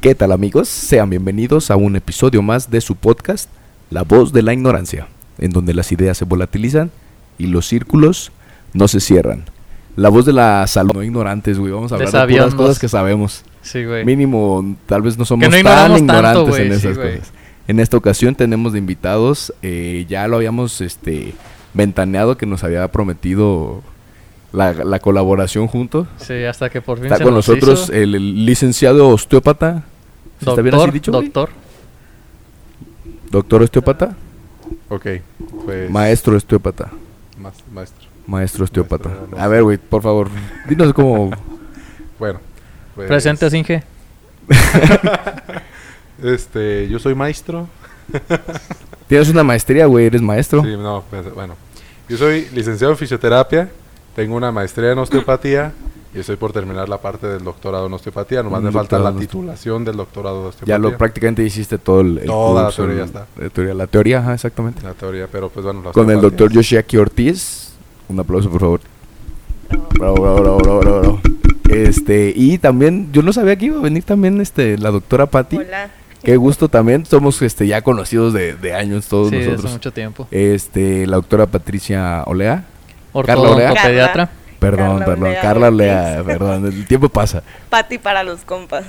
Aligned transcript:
¿Qué 0.00 0.14
tal 0.14 0.30
amigos? 0.30 0.68
Sean 0.68 1.10
bienvenidos 1.10 1.72
a 1.72 1.76
un 1.76 1.96
episodio 1.96 2.40
más 2.40 2.70
de 2.70 2.80
su 2.80 2.94
podcast, 2.94 3.50
La 3.90 4.02
voz 4.02 4.32
de 4.32 4.42
la 4.42 4.52
ignorancia, 4.52 5.08
en 5.38 5.50
donde 5.50 5.74
las 5.74 5.90
ideas 5.90 6.16
se 6.16 6.24
volatilizan 6.24 6.92
y 7.36 7.48
los 7.48 7.66
círculos 7.66 8.30
no 8.74 8.86
se 8.86 9.00
cierran. 9.00 9.46
La 9.96 10.08
voz 10.08 10.24
de 10.24 10.32
la 10.32 10.64
salud, 10.68 10.92
no 10.94 11.02
ignorantes, 11.02 11.58
güey. 11.58 11.72
Vamos 11.72 11.90
a 11.90 11.96
hablar 11.96 12.12
de 12.12 12.12
sabiondos. 12.12 12.54
cosas 12.54 12.78
que 12.78 12.88
sabemos. 12.88 13.42
Sí, 13.60 13.84
güey. 13.84 14.04
Mínimo, 14.04 14.76
tal 14.86 15.02
vez 15.02 15.18
no 15.18 15.24
somos 15.24 15.48
no 15.48 15.50
tan 15.50 15.98
ignorantes 15.98 16.44
tanto, 16.44 16.56
en 16.56 16.72
esas 16.72 16.96
cosas. 16.96 17.32
En 17.66 17.80
esta 17.80 17.96
ocasión 17.96 18.36
tenemos 18.36 18.74
de 18.74 18.78
invitados, 18.78 19.52
eh, 19.62 20.06
ya 20.08 20.28
lo 20.28 20.36
habíamos 20.36 20.80
este, 20.80 21.34
ventaneado 21.74 22.36
que 22.36 22.46
nos 22.46 22.62
había 22.62 22.86
prometido 22.86 23.82
la, 24.52 24.72
la 24.72 24.98
colaboración 25.00 25.66
juntos. 25.66 26.06
Sí, 26.18 26.44
hasta 26.44 26.70
que 26.70 26.80
por 26.80 26.98
fin 26.98 27.06
Está 27.06 27.18
se 27.18 27.24
con 27.24 27.34
nos 27.34 27.48
nosotros 27.48 27.84
hizo. 27.84 27.92
el, 27.92 28.14
el 28.14 28.46
licenciado 28.46 29.08
osteópata. 29.08 29.84
¿Está 30.40 30.54
bien 30.62 30.74
así 30.74 30.76
Doctor, 30.76 30.92
dicho? 30.92 31.12
güey? 31.12 31.24
doctor. 31.24 31.50
Doctor 33.30 33.62
osteópata. 33.62 34.16
Ok, 34.88 35.06
pues. 35.64 35.90
Maestro 35.90 36.36
osteópata. 36.36 36.88
maestro. 37.72 38.06
Maestro 38.26 38.64
osteópata. 38.64 39.08
Maestro, 39.08 39.28
no 39.36 39.42
A 39.42 39.48
ver, 39.48 39.62
güey, 39.62 39.78
por 39.78 40.02
favor, 40.02 40.28
dinos 40.68 40.92
cómo. 40.92 41.30
Bueno. 42.18 42.40
Pues, 42.94 43.08
Presente, 43.08 43.48
Singe. 43.50 43.82
Este, 46.22 46.88
yo 46.88 46.98
soy 46.98 47.14
maestro. 47.14 47.68
Tienes 49.06 49.28
una 49.28 49.44
maestría, 49.44 49.86
güey, 49.86 50.06
eres 50.06 50.20
maestro. 50.20 50.62
Sí, 50.64 50.76
no, 50.76 51.04
pues, 51.08 51.32
bueno. 51.32 51.54
Yo 52.08 52.16
soy 52.16 52.48
licenciado 52.52 52.92
en 52.92 52.98
fisioterapia. 52.98 53.68
Tengo 54.18 54.34
una 54.36 54.50
maestría 54.50 54.90
en 54.90 54.98
osteopatía. 54.98 55.72
Y 56.12 56.18
estoy 56.18 56.34
por 56.36 56.52
terminar 56.52 56.88
la 56.88 56.98
parte 57.00 57.28
del 57.28 57.44
doctorado 57.44 57.86
en 57.86 57.92
osteopatía. 57.92 58.42
Nomás 58.42 58.62
me 58.62 58.72
falta 58.72 58.98
la 58.98 59.14
titulación 59.14 59.84
del 59.84 59.96
doctorado 59.96 60.42
de 60.42 60.48
osteopatía. 60.48 60.74
Ya 60.74 60.78
lo 60.80 60.96
prácticamente 60.98 61.44
hiciste 61.44 61.78
todo 61.78 62.00
el, 62.00 62.18
el 62.18 62.26
Toda 62.26 62.62
la 62.62 62.66
curso, 62.68 62.82
teoría 62.82 63.04
el- 63.04 63.12
ya 63.12 63.20
está. 63.20 63.26
La 63.40 63.50
teoría, 63.50 63.74
la 63.74 63.86
teoría, 63.86 64.18
ajá, 64.18 64.34
exactamente. 64.34 64.82
La 64.82 64.94
teoría, 64.94 65.28
pero 65.30 65.50
pues 65.50 65.64
bueno. 65.64 65.82
la 65.84 65.92
Con 65.92 66.10
el 66.10 66.20
doctor 66.20 66.50
Yoshiaki 66.50 66.96
Ortiz. 66.96 67.74
Un 68.08 68.18
aplauso, 68.18 68.50
por 68.50 68.60
favor. 68.60 68.80
Bravo, 69.98 70.14
bravo, 70.16 70.40
bravo, 70.40 70.58
bravo, 70.58 70.80
bravo, 70.80 71.00
bravo. 71.00 71.20
Este, 71.68 72.32
y 72.34 72.58
también, 72.58 73.10
yo 73.12 73.22
no 73.22 73.32
sabía 73.32 73.54
que 73.56 73.66
iba 73.66 73.78
a 73.78 73.82
venir 73.82 74.02
también 74.02 74.40
este, 74.40 74.78
la 74.78 74.90
doctora 74.90 75.26
Patti. 75.26 75.58
Hola. 75.58 75.90
Qué 76.24 76.36
gusto 76.36 76.68
también. 76.68 77.06
Somos 77.06 77.40
este, 77.42 77.68
ya 77.68 77.82
conocidos 77.82 78.32
de, 78.32 78.54
de 78.56 78.74
años 78.74 79.06
todos 79.06 79.28
Sí, 79.28 79.36
desde 79.36 79.44
hace 79.44 79.52
nosotros. 79.52 79.72
mucho 79.74 79.92
tiempo. 79.92 80.26
Este, 80.32 81.06
la 81.06 81.16
doctora 81.16 81.46
Patricia 81.46 82.24
Olea. 82.26 82.64
Ortodontopediatra. 83.12 84.30
Perdón, 84.58 84.98
Carla 84.98 85.04
perdón. 85.04 85.22
Olea 85.28 85.40
Carla 85.40 85.68
Olea, 85.68 86.22
perdón. 86.26 86.66
El 86.66 86.86
tiempo 86.86 87.08
pasa. 87.08 87.42
Pati 87.70 87.98
para 87.98 88.22
los 88.22 88.40
compas. 88.40 88.84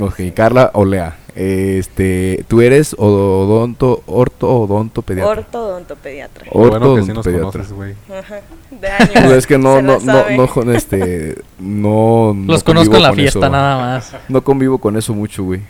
Ok, 0.00 0.20
Carla 0.34 0.70
Olea. 0.74 1.16
Este, 1.34 2.44
tú 2.48 2.62
eres 2.62 2.94
odonto, 2.98 4.02
orto, 4.06 4.48
odonto 4.62 5.02
pediatra. 5.02 5.32
Ortodontopediatra. 5.32 6.44
Qué 6.44 6.50
bueno 6.58 6.94
que 6.96 7.02
sí 7.02 7.12
nos 7.12 7.26
conoces, 7.26 7.72
güey. 7.72 7.94
Ajá. 8.10 8.40
De 8.70 8.88
años. 8.90 9.10
Pues 9.12 9.32
es 9.32 9.46
que 9.46 9.58
no, 9.58 9.82
no, 9.82 9.98
no, 10.00 10.30
no, 10.30 10.46
con 10.48 10.74
este, 10.74 11.36
no. 11.58 12.32
no 12.34 12.52
Los 12.52 12.64
conozco 12.64 12.96
en 12.96 13.02
la 13.02 13.08
con 13.10 13.16
fiesta 13.16 13.38
eso. 13.38 13.48
nada 13.50 13.78
más. 13.78 14.12
No 14.28 14.42
convivo 14.42 14.78
con 14.78 14.96
eso 14.96 15.12
mucho, 15.14 15.44
güey. 15.44 15.60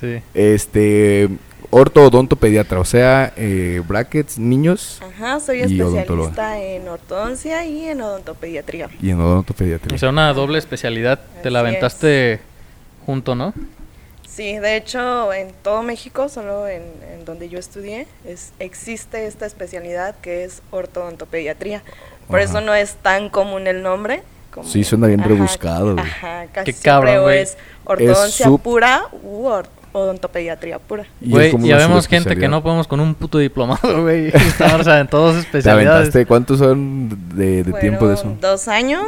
Sí. 0.00 0.20
Este, 0.34 1.28
orto, 1.74 2.04
odonto, 2.06 2.36
pediatra, 2.36 2.78
o 2.78 2.84
sea, 2.84 3.32
eh, 3.36 3.82
brackets, 3.86 4.38
niños 4.38 5.00
Ajá, 5.02 5.40
soy 5.40 5.60
especialista 5.62 6.58
en 6.62 6.88
ortodoncia 6.88 7.64
y 7.64 7.88
en 7.88 8.00
odontopediatría. 8.00 8.88
y 9.02 9.10
en 9.10 9.20
odonto, 9.20 9.54
pediatría. 9.54 9.94
O 9.96 9.98
sea, 9.98 10.10
una 10.10 10.32
doble 10.32 10.58
especialidad. 10.58 11.20
Te 11.42 11.50
la 11.50 11.60
aventaste 11.60 12.40
junto, 13.04 13.34
¿no? 13.34 13.52
Sí, 14.28 14.58
de 14.58 14.76
hecho, 14.76 15.32
en 15.32 15.52
todo 15.62 15.82
México, 15.82 16.28
solo 16.28 16.66
en, 16.68 16.82
en 17.12 17.24
donde 17.24 17.48
yo 17.48 17.58
estudié, 17.58 18.06
es, 18.24 18.52
existe 18.58 19.26
esta 19.26 19.46
especialidad 19.46 20.14
que 20.22 20.44
es 20.44 20.62
ortodontopediatría. 20.70 21.82
Por 22.28 22.40
Ajá. 22.40 22.48
eso 22.50 22.60
no 22.60 22.74
es 22.74 22.94
tan 22.94 23.28
común 23.30 23.66
el 23.66 23.82
nombre. 23.82 24.22
como- 24.50 24.68
Sí, 24.68 24.84
suena 24.84 25.08
bien 25.08 25.22
rebuscado. 25.22 25.96
Ajá, 25.98 26.46
casi 26.52 26.66
Qué 26.66 26.72
siempre 26.72 26.82
cabrón, 26.82 27.18
o 27.18 27.22
güey. 27.22 27.38
es 27.40 27.56
ortodoncia 27.84 28.48
pura 28.62 29.02
u 29.24 29.46
or- 29.46 29.68
odontopediatría 29.94 30.78
pura. 30.78 31.06
Güey, 31.20 31.56
ya 31.62 31.76
vemos 31.78 32.06
gente 32.06 32.36
que 32.36 32.48
no 32.48 32.62
podemos 32.62 32.86
con 32.86 33.00
un 33.00 33.14
puto 33.14 33.38
diplomado, 33.38 34.02
güey. 34.02 34.26
Estamos 34.34 34.86
en 34.86 35.06
todas 35.08 35.34
¿Te 35.36 35.40
especialidades. 35.40 35.88
aventaste? 36.00 36.26
¿Cuántos 36.26 36.58
son 36.58 37.08
de, 37.34 37.62
de 37.64 37.72
tiempo 37.80 38.06
de 38.08 38.14
eso? 38.14 38.36
Dos 38.40 38.68
años, 38.68 39.06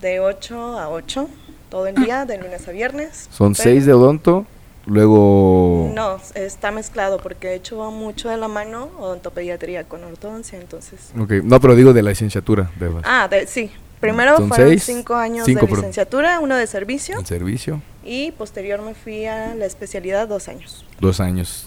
de 0.00 0.20
8 0.20 0.78
a 0.78 0.88
8, 0.88 1.28
todo 1.68 1.86
el 1.86 1.96
día, 1.96 2.24
de 2.24 2.38
lunes 2.38 2.66
a 2.66 2.70
viernes. 2.70 3.28
Son 3.30 3.52
Pero- 3.52 3.62
seis 3.64 3.86
de 3.86 3.92
odonto, 3.92 4.46
luego... 4.86 5.90
No, 5.94 6.18
está 6.34 6.70
mezclado 6.70 7.18
porque 7.18 7.48
de 7.48 7.54
hecho 7.56 7.78
va 7.78 7.90
mucho 7.90 8.28
de 8.28 8.36
la 8.36 8.48
mano 8.48 8.88
odontopediatría 8.98 9.84
con 9.84 10.04
ortodoncia, 10.04 10.58
entonces. 10.58 11.10
Ok, 11.18 11.32
no, 11.44 11.60
pero 11.60 11.74
digo 11.74 11.92
de 11.92 12.02
la 12.02 12.10
licenciatura, 12.10 12.70
de 12.78 12.90
Ah, 13.04 13.28
de- 13.28 13.46
sí. 13.46 13.70
Primero 14.00 14.36
Son 14.38 14.48
fueron 14.48 14.68
seis, 14.70 14.82
cinco 14.84 15.14
años 15.14 15.44
cinco, 15.44 15.66
de 15.66 15.72
licenciatura, 15.72 16.40
uno 16.40 16.56
de 16.56 16.66
servicio 16.66 17.18
el 17.18 17.26
servicio, 17.26 17.82
y 18.02 18.30
posterior 18.32 18.80
me 18.80 18.94
fui 18.94 19.26
a 19.26 19.54
la 19.54 19.66
especialidad 19.66 20.26
dos 20.26 20.48
años. 20.48 20.84
dos 21.00 21.20
años. 21.20 21.66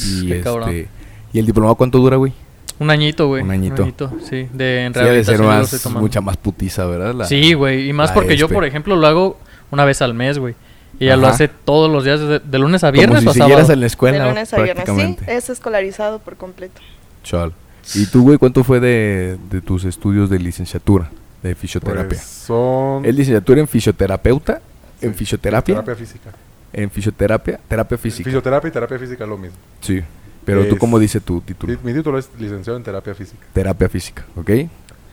Y, 0.00 0.28
Qué 0.28 0.40
cabrón. 0.42 0.68
este, 0.70 0.88
¿Y 1.32 1.38
el 1.40 1.46
diplomado 1.46 1.74
cuánto 1.74 1.98
dura, 1.98 2.16
güey? 2.16 2.32
Un 2.78 2.90
añito, 2.90 3.26
güey. 3.26 3.42
Un 3.42 3.50
añito. 3.50 3.84
sí. 4.28 4.48
De 4.52 4.84
en 4.84 4.94
Sí, 4.94 5.00
de 5.00 5.24
ser 5.24 5.40
lo 5.40 5.46
más, 5.46 5.86
mucha 5.90 6.20
más 6.20 6.36
putiza, 6.36 6.84
¿verdad? 6.86 7.14
La- 7.14 7.24
Sí, 7.26 7.54
güey. 7.54 7.88
Y 7.88 7.92
más 7.92 8.12
porque 8.12 8.36
yo, 8.36 8.46
espe. 8.46 8.54
por 8.54 8.64
ejemplo, 8.64 8.96
lo 8.96 9.06
hago 9.06 9.38
una 9.70 9.84
vez 9.84 10.02
al 10.02 10.14
mes, 10.14 10.38
güey. 10.38 10.54
Y 11.00 11.06
ella 11.06 11.16
lo 11.16 11.26
Ajá. 11.26 11.34
hace 11.34 11.48
todos 11.48 11.90
los 11.90 12.04
días, 12.04 12.20
de, 12.20 12.38
de 12.38 12.58
lunes 12.58 12.84
a 12.84 12.88
Como 12.88 12.98
viernes 12.98 13.22
si 13.22 13.28
o 13.28 13.32
sábado. 13.34 13.72
en 13.72 13.80
la 13.80 13.86
escuela, 13.86 14.18
de 14.24 14.30
lunes 14.30 14.52
a 14.54 14.62
viernes, 14.62 14.84
sí, 14.88 15.16
es 15.26 15.50
escolarizado 15.50 16.20
por 16.20 16.36
completo. 16.36 16.80
Chal. 17.24 17.52
¿Y 17.94 18.06
tú, 18.06 18.22
güey, 18.22 18.38
cuánto 18.38 18.62
fue 18.62 18.78
de, 18.78 19.36
de 19.50 19.60
tus 19.60 19.84
estudios 19.84 20.30
de 20.30 20.38
licenciatura 20.38 21.10
de 21.42 21.54
fisioterapia? 21.54 22.08
Pues, 22.08 22.20
son. 22.22 23.04
¿Es 23.04 23.14
licenciatura 23.14 23.60
en 23.60 23.68
fisioterapeuta? 23.68 24.60
¿En 25.00 25.14
fisioterapia? 25.14 25.74
Terapia 25.74 25.94
física. 25.96 26.30
¿En 26.72 26.90
fisioterapia? 26.90 27.60
Terapia 27.68 27.98
física. 27.98 28.24
Fisioterapia 28.24 28.68
y 28.68 28.70
terapia 28.70 28.98
física 28.98 29.24
es 29.24 29.30
lo 29.30 29.38
mismo. 29.38 29.56
sí. 29.80 30.00
Pero 30.44 30.66
tú, 30.66 30.74
Es- 30.74 30.80
¿cómo 30.80 30.98
dice 30.98 31.20
tu 31.20 31.40
título? 31.40 31.72
Mi, 31.84 31.92
mi 31.92 31.96
título 31.96 32.18
es 32.18 32.28
licenciado 32.36 32.76
en 32.76 32.82
terapia 32.82 33.14
física. 33.14 33.46
Terapia 33.52 33.88
física, 33.88 34.24
¿ok? 34.34 34.50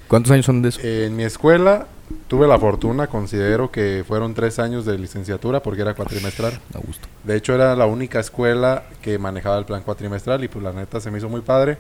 ¿Cuántos 0.08 0.32
años 0.32 0.48
son 0.48 0.64
de 0.64 0.70
eso? 0.70 0.80
En 0.82 1.16
mi 1.16 1.24
escuela 1.24 1.86
tuve 2.28 2.48
la 2.48 2.58
fortuna, 2.58 3.06
considero 3.06 3.70
que 3.70 4.04
fueron 4.08 4.34
tres 4.34 4.58
años 4.58 4.88
de 4.88 4.98
licenciatura 4.98 5.62
porque 5.62 5.84
era 5.84 5.94
cuatrimestral. 5.94 6.60
A 6.74 6.80
gusto. 6.80 7.08
De 7.24 7.36
hecho, 7.36 7.54
era 7.54 7.76
la 7.76 7.86
única 7.86 8.20
escuela 8.20 8.86
que 9.04 9.20
manejaba 9.20 9.60
el 9.60 9.66
plan 9.66 9.84
cuatrimestral 9.84 10.44
y 10.44 10.48
pues 10.48 10.64
la 10.64 10.74
neta 10.74 11.00
se 11.00 11.12
me 11.12 11.20
hizo 11.20 11.30
muy 11.30 11.42
padre 11.42 11.78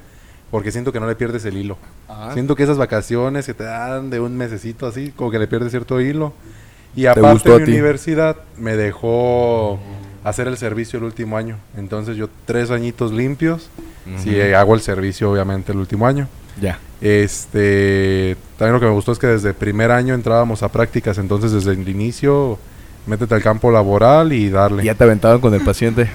porque 0.52 0.72
siento 0.72 0.92
que 0.92 1.00
no 1.00 1.08
le 1.08 1.16
pierdes 1.16 1.46
el 1.46 1.58
hilo. 1.58 1.78
Ah. 2.08 2.32
Siento 2.34 2.56
que 2.56 2.64
esas 2.64 2.78
vacaciones 2.78 3.46
que 3.46 3.54
te 3.54 3.64
dan 3.64 4.10
de 4.10 4.20
un 4.20 4.36
mesecito 4.38 4.88
así, 4.88 5.12
como 5.16 5.32
que 5.32 5.40
le 5.40 5.48
pierdes 5.48 5.72
cierto 5.72 6.02
hilo. 6.02 6.34
Y 6.96 7.06
aparte 7.06 7.50
mi 7.60 7.74
universidad 7.74 8.38
me 8.58 8.76
dejó 8.76 9.80
hacer 10.24 10.48
el 10.48 10.58
servicio 10.58 10.98
el 10.98 11.06
último 11.06 11.38
año. 11.38 11.58
Entonces 11.78 12.18
yo 12.18 12.30
tres 12.46 12.72
añitos 12.72 13.12
limpios, 13.12 13.70
si 14.24 14.30
Ujú. 14.40 14.56
hago 14.56 14.74
el 14.74 14.82
servicio 14.82 15.32
obviamente 15.32 15.72
el 15.72 15.78
último 15.78 16.08
año. 16.08 16.28
Ya. 16.60 16.80
Este, 17.00 18.36
también 18.58 18.74
lo 18.74 18.80
que 18.80 18.88
me 18.88 18.92
gustó 18.92 19.12
es 19.12 19.20
que 19.20 19.28
desde 19.28 19.54
primer 19.54 19.92
año 19.92 20.14
entrábamos 20.16 20.64
a 20.64 20.70
prácticas, 20.70 21.18
entonces 21.18 21.52
desde 21.52 21.72
el 21.72 21.88
inicio 21.88 22.58
métete 23.06 23.36
al 23.36 23.42
campo 23.42 23.72
laboral 23.72 24.34
y 24.34 24.50
darle. 24.50 24.84
Y 24.84 24.88
ya 24.88 24.96
te 24.96 25.04
aventaban 25.04 25.40
con 25.40 25.54
el 25.54 25.62
paciente. 25.62 26.10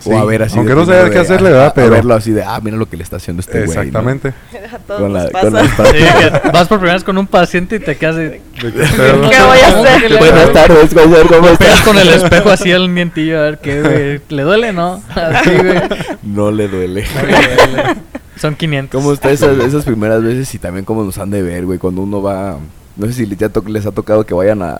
Sí, 0.00 0.10
O 0.10 0.18
a 0.18 0.24
ver 0.24 0.42
así. 0.42 0.58
aunque 0.58 0.74
no 0.74 0.84
sabía 0.84 1.02
primero 1.02 1.12
qué 1.14 1.18
hacerle, 1.20 1.50
¿verdad? 1.50 1.66
A 1.68 1.74
Pero 1.74 1.90
verlo 1.90 2.14
así 2.14 2.30
de, 2.32 2.42
ah, 2.42 2.60
mira 2.62 2.76
lo 2.76 2.88
que 2.88 2.96
le 2.96 3.02
está 3.02 3.16
haciendo 3.16 3.40
este 3.40 3.64
güey. 3.64 3.66
¿no? 3.76 3.82
exactamente. 3.82 4.28
A 4.74 4.78
todos 4.78 5.00
Con, 5.00 5.12
nos 5.12 5.24
la, 5.24 5.30
pasa. 5.30 5.44
con 5.46 5.52
las 5.54 5.66
Sí, 5.68 6.42
que 6.42 6.48
vas 6.50 6.68
por 6.68 6.78
primera 6.78 6.94
vez 6.94 7.04
con 7.04 7.18
un 7.18 7.26
paciente 7.26 7.76
y 7.76 7.78
te 7.80 7.96
quedas 7.96 8.16
de... 8.16 8.28
De 8.30 8.40
que- 8.40 8.70
¿Qué 8.72 9.42
voy 9.42 9.58
a 9.58 9.68
hacer? 9.68 10.18
Buenas 10.18 10.52
tardes, 10.52 10.92
Gonzalo, 10.94 11.26
¿cómo 11.28 11.48
estás? 11.48 11.80
con 11.82 11.98
el 11.98 12.08
espejo 12.10 12.50
así 12.50 12.72
al 12.72 12.88
mientillo 12.88 13.38
a 13.38 13.42
ver 13.42 13.58
qué, 13.58 13.80
güey. 13.80 14.20
¿Le 14.28 14.42
duele, 14.42 14.72
no? 14.72 15.02
Así, 15.14 15.50
güey. 15.50 15.80
No 16.22 16.50
le 16.50 16.68
duele. 16.68 17.04
No 17.14 17.22
le 17.26 17.32
duele. 17.76 17.96
Son 18.36 18.54
500. 18.54 19.00
¿Cómo 19.00 19.14
está 19.14 19.30
esas, 19.30 19.56
esas 19.60 19.84
primeras 19.84 20.22
veces 20.22 20.52
y 20.54 20.58
también 20.58 20.84
cómo 20.84 21.04
nos 21.04 21.16
han 21.18 21.30
de 21.30 21.40
ver, 21.42 21.64
güey? 21.64 21.78
Cuando 21.78 22.02
uno 22.02 22.20
va, 22.20 22.58
no 22.96 23.06
sé 23.06 23.12
si 23.14 23.24
les, 23.26 23.38
ya 23.38 23.48
to- 23.48 23.64
les 23.66 23.86
ha 23.86 23.92
tocado 23.92 24.26
que 24.26 24.34
vayan 24.34 24.60
a, 24.62 24.72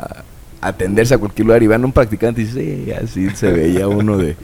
a 0.61 0.69
atenderse 0.69 1.14
a 1.14 1.19
cualquier 1.19 1.47
lugar 1.47 1.62
y 1.62 1.67
vean 1.67 1.82
a 1.82 1.87
un 1.87 1.93
practicante 1.93 2.43
y 2.43 2.44
dices, 2.44 2.62
sí, 2.85 2.93
así 2.93 3.31
se 3.37 3.50
veía 3.52 3.88
uno 3.88 4.19
de... 4.19 4.37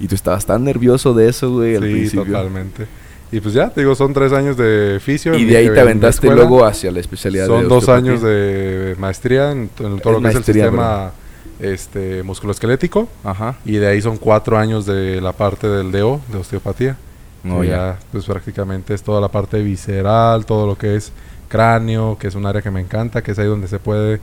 Y 0.00 0.08
tú 0.08 0.14
estabas 0.14 0.46
tan 0.46 0.64
nervioso 0.64 1.12
de 1.14 1.28
eso, 1.28 1.52
güey, 1.52 1.76
al 1.76 1.84
Sí, 1.84 1.92
principio. 1.92 2.24
totalmente. 2.24 2.86
Y 3.32 3.40
pues 3.40 3.54
ya, 3.54 3.70
te 3.70 3.82
digo, 3.82 3.94
son 3.94 4.12
tres 4.12 4.32
años 4.32 4.56
de 4.56 4.98
fisio. 5.00 5.34
Y 5.38 5.44
de 5.44 5.56
ahí 5.58 5.68
te 5.70 5.78
aventaste 5.80 6.26
escuela. 6.26 6.34
luego 6.42 6.64
hacia 6.64 6.90
la 6.90 6.98
especialidad 7.00 7.46
Son 7.46 7.62
de 7.62 7.68
dos 7.68 7.78
osteopatía. 7.88 8.10
años 8.12 8.22
de 8.22 8.96
maestría 8.98 9.52
en, 9.52 9.68
to- 9.68 9.86
en 9.86 10.00
todo 10.00 10.14
lo 10.14 10.20
que 10.22 10.28
es 10.30 10.34
el 10.36 10.44
sistema 10.44 11.12
este, 11.60 12.22
musculoesquelético. 12.24 13.08
Ajá. 13.22 13.56
Y 13.64 13.72
de 13.76 13.86
ahí 13.86 14.00
son 14.02 14.16
cuatro 14.16 14.58
años 14.58 14.86
de 14.86 15.20
la 15.20 15.32
parte 15.32 15.68
del 15.68 15.92
DO, 15.92 16.20
de 16.32 16.38
osteopatía. 16.38 16.96
No, 17.44 17.62
ya. 17.62 17.70
ya, 17.70 17.98
pues 18.12 18.24
prácticamente 18.24 18.94
es 18.94 19.02
toda 19.02 19.20
la 19.20 19.28
parte 19.28 19.62
visceral, 19.62 20.44
todo 20.44 20.66
lo 20.66 20.76
que 20.76 20.96
es 20.96 21.12
cráneo, 21.48 22.18
que 22.18 22.26
es 22.28 22.34
un 22.34 22.46
área 22.46 22.62
que 22.62 22.70
me 22.70 22.80
encanta, 22.80 23.22
que 23.22 23.30
es 23.32 23.38
ahí 23.38 23.46
donde 23.46 23.68
se 23.68 23.78
puede 23.78 24.20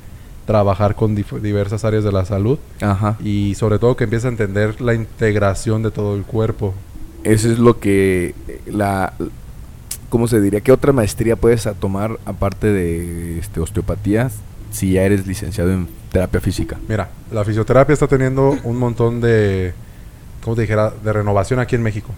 trabajar 0.48 0.96
con 0.96 1.14
diversas 1.14 1.86
áreas 1.86 2.04
de 2.04 2.12
la 2.12 2.26
salud 2.26 2.58
Ajá. 2.82 3.18
y 3.24 3.54
sobre 3.56 3.78
todo 3.78 3.96
que 3.96 4.06
empieza 4.06 4.28
a 4.30 4.32
entender 4.32 4.82
la 4.82 4.96
integración 4.96 5.84
de 5.84 5.92
todo 5.92 6.16
el 6.16 6.24
cuerpo. 6.24 6.74
Eso 7.24 7.52
es 7.52 7.60
lo 7.60 7.80
que 7.80 8.34
la 8.66 9.14
¿cómo 10.10 10.28
se 10.28 10.40
diría? 10.42 10.62
¿Qué 10.62 10.72
otra 10.72 10.94
maestría 10.94 11.36
puedes 11.36 11.68
tomar 11.80 12.18
aparte 12.26 12.68
de 12.68 13.38
este 13.40 13.60
osteopatía 13.60 14.32
si 14.72 14.94
ya 14.94 15.04
eres 15.04 15.28
licenciado 15.28 15.72
en 15.72 15.88
terapia 16.12 16.40
física? 16.40 16.78
Mira, 16.88 17.10
la 17.32 17.44
fisioterapia 17.44 17.92
está 17.94 18.08
teniendo 18.08 18.56
un 18.64 18.78
montón 18.78 19.20
de, 19.20 19.74
¿cómo 20.42 20.56
te 20.56 20.62
dijera? 20.62 20.94
De 21.04 21.12
renovación 21.12 21.60
aquí 21.60 21.76
en 21.76 21.84
México. 21.84 22.10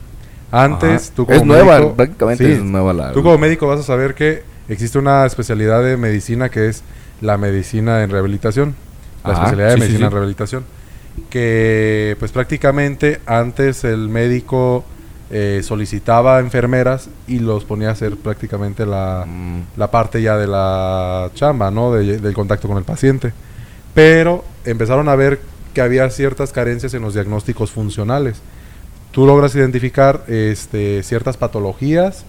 Antes, 0.51 1.05
Ajá. 1.07 1.13
tú 1.15 1.25
como 1.25 1.37
es 1.39 1.45
nueva, 1.45 1.79
médico- 1.79 1.95
prácticamente 1.95 2.45
Sí, 2.45 2.51
es 2.53 2.63
nueva 2.63 2.93
la 2.93 3.11
Tú 3.11 3.23
como 3.23 3.37
médico 3.39 3.65
vas 3.67 3.79
a 3.79 3.83
saber 3.83 4.13
que 4.13 4.43
existe 4.69 4.97
una 4.97 5.25
especialidad 5.25 5.83
de 5.83 5.97
medicina 5.97 6.49
que 6.49 6.67
es 6.69 6.83
la 7.21 7.37
medicina 7.37 8.03
en 8.03 8.09
rehabilitación. 8.09 8.75
La 9.25 9.31
Ajá, 9.33 9.43
especialidad 9.45 9.67
de 9.69 9.73
sí, 9.73 9.79
medicina 9.81 9.99
sí. 9.99 10.05
en 10.05 10.11
rehabilitación. 10.11 10.63
Que 11.29 12.15
pues 12.19 12.31
prácticamente 12.31 13.19
antes 13.25 13.83
el 13.83 14.07
médico 14.09 14.85
eh, 15.31 15.61
solicitaba 15.63 16.39
enfermeras 16.39 17.09
y 17.27 17.39
los 17.39 17.65
ponía 17.65 17.89
a 17.89 17.91
hacer 17.91 18.15
prácticamente 18.17 18.85
la, 18.85 19.25
Mm, 19.27 19.61
la 19.77 19.91
parte 19.91 20.21
ya 20.21 20.37
de 20.37 20.47
la 20.47 21.29
chamba, 21.35 21.69
¿no? 21.71 21.91
De- 21.91 22.19
del 22.19 22.33
contacto 22.33 22.67
con 22.67 22.77
el 22.77 22.83
paciente. 22.83 23.33
Pero 23.93 24.45
empezaron 24.65 25.09
a 25.09 25.15
ver 25.15 25.41
que 25.73 25.81
había 25.81 26.09
ciertas 26.09 26.51
carencias 26.51 26.93
en 26.93 27.01
los 27.01 27.13
diagnósticos 27.13 27.71
funcionales. 27.71 28.37
Tú 29.11 29.25
logras 29.25 29.53
identificar 29.55 30.23
este, 30.27 31.03
ciertas 31.03 31.37
patologías, 31.37 32.23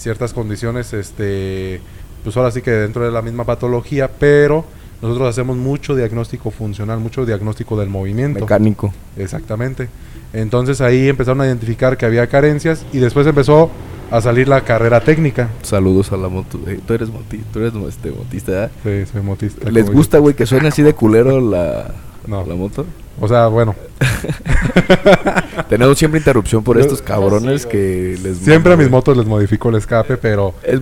ciertas 0.00 0.32
condiciones, 0.32 0.92
este, 0.92 1.80
pues 2.24 2.36
ahora 2.36 2.50
sí 2.50 2.62
que 2.62 2.70
dentro 2.70 3.04
de 3.04 3.10
la 3.12 3.22
misma 3.22 3.44
patología, 3.44 4.08
pero 4.18 4.64
nosotros 5.02 5.28
hacemos 5.28 5.56
mucho 5.56 5.94
diagnóstico 5.94 6.50
funcional, 6.50 6.98
mucho 7.00 7.24
diagnóstico 7.26 7.78
del 7.78 7.88
movimiento. 7.88 8.40
mecánico. 8.40 8.92
Exactamente. 9.16 9.88
Entonces 10.32 10.80
ahí 10.80 11.08
empezaron 11.08 11.40
a 11.40 11.46
identificar 11.46 11.96
que 11.96 12.06
había 12.06 12.26
carencias 12.28 12.84
y 12.92 12.98
después 12.98 13.26
empezó 13.26 13.70
a 14.10 14.20
salir 14.20 14.48
la 14.48 14.62
carrera 14.62 15.00
técnica. 15.00 15.48
Saludos 15.62 16.12
a 16.12 16.16
la 16.16 16.28
moto. 16.28 16.58
eh, 16.66 16.80
tú 16.86 16.94
eres 16.94 17.08
moti, 17.10 17.38
tú 17.52 17.60
eres 17.60 17.72
este, 17.88 18.10
motista, 18.10 18.52
¿verdad? 18.52 18.70
Sí, 18.82 19.06
soy 19.12 19.22
motista. 19.22 19.70
¿Les 19.70 19.90
gusta, 19.90 20.18
güey, 20.18 20.34
que 20.34 20.46
suene 20.46 20.68
así 20.68 20.82
de 20.82 20.94
culero 20.94 21.40
la, 21.40 21.94
No. 22.26 22.44
la 22.44 22.54
moto? 22.54 22.86
O 23.20 23.28
sea, 23.28 23.48
bueno, 23.48 23.74
Tenemos 25.68 25.98
siempre 25.98 26.18
interrupción 26.18 26.64
por 26.64 26.78
estos 26.80 27.00
cabrones 27.02 27.62
Sí, 27.62 27.68
que 27.68 28.18
les 28.22 28.38
siempre 28.38 28.72
a 28.72 28.76
mis 28.76 28.90
motos 28.90 29.16
les 29.16 29.26
modifico 29.26 29.68
el 29.68 29.76
escape, 29.76 30.16
pero 30.16 30.54
es 30.62 30.74
es 30.74 30.80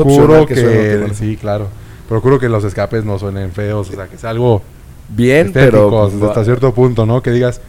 opcional 0.00 0.26
procuro 0.26 0.46
que, 0.46 0.54
que, 0.54 0.62
que 0.62 1.04
no. 1.08 1.14
sí, 1.14 1.36
claro. 1.36 1.68
Procuro 2.08 2.38
que 2.38 2.48
los 2.48 2.64
escapes 2.64 3.04
no 3.04 3.18
suenen 3.18 3.52
feos, 3.52 3.90
o 3.90 3.92
sea, 3.92 4.06
que 4.08 4.16
sea 4.16 4.30
algo 4.30 4.62
Bien, 5.10 5.52
pero 5.52 5.88
pues, 5.90 6.14
hasta 6.14 6.40
va- 6.40 6.44
cierto 6.44 6.72
punto, 6.74 7.06
¿no? 7.06 7.22
Que 7.22 7.30
digas, 7.30 7.60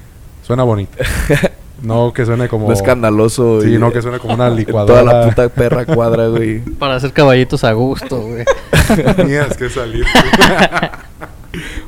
suena 0.44 0.64
bonito. 0.64 0.98
no 1.82 2.12
que 2.14 2.26
suene 2.26 2.48
como 2.48 2.68
no 2.68 2.74
escandaloso. 2.74 3.62
Sí, 3.62 3.76
y- 3.76 3.78
no 3.78 3.92
que 3.92 4.02
suene 4.02 4.20
como 4.20 4.34
una 4.34 4.50
licuadora. 4.62 5.02
Toda 5.02 5.14
la 5.14 5.28
puta 5.30 5.50
perra 5.50 5.86
cuadra, 5.86 6.28
güey. 6.28 6.60
Para 6.62 6.96
hacer 6.96 7.12
caballitos 7.14 7.64
a 7.64 7.72
gusto, 7.74 8.22
güey. 8.22 8.46
Tenías 9.16 9.56
que 9.56 9.70
salir. 9.70 10.06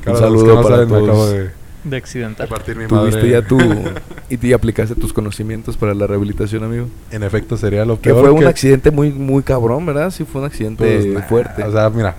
Un 0.06 0.16
saludo 0.16 0.62
para 0.62 0.78
Me 0.78 0.86
todos. 0.86 1.02
acabo 1.08 1.26
de, 1.28 1.50
De 1.84 1.90
de 1.90 1.96
accidental. 1.96 2.48
partir 2.48 2.76
mi 2.76 2.86
Tuviste 2.86 3.16
madre. 3.18 3.30
ya 3.30 3.42
tu... 3.42 3.58
y 4.30 4.36
te 4.36 4.54
aplicaste 4.54 4.94
tus 4.94 5.12
conocimientos 5.12 5.76
para 5.76 5.94
la 5.94 6.06
rehabilitación, 6.06 6.62
amigo. 6.64 6.86
En 7.10 7.22
efecto, 7.22 7.56
sería 7.56 7.84
lo 7.84 8.00
Que 8.00 8.10
peor 8.10 8.20
fue 8.20 8.30
un 8.30 8.40
que- 8.40 8.46
accidente 8.46 8.90
muy 8.90 9.10
muy 9.10 9.42
cabrón, 9.42 9.84
¿verdad? 9.86 10.10
Sí, 10.10 10.24
fue 10.24 10.40
un 10.42 10.46
accidente 10.46 10.84
Pues, 10.84 11.06
nah, 11.06 11.22
fuerte. 11.22 11.64
O 11.64 11.72
sea, 11.72 11.90
mira. 11.90 12.14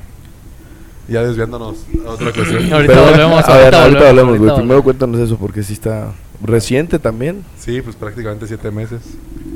Ya 1.07 1.21
desviándonos 1.23 1.85
a 2.05 2.09
otra 2.11 2.31
cuestión. 2.33 2.71
Ahorita 2.73 2.93
Pero, 2.93 3.05
volvemos, 3.05 3.43
a 3.49 3.57
ver, 3.57 3.75
ahorita 3.75 3.83
ahorita 3.83 3.99
volvemos, 3.99 4.09
hablemos, 4.09 4.37
güey. 4.39 4.55
Primero 4.55 4.83
cuéntanos 4.83 5.19
eso, 5.19 5.37
porque 5.37 5.63
sí 5.63 5.73
está 5.73 6.11
reciente 6.41 6.97
también. 6.99 7.43
Sí, 7.57 7.81
pues 7.81 7.95
prácticamente 7.95 8.47
siete 8.47 8.71
meses. 8.71 9.01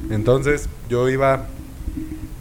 Entonces, 0.09 0.67
yo 0.89 1.07
iba. 1.09 1.45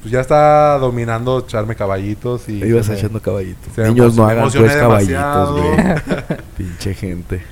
Pues 0.03 0.13
ya 0.13 0.21
estaba 0.21 0.79
dominando 0.79 1.41
echarme 1.41 1.75
caballitos 1.75 2.49
y. 2.49 2.63
Ibas 2.65 2.89
echando 2.91 3.21
caballitos. 3.21 3.77
Niños, 3.79 4.17
no 4.17 4.27
me 4.27 4.33
hagan 4.33 4.51
pues 4.53 4.73
caballitos, 4.75 5.51
güey. 5.53 5.77
Pinche 6.57 6.95
gente. 6.95 7.43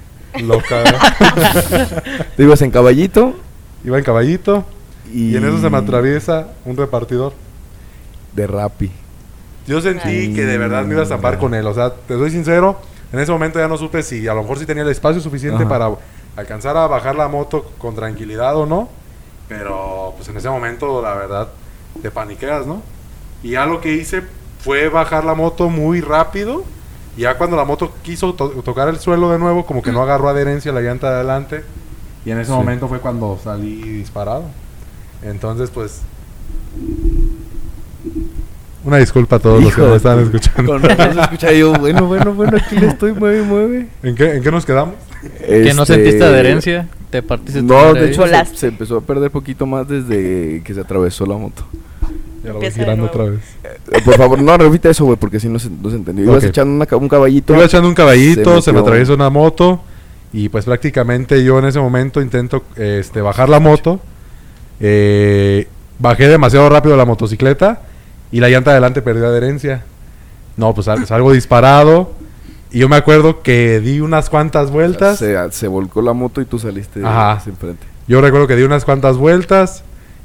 Loca. 0.43 0.85
Tú 2.37 2.43
ibas 2.43 2.63
en 2.63 2.71
caballito 2.71 3.35
iba 3.85 3.99
en 3.99 4.05
caballito 4.05 4.65
y... 5.13 5.33
y 5.33 5.37
en 5.37 5.45
eso 5.45 5.61
se 5.61 5.71
me 5.71 5.77
atraviesa 5.79 6.49
un 6.65 6.77
repartidor. 6.77 7.33
De 8.33 8.47
rapi. 8.47 8.91
Yo 9.67 9.81
sentí 9.81 10.35
que 10.35 10.45
de 10.45 10.59
verdad 10.59 10.85
me 10.85 10.95
iba 10.95 11.03
a 11.03 11.07
zampar 11.07 11.39
con 11.39 11.55
él. 11.55 11.67
O 11.67 11.75
sea, 11.75 11.95
te 11.95 12.15
soy 12.15 12.31
sincero, 12.31 12.79
en 13.13 13.21
ese 13.21 13.31
momento 13.31 13.59
ya 13.59 13.69
no 13.69 13.79
supe 13.79 14.03
si 14.03 14.27
a 14.27 14.35
lo 14.35 14.43
mejor 14.43 14.59
sí 14.59 14.67
tenía 14.67 14.83
el 14.83 14.89
espacio 14.89 15.21
suficiente 15.21 15.63
Ajá. 15.63 15.69
para 15.69 15.91
alcanzar 16.37 16.77
a 16.77 16.87
bajar 16.89 17.15
la 17.15 17.29
moto 17.29 17.71
con 17.79 17.95
tranquilidad 17.95 18.57
o 18.57 18.67
no. 18.67 18.89
Pero 19.49 20.15
pues 20.17 20.29
en 20.29 20.37
ese 20.37 20.49
momento, 20.49 21.01
la 21.01 21.15
verdad, 21.15 21.49
te 22.03 22.11
paniqueas, 22.11 22.67
¿no? 22.67 22.83
Y 23.43 23.51
ya 23.51 23.67
lo 23.67 23.81
que 23.81 23.93
hice 23.93 24.23
fue 24.59 24.89
bajar 24.89 25.25
la 25.25 25.35
moto 25.35 25.69
muy 25.69 26.01
rápido. 26.01 26.65
Y 27.17 27.23
ya 27.23 27.37
cuando 27.39 27.57
la 27.57 27.65
moto 27.65 27.93
quiso 28.03 28.35
to- 28.35 28.51
tocar 28.65 28.89
el 28.89 28.99
suelo 28.99 29.31
de 29.31 29.39
nuevo, 29.39 29.65
como 29.67 29.83
que 29.83 29.93
no 29.93 30.03
agarró 30.03 30.29
adherencia 30.29 30.73
la 30.73 30.81
llanta 30.81 31.09
de 31.11 31.15
adelante. 31.17 31.65
Y 32.25 32.31
en 32.31 32.39
ese 32.39 32.51
Sí. 32.51 32.57
momento 32.57 32.89
fue 32.89 32.99
cuando 33.01 33.39
salí 33.43 33.81
disparado. 33.83 34.45
Entonces, 35.23 35.71
pues... 35.71 36.01
Una 38.85 38.99
disculpa 38.99 39.37
a 39.37 39.39
todos 39.39 39.63
los 39.63 39.75
que 39.75 39.81
Hijo 39.81 39.87
me 39.87 39.91
de 39.93 39.97
están 39.97 40.19
escuchando. 40.21 40.73
Con 40.73 40.83
razón 40.83 41.19
escucha 41.19 41.53
yo, 41.53 41.73
bueno, 41.73 42.07
bueno, 42.07 42.35
bueno, 42.35 42.59
aquí 42.59 42.77
le 42.77 42.89
estoy, 42.89 43.13
mueve, 43.13 43.43
mueve. 43.43 43.89
¿En 44.03 44.15
qué, 44.15 44.35
¿En 44.35 44.43
qué 44.43 44.51
nos 44.51 44.67
quedamos? 44.67 44.95
Que 45.39 45.73
no 45.75 45.83
Este, 45.85 45.95
sentiste 45.95 46.23
adherencia. 46.25 46.87
Te 47.09 47.23
partiste 47.23 47.63
No, 47.63 47.95
de 47.95 48.11
hecho 48.11 48.27
se, 48.27 48.45
se 48.57 48.67
empezó 48.67 48.99
a 48.99 49.01
perder 49.01 49.31
poquito 49.31 49.65
más 49.65 49.89
desde 49.89 50.61
que 50.65 50.75
se 50.75 50.81
atravesó 50.81 51.25
la 51.25 51.37
moto. 51.37 51.65
Ya 52.45 52.53
lo 52.53 52.59
voy 52.61 52.71
girando 52.71 52.97
nuevo. 53.07 53.07
otra 53.07 53.25
vez. 53.33 53.41
Eh, 53.65 54.03
Por 54.05 54.17
favor, 54.17 54.41
no 54.43 54.57
repita 54.59 54.91
eso, 54.91 55.05
güey, 55.07 55.17
porque 55.17 55.41
si 55.41 55.49
no 55.49 55.59
se, 55.59 55.71
no 55.71 55.89
se 55.91 55.97
entendió. 55.97 56.25
Ibas 56.27 56.45
echando 56.45 56.75
una 56.75 56.97
un 56.99 57.09
caballito. 57.09 57.55
Iba 57.55 57.65
echando 57.65 57.89
un 57.89 57.95
caballito, 57.95 58.61
se, 58.61 58.73
me 58.73 58.81
atraviesa 58.81 59.15
una 59.15 59.31
moto 59.31 59.81
y 60.33 60.49
pues 60.49 60.65
prácticamente 60.65 61.43
yo 61.43 61.59
en 61.59 61.65
ese 61.65 61.79
momento 61.81 62.21
intento 62.21 62.63
este, 62.77 63.21
bajar 63.23 63.49
la 63.49 63.61
moto. 63.61 64.01
Eh, 64.81 65.69
bajé 65.99 66.29
demasiado 66.29 66.69
rápido 66.69 66.97
la 66.97 67.05
motocicleta 67.05 67.83
y 68.33 68.41
la 68.41 68.49
llanta 68.49 68.71
de 68.71 68.75
adelante 68.77 69.03
perdió 69.03 69.27
adherencia. 69.27 69.85
No, 70.57 70.75
pues 70.75 70.85
sal- 70.87 71.07
salgo 71.07 71.33
disparado 71.33 72.13
y 72.71 72.81
yo 72.81 72.89
me 72.89 72.97
acuerdo 72.97 73.43
que 73.43 73.81
di 73.81 74.01
unas 74.01 74.29
cuantas 74.31 74.71
vueltas. 74.71 75.19
Se, 75.19 75.37
se 75.53 75.69
volcó 75.69 76.03
la 76.03 76.13
moto 76.13 76.41
y 76.41 76.45
tú 76.45 76.59
saliste 76.59 77.01
Ajá. 77.05 77.41
enfrente. 77.47 77.87
Yo 78.07 78.21
recuerdo 78.21 78.47
que 78.47 78.57
di 78.57 78.65
unas 78.65 78.85
cuantas 78.85 79.17
vueltas 79.17 79.83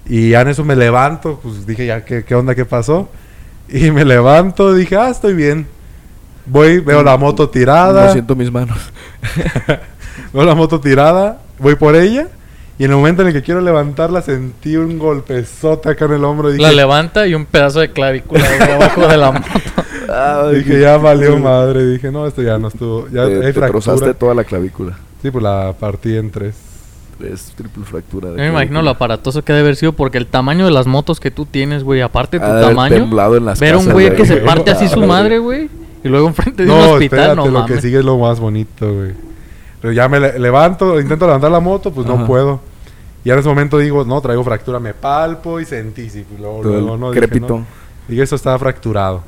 y 0.09 0.31
ya 0.31 0.41
en 0.41 0.47
eso 0.49 0.65
me 0.65 0.75
levanto, 0.75 1.39
pues 1.41 1.65
dije 1.67 1.85
ya, 1.85 2.03
¿qué, 2.03 2.25
qué 2.25 2.35
onda? 2.35 2.55
¿Qué 2.55 2.65
pasó? 2.65 3.07
Y 3.69 3.91
me 3.91 4.03
levanto, 4.03 4.73
dije, 4.73 4.97
ah, 4.97 5.09
estoy 5.09 5.35
bien. 5.35 5.67
Voy, 6.47 6.79
veo 6.79 7.03
la 7.03 7.15
moto 7.15 7.47
tirada. 7.47 8.07
No 8.07 8.11
siento 8.11 8.35
mis 8.35 8.51
manos. 8.51 8.77
Veo 10.33 10.43
la 10.45 10.53
moto 10.53 10.79
tirada, 10.79 11.39
voy 11.57 11.75
por 11.75 11.95
ella. 11.95 12.27
Y 12.77 12.85
en 12.85 12.91
el 12.91 12.97
momento 12.97 13.23
en 13.23 13.29
el 13.29 13.33
que 13.33 13.41
quiero 13.41 13.61
levantarla, 13.61 14.21
sentí 14.21 14.77
un 14.77 14.99
golpezote 14.99 15.89
acá 15.89 16.05
en 16.05 16.13
el 16.13 16.23
hombro. 16.23 16.49
Y 16.49 16.53
dije, 16.53 16.63
La 16.63 16.71
levanta 16.71 17.25
y 17.27 17.33
un 17.33 17.45
pedazo 17.45 17.79
de 17.79 17.91
clavícula 17.91 18.45
güey, 18.57 18.71
abajo 18.75 19.07
de 19.07 19.17
la 19.17 19.31
moto. 19.31 20.49
dije, 20.51 20.79
ya 20.79 20.97
valió 20.97 21.37
madre. 21.39 21.85
Dije, 21.85 22.11
no, 22.11 22.27
esto 22.27 22.41
ya 22.41 22.57
no 22.57 22.67
estuvo. 22.69 23.07
Ya 23.09 23.25
te, 23.25 23.45
hay 23.45 23.53
te 23.53 23.61
trozaste 23.61 24.13
toda 24.13 24.33
la 24.33 24.43
clavícula. 24.43 24.97
Sí, 25.21 25.31
pues 25.31 25.43
la 25.43 25.73
partí 25.77 26.15
en 26.15 26.31
tres. 26.31 26.68
Es 27.23 27.51
triple 27.55 27.83
fractura. 27.83 28.29
de 28.29 28.38
Yo 28.38 28.43
me 28.43 28.49
imagino 28.49 28.81
lo 28.81 28.89
aparatoso 28.91 29.43
que 29.43 29.51
debe 29.53 29.65
haber 29.65 29.75
sido 29.75 29.93
porque 29.93 30.17
el 30.17 30.27
tamaño 30.27 30.65
de 30.65 30.71
las 30.71 30.88
motos 30.88 31.19
que 31.19 31.31
tú 31.31 31.45
tienes, 31.45 31.83
güey, 31.83 32.01
aparte 32.01 32.39
de 32.39 32.45
tu 32.45 32.51
tamaño, 32.61 32.95
temblado 32.95 33.35
en 33.35 33.45
las 33.45 33.59
ver 33.59 33.75
un 33.75 33.89
güey 33.91 34.15
que 34.15 34.25
se 34.25 34.38
parte 34.38 34.71
así 34.71 34.88
su 34.88 35.01
madre, 35.05 35.38
güey, 35.39 35.69
y 36.03 36.07
luego 36.07 36.27
enfrente 36.27 36.63
de 36.65 36.71
un 36.71 36.77
No, 36.77 36.91
hospital, 36.93 37.19
espérate, 37.19 37.35
no 37.35 37.45
lo 37.47 37.65
que 37.65 37.71
mames. 37.73 37.81
sigue 37.83 37.99
es 37.99 38.05
lo 38.05 38.17
más 38.17 38.39
bonito, 38.39 38.93
güey. 38.93 39.11
Pero 39.81 39.93
ya 39.93 40.07
me 40.07 40.19
le- 40.19 40.39
levanto, 40.39 40.99
intento 40.99 41.25
levantar 41.25 41.51
la 41.51 41.59
moto, 41.59 41.91
pues 41.91 42.07
no 42.07 42.25
puedo. 42.25 42.61
Y 43.25 43.31
en 43.31 43.39
ese 43.39 43.49
momento 43.49 43.77
digo, 43.77 44.05
no, 44.05 44.21
traigo 44.21 44.43
fractura, 44.45 44.79
me 44.79 44.93
palpo 44.93 45.59
y 45.59 45.65
sentí, 45.65 46.09
sí, 46.09 46.25
luego, 46.39 46.97
no, 46.97 47.11
dije, 47.11 47.27
crépito. 47.27 47.57
no. 47.59 47.65
Dije, 48.07 48.23
esto 48.23 48.38
está 48.38 48.57
fracturado. 48.57 49.23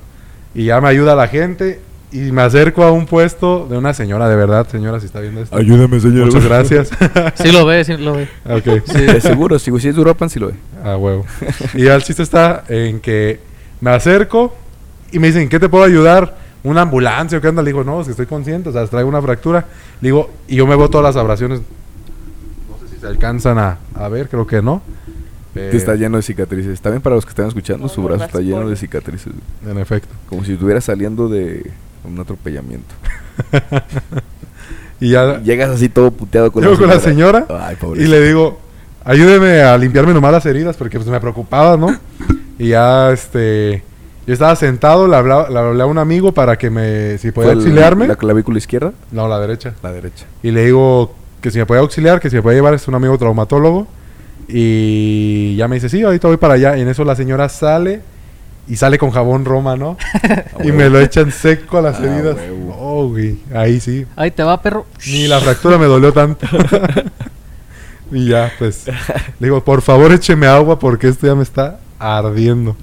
Y 0.55 0.65
ya 0.65 0.79
me 0.79 0.87
ayuda 0.87 1.13
la 1.15 1.27
gente 1.27 1.81
y 2.11 2.31
me 2.31 2.41
acerco 2.41 2.83
a 2.83 2.91
un 2.91 3.05
puesto 3.05 3.67
de 3.69 3.77
una 3.77 3.93
señora, 3.93 4.27
de 4.27 4.35
verdad, 4.35 4.67
señora, 4.67 4.99
si 4.99 5.05
está 5.05 5.19
viendo 5.21 5.41
esto. 5.41 5.55
Ayúdame, 5.55 5.99
señor. 5.99 6.25
Muchas 6.25 6.45
gracias. 6.45 6.89
Sí 7.35 7.51
lo 7.51 7.65
ve, 7.65 7.83
sí 7.85 7.95
lo 7.97 8.13
ve. 8.15 8.27
ok, 8.45 8.83
Sí, 8.85 9.01
de 9.01 9.21
seguro. 9.21 9.57
Si, 9.59 9.71
si 9.79 9.87
es 9.87 9.95
Duropan, 9.95 10.29
sí 10.29 10.39
lo 10.39 10.47
ve. 10.47 10.53
a 10.83 10.97
huevo. 10.97 11.25
Y 11.73 11.85
el 11.85 12.03
chiste 12.03 12.23
está 12.23 12.63
en 12.67 12.99
que 12.99 13.39
me 13.79 13.91
acerco 13.91 14.53
y 15.11 15.19
me 15.19 15.27
dicen, 15.27 15.47
¿qué 15.49 15.59
te 15.59 15.69
puedo 15.69 15.83
ayudar? 15.83 16.37
¿Una 16.63 16.81
ambulancia 16.81 17.37
o 17.37 17.41
qué 17.41 17.47
onda? 17.47 17.61
Le 17.63 17.69
digo, 17.69 17.83
no, 17.83 18.01
es 18.01 18.05
que 18.07 18.11
estoy 18.11 18.27
consciente, 18.27 18.69
o 18.69 18.71
sea, 18.71 18.85
traigo 18.87 19.09
una 19.09 19.21
fractura. 19.21 19.65
Le 20.01 20.09
digo, 20.09 20.29
y 20.47 20.57
yo 20.57 20.67
me 20.67 20.75
veo 20.75 20.89
todas 20.89 21.03
las 21.03 21.15
abrasiones. 21.15 21.61
No 22.69 22.87
sé 22.87 22.93
si 22.93 23.01
se 23.01 23.07
alcanzan 23.07 23.57
a, 23.57 23.77
a 23.95 24.07
ver, 24.09 24.29
creo 24.29 24.45
que 24.45 24.61
no. 24.61 24.81
Eh, 25.55 25.71
está 25.73 25.95
lleno 25.95 26.17
de 26.17 26.23
cicatrices. 26.23 26.79
También 26.81 27.01
para 27.01 27.15
los 27.15 27.25
que 27.25 27.29
están 27.29 27.47
escuchando, 27.47 27.89
su 27.89 28.01
brazo 28.03 28.25
está 28.25 28.39
lleno 28.39 28.69
de 28.69 28.75
cicatrices. 28.75 29.33
En 29.67 29.77
efecto. 29.79 30.09
Como 30.29 30.43
si 30.45 30.53
estuviera 30.53 30.79
saliendo 30.81 31.27
de 31.27 31.71
un 32.03 32.19
atropellamiento. 32.19 32.93
Y 34.99 35.09
ya 35.09 35.39
Llegas 35.41 35.71
así 35.71 35.89
todo 35.89 36.11
puteado 36.11 36.51
con 36.51 36.61
llego 36.63 36.77
con 36.77 36.87
la 36.87 36.99
señora 36.99 37.47
Ay, 37.49 37.75
y 37.95 38.03
le 38.05 38.21
digo, 38.23 38.59
ayúdeme 39.03 39.61
a 39.61 39.75
limpiarme 39.75 40.13
nomás 40.13 40.31
las 40.31 40.45
heridas 40.45 40.77
porque 40.77 40.99
pues 40.99 41.09
me 41.09 41.19
preocupaba, 41.19 41.75
¿no? 41.75 41.97
y 42.59 42.67
ya, 42.67 43.11
este, 43.11 43.81
yo 44.27 44.33
estaba 44.33 44.55
sentado, 44.55 45.07
le 45.07 45.15
hablaba, 45.15 45.49
le 45.49 45.57
hablé 45.57 45.81
a 45.81 45.87
un 45.87 45.97
amigo 45.97 46.31
para 46.33 46.55
que 46.59 46.69
me, 46.69 47.17
si 47.17 47.31
podía 47.31 47.47
¿Fue 47.47 47.53
el- 47.53 47.59
auxiliarme. 47.61 48.07
¿La 48.07 48.15
clavícula 48.15 48.59
izquierda? 48.59 48.93
No, 49.11 49.27
la 49.27 49.39
derecha. 49.39 49.73
La 49.81 49.91
derecha. 49.91 50.27
Y 50.43 50.51
le 50.51 50.65
digo 50.65 51.15
que 51.41 51.49
si 51.49 51.57
me 51.57 51.65
podía 51.65 51.81
auxiliar, 51.81 52.19
que 52.19 52.29
si 52.29 52.35
me 52.35 52.43
podía 52.43 52.57
llevar, 52.57 52.75
es 52.75 52.87
un 52.87 52.93
amigo 52.93 53.17
traumatólogo. 53.17 53.87
Y 54.47 55.55
ya 55.55 55.67
me 55.67 55.77
dice, 55.77 55.89
sí, 55.89 56.03
ahorita 56.03 56.27
voy 56.27 56.37
para 56.37 56.53
allá. 56.53 56.77
Y 56.77 56.81
en 56.81 56.89
eso 56.89 57.03
la 57.03 57.15
señora 57.15 57.49
sale 57.49 58.01
y 58.67 58.75
sale 58.77 58.97
con 58.97 59.11
jabón 59.11 59.43
Roma, 59.45 59.75
¿no? 59.75 59.97
y 60.63 60.71
me 60.71 60.89
lo 60.89 60.99
echan 60.99 61.31
seco 61.31 61.77
a 61.79 61.81
las 61.81 61.99
Ah, 61.99 62.05
heridas. 62.05 62.37
huevo. 62.37 62.75
Oh, 62.79 63.09
güey. 63.09 63.37
Ahí 63.53 63.79
sí. 63.79 64.05
Ahí 64.15 64.31
te 64.31 64.43
va, 64.43 64.61
perro. 64.61 64.85
Ni 65.07 65.27
la 65.27 65.39
fractura 65.39 65.77
me 65.77 65.85
dolió 65.87 66.13
tanto. 66.13 66.47
y 68.11 68.27
ya, 68.29 68.51
pues. 68.59 68.87
Le 69.39 69.47
digo, 69.47 69.63
por 69.63 69.81
favor, 69.81 70.11
écheme 70.11 70.47
agua 70.47 70.79
porque 70.79 71.07
esto 71.07 71.27
ya 71.27 71.35
me 71.35 71.43
está 71.43 71.79
ardiendo. 71.99 72.75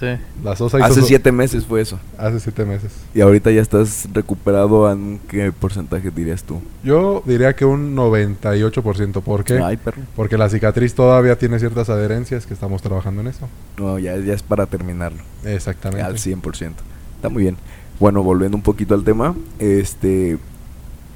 Sí. 0.00 0.06
La 0.42 0.56
sosa 0.56 0.78
hizo 0.78 0.86
Hace 0.86 1.02
siete 1.02 1.30
meses 1.30 1.66
fue 1.66 1.82
eso. 1.82 2.00
Hace 2.16 2.40
siete 2.40 2.64
meses. 2.64 2.90
Y 3.14 3.20
ahorita 3.20 3.50
ya 3.50 3.60
estás 3.60 4.08
recuperado 4.14 4.90
en 4.90 5.20
qué 5.28 5.52
porcentaje 5.52 6.10
dirías 6.10 6.42
tú. 6.42 6.62
Yo 6.82 7.22
diría 7.26 7.54
que 7.54 7.66
un 7.66 7.94
98%. 7.94 9.20
¿Por 9.22 9.44
qué? 9.44 9.58
Ay, 9.62 9.76
perro. 9.76 10.00
Porque 10.16 10.38
la 10.38 10.48
cicatriz 10.48 10.94
todavía 10.94 11.36
tiene 11.38 11.58
ciertas 11.58 11.90
adherencias 11.90 12.46
que 12.46 12.54
estamos 12.54 12.80
trabajando 12.80 13.20
en 13.20 13.26
eso. 13.26 13.46
No, 13.76 13.98
ya, 13.98 14.16
ya 14.16 14.32
es 14.32 14.42
para 14.42 14.64
terminarlo. 14.66 15.22
Exactamente. 15.44 16.02
Al 16.02 16.16
100%. 16.16 16.72
Está 17.16 17.28
muy 17.28 17.42
bien. 17.42 17.56
Bueno, 17.98 18.22
volviendo 18.22 18.56
un 18.56 18.62
poquito 18.62 18.94
al 18.94 19.04
tema. 19.04 19.34
Este. 19.58 20.38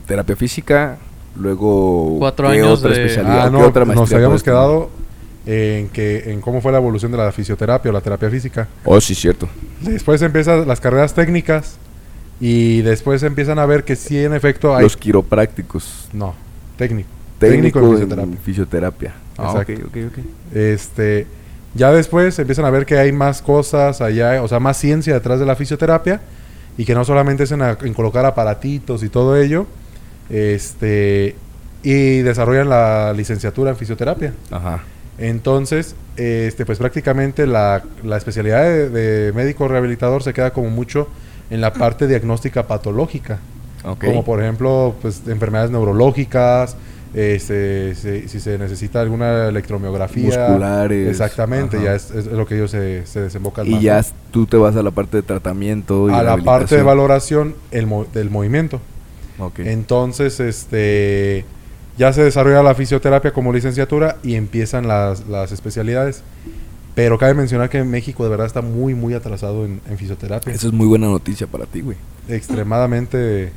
Terapia 0.06 0.36
física. 0.36 0.98
Luego. 1.36 2.18
Cuatro 2.18 2.48
¿qué 2.50 2.58
años 2.60 2.78
otra 2.80 2.90
de- 2.90 2.96
especialidad? 3.02 3.40
Ah, 3.40 3.44
¿Qué 3.46 3.50
no, 3.52 3.66
otra 3.66 3.84
nos 3.86 3.96
maestría 3.96 4.16
habíamos 4.18 4.42
puedes 4.42 4.44
tener? 4.44 4.54
quedado 4.56 4.90
en 5.46 5.88
que 5.90 6.30
en 6.32 6.40
cómo 6.40 6.60
fue 6.60 6.72
la 6.72 6.78
evolución 6.78 7.12
de 7.12 7.18
la 7.18 7.30
fisioterapia 7.32 7.90
o 7.90 7.92
la 7.94 8.00
terapia 8.00 8.30
física. 8.30 8.66
Oh, 8.84 9.00
sí, 9.00 9.14
cierto. 9.14 9.48
Después 9.80 10.22
empiezan 10.22 10.66
las 10.66 10.80
carreras 10.80 11.12
técnicas 11.14 11.76
y 12.40 12.80
después 12.82 13.22
empiezan 13.22 13.58
a 13.58 13.66
ver 13.66 13.84
que 13.84 13.94
sí 13.96 14.18
en 14.18 14.32
efecto 14.34 14.74
hay 14.74 14.82
Los 14.82 14.96
quiroprácticos. 14.96 16.08
no, 16.12 16.34
técnico. 16.76 17.08
Técnico, 17.38 17.80
en 17.80 17.90
fisioterapia. 17.92 18.36
fisioterapia. 18.44 19.14
Ah, 19.36 19.50
ok, 19.52 19.68
Exacto. 19.68 19.86
ok, 19.88 19.96
ok. 20.18 20.24
Este, 20.56 21.26
ya 21.74 21.92
después 21.92 22.38
empiezan 22.38 22.64
a 22.64 22.70
ver 22.70 22.86
que 22.86 22.96
hay 22.96 23.12
más 23.12 23.42
cosas 23.42 24.00
allá, 24.00 24.42
o 24.42 24.48
sea, 24.48 24.60
más 24.60 24.76
ciencia 24.78 25.12
detrás 25.12 25.40
de 25.40 25.44
la 25.46 25.56
fisioterapia 25.56 26.20
y 26.78 26.84
que 26.84 26.94
no 26.94 27.04
solamente 27.04 27.42
es 27.42 27.50
en, 27.52 27.60
a- 27.62 27.76
en 27.82 27.92
colocar 27.92 28.24
aparatitos 28.24 29.02
y 29.02 29.08
todo 29.10 29.36
ello, 29.36 29.66
este, 30.30 31.36
y 31.82 32.18
desarrollan 32.20 32.68
la 32.68 33.12
licenciatura 33.12 33.70
en 33.70 33.76
fisioterapia. 33.76 34.32
Ajá. 34.50 34.82
Entonces, 35.18 35.94
este, 36.16 36.66
pues 36.66 36.78
prácticamente 36.78 37.46
la, 37.46 37.82
la 38.02 38.16
especialidad 38.16 38.62
de, 38.64 38.88
de 38.90 39.32
médico 39.32 39.68
rehabilitador 39.68 40.22
se 40.22 40.32
queda 40.32 40.52
como 40.52 40.70
mucho 40.70 41.08
en 41.50 41.60
la 41.60 41.72
parte 41.72 42.06
diagnóstica 42.06 42.66
patológica, 42.66 43.38
Ok. 43.84 44.04
como 44.06 44.24
por 44.24 44.42
ejemplo, 44.42 44.94
pues 45.02 45.22
enfermedades 45.28 45.70
neurológicas, 45.70 46.76
este, 47.14 47.94
se- 47.94 48.26
si 48.28 48.40
se 48.40 48.58
necesita 48.58 49.00
alguna 49.00 49.46
electromiografía, 49.48 50.46
Musculares. 50.48 51.08
exactamente, 51.08 51.76
Ajá. 51.76 51.84
ya 51.86 51.94
es, 51.94 52.10
es 52.10 52.26
lo 52.26 52.44
que 52.44 52.56
ellos 52.56 52.72
se, 52.72 53.06
se 53.06 53.20
desembocan 53.20 53.66
Y 53.68 53.70
más, 53.74 53.82
ya 53.82 54.00
¿no? 54.00 54.06
tú 54.32 54.46
te 54.46 54.56
vas 54.56 54.74
a 54.74 54.82
la 54.82 54.90
parte 54.90 55.18
de 55.18 55.22
tratamiento. 55.22 56.10
Y 56.10 56.12
a 56.12 56.22
la 56.24 56.36
parte 56.38 56.74
de 56.76 56.82
valoración 56.82 57.54
el 57.70 57.86
mo- 57.86 58.04
del 58.12 58.30
movimiento. 58.30 58.80
Ok. 59.38 59.60
Entonces, 59.60 60.40
este 60.40 61.44
ya 61.98 62.12
se 62.12 62.22
desarrolla 62.22 62.62
la 62.62 62.74
fisioterapia 62.74 63.32
como 63.32 63.52
licenciatura 63.52 64.16
y 64.22 64.34
empiezan 64.34 64.88
las, 64.88 65.26
las 65.28 65.52
especialidades. 65.52 66.22
Pero 66.94 67.18
cabe 67.18 67.34
mencionar 67.34 67.70
que 67.70 67.82
México 67.82 68.22
de 68.22 68.30
verdad 68.30 68.46
está 68.46 68.62
muy, 68.62 68.94
muy 68.94 69.14
atrasado 69.14 69.64
en, 69.64 69.80
en 69.88 69.98
fisioterapia. 69.98 70.52
Eso 70.54 70.68
es 70.68 70.72
muy 70.72 70.86
buena 70.86 71.08
noticia 71.08 71.46
para 71.48 71.66
ti, 71.66 71.80
güey. 71.80 71.96
Extremadamente. 72.28 73.52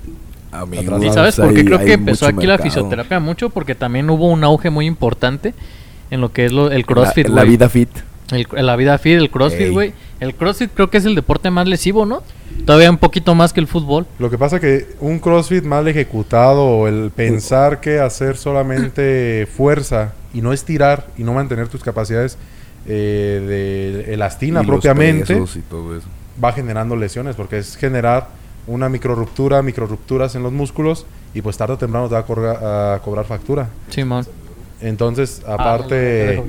Amigos. 0.51 1.03
¿Y 1.03 1.11
sabes 1.11 1.35
por 1.35 1.49
hay- 1.49 1.55
qué 1.55 1.65
creo 1.65 1.77
hay 1.79 1.85
que 1.85 1.93
empezó 1.93 2.25
aquí 2.25 2.47
la 2.47 2.57
fisioterapia 2.57 3.19
mucho? 3.19 3.49
Porque 3.49 3.75
también 3.75 4.09
hubo 4.09 4.27
un 4.31 4.43
auge 4.43 4.69
muy 4.69 4.85
importante 4.87 5.53
en 6.09 6.21
lo 6.21 6.31
que 6.31 6.45
es 6.45 6.51
lo, 6.51 6.71
el 6.71 6.85
CrossFit, 6.85 7.27
La, 7.27 7.43
vida 7.43 7.69
fit. 7.69 7.89
El- 8.31 8.47
la 8.65 8.75
vida 8.75 8.97
fit, 8.97 9.17
el 9.17 9.29
CrossFit, 9.29 9.61
Ey. 9.67 9.71
güey. 9.71 9.93
El 10.19 10.33
CrossFit 10.35 10.71
creo 10.73 10.89
que 10.89 10.97
es 10.97 11.05
el 11.05 11.15
deporte 11.15 11.49
más 11.51 11.67
lesivo, 11.67 12.05
¿no? 12.05 12.23
Todavía 12.65 12.89
un 12.89 12.97
poquito 12.97 13.35
más 13.35 13.53
que 13.53 13.59
el 13.59 13.67
fútbol. 13.67 14.05
Lo 14.19 14.29
que 14.29 14.37
pasa 14.37 14.59
que 14.59 14.87
un 14.99 15.19
CrossFit 15.19 15.63
mal 15.63 15.87
ejecutado 15.87 16.63
o 16.65 16.87
el 16.87 17.11
pensar 17.11 17.79
que 17.79 17.99
hacer 17.99 18.35
solamente 18.35 19.47
fuerza 19.55 20.13
y 20.33 20.41
no 20.41 20.51
estirar 20.53 21.07
y 21.17 21.23
no 21.23 21.33
mantener 21.33 21.67
tus 21.67 21.83
capacidades 21.83 22.37
eh, 22.85 24.03
de 24.05 24.13
elastina 24.13 24.63
y 24.63 24.65
propiamente 24.65 25.33
pesos 25.35 25.55
y 25.55 25.61
todo 25.61 25.95
eso. 25.97 26.07
va 26.43 26.51
generando 26.53 26.95
lesiones 26.95 27.35
porque 27.35 27.57
es 27.59 27.75
generar 27.77 28.29
una 28.65 28.89
microruptura, 28.89 29.61
microrupturas 29.61 30.35
en 30.35 30.43
los 30.43 30.51
músculos 30.51 31.05
y 31.33 31.41
pues 31.41 31.57
tarde 31.57 31.73
o 31.73 31.77
temprano 31.77 32.07
te 32.07 32.15
va 32.15 32.19
a, 32.21 32.25
corga- 32.25 32.95
a 32.95 32.99
cobrar 32.99 33.25
factura. 33.25 33.69
Simón. 33.89 34.25
Entonces, 34.81 35.41
Ah, 35.47 35.55
aparte, 35.55 36.43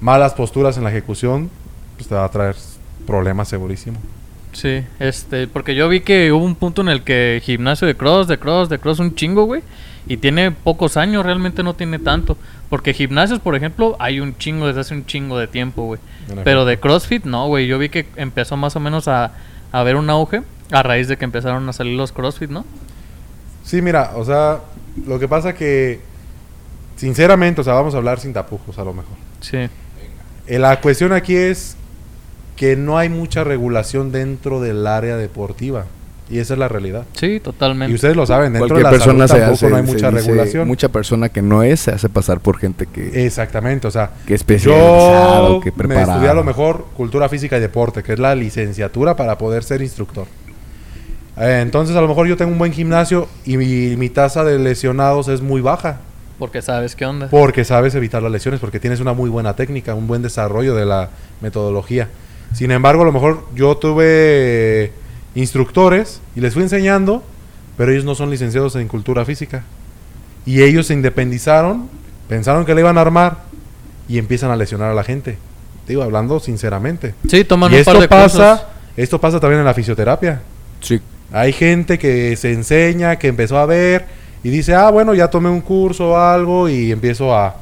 malas 0.00 0.34
posturas 0.34 0.76
en 0.76 0.84
la 0.84 0.90
ejecución, 0.90 1.50
pues 1.96 2.08
te 2.08 2.14
va 2.14 2.24
a 2.24 2.30
traer 2.30 2.56
problemas 3.06 3.48
segurísimo. 3.48 3.98
Sí, 4.52 4.82
este, 4.98 5.46
porque 5.46 5.74
yo 5.76 5.88
vi 5.88 6.00
que 6.00 6.32
hubo 6.32 6.44
un 6.44 6.56
punto 6.56 6.82
en 6.82 6.88
el 6.88 7.02
que 7.04 7.40
gimnasio 7.44 7.86
de 7.86 7.96
cross, 7.96 8.26
de 8.26 8.38
cross, 8.38 8.68
de 8.68 8.78
cross, 8.78 8.98
un 8.98 9.14
chingo, 9.14 9.44
güey. 9.44 9.62
Y 10.06 10.16
tiene 10.16 10.50
pocos 10.50 10.96
años, 10.96 11.24
realmente 11.24 11.62
no 11.62 11.74
tiene 11.74 11.98
tanto. 12.00 12.36
Porque 12.68 12.92
gimnasios, 12.94 13.38
por 13.38 13.54
ejemplo, 13.54 13.94
hay 14.00 14.18
un 14.18 14.36
chingo 14.38 14.66
desde 14.66 14.80
hace 14.80 14.94
un 14.94 15.06
chingo 15.06 15.38
de 15.38 15.46
tiempo, 15.46 15.84
güey. 15.84 16.00
Pero 16.42 16.64
de 16.64 16.80
CrossFit, 16.80 17.24
no, 17.24 17.46
güey. 17.46 17.68
Yo 17.68 17.78
vi 17.78 17.90
que 17.90 18.06
empezó 18.16 18.56
más 18.56 18.74
o 18.74 18.80
menos 18.80 19.06
a, 19.06 19.26
a 19.26 19.80
haber 19.80 19.94
un 19.96 20.10
auge 20.10 20.42
a 20.72 20.82
raíz 20.82 21.06
de 21.06 21.16
que 21.16 21.24
empezaron 21.24 21.68
a 21.68 21.72
salir 21.72 21.96
los 21.96 22.10
CrossFit, 22.12 22.50
¿no? 22.50 22.64
Sí, 23.62 23.82
mira, 23.82 24.12
o 24.16 24.24
sea, 24.24 24.60
lo 25.06 25.18
que 25.20 25.28
pasa 25.28 25.54
que, 25.54 26.00
sinceramente, 27.00 27.62
o 27.62 27.64
sea, 27.64 27.72
vamos 27.74 27.94
a 27.94 27.96
hablar 27.96 28.20
sin 28.20 28.32
tapujos 28.34 28.78
a 28.78 28.84
lo 28.84 28.92
mejor. 28.92 29.16
Sí. 29.40 29.56
Eh, 30.46 30.58
la 30.58 30.80
cuestión 30.80 31.12
aquí 31.14 31.34
es 31.34 31.76
que 32.56 32.76
no 32.76 32.98
hay 32.98 33.08
mucha 33.08 33.42
regulación 33.42 34.12
dentro 34.12 34.60
del 34.60 34.86
área 34.86 35.16
deportiva. 35.16 35.86
Y 36.28 36.38
esa 36.38 36.52
es 36.52 36.60
la 36.60 36.68
realidad. 36.68 37.06
Sí, 37.14 37.40
totalmente. 37.40 37.90
Y 37.90 37.94
ustedes 37.96 38.14
lo 38.14 38.24
saben, 38.24 38.52
dentro 38.52 38.68
Cualquier 38.68 38.78
de 38.78 38.82
la 38.84 38.90
persona 38.90 39.26
salud 39.26 39.40
se 39.40 39.40
tampoco 39.46 39.66
hace. 39.66 39.70
no 39.70 39.76
hay 39.76 39.86
se 39.86 39.92
mucha 39.92 40.10
dice- 40.10 40.22
regulación. 40.28 40.68
Mucha 40.68 40.88
persona 40.90 41.28
que 41.28 41.42
no 41.42 41.62
es 41.64 41.80
se 41.80 41.90
hace 41.90 42.08
pasar 42.08 42.38
por 42.38 42.58
gente 42.58 42.86
que, 42.86 43.24
Exactamente, 43.26 43.88
o 43.88 43.90
sea, 43.90 44.10
que 44.26 44.34
especializado, 44.34 45.54
yo 45.54 45.60
que 45.60 45.72
me 45.72 45.76
preparado. 45.78 46.12
estudié 46.12 46.28
a 46.30 46.34
lo 46.34 46.44
mejor 46.44 46.86
cultura 46.96 47.28
física 47.28 47.56
y 47.56 47.60
deporte, 47.60 48.02
que 48.04 48.12
es 48.12 48.18
la 48.20 48.34
licenciatura 48.36 49.16
para 49.16 49.38
poder 49.38 49.64
ser 49.64 49.82
instructor. 49.82 50.26
Eh, 51.36 51.60
entonces, 51.62 51.96
a 51.96 52.00
lo 52.00 52.06
mejor 52.06 52.28
yo 52.28 52.36
tengo 52.36 52.52
un 52.52 52.58
buen 52.58 52.72
gimnasio 52.72 53.26
y 53.44 53.56
mi, 53.56 53.96
mi 53.96 54.08
tasa 54.10 54.44
de 54.44 54.58
lesionados 54.58 55.26
es 55.28 55.40
muy 55.40 55.60
baja. 55.62 55.98
Porque 56.40 56.62
sabes 56.62 56.96
qué 56.96 57.04
onda. 57.04 57.28
Porque 57.28 57.66
sabes 57.66 57.94
evitar 57.94 58.22
las 58.22 58.32
lesiones, 58.32 58.60
porque 58.60 58.80
tienes 58.80 58.98
una 59.00 59.12
muy 59.12 59.28
buena 59.28 59.54
técnica, 59.56 59.94
un 59.94 60.06
buen 60.06 60.22
desarrollo 60.22 60.74
de 60.74 60.86
la 60.86 61.10
metodología. 61.42 62.08
Sin 62.54 62.70
embargo, 62.70 63.02
a 63.02 63.04
lo 63.04 63.12
mejor 63.12 63.44
yo 63.54 63.76
tuve 63.76 64.90
instructores 65.34 66.22
y 66.34 66.40
les 66.40 66.54
fui 66.54 66.62
enseñando, 66.62 67.22
pero 67.76 67.92
ellos 67.92 68.06
no 68.06 68.14
son 68.14 68.30
licenciados 68.30 68.74
en 68.76 68.88
cultura 68.88 69.26
física. 69.26 69.64
Y 70.46 70.62
ellos 70.62 70.86
se 70.86 70.94
independizaron, 70.94 71.90
pensaron 72.26 72.64
que 72.64 72.74
le 72.74 72.80
iban 72.80 72.96
a 72.96 73.02
armar 73.02 73.40
y 74.08 74.16
empiezan 74.16 74.50
a 74.50 74.56
lesionar 74.56 74.90
a 74.90 74.94
la 74.94 75.04
gente. 75.04 75.36
Digo, 75.86 76.02
hablando 76.02 76.40
sinceramente. 76.40 77.14
Sí, 77.28 77.44
toman 77.44 77.70
y 77.70 77.76
un 77.76 77.84
par 77.84 77.96
esto 77.96 78.00
de 78.00 78.08
pasa, 78.08 78.50
cursos. 78.52 78.66
esto 78.96 79.20
pasa 79.20 79.40
también 79.40 79.60
en 79.60 79.66
la 79.66 79.74
fisioterapia. 79.74 80.40
Sí, 80.80 81.02
Hay 81.32 81.52
gente 81.52 81.98
que 81.98 82.34
se 82.36 82.50
enseña, 82.50 83.16
que 83.16 83.28
empezó 83.28 83.58
a 83.58 83.66
ver 83.66 84.06
y 84.42 84.48
dice, 84.50 84.74
ah, 84.74 84.90
bueno, 84.90 85.14
ya 85.14 85.28
tomé 85.28 85.48
un 85.50 85.60
curso 85.60 86.10
o 86.10 86.16
algo 86.16 86.68
y 86.68 86.90
empiezo 86.92 87.34
a, 87.34 87.54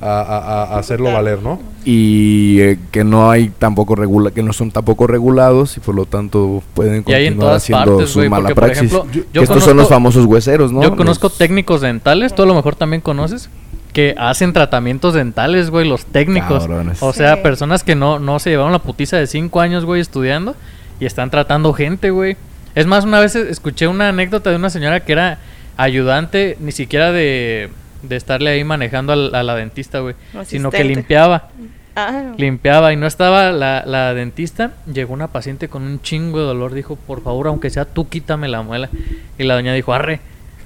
a- 0.00 0.20
a- 0.22 0.64
a 0.74 0.78
hacerlo 0.78 1.12
valer, 1.12 1.42
¿no? 1.42 1.58
y 1.84 2.60
eh, 2.60 2.78
que 2.90 3.02
no 3.02 3.30
hay 3.30 3.48
tampoco 3.48 3.94
regula 3.94 4.30
que 4.30 4.42
no 4.42 4.52
son 4.52 4.70
tampoco 4.70 5.06
regulados 5.06 5.76
y 5.78 5.80
por 5.80 5.94
lo 5.94 6.04
tanto 6.04 6.62
pueden 6.74 7.02
Y 7.06 7.12
hay 7.14 7.26
en 7.26 7.34
continuar 7.34 7.48
todas 7.50 7.62
haciendo 7.62 7.84
partes, 7.96 8.10
su 8.10 8.18
güey. 8.18 8.28
mala 8.28 8.42
Porque, 8.42 8.54
por 8.54 8.64
praxis. 8.64 8.92
ejemplo, 8.92 9.10
Yo- 9.12 9.22
yo, 9.32 9.40
Que 9.40 9.44
estos 9.44 9.64
son 9.64 9.76
los 9.78 9.88
famosos 9.88 10.26
hueseros, 10.26 10.70
¿no? 10.70 10.82
Yo 10.82 10.94
conozco 10.96 11.28
Los- 11.28 11.38
técnicos 11.38 11.80
dentales, 11.80 12.34
tú 12.34 12.42
a 12.42 12.46
lo 12.46 12.54
mejor 12.54 12.74
también 12.76 13.00
conoces, 13.00 13.48
que 13.94 14.14
hacen 14.18 14.52
tratamientos 14.52 15.14
dentales, 15.14 15.70
güey, 15.70 15.88
los 15.88 16.04
técnicos. 16.04 16.58
Cabrones. 16.64 17.02
O 17.02 17.12
sea, 17.14 17.36
Sí. 17.36 17.40
personas 17.42 17.84
que 17.84 17.94
no, 17.94 18.18
no 18.18 18.38
se 18.38 18.50
llevaron 18.50 18.72
la 18.72 18.80
putiza 18.80 19.16
de 19.16 19.26
cinco 19.26 19.60
años, 19.60 19.86
güey, 19.86 20.02
estudiando 20.02 20.54
y 21.00 21.06
están 21.06 21.30
tratando 21.30 21.72
gente, 21.72 22.10
güey. 22.10 22.36
Es 22.74 22.86
más, 22.86 23.04
una 23.04 23.18
vez 23.18 23.34
escuché 23.34 23.88
una 23.88 24.10
anécdota 24.10 24.50
de 24.50 24.56
una 24.56 24.68
señora 24.68 25.00
que 25.00 25.12
era 25.12 25.38
ayudante, 25.78 26.58
ni 26.60 26.72
siquiera 26.72 27.10
de, 27.12 27.70
de 28.02 28.16
estarle 28.16 28.50
ahí 28.50 28.64
manejando 28.64 29.14
a, 29.14 29.42
la 29.42 29.54
dentista, 29.54 30.00
güey, 30.00 30.14
sino 30.44 30.70
que 30.70 30.84
limpiaba. 30.84 31.48
Ah, 31.96 32.34
Limpiaba 32.36 32.92
y 32.92 32.96
no 32.96 33.08
estaba 33.08 33.50
la, 33.50 33.82
la 33.84 34.14
dentista. 34.14 34.70
Llegó 34.92 35.14
una 35.14 35.28
paciente 35.28 35.68
con 35.68 35.82
un 35.82 36.00
chingo 36.00 36.38
de 36.38 36.44
dolor. 36.44 36.72
Dijo, 36.72 36.94
por 36.94 37.22
favor, 37.24 37.48
aunque 37.48 37.70
sea 37.70 37.86
tú, 37.86 38.08
quítame 38.08 38.46
la 38.46 38.62
muela. 38.62 38.88
Y 39.36 39.42
la 39.42 39.54
doña 39.54 39.72
dijo, 39.74 39.92
arre. 39.92 40.20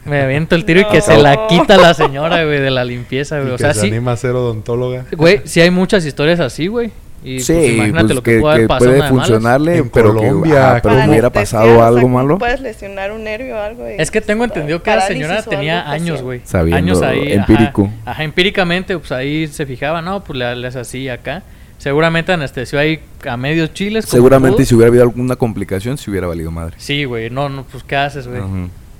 Me 0.04 0.21
aviento 0.21 0.57
el 0.57 0.66
tiro 0.66 0.81
y 0.81 0.85
que 0.90 1.00
se 1.00 1.16
la 1.16 1.47
quita 1.49 1.78
la 1.78 1.95
señora, 1.95 2.45
güey, 2.45 2.61
de 2.61 2.71
la 2.71 2.85
limpieza, 2.85 3.40
güey. 3.40 3.52
O 3.52 3.59
sea, 3.59 3.73
se 3.73 3.81
sí, 3.81 3.87
anima 3.87 4.12
a 4.12 4.16
ser 4.16 4.33
odontóloga. 4.33 5.07
güey, 5.12 5.40
sí 5.45 5.62
hay 5.62 5.71
muchas 5.71 6.04
historias 6.04 6.38
así, 6.38 6.66
güey. 6.66 6.90
Y 7.25 7.41
sí, 7.41 7.52
pues 7.52 7.73
imagínate 7.73 8.05
pues, 8.05 8.14
lo 8.17 8.23
que, 8.23 8.35
que, 8.35 8.41
puede 8.41 8.61
que 8.62 8.69
pasar 8.69 8.88
puede 8.88 9.09
funcionarle, 9.09 9.76
En 9.76 9.91
pero 9.91 10.14
Colombia, 10.14 10.75
que, 10.75 10.81
pero 10.83 10.95
para 10.97 11.09
hubiera 11.09 11.31
pasado 11.31 11.73
o 11.73 11.76
sea, 11.76 11.87
algo 11.87 12.09
malo. 12.09 12.38
Puedes 12.38 12.61
lesionar 12.61 13.12
un 13.12 13.25
nervio 13.25 13.57
o 13.57 13.61
algo. 13.61 13.88
y, 13.88 13.95
Es 13.99 14.11
que 14.11 14.21
tengo 14.21 14.41
pues, 14.41 14.50
entendido 14.50 14.83
que 14.83 14.91
la 14.91 15.00
señora 15.02 15.43
tenía 15.43 15.91
años, 15.91 16.23
güey. 16.23 16.41
Sabiendo 16.45 16.76
años 16.76 17.02
ahí. 17.02 17.33
empírico. 17.33 17.91
Ajá, 18.05 18.25
empíricamente, 18.25 18.99
pues 18.99 19.12
ahí 19.12 19.47
se 19.47 19.67
fijaba, 19.67 20.02
no, 20.02 20.25
pues 20.25 20.38
le, 20.38 20.57
le 20.57 20.67
hace 20.69 20.81
así 20.81 21.09
acá. 21.09 21.43
Seguramente 21.79 22.33
anestesió 22.33 22.79
ahí 22.79 23.00
a 23.29 23.37
medios 23.37 23.73
chiles. 23.73 24.07
como 24.07 24.12
Seguramente 24.12 24.59
pudo. 24.59 24.67
si 24.67 24.75
hubiera 24.76 24.88
habido 24.88 25.02
alguna 25.02 25.35
complicación, 25.35 25.99
se 25.99 26.11
hubiera 26.11 26.29
valido 26.29 26.50
madre. 26.52 26.75
Sí, 26.79 27.05
güey, 27.05 27.29
no, 27.29 27.49
no, 27.49 27.64
pues 27.64 27.83
¿qué 27.83 27.97
haces, 27.97 28.29
güey? 28.29 28.41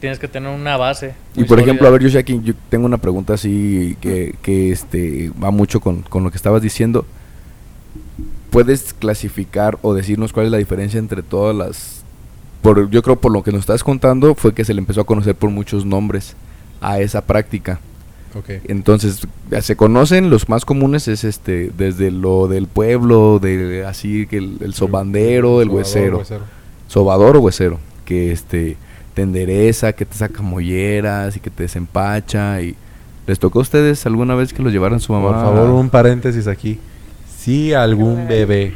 Tienes 0.01 0.19
que 0.19 0.27
tener 0.27 0.51
una 0.51 0.77
base. 0.77 1.15
Y 1.37 1.45
por 1.45 1.61
ejemplo, 1.61 1.87
a 1.87 1.91
ver, 1.91 2.03
yo 2.03 2.19
aquí 2.19 2.41
yo 2.43 2.55
tengo 2.69 2.87
una 2.87 2.99
pregunta 2.99 3.35
así 3.35 3.97
que, 4.01 4.35
que 4.43 4.73
este 4.73 5.31
va 5.41 5.53
mucho 5.53 5.79
con, 5.79 6.03
con 6.03 6.25
lo 6.25 6.33
que 6.33 6.37
estabas 6.37 6.61
diciendo. 6.61 7.07
¿Puedes 8.53 8.95
clasificar 8.95 9.79
o 9.83 9.95
decirnos 9.95 10.33
cuál 10.33 10.47
es 10.47 10.53
la 10.53 10.59
diferencia 10.59 10.99
entre 10.99 11.23
todas 11.23 11.57
las... 11.57 12.05
Por, 12.63 12.89
yo 12.91 13.03
creo 13.03 13.17
por 13.17 13.33
lo 13.33 13.43
que 13.43 13.51
nos 13.51 13.61
estás 13.61 13.83
contando 13.83 14.37
fue 14.37 14.55
que 14.55 14.65
se 14.65 14.73
le 14.73 14.79
empezó 14.79 15.01
a 15.01 15.05
conocer 15.05 15.35
por 15.35 15.51
muchos 15.51 15.85
nombres 15.85 16.37
a 16.81 17.01
esa 17.01 17.23
práctica. 17.23 17.81
Ok. 18.39 18.63
Entonces, 18.69 19.27
se 19.61 19.75
conocen, 19.75 20.31
los 20.31 20.49
más 20.49 20.65
comunes 20.65 21.09
es 21.09 21.25
este, 21.25 21.73
desde 21.77 22.13
lo 22.13 22.47
del 22.47 22.69
pueblo, 22.69 23.41
de 23.41 23.85
así 23.85 24.27
que 24.29 24.39
el, 24.39 24.59
el 24.61 24.75
sobandero, 24.75 25.61
el 25.61 25.69
huesero 25.69 26.23
sobador 26.93 27.39
o 27.39 27.41
huesero, 27.41 27.79
que 28.05 28.33
este 28.33 28.77
te 29.15 29.23
endereza, 29.23 29.93
que 29.93 30.05
te 30.05 30.15
saca 30.15 30.43
molleras 30.43 31.37
y 31.37 31.41
que 31.41 31.51
te 31.51 31.65
desempacha 31.65 32.61
y 32.61 32.77
les 33.27 33.39
tocó 33.39 33.61
a 33.61 33.63
ustedes 33.63 34.05
alguna 34.07 34.35
vez 34.35 34.53
que 34.53 34.63
los 34.63 34.73
llevaran 34.73 35.01
su 35.01 35.13
mamá. 35.13 35.29
Por 35.33 35.41
favor, 35.41 35.71
un 35.71 35.89
paréntesis 35.89 36.47
aquí. 36.47 36.79
Si 37.43 37.73
algún 37.75 38.29
bebé 38.29 38.75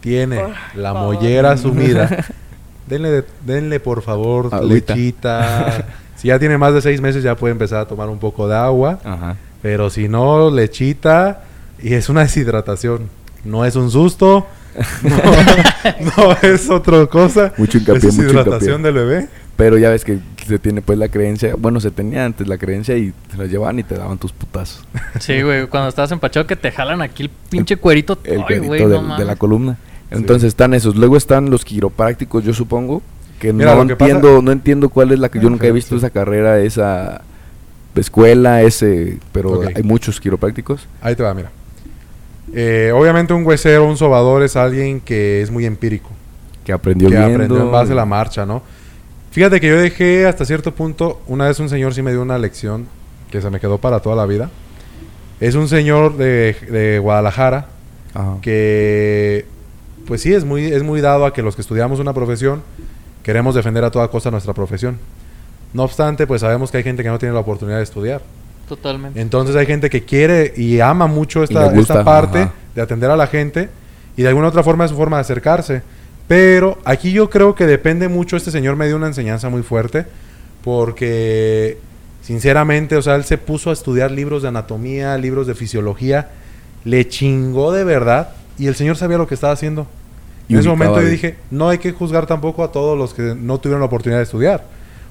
tiene 0.00 0.36
Por 0.40 0.50
la 0.76 0.92
favor. 0.92 1.14
mollera 1.14 1.56
sumida, 1.56 2.24
denle, 2.86 3.10
de- 3.10 3.24
denle 3.44 3.80
por 3.80 4.02
favor 4.02 4.48
Agüita. 4.52 4.94
lechita. 4.94 5.84
si 6.16 6.28
ya 6.28 6.38
tiene 6.38 6.58
más 6.58 6.72
de 6.74 6.82
seis 6.82 7.00
meses 7.00 7.22
ya 7.22 7.34
puede 7.36 7.52
empezar 7.52 7.80
a 7.80 7.86
tomar 7.86 8.08
un 8.08 8.18
poco 8.18 8.46
de 8.48 8.54
agua. 8.56 8.98
Ajá. 9.04 9.36
Pero 9.62 9.88
si 9.90 10.08
no, 10.08 10.50
lechita 10.50 11.42
y 11.82 11.94
es 11.94 12.08
una 12.08 12.20
deshidratación. 12.22 13.08
No 13.44 13.64
es 13.64 13.76
un 13.76 13.90
susto. 13.90 14.46
No, 15.02 15.16
no 16.16 16.36
es 16.42 16.68
otra 16.68 17.06
cosa. 17.06 17.52
Mucho 17.56 17.78
hincapié, 17.78 17.98
es 18.08 18.16
mucho 18.16 18.22
deshidratación 18.22 18.80
hincapié. 18.80 18.92
del 18.92 18.94
bebé. 18.94 19.28
Pero 19.56 19.78
ya 19.78 19.90
ves 19.90 20.04
que 20.04 20.18
se 20.46 20.58
tiene 20.58 20.82
pues 20.82 20.98
la 20.98 21.08
creencia, 21.08 21.54
bueno, 21.58 21.80
se 21.80 21.90
tenía 21.90 22.24
antes 22.24 22.46
la 22.48 22.58
creencia 22.58 22.96
y 22.96 23.12
te 23.30 23.36
la 23.36 23.46
llevaban 23.46 23.78
y 23.78 23.82
te 23.82 23.96
daban 23.96 24.18
tus 24.18 24.32
putazos. 24.32 24.84
Sí, 25.20 25.42
güey, 25.42 25.66
cuando 25.66 25.88
estás 25.88 26.10
empachado 26.12 26.46
que 26.46 26.56
te 26.56 26.70
jalan 26.70 27.02
aquí 27.02 27.24
el 27.24 27.30
pinche 27.50 27.76
cuerito. 27.76 28.18
El 28.24 28.38
Ay, 28.38 28.44
cuerito 28.44 28.66
güey, 28.66 28.82
no 28.86 29.16
de, 29.16 29.24
la 29.24 29.36
columna. 29.36 29.78
Entonces 30.10 30.48
están 30.48 30.74
esos. 30.74 30.96
Luego 30.96 31.16
están 31.16 31.50
los 31.50 31.64
quiroprácticos, 31.64 32.44
yo 32.44 32.52
supongo. 32.54 33.02
Que 33.38 33.52
Mira, 33.52 33.74
no 33.74 33.82
lo 33.82 33.88
que 33.88 33.96
pasa- 33.96 34.12
entiendo, 34.12 34.42
no 34.42 34.52
entiendo 34.52 34.88
cuál 34.88 35.12
es 35.12 35.18
la 35.18 35.28
que 35.28 35.40
yo 35.40 35.48
Ah, 35.48 35.50
nunca 35.50 35.66
he 35.66 35.72
visto 35.72 35.90
sí. 35.94 35.98
esa 35.98 36.10
carrera, 36.10 36.60
esa 36.60 37.22
escuela, 37.96 38.62
ese, 38.62 39.18
pero 39.32 39.62
hay 39.74 39.82
muchos 39.82 40.20
quiroprácticos. 40.20 40.86
Ahí 41.02 41.14
te 41.16 41.22
va, 41.22 41.34
mira. 41.34 41.50
Eh, 42.52 42.92
obviamente 42.94 43.32
un 43.34 43.44
huesero, 43.44 43.86
un 43.86 43.96
sobador 43.96 44.42
es 44.42 44.56
alguien 44.56 45.00
que 45.00 45.42
es 45.42 45.50
muy 45.50 45.64
empírico. 45.66 46.10
Que 46.64 46.72
aprendió 46.72 47.08
que 47.08 47.16
viendo. 47.16 47.34
aprendió 47.34 47.60
en 47.62 47.72
base 47.72 47.92
a 47.92 47.96
la 47.96 48.06
marcha, 48.06 48.46
¿no? 48.46 48.62
Fíjate 49.34 49.60
que 49.60 49.66
yo 49.66 49.76
dejé 49.76 50.28
hasta 50.28 50.44
cierto 50.44 50.72
punto, 50.76 51.20
una 51.26 51.48
vez 51.48 51.58
un 51.58 51.68
señor 51.68 51.92
sí 51.92 52.02
me 52.02 52.12
dio 52.12 52.22
una 52.22 52.38
lección 52.38 52.86
que 53.32 53.42
se 53.42 53.50
me 53.50 53.58
quedó 53.58 53.78
para 53.78 53.98
toda 53.98 54.14
la 54.14 54.26
vida. 54.26 54.48
Es 55.40 55.56
un 55.56 55.66
señor 55.66 56.16
de, 56.16 56.54
de 56.70 57.00
Guadalajara 57.00 57.66
Ajá. 58.14 58.36
que, 58.40 59.44
pues 60.06 60.22
sí, 60.22 60.32
es 60.32 60.44
muy, 60.44 60.66
es 60.66 60.84
muy 60.84 61.00
dado 61.00 61.26
a 61.26 61.32
que 61.32 61.42
los 61.42 61.56
que 61.56 61.62
estudiamos 61.62 61.98
una 61.98 62.12
profesión 62.12 62.62
queremos 63.24 63.56
defender 63.56 63.82
a 63.82 63.90
toda 63.90 64.06
costa 64.06 64.30
nuestra 64.30 64.54
profesión. 64.54 65.00
No 65.72 65.82
obstante, 65.82 66.28
pues 66.28 66.42
sabemos 66.42 66.70
que 66.70 66.76
hay 66.76 66.84
gente 66.84 67.02
que 67.02 67.08
no 67.08 67.18
tiene 67.18 67.34
la 67.34 67.40
oportunidad 67.40 67.78
de 67.78 67.82
estudiar. 67.82 68.22
Totalmente. 68.68 69.20
Entonces 69.20 69.56
hay 69.56 69.66
gente 69.66 69.90
que 69.90 70.04
quiere 70.04 70.54
y 70.56 70.78
ama 70.78 71.08
mucho 71.08 71.42
esta, 71.42 71.74
esta 71.74 72.04
parte 72.04 72.38
ajá. 72.42 72.52
de 72.72 72.82
atender 72.82 73.10
a 73.10 73.16
la 73.16 73.26
gente 73.26 73.68
y 74.16 74.22
de 74.22 74.28
alguna 74.28 74.46
otra 74.46 74.62
forma 74.62 74.84
es 74.84 74.92
su 74.92 74.96
forma 74.96 75.16
de 75.16 75.22
acercarse. 75.22 75.82
Pero 76.28 76.78
aquí 76.84 77.12
yo 77.12 77.28
creo 77.30 77.54
que 77.54 77.66
depende 77.66 78.08
mucho, 78.08 78.36
este 78.36 78.50
señor 78.50 78.76
me 78.76 78.86
dio 78.86 78.96
una 78.96 79.06
enseñanza 79.08 79.48
muy 79.50 79.62
fuerte 79.62 80.06
porque 80.62 81.78
sinceramente, 82.22 82.96
o 82.96 83.02
sea, 83.02 83.14
él 83.16 83.24
se 83.24 83.36
puso 83.38 83.70
a 83.70 83.72
estudiar 83.74 84.10
libros 84.10 84.42
de 84.42 84.48
anatomía, 84.48 85.16
libros 85.18 85.46
de 85.46 85.54
fisiología, 85.54 86.30
le 86.84 87.06
chingó 87.08 87.72
de 87.72 87.84
verdad 87.84 88.30
y 88.58 88.66
el 88.66 88.74
señor 88.74 88.96
sabía 88.96 89.18
lo 89.18 89.26
que 89.26 89.34
estaba 89.34 89.52
haciendo. 89.52 89.86
Y 90.48 90.54
en 90.54 90.60
ese 90.60 90.68
momento 90.68 91.00
yo 91.00 91.08
dije, 91.08 91.36
no 91.50 91.68
hay 91.68 91.78
que 91.78 91.92
juzgar 91.92 92.26
tampoco 92.26 92.64
a 92.64 92.72
todos 92.72 92.96
los 92.98 93.14
que 93.14 93.34
no 93.34 93.58
tuvieron 93.58 93.80
la 93.80 93.86
oportunidad 93.86 94.18
de 94.18 94.24
estudiar. 94.24 94.64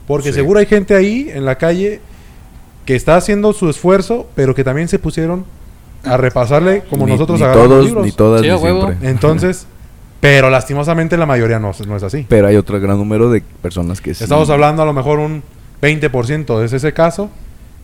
Porque 0.08 0.30
Sí. 0.30 0.36
seguro 0.36 0.60
hay 0.60 0.66
gente 0.66 0.96
ahí 0.96 1.30
en 1.34 1.46
la 1.46 1.58
calle 1.58 2.02
que 2.86 2.96
está 2.96 3.16
haciendo 3.16 3.54
su 3.54 3.70
esfuerzo, 3.70 4.28
pero 4.36 4.54
que 4.54 4.64
también 4.64 4.88
se 4.88 5.00
pusieron 5.00 5.46
a 6.04 6.18
repasarle 6.18 6.84
como 6.90 7.06
Ni- 7.06 7.14
nosotros 7.14 7.40
ni 7.40 7.46
agarramos 7.46 7.70
todos, 7.70 7.86
libros. 7.86 8.06
ni 8.06 8.12
todas, 8.12 8.42
Sí, 8.42 8.48
ni 8.48 8.54
a 8.54 8.58
huevo. 8.58 8.86
siempre. 8.88 9.10
Entonces, 9.10 9.66
pero 10.24 10.50
lastimosamente 10.50 11.18
la 11.18 11.26
mayoría 11.26 11.60
no, 11.60 11.74
no 11.86 11.98
es 11.98 12.04
así. 12.04 12.26
Pero 12.30 12.48
hay 12.48 12.56
otro 12.56 12.80
gran 12.80 12.98
número 12.98 13.30
de 13.30 13.44
personas 13.62 14.00
que 14.00 14.14
sí. 14.14 14.24
Estamos 14.24 14.50
hablando 14.50 14.82
a 14.82 14.86
lo 14.86 14.94
mejor 14.94 15.20
un 15.20 15.44
20% 15.82 16.64
es 16.64 16.72
ese 16.72 16.94
caso 16.94 17.30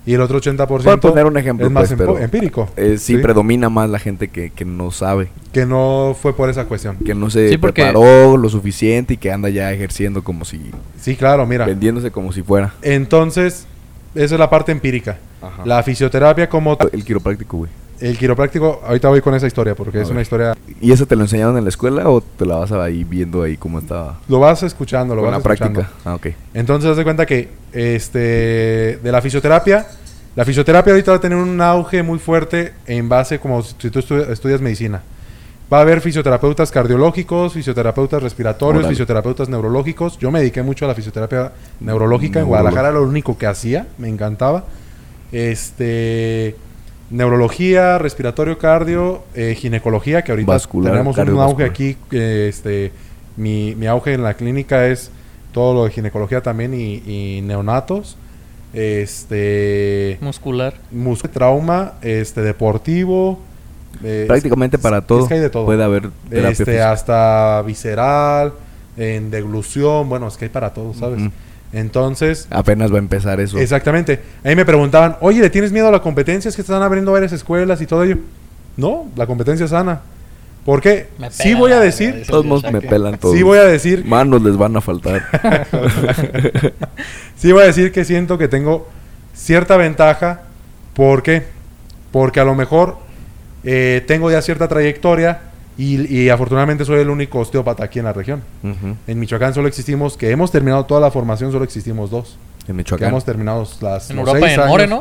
y 0.06 0.14
el 0.14 0.22
otro 0.22 0.40
80% 0.40 0.66
Por 0.66 1.00
poner 1.02 1.26
un 1.26 1.36
ejemplo, 1.36 1.66
es 1.68 1.72
más 1.74 1.94
pues, 1.94 2.22
empírico. 2.24 2.70
Eh, 2.78 2.96
sí, 2.98 3.16
¿sí? 3.16 3.18
predomina 3.18 3.68
más 3.70 3.90
la 3.90 4.00
gente 4.00 4.30
que, 4.30 4.52
que 4.52 4.64
no 4.64 4.90
sabe, 4.92 5.28
Que 5.52 5.66
no 5.66 6.16
fue 6.18 6.34
por 6.34 6.50
esa 6.50 6.64
cuestión. 6.64 6.96
que 7.06 7.14
no 7.14 7.30
se 7.30 7.50
Sí, 7.50 7.58
porque- 7.58 7.82
preparó 7.84 8.38
lo 8.38 8.48
suficiente 8.48 9.16
y 9.16 9.18
que 9.18 9.34
anda 9.34 9.50
ya 9.50 9.74
ejerciendo 9.74 10.24
como 10.24 10.46
si, 10.46 10.72
Sí, 10.98 11.18
claro, 11.18 11.46
mira. 11.46 11.66
vendiéndose 11.66 12.10
como 12.10 12.32
si 12.32 12.42
fuera. 12.42 12.74
Entonces, 12.82 13.68
esa 14.16 14.36
es 14.36 14.40
la 14.40 14.50
parte 14.50 14.72
empírica. 14.72 15.18
Ajá. 15.42 15.66
La 15.66 15.84
fisioterapia 15.84 16.48
como 16.48 16.78
El 16.94 17.04
quiropráctico, 17.04 17.58
güey. 17.58 17.72
El 18.02 18.18
quiropráctico, 18.18 18.82
ahorita 18.86 19.10
voy 19.10 19.22
con 19.22 19.34
esa 19.36 19.48
historia 19.48 19.76
porque 19.76 19.98
A 19.98 20.02
es 20.02 20.08
ver. 20.08 20.14
una 20.14 20.22
historia 20.22 20.56
¿Y 20.82 20.92
eso 20.92 21.06
te 21.06 21.16
lo 21.16 21.24
enseñaron 21.24 21.58
en 21.58 21.64
la 21.66 21.70
escuela 21.70 22.10
o 22.10 22.22
te 22.22 22.46
la 22.46 22.56
vas 22.56 22.72
a 22.72 22.90
ir 22.90 23.06
viendo 23.06 23.44
ahí 23.44 23.58
cómo 23.58 23.80
estaba? 23.80 24.20
lo 24.28 24.40
vas 24.40 24.64
escuchando, 24.64 25.16
lo 25.16 25.22
Con 25.22 25.32
vas 25.32 25.44
la 25.46 25.54
escuchando. 25.54 25.80
práctica. 25.82 26.10
Ah, 26.10 26.16
ok. 26.16 26.28
Entonces, 26.54 26.90
haz 26.92 26.98
de 26.98 27.04
cuenta 27.04 27.26
que 27.26 27.50
este 27.74 29.00
de 29.02 29.12
la 29.12 29.22
fisioterapia, 29.22 29.86
la 30.36 30.46
fisioterapia 30.46 30.94
ahorita 30.94 31.12
va 31.12 31.18
a 31.18 31.22
tener 31.22 31.38
un 31.38 31.60
auge 31.62 32.02
muy 32.04 32.20
fuerte 32.20 32.74
en 32.88 33.10
base 33.10 33.40
como 33.40 33.62
si 33.64 33.74
tú 33.90 34.00
estu- 34.00 34.30
estudias 34.30 34.62
medicina. 34.62 35.02
Va 35.72 35.78
a 35.78 35.82
haber 35.82 36.02
fisioterapeutas 36.02 36.72
cardiológicos, 36.72 37.54
fisioterapeutas 37.54 38.24
respiratorios, 38.24 38.88
fisioterapeutas 38.88 39.50
neurológicos. 39.50 40.18
Yo 40.18 40.32
me 40.32 40.40
dediqué 40.40 40.64
mucho 40.64 40.86
a 40.86 40.88
la 40.88 40.96
fisioterapia 40.96 41.52
neurológica. 41.80 42.40
En. 42.40 42.48
Guadalajara 42.48 42.92
lo 42.92 43.04
único 43.04 43.38
que 43.38 43.46
hacía, 43.46 43.86
me 44.00 44.08
encantaba. 44.10 44.64
Este 45.32 46.56
neurología, 47.10 47.98
respiratorio, 47.98 48.58
cardio, 48.58 49.24
eh, 49.36 49.56
ginecología, 49.58 50.22
que 50.24 50.32
ahorita 50.32 50.52
Vascular, 50.52 50.92
tenemos 50.94 51.18
un 51.18 51.40
auge 51.40 51.64
aquí. 51.66 51.98
eh, 52.12 52.48
este, 52.50 52.92
mi, 53.38 53.76
mi 53.76 53.88
auge 53.88 54.14
en 54.14 54.24
la 54.24 54.34
clínica 54.36 54.88
es 54.88 55.12
todo 55.52 55.74
lo 55.74 55.86
de 55.86 55.92
ginecología 55.92 56.42
también 56.42 56.74
y, 56.74 57.02
y 57.06 57.42
neonatos. 57.42 58.18
Este 58.74 60.18
Muscular. 60.22 60.76
mus- 60.92 61.24
trauma, 61.24 61.94
este 62.02 62.42
deportivo. 62.42 63.40
eh, 64.04 64.26
Prácticamente 64.28 64.78
para 64.78 65.00
es 65.00 65.08
todo, 65.08 65.28
que 65.28 65.34
hay 65.36 65.40
de 65.40 65.50
todo. 65.50 65.66
puede 65.66 65.84
haber 65.84 66.10
terapia 66.30 66.50
este, 66.52 66.66
física. 66.66 66.92
hasta 66.92 67.62
visceral, 67.64 68.54
en 68.98 69.32
deglución, 69.32 70.08
bueno, 70.10 70.28
es 70.28 70.38
que 70.38 70.46
hay 70.46 70.50
para 70.50 70.74
todo, 70.74 70.94
¿sabes? 70.94 71.22
Entonces, 71.72 72.48
Apenas 72.50 72.92
va 72.92 72.96
a 72.96 73.00
empezar 73.00 73.40
eso. 73.40 73.60
exactamente. 73.60 74.20
Ahí 74.44 74.56
me 74.56 74.66
preguntaban, 74.66 75.18
oye, 75.22 75.40
¿le 75.42 75.50
tienes 75.50 75.72
miedo 75.72 75.88
a 75.88 75.92
la 75.92 76.02
competencia? 76.02 76.50
Es 76.50 76.56
que 76.56 76.62
están 76.62 76.82
abriendo 76.82 77.12
varias 77.12 77.32
escuelas 77.32 77.82
y 77.82 77.86
todo 77.86 78.04
ello. 78.04 78.18
No, 78.76 79.08
la 79.16 79.28
competencia 79.28 79.66
es 79.66 79.70
sana. 79.72 80.02
¿Por 80.66 80.82
qué? 80.82 81.08
Me 81.18 81.32
Sí 81.32 81.54
voy 81.54 81.72
a 81.72 81.80
decir, 81.80 82.24
Todos 82.28 82.64
me 82.72 82.82
pelan 82.82 83.18
todos. 83.18 83.36
sí 83.36 83.44
voy 83.44 83.58
a 83.60 83.64
decir, 83.66 84.04
Manos 84.06 84.42
les 84.42 84.58
van 84.58 84.76
a 84.76 84.82
faltar. 84.82 85.24
sí 87.38 87.52
voy 87.52 87.64
a 87.64 87.66
decir 87.68 87.92
que 87.92 88.04
siento 88.06 88.38
que 88.38 88.48
tengo 88.48 88.88
cierta 89.34 89.78
ventaja. 89.78 90.42
¿Por 90.94 91.24
qué? 91.24 91.44
Porque 92.12 92.40
a 92.40 92.44
lo 92.44 92.56
mejor 92.56 92.98
eh, 93.64 94.04
tengo 94.08 94.30
ya 94.32 94.42
cierta 94.42 94.68
trayectoria 94.68 95.40
y, 95.82 96.14
y 96.14 96.30
afortunadamente 96.30 96.84
soy 96.86 97.00
el 97.00 97.10
único 97.10 97.40
osteópata 97.40 97.84
aquí 97.86 98.00
en 98.00 98.06
la 98.06 98.14
región. 98.14 98.42
En 99.08 99.20
Michoacán 99.20 99.54
solo 99.54 99.68
existimos, 99.68 100.18
que 100.18 100.30
hemos 100.32 100.52
terminado 100.52 100.86
toda 100.86 101.00
la 101.02 101.10
formación, 101.12 101.52
solo 101.52 101.64
existimos 101.64 102.10
dos. 102.12 102.38
En 102.62 102.66
Que 102.68 102.74
Michoacán. 102.74 103.10
hemos 103.10 103.26
terminado 103.26 103.66
las 103.82 104.10
En 104.10 104.18
los 104.18 104.28
Europa 104.28 104.40
y 104.40 104.50
seis 104.50 104.60
en 104.62 104.68
More, 104.68 104.84
años. 104.84 105.00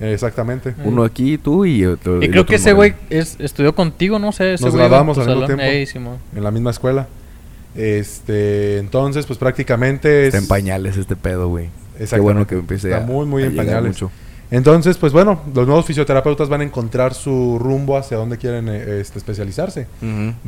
¿no? 0.00 0.06
Exactamente. 0.06 0.74
Uno 0.84 1.04
aquí, 1.04 1.38
tú 1.38 1.64
y 1.64 1.84
otro. 1.86 2.22
Y 2.22 2.28
creo 2.28 2.42
otro 2.42 2.50
que 2.50 2.56
ese 2.56 2.72
güey 2.72 2.94
es- 3.10 3.36
estudió 3.38 3.74
contigo, 3.74 4.18
no 4.18 4.32
sé. 4.32 4.54
Ese 4.54 4.64
Nos 4.64 4.74
tu 4.74 4.80
al 4.82 4.90
mismo 4.90 5.14
salón. 5.14 5.46
tiempo. 5.46 5.62
Ey. 5.64 5.86
En 6.36 6.44
la 6.44 6.50
misma 6.50 6.70
escuela. 6.70 7.06
Este, 7.74 8.78
entonces, 8.78 9.26
pues 9.26 9.38
prácticamente 9.38 10.22
es... 10.22 10.34
Está 10.34 10.38
en 10.38 10.48
pañales 10.48 10.96
este 10.96 11.14
pedo, 11.16 11.48
güey. 11.48 11.68
Qué 12.10 12.20
bueno 12.20 12.46
que 12.46 12.56
empiece 12.56 12.88
Está 12.90 13.02
a- 13.02 13.06
muy, 13.06 13.26
muy 13.26 13.42
a 13.42 13.46
en 13.46 13.56
pañales. 13.56 13.92
mucho. 13.92 14.10
Entonces, 14.50 14.96
pues 14.96 15.12
bueno, 15.12 15.40
los 15.54 15.66
nuevos 15.66 15.84
fisioterapeutas 15.86 16.48
van 16.48 16.60
a 16.60 16.64
encontrar 16.64 17.14
su 17.14 17.58
rumbo 17.60 17.96
hacia 17.96 18.16
dónde 18.16 18.38
quieren 18.38 18.68
eh, 18.68 19.00
este, 19.00 19.18
especializarse. 19.18 19.86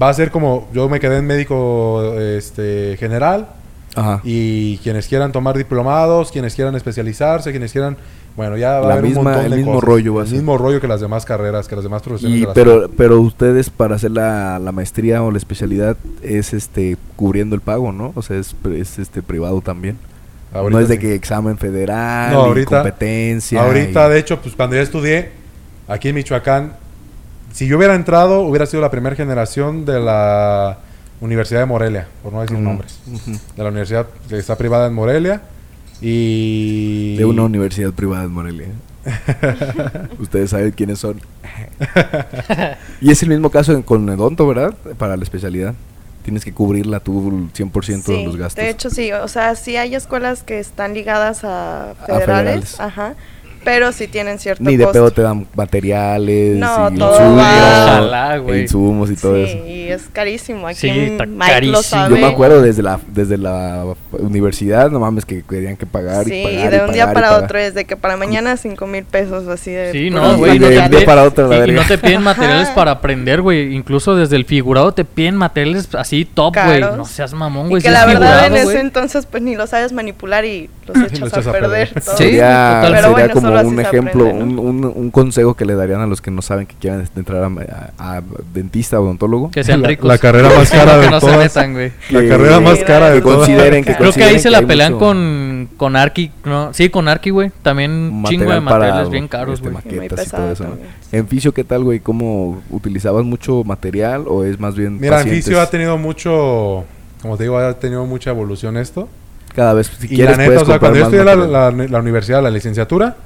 Va 0.01 0.09
a 0.09 0.15
ser 0.15 0.31
como, 0.31 0.69
yo 0.73 0.89
me 0.89 1.01
quedé 1.01 1.19
en 1.19 1.27
médico 1.27 2.15
este, 2.19 2.97
general 2.99 3.49
Ajá. 3.97 4.21
y 4.23 4.79
quienes 4.79 5.09
quieran 5.09 5.33
tomar 5.33 5.57
diplomados, 5.59 6.31
quienes 6.31 6.55
quieran 6.55 6.77
especializarse, 6.77 7.51
quienes 7.51 7.73
quieran, 7.73 7.97
bueno, 8.37 8.57
ya 8.57 8.79
va 8.79 8.87
La 8.87 8.95
a 8.95 8.99
haber 8.99 9.05
misma- 9.11 9.19
un 9.19 9.25
montón 9.25 9.45
el 9.47 9.51
de 9.51 9.57
mismo 9.57 9.73
cosas. 9.75 9.89
rollo 9.89 10.15
va 10.15 10.21
a 10.21 10.23
el 10.25 10.29
ser. 10.29 10.39
mismo 10.39 10.59
rollo 10.59 10.81
que 10.81 10.87
las 10.87 11.01
demás 11.01 11.25
carreras, 11.25 11.67
que 11.67 11.75
las 11.75 11.83
demás 11.83 12.03
profesiones. 12.03 12.39
Y, 12.39 12.41
de 12.43 12.47
la 12.47 12.55
pero, 12.55 12.89
pero 12.97 13.21
ustedes 13.21 13.69
para 13.69 13.97
hacer 13.97 14.13
la, 14.13 14.61
la 14.61 14.71
maestría 14.71 15.25
o 15.25 15.33
la 15.33 15.39
especialidad 15.39 15.97
es 16.23 16.55
este 16.55 16.97
cubriendo 17.17 17.57
el 17.57 17.63
pago, 17.63 17.91
¿no? 17.91 18.13
O 18.15 18.23
sea, 18.23 18.37
es, 18.39 18.55
es 18.77 19.01
este 19.01 19.23
privado 19.23 19.61
también. 19.61 19.99
No 20.53 20.81
es 20.81 20.89
de 20.89 20.99
que 20.99 21.15
examen 21.15 21.59
federal, 21.59 22.33
No, 22.33 22.47
y 22.47 22.49
ahorita- 22.49 22.83
competencia. 22.83 23.63
Ahorita, 23.63 24.07
y- 24.07 24.11
de 24.11 24.19
hecho, 24.19 24.41
pues 24.41 24.55
cuando 24.55 24.77
yo 24.77 24.83
estudié 24.83 25.31
aquí 25.87 26.09
en 26.09 26.15
Michoacán, 26.17 26.73
si 27.53 27.67
yo 27.67 27.77
hubiera 27.79 27.95
entrado, 27.95 28.41
hubiera 28.43 28.67
sido 28.67 28.81
la 28.83 28.91
primera 28.91 29.17
generación 29.17 29.85
de 29.85 30.01
la 30.01 30.79
Universidad 31.21 31.61
de 31.61 31.67
Morelia, 31.67 32.07
por 32.23 32.33
no 32.33 32.41
decir 32.43 32.59
nombres. 32.59 33.01
De 33.57 33.63
la 33.63 33.71
universidad 33.71 34.07
que 34.29 34.39
está 34.39 34.57
privada 34.57 34.87
en 34.87 34.95
Morelia 34.95 35.43
y... 36.01 37.17
De 37.17 37.25
una 37.25 37.43
universidad 37.43 37.93
privada 37.93 38.25
en 38.25 38.31
Morelia. 38.33 38.67
Ustedes 40.21 40.51
saben 40.51 40.71
quiénes 40.73 40.99
son. 40.99 41.21
y 43.01 43.11
es 43.11 43.23
el 43.23 43.31
mismo 43.31 43.51
caso 43.51 43.83
con 43.85 44.09
Edonto, 44.09 44.47
¿verdad? 44.47 44.75
Para 44.99 45.17
la 45.17 45.23
especialidad. 45.25 45.75
Tienes 46.29 46.45
que 46.45 46.53
cubrirla 46.53 47.01
tú 47.01 47.31
el 47.31 47.53
100% 47.55 48.13
de 48.13 48.19
Sí, 48.19 48.25
los 48.27 48.37
gastos. 48.37 48.63
De 48.63 48.69
hecho, 48.69 48.91
sí. 48.91 49.11
O 49.13 49.29
sea, 49.29 49.55
sí 49.55 49.79
hay 49.79 49.95
escuelas 49.95 50.43
que 50.43 50.59
están 50.59 50.93
ligadas 50.93 51.43
a 51.43 51.95
federales. 52.05 52.27
federales. 52.27 52.81
Ajá. 52.81 53.15
Pero 53.65 53.93
sí 53.93 54.09
tienen 54.09 54.39
cierto 54.39 54.63
Ni 54.65 54.77
de 54.77 54.85
costo. 54.85 54.93
pedo 55.01 55.11
te 55.11 55.23
dan 55.23 55.47
materiales, 55.55 56.57
No, 56.57 56.91
y 56.91 56.99
todo 56.99 57.11
insumos, 57.13 57.45
Ojalá, 57.45 58.37
e 58.37 58.39
güey. 58.39 58.61
insumos 58.63 59.11
y 59.11 59.17
todo 59.17 59.35
sí, 59.37 59.43
eso. 59.53 59.67
y 59.67 59.89
es 59.89 60.03
carísimo. 60.13 60.67
Aquí 60.67 60.79
Sí, 60.79 60.89
está 60.91 61.27
Mike 61.27 61.37
lo 61.45 61.53
carísimo. 61.53 61.83
sabe. 61.83 62.15
Yo 62.15 62.21
me 62.21 62.33
acuerdo 62.33 62.63
desde 62.63 62.83
la 62.83 62.99
desde 63.09 63.37
la 63.39 63.85
universidad, 64.13 64.91
no 64.91 65.01
mames, 65.01 65.25
que 65.25 65.43
querían 65.43 65.77
que 65.77 65.87
pagar 65.87 66.25
Sí, 66.25 66.35
y 66.35 66.45
pagar. 66.45 66.59
y 66.75 66.77
de 66.77 66.85
un 66.85 66.93
día 66.93 67.07
pagar 67.13 67.15
para 67.31 67.45
otro, 67.45 67.59
desde 67.59 67.85
que 67.85 67.97
para 67.97 68.17
mañana 68.17 68.57
cinco 68.57 68.87
mil 68.87 69.05
pesos, 69.05 69.47
así 69.49 69.71
de... 69.71 69.93
Sí, 69.93 70.11
no, 70.11 70.37
güey. 70.37 70.57
Y 70.57 70.59
de 70.59 70.77
no 70.77 70.85
un 70.85 70.91
te- 70.91 70.97
día 70.97 71.07
para 71.07 71.23
otro, 71.25 71.49
la 71.49 71.67
y- 71.67 71.71
y, 71.71 71.73
no 71.73 71.83
te 71.83 71.99
piden 71.99 72.23
materiales 72.23 72.69
para 72.71 72.93
aprender, 72.93 73.41
güey. 73.43 73.75
Incluso 73.75 74.15
desde 74.17 74.37
el 74.37 74.45
figurado 74.45 74.93
te 74.93 75.05
piden 75.05 75.37
materiales 75.37 75.95
así 75.95 76.25
top, 76.25 76.55
güey. 76.65 76.81
No 76.81 77.05
seas 77.05 77.33
mamón, 77.35 77.69
güey. 77.69 77.83
que 77.83 77.89
si 77.89 77.95
la 77.95 78.07
verdad 78.07 78.45
figurado, 78.45 78.57
en 78.57 78.69
ese 78.69 78.81
entonces 78.81 79.27
pues 79.27 79.43
ni 79.43 79.57
lo 79.57 79.67
sabes 79.67 79.93
manipular 79.93 80.45
y 80.45 80.69
los 80.87 80.97
lo 80.97 81.07
echas, 81.07 81.29
echas 81.29 81.47
a, 81.47 81.51
a 81.51 81.53
perder. 81.53 81.89
perder. 81.93 82.05
todo. 82.05 82.17
Sí, 82.17 82.31
total. 82.33 82.93
Pero 82.93 83.11
bueno, 83.13 83.35
como 83.57 83.69
un 83.69 83.81
ejemplo, 83.81 84.27
aprende, 84.27 84.55
¿no? 84.55 84.61
un, 84.63 84.85
un, 84.85 84.93
un 84.95 85.11
consejo 85.11 85.55
que 85.55 85.65
le 85.65 85.75
darían 85.75 86.01
a 86.01 86.07
los 86.07 86.21
que 86.21 86.31
no 86.31 86.43
saben 86.43 86.67
que 86.67 86.75
quieran 86.77 87.09
entrar 87.17 87.43
a, 87.45 87.47
a- 87.99 88.17
a 88.19 88.23
dentista 88.55 88.99
o 89.01 89.05
odontólogo. 89.05 89.51
Que 89.51 89.65
sean 89.65 89.83
La- 89.83 89.89
ricos. 89.89 90.07
la 90.09 90.19
carrera 90.19 90.49
más 90.57 90.71
cara 90.71 90.95
que 90.95 91.01
de 91.01 91.11
no 91.11 91.21
se 91.21 91.27
todas. 91.27 91.39
metan, 91.39 91.73
güey. 91.73 91.93
La 92.11 92.29
carrera 92.29 92.61
más 92.61 92.79
cara 92.81 93.11
de 93.11 93.17
que 93.17 93.23
todas. 93.23 93.37
consideren 93.39 93.85
que 93.85 93.95
Creo 93.97 94.13
que 94.13 94.25
ahí 94.25 94.39
se 94.39 94.51
la 94.51 94.63
pelean 94.63 94.93
mucho 94.95 95.05
con, 95.07 95.69
con 95.77 95.97
Arki. 95.97 96.31
No, 96.45 96.73
sí, 96.73 96.89
con 96.91 97.09
Arki, 97.09 97.31
güey. 97.31 97.51
También 97.63 98.23
chingo 98.29 98.51
de 98.53 98.61
materiales 98.61 99.11
bien 99.11 99.29
caros, 99.29 99.55
este, 99.55 99.71
güey. 99.71 99.83
Y 99.85 99.89
muy 99.89 99.97
maquetas 100.01 100.19
y 100.19 100.25
pesado 100.31 100.43
todo 100.45 100.53
eso. 100.53 100.65
¿no? 100.65 100.71
también. 100.71 100.89
En 101.11 101.27
fisio, 101.29 101.55
¿qué 101.55 101.65
tal, 101.65 101.85
güey? 101.85 102.01
¿Cómo 102.01 102.61
utilizabas 102.71 103.25
mucho 103.25 103.65
material 103.65 104.25
o 104.27 104.45
es 104.45 104.61
más 104.61 104.75
bien 104.77 104.99
Mira, 105.01 105.21
en 105.23 105.29
fisio 105.29 105.61
ha 105.61 105.71
tenido 105.71 105.97
mucho, 105.97 106.85
como 107.23 107.37
te 107.37 107.45
digo, 107.45 107.57
ha 107.59 107.75
tenido 107.75 108.05
mucha 108.05 108.31
evolución 108.31 108.77
esto. 108.77 109.09
Cada 109.55 109.73
vez, 109.73 109.91
si 109.99 110.07
y 110.07 110.09
quieres, 110.11 110.33
la 110.37 110.37
neta, 110.37 110.47
puedes 110.47 110.63
o 110.63 110.67
sea, 110.67 110.79
cuando 110.79 110.99
yo 110.99 111.05
estudié 111.07 111.25
la- 111.25 111.71
la 111.71 111.99
universidad, 111.99 112.43
la 112.43 112.51
licenciatura, 112.51 113.17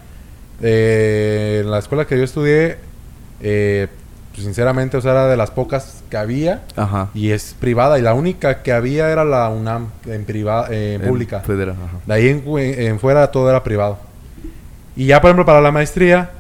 eh, 0.63 1.61
en 1.65 1.71
la 1.71 1.79
escuela 1.79 2.07
que 2.07 2.17
yo 2.17 2.25
estudié, 2.25 2.77
eh, 3.41 3.89
pues, 4.33 4.45
sinceramente, 4.45 4.97
o 4.97 5.01
sea, 5.01 5.11
era 5.13 5.27
de 5.27 5.37
las 5.37 5.51
pocas 5.51 6.03
que 6.09 6.17
había 6.17 6.63
Ajá. 6.77 7.09
y 7.15 7.31
es 7.33 7.55
privada. 7.59 7.99
Y 7.99 8.03
la 8.03 8.15
única 8.15 8.63
que 8.63 8.73
había 8.73 9.11
era 9.11 9.25
la 9.25 9.49
UNAM, 9.51 9.89
en, 10.07 10.25
privada, 10.25 10.69
En 10.71 11.01
pública. 11.03 11.41
federal, 11.41 11.77
ajá. 11.77 11.99
De 12.07 12.15
ahí 12.15 12.29
en, 12.29 12.43
en 12.59 12.99
fuera 12.99 13.31
todo 13.31 13.51
era 13.51 13.63
privado. 13.63 13.99
Y 14.97 15.07
ya, 15.07 15.21
por 15.21 15.29
ejemplo, 15.29 15.45
para 15.47 15.61
la 15.61 15.71
maestría, 15.71 16.31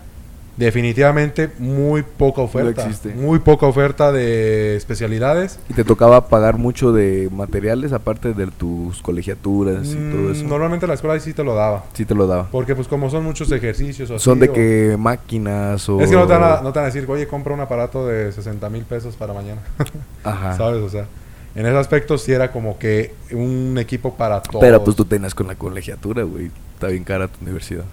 definitivamente 0.56 1.50
muy 1.58 2.02
poca 2.02 2.42
oferta. 2.42 2.82
existe. 2.82 3.10
muy 3.14 3.38
poca 3.38 3.66
oferta 3.66 4.12
de 4.12 4.76
especialidades. 4.76 5.58
¿Y 5.68 5.74
te 5.74 5.84
tocaba 5.84 6.28
pagar 6.28 6.58
mucho 6.58 6.92
de 6.92 7.28
materiales 7.32 7.92
aparte 7.92 8.34
de 8.34 8.46
tus 8.48 9.00
colegiaturas 9.02 9.88
y 9.88 9.94
todo 9.94 10.28
Mm, 10.28 10.32
eso? 10.32 10.44
Normalmente 10.44 10.86
la 10.86 10.94
escuela 10.94 11.18
sí 11.20 11.32
te 11.32 11.42
lo 11.44 11.54
daba. 11.54 11.84
Sí 11.94 12.04
te 12.04 12.14
lo 12.14 12.26
daba. 12.26 12.48
Porque 12.50 12.74
pues 12.74 12.86
como 12.88 13.08
son 13.10 13.24
muchos 13.24 13.50
ejercicios 13.52 14.10
o 14.10 14.18
Son 14.18 14.38
así, 14.38 14.46
de 14.46 14.50
o- 14.50 14.52
que 14.54 14.96
máquinas 14.98 15.88
o... 15.88 16.00
Es 16.00 16.10
que 16.10 16.16
no 16.16 16.26
te, 16.26 16.32
van 16.34 16.44
a, 16.44 16.60
no 16.60 16.72
te 16.72 16.78
van 16.78 16.84
a 16.84 16.92
decir, 16.92 17.06
oye, 17.10 17.26
compra 17.26 17.54
un 17.54 17.60
aparato 17.60 18.06
de 18.06 18.30
60 18.32 18.68
mil 18.70 18.84
pesos 18.84 19.16
para 19.16 19.32
mañana. 19.32 19.60
Ajá. 20.24 20.56
¿Sabes? 20.56 20.82
O 20.82 20.88
sea, 20.88 21.06
en 21.54 21.66
ese 21.66 21.76
aspecto 21.76 22.18
sí 22.18 22.32
era 22.32 22.52
como 22.52 22.78
que 22.78 23.14
un 23.32 23.76
equipo 23.78 24.14
para 24.14 24.40
todos. 24.42 24.60
Pero 24.60 24.84
pues 24.84 24.96
tú 24.96 25.04
tenías 25.04 25.34
con 25.34 25.46
la 25.46 25.54
colegiatura, 25.54 26.22
güey. 26.24 26.50
Está 26.74 26.88
bien 26.88 27.04
cara 27.04 27.28
tu 27.28 27.42
universidad. 27.42 27.84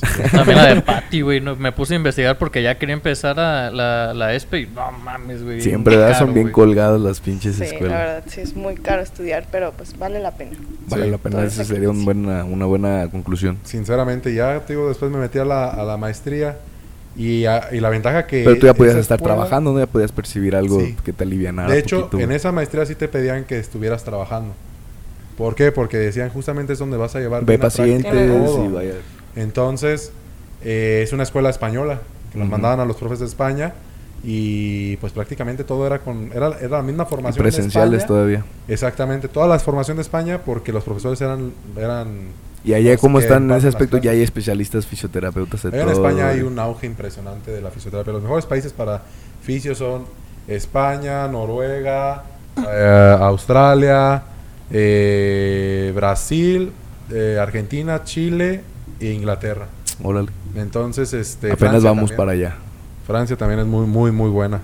También 0.32 0.56
la 0.58 0.74
de 0.74 0.80
Patty, 0.82 1.20
güey. 1.20 1.40
no, 1.40 1.56
me 1.56 1.72
puse 1.72 1.94
a 1.94 1.96
investigar 1.96 2.38
porque 2.38 2.62
ya 2.62 2.78
quería 2.78 2.94
empezar 2.94 3.38
a 3.38 3.70
la, 3.70 4.14
la 4.14 4.34
ESPE 4.34 4.60
y 4.60 4.66
no 4.66 4.90
mames, 4.92 5.42
güey. 5.42 5.60
Siempre. 5.60 6.14
Son 6.14 6.32
bien 6.32 6.44
güey. 6.46 6.52
colgadas 6.52 7.00
las 7.00 7.20
pinches 7.20 7.54
Sí, 7.54 7.60
la 7.60 7.66
escuelas. 7.66 7.98
verdad, 7.98 8.22
sí 8.26 8.40
es 8.40 8.54
muy 8.56 8.74
caro 8.76 9.02
estudiar, 9.02 9.46
pero 9.50 9.72
pues 9.72 9.98
vale 9.98 10.18
la 10.20 10.30
pena. 10.32 10.52
Vale 10.88 11.04
Sí. 11.04 11.10
la 11.10 11.18
pena, 11.18 11.44
esa 11.44 11.62
ese 11.62 11.74
sería 11.74 11.90
un 11.90 12.04
buena, 12.04 12.44
una 12.44 12.64
buena 12.66 13.08
conclusión. 13.10 13.58
Sinceramente, 13.64 14.32
ya 14.34 14.60
te 14.60 14.72
digo, 14.72 14.88
después 14.88 15.10
me 15.10 15.18
metí 15.18 15.38
a 15.38 15.44
la, 15.44 15.68
a 15.68 15.82
la 15.84 15.96
maestría 15.96 16.56
y, 17.16 17.44
a- 17.44 17.68
y 17.72 17.80
la 17.80 17.90
ventaja 17.90 18.26
que... 18.26 18.42
Pero 18.44 18.58
tú 18.58 18.66
ya 18.66 18.74
podías 18.74 18.96
estar 18.96 19.18
escuela- 19.18 19.34
trabajando, 19.34 19.72
¿no? 19.72 19.78
Ya 19.80 19.86
podías 19.86 20.12
percibir 20.12 20.56
algo 20.56 20.80
Sí. 20.80 20.96
que 21.04 21.12
te 21.12 21.24
alivianara 21.24 21.70
De 21.72 21.78
hecho, 21.78 22.02
poquito, 22.02 22.20
en 22.22 22.32
esa 22.32 22.52
maestría 22.52 22.86
sí 22.86 22.94
te 22.94 23.08
pedían 23.08 23.44
que 23.44 23.58
estuvieras 23.58 24.02
trabajando. 24.04 24.54
¿Por 25.36 25.54
qué? 25.54 25.72
Porque 25.72 25.96
decían 25.96 26.28
justamente 26.30 26.72
es 26.74 26.78
donde 26.78 26.96
vas 26.96 27.14
a 27.16 27.20
llevar 27.20 27.44
Ve 27.44 27.56
la 27.58 27.62
pacientes 27.64 28.12
y 28.14 28.68
vaya... 28.68 28.92
Entonces, 29.36 30.12
eh, 30.62 31.00
es 31.04 31.12
una 31.12 31.22
escuela 31.22 31.50
española, 31.50 32.00
que 32.32 32.38
nos 32.38 32.46
Ujú. 32.46 32.52
mandaban 32.52 32.80
a 32.80 32.84
los 32.84 32.96
profes 32.96 33.18
de 33.20 33.26
España 33.26 33.74
y 34.22 34.96
pues 34.98 35.12
prácticamente 35.14 35.64
todo 35.64 35.86
era 35.86 36.00
con 36.00 36.30
era, 36.34 36.48
era 36.60 36.76
la 36.78 36.82
misma 36.82 37.04
y 37.04 37.06
formación 37.06 37.42
de 37.44 37.50
presenciales 37.50 38.02
España. 38.02 38.06
todavía. 38.06 38.44
Exactamente, 38.68 39.28
toda 39.28 39.46
la 39.48 39.58
formación 39.58 39.96
de 39.96 40.02
España 40.02 40.40
porque 40.44 40.72
los 40.72 40.84
profesores 40.84 41.20
eran 41.22 41.52
eran 41.76 42.28
Y 42.62 42.74
allá, 42.74 42.96
¿cómo 42.98 43.18
están 43.18 43.50
en 43.50 43.56
ese 43.56 43.68
aspecto? 43.68 43.96
Ya 43.96 44.10
hay 44.10 44.20
especialistas 44.22 44.86
fisioterapeutas 44.86 45.62
de 45.62 45.68
en 45.70 45.80
todo, 45.80 45.92
España 45.92 46.28
hay 46.28 46.42
un 46.42 46.58
auge 46.58 46.86
impresionante 46.86 47.50
de 47.50 47.62
la 47.62 47.70
fisioterapia. 47.70 48.12
Los 48.12 48.22
mejores 48.22 48.44
países 48.44 48.74
para 48.74 49.02
fisio 49.42 49.74
son 49.74 50.04
España, 50.46 51.26
Noruega, 51.28 52.24
eh, 52.68 53.16
Australia, 53.20 54.22
eh, 54.70 55.92
Brasil, 55.94 56.70
eh, 57.10 57.38
Argentina, 57.40 58.04
Chile 58.04 58.60
e 59.00 59.12
Inglaterra. 59.12 59.66
Órale. 60.02 60.28
Entonces, 60.54 61.12
este 61.12 61.52
Apenas 61.52 61.58
Francia 61.70 61.90
vamos 61.90 62.10
también. 62.10 62.16
para 62.16 62.32
allá. 62.32 62.54
Francia 63.06 63.36
también 63.36 63.60
es 63.60 63.66
muy 63.66 63.86
muy 63.86 64.12
muy 64.12 64.30
buena. 64.30 64.60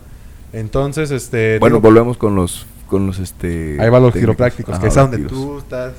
Entonces, 0.52 1.10
este 1.10 1.58
Bueno, 1.58 1.76
digo, 1.76 1.88
volvemos 1.88 2.16
con 2.16 2.34
los 2.34 2.66
con 2.86 3.06
los 3.06 3.18
este 3.18 3.76
ahí 3.80 3.88
van 3.90 4.02
los 4.02 4.12
técnicos. 4.12 4.20
quiroprácticos, 4.36 4.72
Ajá, 4.74 4.82
que 4.82 4.88
es 4.88 4.94
donde 4.94 5.16
tiros. 5.18 5.32
tú 5.32 5.58
estás 5.58 5.92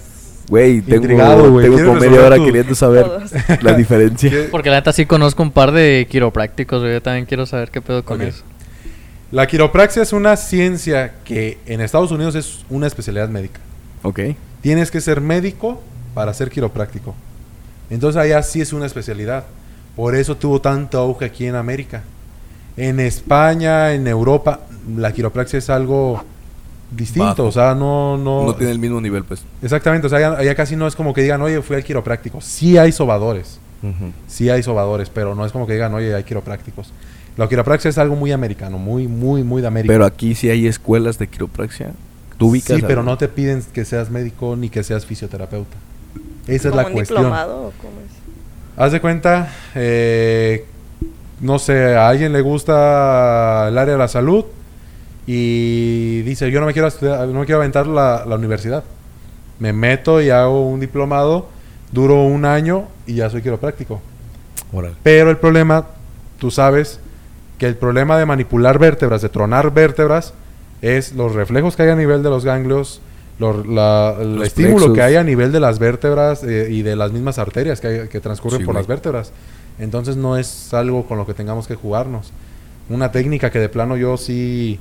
Güey, 0.49 0.79
tengo, 0.81 1.01
Intrigado, 1.01 1.43
tengo 1.43 1.59
¿Quieres 1.59 1.81
como 1.85 1.99
media 1.99 2.21
hora 2.25 2.37
queriendo 2.37 2.73
saber 2.73 3.03
Todos. 3.03 3.31
la 3.61 3.73
diferencia. 3.73 4.29
¿Qué? 4.29 4.43
Porque 4.49 4.69
la 4.69 4.77
neta 4.77 4.93
sí 4.93 5.05
conozco 5.05 5.43
un 5.43 5.51
par 5.51 5.73
de 5.73 6.07
quiroprácticos, 6.09 6.79
güey. 6.81 6.93
Yo 6.93 7.01
también 7.01 7.25
quiero 7.25 7.45
saber 7.45 7.69
qué 7.69 7.81
pedo 7.81 8.05
con 8.05 8.21
Ok. 8.21 8.27
eso. 8.27 8.43
La 9.29 9.45
quiropraxia 9.45 10.01
es 10.03 10.13
una 10.13 10.37
ciencia 10.37 11.15
que 11.25 11.57
en 11.65 11.81
Estados 11.81 12.11
Unidos 12.11 12.33
es 12.35 12.63
una 12.69 12.87
especialidad 12.87 13.27
médica. 13.27 13.59
Ok. 14.03 14.21
Tienes 14.61 14.89
que 14.89 15.01
ser 15.01 15.19
médico 15.19 15.81
para 16.13 16.33
ser 16.33 16.49
quiropráctico. 16.49 17.13
Entonces 17.89 18.21
allá 18.21 18.41
sí 18.43 18.61
es 18.61 18.73
una 18.73 18.85
especialidad. 18.85 19.45
Por 19.95 20.15
eso 20.15 20.37
tuvo 20.37 20.61
tanto 20.61 20.99
auge 20.99 21.25
aquí 21.25 21.45
en 21.45 21.55
América. 21.55 22.03
En 22.75 22.99
España, 22.99 23.93
en 23.93 24.07
Europa, 24.07 24.61
la 24.95 25.11
quiropraxia 25.11 25.57
es 25.57 25.69
algo 25.69 26.23
distinto. 26.91 27.27
Bajo. 27.27 27.45
O 27.45 27.51
sea, 27.51 27.73
no, 27.73 28.17
no. 28.17 28.45
No 28.45 28.55
tiene 28.55 28.71
el 28.71 28.79
mismo 28.79 29.01
nivel, 29.01 29.23
pues. 29.23 29.43
Exactamente. 29.61 30.07
O 30.07 30.09
sea, 30.09 30.19
allá, 30.19 30.37
allá 30.37 30.55
casi 30.55 30.75
no 30.75 30.85
es 30.85 30.95
como 30.95 31.13
que 31.13 31.21
digan, 31.21 31.41
oye, 31.41 31.61
fui 31.61 31.75
al 31.75 31.83
quiropráctico. 31.83 32.41
Sí 32.41 32.77
hay 32.77 32.91
sobadores. 32.91 33.59
Sí 34.27 34.49
hay 34.49 34.63
sobadores, 34.63 35.09
pero 35.09 35.35
no 35.35 35.45
es 35.45 35.51
como 35.51 35.65
que 35.67 35.73
digan, 35.73 35.93
oye, 35.93 36.13
hay 36.13 36.23
quiroprácticos. 36.23 36.91
La 37.37 37.47
quiropraxia 37.47 37.89
es 37.89 37.97
algo 37.99 38.15
muy 38.15 38.31
americano, 38.31 38.79
muy, 38.79 39.07
muy, 39.07 39.43
muy 39.43 39.61
de 39.61 39.67
América. 39.67 39.93
Pero 39.93 40.05
aquí 40.05 40.33
sí 40.33 40.49
hay 40.49 40.65
escuelas 40.67 41.19
de 41.19 41.27
quiropraxia. 41.27 41.93
¿Tú 42.37 42.49
ubicas? 42.49 42.77
Sí, 42.77 42.83
pero 42.85 43.03
no 43.03 43.17
te 43.17 43.27
piden 43.27 43.63
que 43.73 43.85
seas 43.85 44.09
médico 44.09 44.55
ni 44.55 44.69
que 44.69 44.83
seas 44.83 45.05
fisioterapeuta. 45.05 45.77
Esa 46.47 46.69
es 46.69 46.71
¿Como 46.71 46.81
la 46.81 46.87
un 46.87 46.93
cuestión. 46.93 47.17
diplomado 47.19 47.55
o 47.67 47.73
cómo 47.81 47.99
es? 48.05 48.77
Haz 48.77 48.91
de 48.91 49.01
cuenta, 49.01 49.51
eh, 49.75 50.65
no 51.41 51.59
sé, 51.59 51.95
a 51.95 52.07
alguien 52.09 52.31
le 52.33 52.41
gusta 52.41 53.67
el 53.69 53.77
área 53.77 53.93
de 53.93 53.97
la 53.99 54.07
salud 54.07 54.45
y 55.25 56.21
dice, 56.21 56.49
yo 56.51 56.59
no 56.59 56.67
me 56.67 56.73
quiero, 56.73 56.87
estudiar- 56.87 57.27
no 57.27 57.39
me 57.41 57.45
quiero 57.45 57.59
aventar 57.59 57.87
la, 57.87 58.23
la 58.25 58.35
universidad. 58.35 58.83
Me 59.59 59.73
meto 59.73 60.21
y 60.21 60.29
hago 60.29 60.67
un 60.69 60.79
diplomado, 60.79 61.47
duro 61.91 62.23
un 62.23 62.45
año 62.45 62.85
y 63.05 63.15
ya 63.15 63.29
soy 63.29 63.41
quiropráctico. 63.41 63.99
Órale. 64.71 64.95
Pero 65.03 65.29
el 65.31 65.37
problema, 65.37 65.85
tú 66.39 66.51
sabes 66.51 66.99
que 67.57 67.65
el 67.65 67.75
problema 67.75 68.17
de 68.17 68.25
manipular 68.25 68.77
vértebras, 68.79 69.21
de 69.21 69.29
tronar 69.29 69.73
vértebras, 69.73 70.33
es 70.81 71.13
los 71.13 71.33
reflejos 71.33 71.75
que 71.75 71.83
hay 71.83 71.89
a 71.89 71.95
nivel 71.95 72.21
de 72.21 72.29
los 72.29 72.45
ganglios, 72.45 73.01
los- 73.39 73.65
la- 73.67 74.15
el 74.19 74.35
Los 74.37 74.47
estímulo 74.47 74.75
plexos. 74.77 74.95
que 74.95 75.01
hay 75.03 75.15
a 75.15 75.23
nivel 75.23 75.51
de 75.51 75.59
las 75.59 75.79
vértebras 75.79 76.43
eh, 76.43 76.67
y 76.71 76.81
de 76.81 76.95
las 76.95 77.11
mismas 77.11 77.37
arterias 77.39 77.79
que, 77.81 77.87
hay- 77.87 78.07
que 78.07 78.19
transcurren 78.19 78.59
Sí, 78.59 78.65
por 78.65 78.73
güey. 78.73 78.81
las 78.83 78.87
vértebras. 78.87 79.31
Entonces 79.79 80.15
no 80.17 80.37
es 80.37 80.73
algo 80.73 81.05
con 81.05 81.17
lo 81.17 81.25
que 81.25 81.33
tengamos 81.33 81.67
que 81.67 81.75
jugarnos. 81.75 82.31
Una 82.89 83.11
técnica 83.11 83.51
que 83.51 83.59
de 83.59 83.69
plano 83.69 83.95
yo 83.97 84.17
sí, 84.17 84.79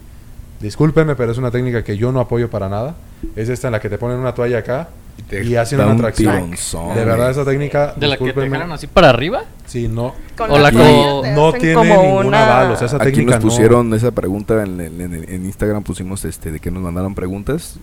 discúlpeme, 0.61 1.17
pero 1.17 1.33
es 1.33 1.39
una 1.39 1.51
técnica 1.51 1.85
que 1.85 1.97
yo 1.99 2.13
no 2.13 2.21
apoyo 2.21 2.49
para 2.49 2.69
nada. 2.69 2.95
Es 3.35 3.49
esta 3.49 3.69
en 3.69 3.73
la 3.73 3.81
que 3.81 3.89
te 3.91 3.99
ponen 3.99 4.19
una 4.19 4.35
toalla 4.35 4.59
acá 4.59 4.89
te 5.29 5.43
y 5.43 5.57
hacen 5.57 5.81
una 5.81 5.91
un 5.93 5.97
tracción. 5.99 6.33
tironzón, 6.35 6.95
De 6.95 7.05
verdad 7.05 7.31
esa 7.31 7.45
técnica, 7.45 7.95
¿De 7.97 8.07
la 8.07 8.17
que 8.17 8.21
te 8.21 8.25
discúlpenme, 8.27 8.59
jalan 8.59 8.73
así 8.73 8.87
para 8.87 9.09
arriba? 9.11 9.45
sí, 9.67 9.89
no, 9.89 10.15
Con 10.37 10.51
O 10.51 10.59
la 10.59 10.71
no 10.71 11.49
hacen 11.49 11.61
tiene 11.61 11.75
como 11.75 12.03
ningún 12.03 12.27
una- 12.27 12.45
aval, 12.47 12.73
o 12.73 12.77
sea, 12.77 12.87
esa 12.87 12.97
Aquí 12.97 13.07
técnica 13.07 13.37
nos 13.37 13.45
no- 13.45 13.51
pusieron 13.51 13.95
esa 13.95 14.11
pregunta 14.11 14.63
en, 14.63 14.79
en- 14.81 15.01
en- 15.01 15.25
en 15.29 15.45
Instagram, 15.47 15.83
pusimos 15.83 16.25
este 16.27 16.53
de 16.53 16.61
que 16.61 16.71
nos 16.71 16.83
mandaron 16.83 17.15
preguntas. 17.15 17.79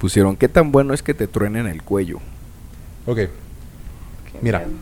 Pusieron, 0.00 0.36
¿qué 0.36 0.48
tan 0.48 0.72
bueno 0.72 0.94
es 0.94 1.02
que 1.02 1.14
te 1.14 1.28
truenen 1.28 1.66
el 1.68 1.82
cuello? 1.82 2.18
Ok, 3.06 3.16
Qué 3.16 3.28
Mira. 4.42 4.60
miedo. 4.60 4.72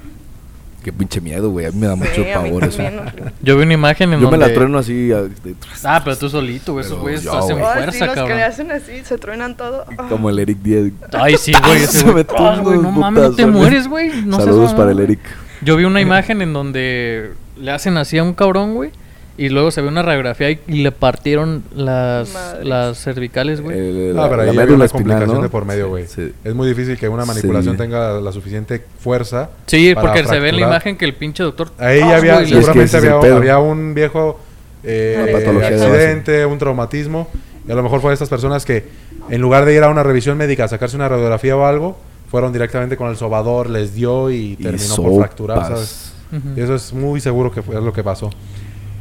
Qué 0.85 0.93
pinche 0.93 1.21
miedo, 1.21 1.51
güey. 1.51 1.67
A 1.67 1.73
mí 1.73 1.79
me 1.81 1.87
da 1.89 1.95
Sí, 1.97 2.01
mucho 2.01 2.25
pavor 2.33 2.65
eso. 2.65 2.83
Yo 3.43 3.57
vi 3.57 3.65
una 3.65 3.75
imagen 3.75 4.13
en 4.13 4.21
Yo 4.21 4.31
me 4.31 4.39
donde... 4.39 4.47
la 4.49 4.55
trueno 4.55 4.79
así. 4.79 5.11
a- 5.13 5.23
de- 5.23 5.57
Ah, 5.83 6.01
pero 6.05 6.17
tú 6.17 6.29
solito, 6.31 6.73
güey. 6.75 6.87
Esos 6.87 7.01
güeyes 7.01 7.27
hacen 7.27 7.59
güey. 7.59 7.69
Ay, 7.69 7.91
sí, 7.91 7.99
fuerza, 7.99 8.07
los 8.07 8.15
que 8.15 8.21
le 8.21 8.29
cabrón. 8.29 8.41
hacen 8.43 8.71
así, 8.71 9.05
se 9.05 9.19
truenan 9.19 9.57
todo. 9.57 9.85
Ah. 9.99 10.07
Como 10.09 10.31
el 10.31 10.39
Eric 10.39 10.59
Díaz. 10.59 10.93
Ay, 11.13 11.37
sí, 11.37 11.53
güey. 11.67 11.81
Se 11.87 12.05
metió 12.13 12.37
Ah, 12.39 12.61
güey, 12.63 12.79
no 12.79 12.93
mames, 12.93 13.23
no 13.25 13.33
te 13.33 13.45
mueres, 13.47 13.89
güey. 13.89 14.23
No 14.25 14.37
Saludos 14.39 14.73
para 14.73 14.93
el. 14.93 15.01
Eric. 15.01 15.19
Yo 15.63 15.77
vi 15.77 15.85
una 15.85 16.01
imagen 16.09 16.41
en 16.43 16.53
donde 16.53 17.33
le 17.57 17.71
hacen 17.73 17.97
así 17.97 18.17
a 18.17 18.23
un 18.23 18.33
cabrón, 18.35 18.75
güey. 18.77 18.93
Y 19.39 19.51
luego 19.51 19.71
se 19.71 19.81
ve 19.81 19.89
una 19.89 20.03
radiografía 20.03 20.51
y, 20.51 20.61
y 20.67 20.83
le 20.83 20.91
partieron 20.91 21.63
las, 21.75 22.29
las 22.63 22.99
cervicales, 22.99 23.61
güey. 23.61 24.11
Ah, 24.11 24.15
la, 24.15 24.29
pero 24.29 24.37
la 24.39 24.43
ahí 24.43 24.49
había 24.49 24.61
médula 24.63 24.75
una 24.77 24.85
espinal, 24.87 25.05
complicación 25.05 25.37
¿no? 25.37 25.43
de 25.45 25.49
por 25.49 25.65
medio, 25.65 25.89
güey. 25.89 26.07
Sí. 26.09 26.33
Es 26.43 26.55
muy 26.55 26.67
difícil 26.69 26.99
que 26.99 27.09
una 27.09 27.25
manipulación 27.25 27.77
Sí. 27.77 27.79
tenga 27.79 28.21
la 28.21 28.33
suficiente 28.33 28.85
fuerza. 28.99 29.51
Sí, 29.67 29.95
para 29.95 30.09
porque 30.09 30.27
se 30.27 30.41
ve 30.41 30.49
en 30.49 30.57
la 30.57 30.67
imagen 30.67 30.97
que 30.97 31.05
el 31.05 31.15
pinche 31.15 31.45
doctor... 31.45 31.71
Ahí 31.79 32.01
¡Ah, 32.03 32.09
ya 32.09 32.17
había, 32.17 32.35
güey! 32.35 32.45
Es 32.45 32.51
que 32.51 32.55
seguramente 32.57 32.97
es 32.99 33.05
el 33.05 33.13
había, 33.13 33.37
había 33.37 33.59
un 33.59 33.95
viejo 33.95 34.41
eh, 34.83 35.21
Una 35.23 35.33
patología 35.39 35.71
de 35.71 35.87
accidente, 35.87 36.45
un 36.45 36.59
traumatismo. 36.59 37.29
Y 37.67 37.71
a 37.71 37.75
lo 37.77 37.83
mejor 37.85 38.01
fue 38.01 38.11
de 38.11 38.15
estas 38.15 38.29
personas 38.29 38.65
que, 38.65 38.89
en 39.31 39.41
lugar 39.41 39.65
de 39.67 39.75
ir 39.75 39.85
a 39.85 39.89
una 39.89 40.03
revisión 40.03 40.37
médica 40.37 40.65
a 40.65 40.69
sacarse 40.69 40.97
una 40.97 41.09
radiografía 41.09 41.57
o 41.57 41.65
algo, 41.65 41.97
fueron 42.29 42.53
directamente 42.53 42.97
con 42.97 43.09
el 43.09 43.17
sobador, 43.17 43.71
les 43.71 43.95
dio 43.95 44.31
y, 44.31 44.53
Y 44.53 44.57
terminó 44.57 44.97
por 44.97 45.17
fracturar, 45.19 45.65
¿sabes? 45.65 46.13
Eso 46.57 46.75
es 46.75 46.93
muy 46.93 47.21
seguro 47.21 47.51
que 47.53 47.63
fue 47.63 47.81
lo 47.81 47.93
que 47.93 48.03
pasó. 48.03 48.31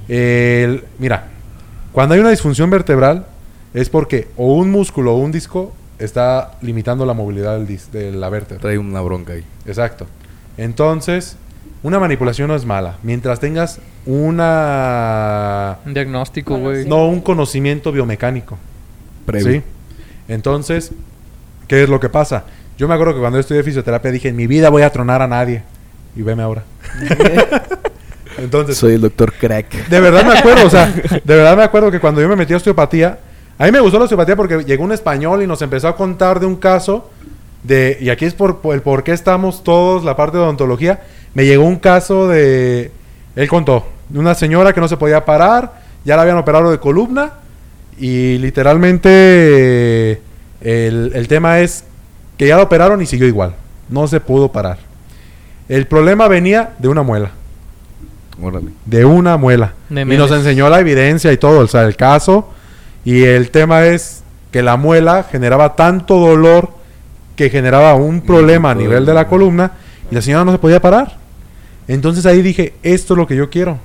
El- 0.08 0.84
mira, 1.00 1.28
cuando 1.92 2.14
hay 2.16 2.20
una 2.22 2.30
disfunción 2.30 2.70
vertebral 2.70 3.26
es 3.74 3.90
porque 3.90 4.28
o 4.38 4.54
un 4.54 4.72
músculo 4.72 5.14
o 5.16 5.18
un 5.18 5.32
disco 5.32 5.74
está 6.00 6.52
limitando 6.62 7.06
la 7.06 7.14
movilidad 7.14 7.58
del 7.58 7.68
dis- 7.68 7.90
de 7.92 8.12
la 8.12 8.30
vértebra. 8.30 8.62
Trae 8.62 8.78
una 8.78 9.02
bronca 9.02 9.34
ahí. 9.34 9.44
Exacto. 9.66 10.08
Entonces, 10.58 11.38
una 11.84 12.00
manipulación 12.00 12.48
no 12.48 12.56
es 12.56 12.66
mala. 12.66 12.98
Mientras 13.04 13.40
tengas 13.40 13.80
una... 14.06 15.78
Un 15.86 15.94
diagnóstico, 15.94 16.58
güey. 16.58 16.88
No, 16.88 17.08
un 17.08 17.22
conocimiento 17.22 17.92
biomecánico. 17.92 18.58
Previo. 19.26 19.52
¿Sí? 19.52 19.62
Entonces, 20.28 20.92
¿qué 21.68 21.84
es 21.84 21.90
lo 21.90 22.00
que 22.00 22.10
pasa? 22.10 22.44
Yo 22.78 22.88
me 22.88 22.94
acuerdo 22.94 23.14
que 23.16 23.20
cuando 23.20 23.38
yo 23.38 23.42
estudié 23.42 23.64
fisioterapia 23.64 24.12
dije, 24.12 24.30
en 24.30 24.36
mi 24.36 24.48
vida 24.48 24.70
voy 24.70 24.84
a 24.84 24.92
tronar 24.92 25.22
a 25.22 25.28
nadie. 25.28 25.64
Y 26.16 26.22
veme 26.22 26.44
ahora. 26.44 26.64
Entonces, 28.38 28.78
Soy 28.78 28.94
el 28.94 29.02
doctor 29.02 29.34
crack. 29.34 29.88
de 29.88 30.00
verdad 30.00 30.26
me 30.26 30.38
acuerdo, 30.38 30.68
o 30.68 30.70
sea, 30.70 30.88
de 31.24 31.36
verdad 31.36 31.58
me 31.58 31.64
acuerdo 31.64 31.92
que 31.92 32.00
cuando 32.00 32.22
yo 32.22 32.30
me 32.30 32.36
metí 32.36 32.54
a 32.54 32.58
osteopatía, 32.58 33.20
a 33.58 33.66
mí 33.66 33.72
me 33.72 33.80
gustó 33.80 33.98
la 33.98 34.06
osteopatía 34.06 34.36
porque 34.36 34.64
llegó 34.64 34.84
un 34.84 34.92
español 34.92 35.42
y 35.42 35.48
nos 35.48 35.62
empezó 35.62 35.88
a 35.88 35.96
contar 35.96 36.40
de 36.40 36.46
un 36.46 36.56
caso 36.56 37.10
de, 37.64 37.98
y 38.00 38.10
aquí 38.10 38.26
es 38.26 38.34
por, 38.34 38.60
por 38.60 38.76
el 38.76 38.82
por 38.82 39.04
qué 39.04 39.12
estamos 39.14 39.64
todos, 39.64 40.04
la 40.04 40.16
parte 40.16 40.38
de 40.38 40.44
odontología, 40.44 41.02
me 41.34 41.46
llegó 41.46 41.66
un 41.66 41.78
caso 41.78 42.28
de, 42.28 42.92
él 43.36 43.48
contó, 43.48 43.88
de 44.10 44.20
una 44.20 44.36
señora 44.36 44.74
que 44.74 44.82
no 44.82 44.88
se 44.88 44.98
podía 44.98 45.26
parar, 45.26 45.82
ya 46.06 46.16
la 46.16 46.22
habían 46.22 46.38
operado 46.38 46.70
de 46.72 46.80
columna 46.80 47.34
y 47.98 48.38
literalmente 48.38 50.22
el, 50.62 51.12
el 51.14 51.28
tema 51.28 51.60
es 51.60 51.84
que 52.38 52.48
ya 52.48 52.58
la 52.58 52.64
operaron 52.64 53.02
y 53.02 53.08
siguió 53.08 53.28
igual, 53.28 53.56
no 53.90 54.08
se 54.08 54.20
pudo 54.20 54.52
parar. 54.52 54.78
El 55.68 55.88
problema 55.88 56.28
venía 56.28 56.76
de 56.78 56.88
una 56.88 57.02
muela 57.02 57.32
Órale. 58.42 58.68
de 58.86 59.06
una 59.06 59.38
muela. 59.38 59.74
De 59.90 60.02
y 60.02 60.06
nos 60.18 60.32
enseñó 60.32 60.70
la 60.70 60.80
evidencia 60.80 61.32
y 61.34 61.38
todo, 61.38 61.60
o 61.60 61.68
sea, 61.68 61.84
el 61.86 61.96
caso. 61.96 62.50
Y 63.04 63.24
el 63.24 63.50
tema 63.52 63.86
es 63.86 64.24
que 64.52 64.62
la 64.62 64.78
muela 64.78 65.26
generaba 65.30 65.76
tanto 65.76 66.20
dolor 66.20 66.70
que 67.36 67.50
generaba 67.50 67.94
un 67.96 68.22
problema 68.22 68.72
a 68.72 68.76
nivel 68.76 69.00
el- 69.00 69.06
de 69.06 69.14
la 69.14 69.28
columna 69.28 69.72
y 70.12 70.16
la 70.16 70.22
señora 70.22 70.44
no 70.46 70.52
se 70.52 70.58
podía 70.60 70.82
parar. 70.82 71.18
Entonces 71.88 72.26
ahí 72.26 72.42
dije, 72.42 72.74
esto 72.84 73.14
es 73.14 73.18
lo 73.18 73.28
que 73.28 73.36
yo 73.36 73.50
quiero. 73.50 73.78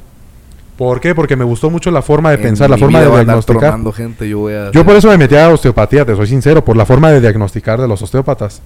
¿Por 0.76 1.00
qué? 1.00 1.14
Porque 1.14 1.36
me 1.36 1.44
gustó 1.44 1.70
mucho 1.70 1.90
la 1.90 2.02
forma 2.02 2.30
de 2.30 2.36
En 2.36 2.42
pensar, 2.42 2.68
la 2.68 2.78
forma 2.78 3.00
de 3.00 3.08
diagnosticar. 3.10 3.78
gente, 3.94 4.28
yo 4.28 4.38
voy 4.40 4.54
a 4.54 4.70
Yo 4.72 4.84
por 4.84 4.96
eso 4.96 5.08
me 5.08 5.18
metí 5.18 5.36
a 5.36 5.48
osteopatía, 5.50 6.04
te 6.04 6.16
soy 6.16 6.26
sincero, 6.26 6.64
por 6.64 6.76
la 6.76 6.84
forma 6.86 7.10
de 7.10 7.20
diagnosticar 7.20 7.80
de 7.80 7.86
los 7.86 8.00
osteópatas. 8.02 8.60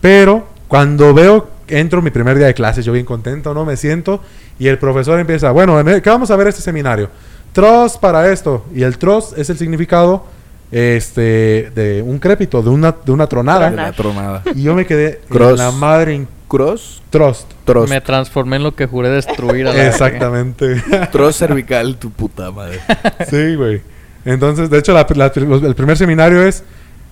Pero 0.00 0.46
cuando 0.68 1.12
veo, 1.12 1.48
entro 1.78 2.00
mi 2.02 2.10
primer 2.10 2.36
día 2.38 2.46
de 2.46 2.54
clases, 2.54 2.84
yo 2.84 2.92
bien 2.92 3.04
contento, 3.04 3.52
¿no? 3.54 3.64
Me 3.64 3.76
siento 3.76 4.20
y 4.58 4.68
el 4.68 4.78
profesor 4.78 5.18
empieza, 5.18 5.50
bueno, 5.50 5.82
¿qué 6.02 6.10
vamos 6.10 6.30
a 6.30 6.36
ver 6.36 6.48
este 6.48 6.62
seminario? 6.62 7.08
Trost 7.52 7.98
para 8.00 8.30
esto. 8.32 8.64
Y 8.74 8.82
el 8.82 8.96
trost 8.98 9.36
es 9.38 9.50
el 9.50 9.58
significado 9.58 10.24
este, 10.70 11.70
de 11.74 12.02
un 12.04 12.18
crépito, 12.18 12.62
de 12.62 12.70
una, 12.70 12.94
de 13.04 13.12
una 13.12 13.26
tronada. 13.26 13.70
de 13.70 13.76
la 13.76 13.92
tronada. 13.92 14.42
Y 14.54 14.62
yo 14.62 14.74
me 14.74 14.86
quedé 14.86 15.20
en 15.22 15.28
Cross. 15.28 15.58
la 15.58 15.70
madre 15.70 16.14
en 16.14 16.26
Cross. 16.48 17.02
trost. 17.10 17.50
Trost. 17.64 17.90
Me 17.90 18.00
transformé 18.00 18.56
en 18.56 18.62
lo 18.62 18.74
que 18.74 18.86
juré 18.86 19.08
destruir 19.10 19.66
a 19.68 19.72
la 19.74 19.86
Exactamente. 19.86 20.82
Trost 21.12 21.38
cervical, 21.38 21.96
tu 21.96 22.10
puta 22.10 22.50
madre. 22.50 22.80
Sí, 23.28 23.54
güey. 23.54 23.82
Entonces, 24.24 24.70
de 24.70 24.78
hecho, 24.78 24.92
la- 24.94 25.06
la- 25.14 25.32
los- 25.34 25.62
el 25.62 25.74
primer 25.74 25.96
seminario 25.96 26.42
es 26.42 26.62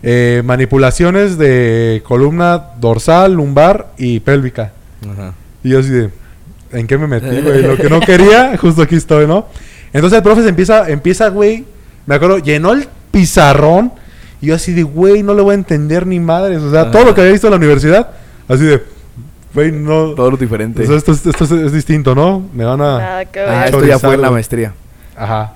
eh, 0.03 0.43
manipulaciones 0.45 1.37
de 1.39 2.03
columna 2.05 2.63
dorsal, 2.81 3.35
lumbar 3.35 3.93
y 3.99 4.21
pélvica. 4.21 4.73
Ajá. 5.11 5.35
Y 5.63 5.71
yo 5.71 5.81
así 5.81 5.91
de, 5.91 6.11
¿en 6.73 6.87
qué 6.87 6.97
me 6.99 7.07
metí, 7.07 7.41
güey? 7.41 7.63
Lo 7.63 7.77
que 7.77 7.91
no 7.91 8.01
quería, 8.07 8.57
justo 8.57 8.83
aquí 8.83 8.97
estoy, 8.97 9.27
¿no? 9.27 9.47
Entonces 9.93 10.17
el 10.19 10.23
profe 10.23 10.43
se 10.43 10.49
empieza, 10.49 10.89
empieza, 10.89 11.29
güey, 11.29 11.65
me 12.07 12.15
acuerdo, 12.15 12.39
llenó 12.39 12.73
el 12.73 12.87
pizarrón 13.11 13.93
y 14.41 14.47
yo 14.47 14.55
así 14.55 14.73
de, 14.73 14.83
güey, 14.85 15.23
no 15.23 15.35
le 15.35 15.43
voy 15.43 15.53
a 15.53 15.55
entender 15.55 16.07
ni 16.07 16.19
madres. 16.21 16.63
O 16.63 16.71
sea, 16.71 16.83
Ajá. 16.83 16.91
todo 16.93 17.05
lo 17.05 17.15
que 17.15 17.21
había 17.21 17.33
visto 17.33 17.47
en 17.49 17.51
la 17.53 17.57
universidad, 17.59 18.11
así 18.49 18.65
de, 18.65 18.83
güey, 19.53 19.71
no... 19.73 20.15
Todo 20.15 20.31
lo 20.31 20.37
diferente. 20.37 20.83
o 20.83 20.87
sea, 20.87 20.97
esto, 20.97 21.13
es- 21.13 21.27
esto 21.27 21.45
es, 21.45 21.51
es 21.51 21.73
distinto, 21.73 22.15
¿no? 22.15 22.49
Me 22.55 22.65
van 22.65 22.81
a... 22.81 22.99
Nada 22.99 23.25
que 23.27 23.41
ah, 23.41 23.45
ver. 23.45 23.65
esto 23.67 23.85
ya 23.85 23.99
fue 23.99 24.15
en 24.15 24.23
la 24.23 24.31
maestría. 24.31 24.73
Ajá. 25.17 25.55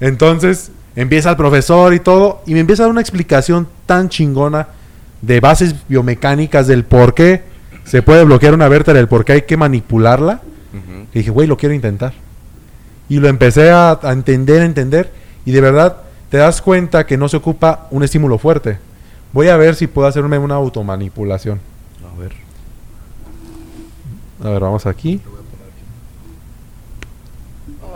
Entonces, 0.00 0.70
empieza 0.96 1.30
el 1.30 1.36
profesor 1.36 1.94
y 1.94 2.00
todo, 2.00 2.42
y 2.46 2.54
me 2.54 2.60
empieza 2.60 2.82
a 2.82 2.86
dar 2.86 2.90
una 2.90 3.02
explicación 3.02 3.68
tan 3.84 4.08
chingona 4.08 4.68
de 5.20 5.40
bases 5.40 5.74
biomecánicas 5.88 6.66
del 6.66 6.84
por 6.84 7.14
qué 7.14 7.42
se 7.84 8.02
puede 8.02 8.24
bloquear 8.24 8.54
una 8.54 8.68
vértebra, 8.68 8.98
el 8.98 9.06
por 9.06 9.24
qué 9.24 9.34
hay 9.34 9.42
que 9.42 9.56
manipularla. 9.56 10.40
Y 11.12 11.20
dije, 11.20 11.30
güey, 11.30 11.46
lo 11.46 11.56
quiero 11.56 11.74
intentar. 11.74 12.12
Y 13.08 13.20
lo 13.20 13.28
empecé 13.28 13.70
a, 13.70 13.98
a 14.02 14.12
entender, 14.12 14.62
a 14.62 14.64
entender, 14.64 15.12
y 15.44 15.52
de 15.52 15.60
verdad 15.60 15.98
te 16.30 16.38
das 16.38 16.60
cuenta 16.60 17.06
que 17.06 17.16
no 17.16 17.28
se 17.28 17.36
ocupa 17.36 17.86
un 17.90 18.02
estímulo 18.02 18.38
fuerte. 18.38 18.78
Voy 19.32 19.48
a 19.48 19.56
ver 19.56 19.76
si 19.76 19.86
puedo 19.86 20.08
hacerme 20.08 20.38
una 20.38 20.56
automanipulación. 20.56 21.60
A 22.04 22.18
ver. 22.18 22.32
A 24.44 24.50
ver, 24.50 24.60
vamos 24.60 24.86
aquí. 24.86 25.20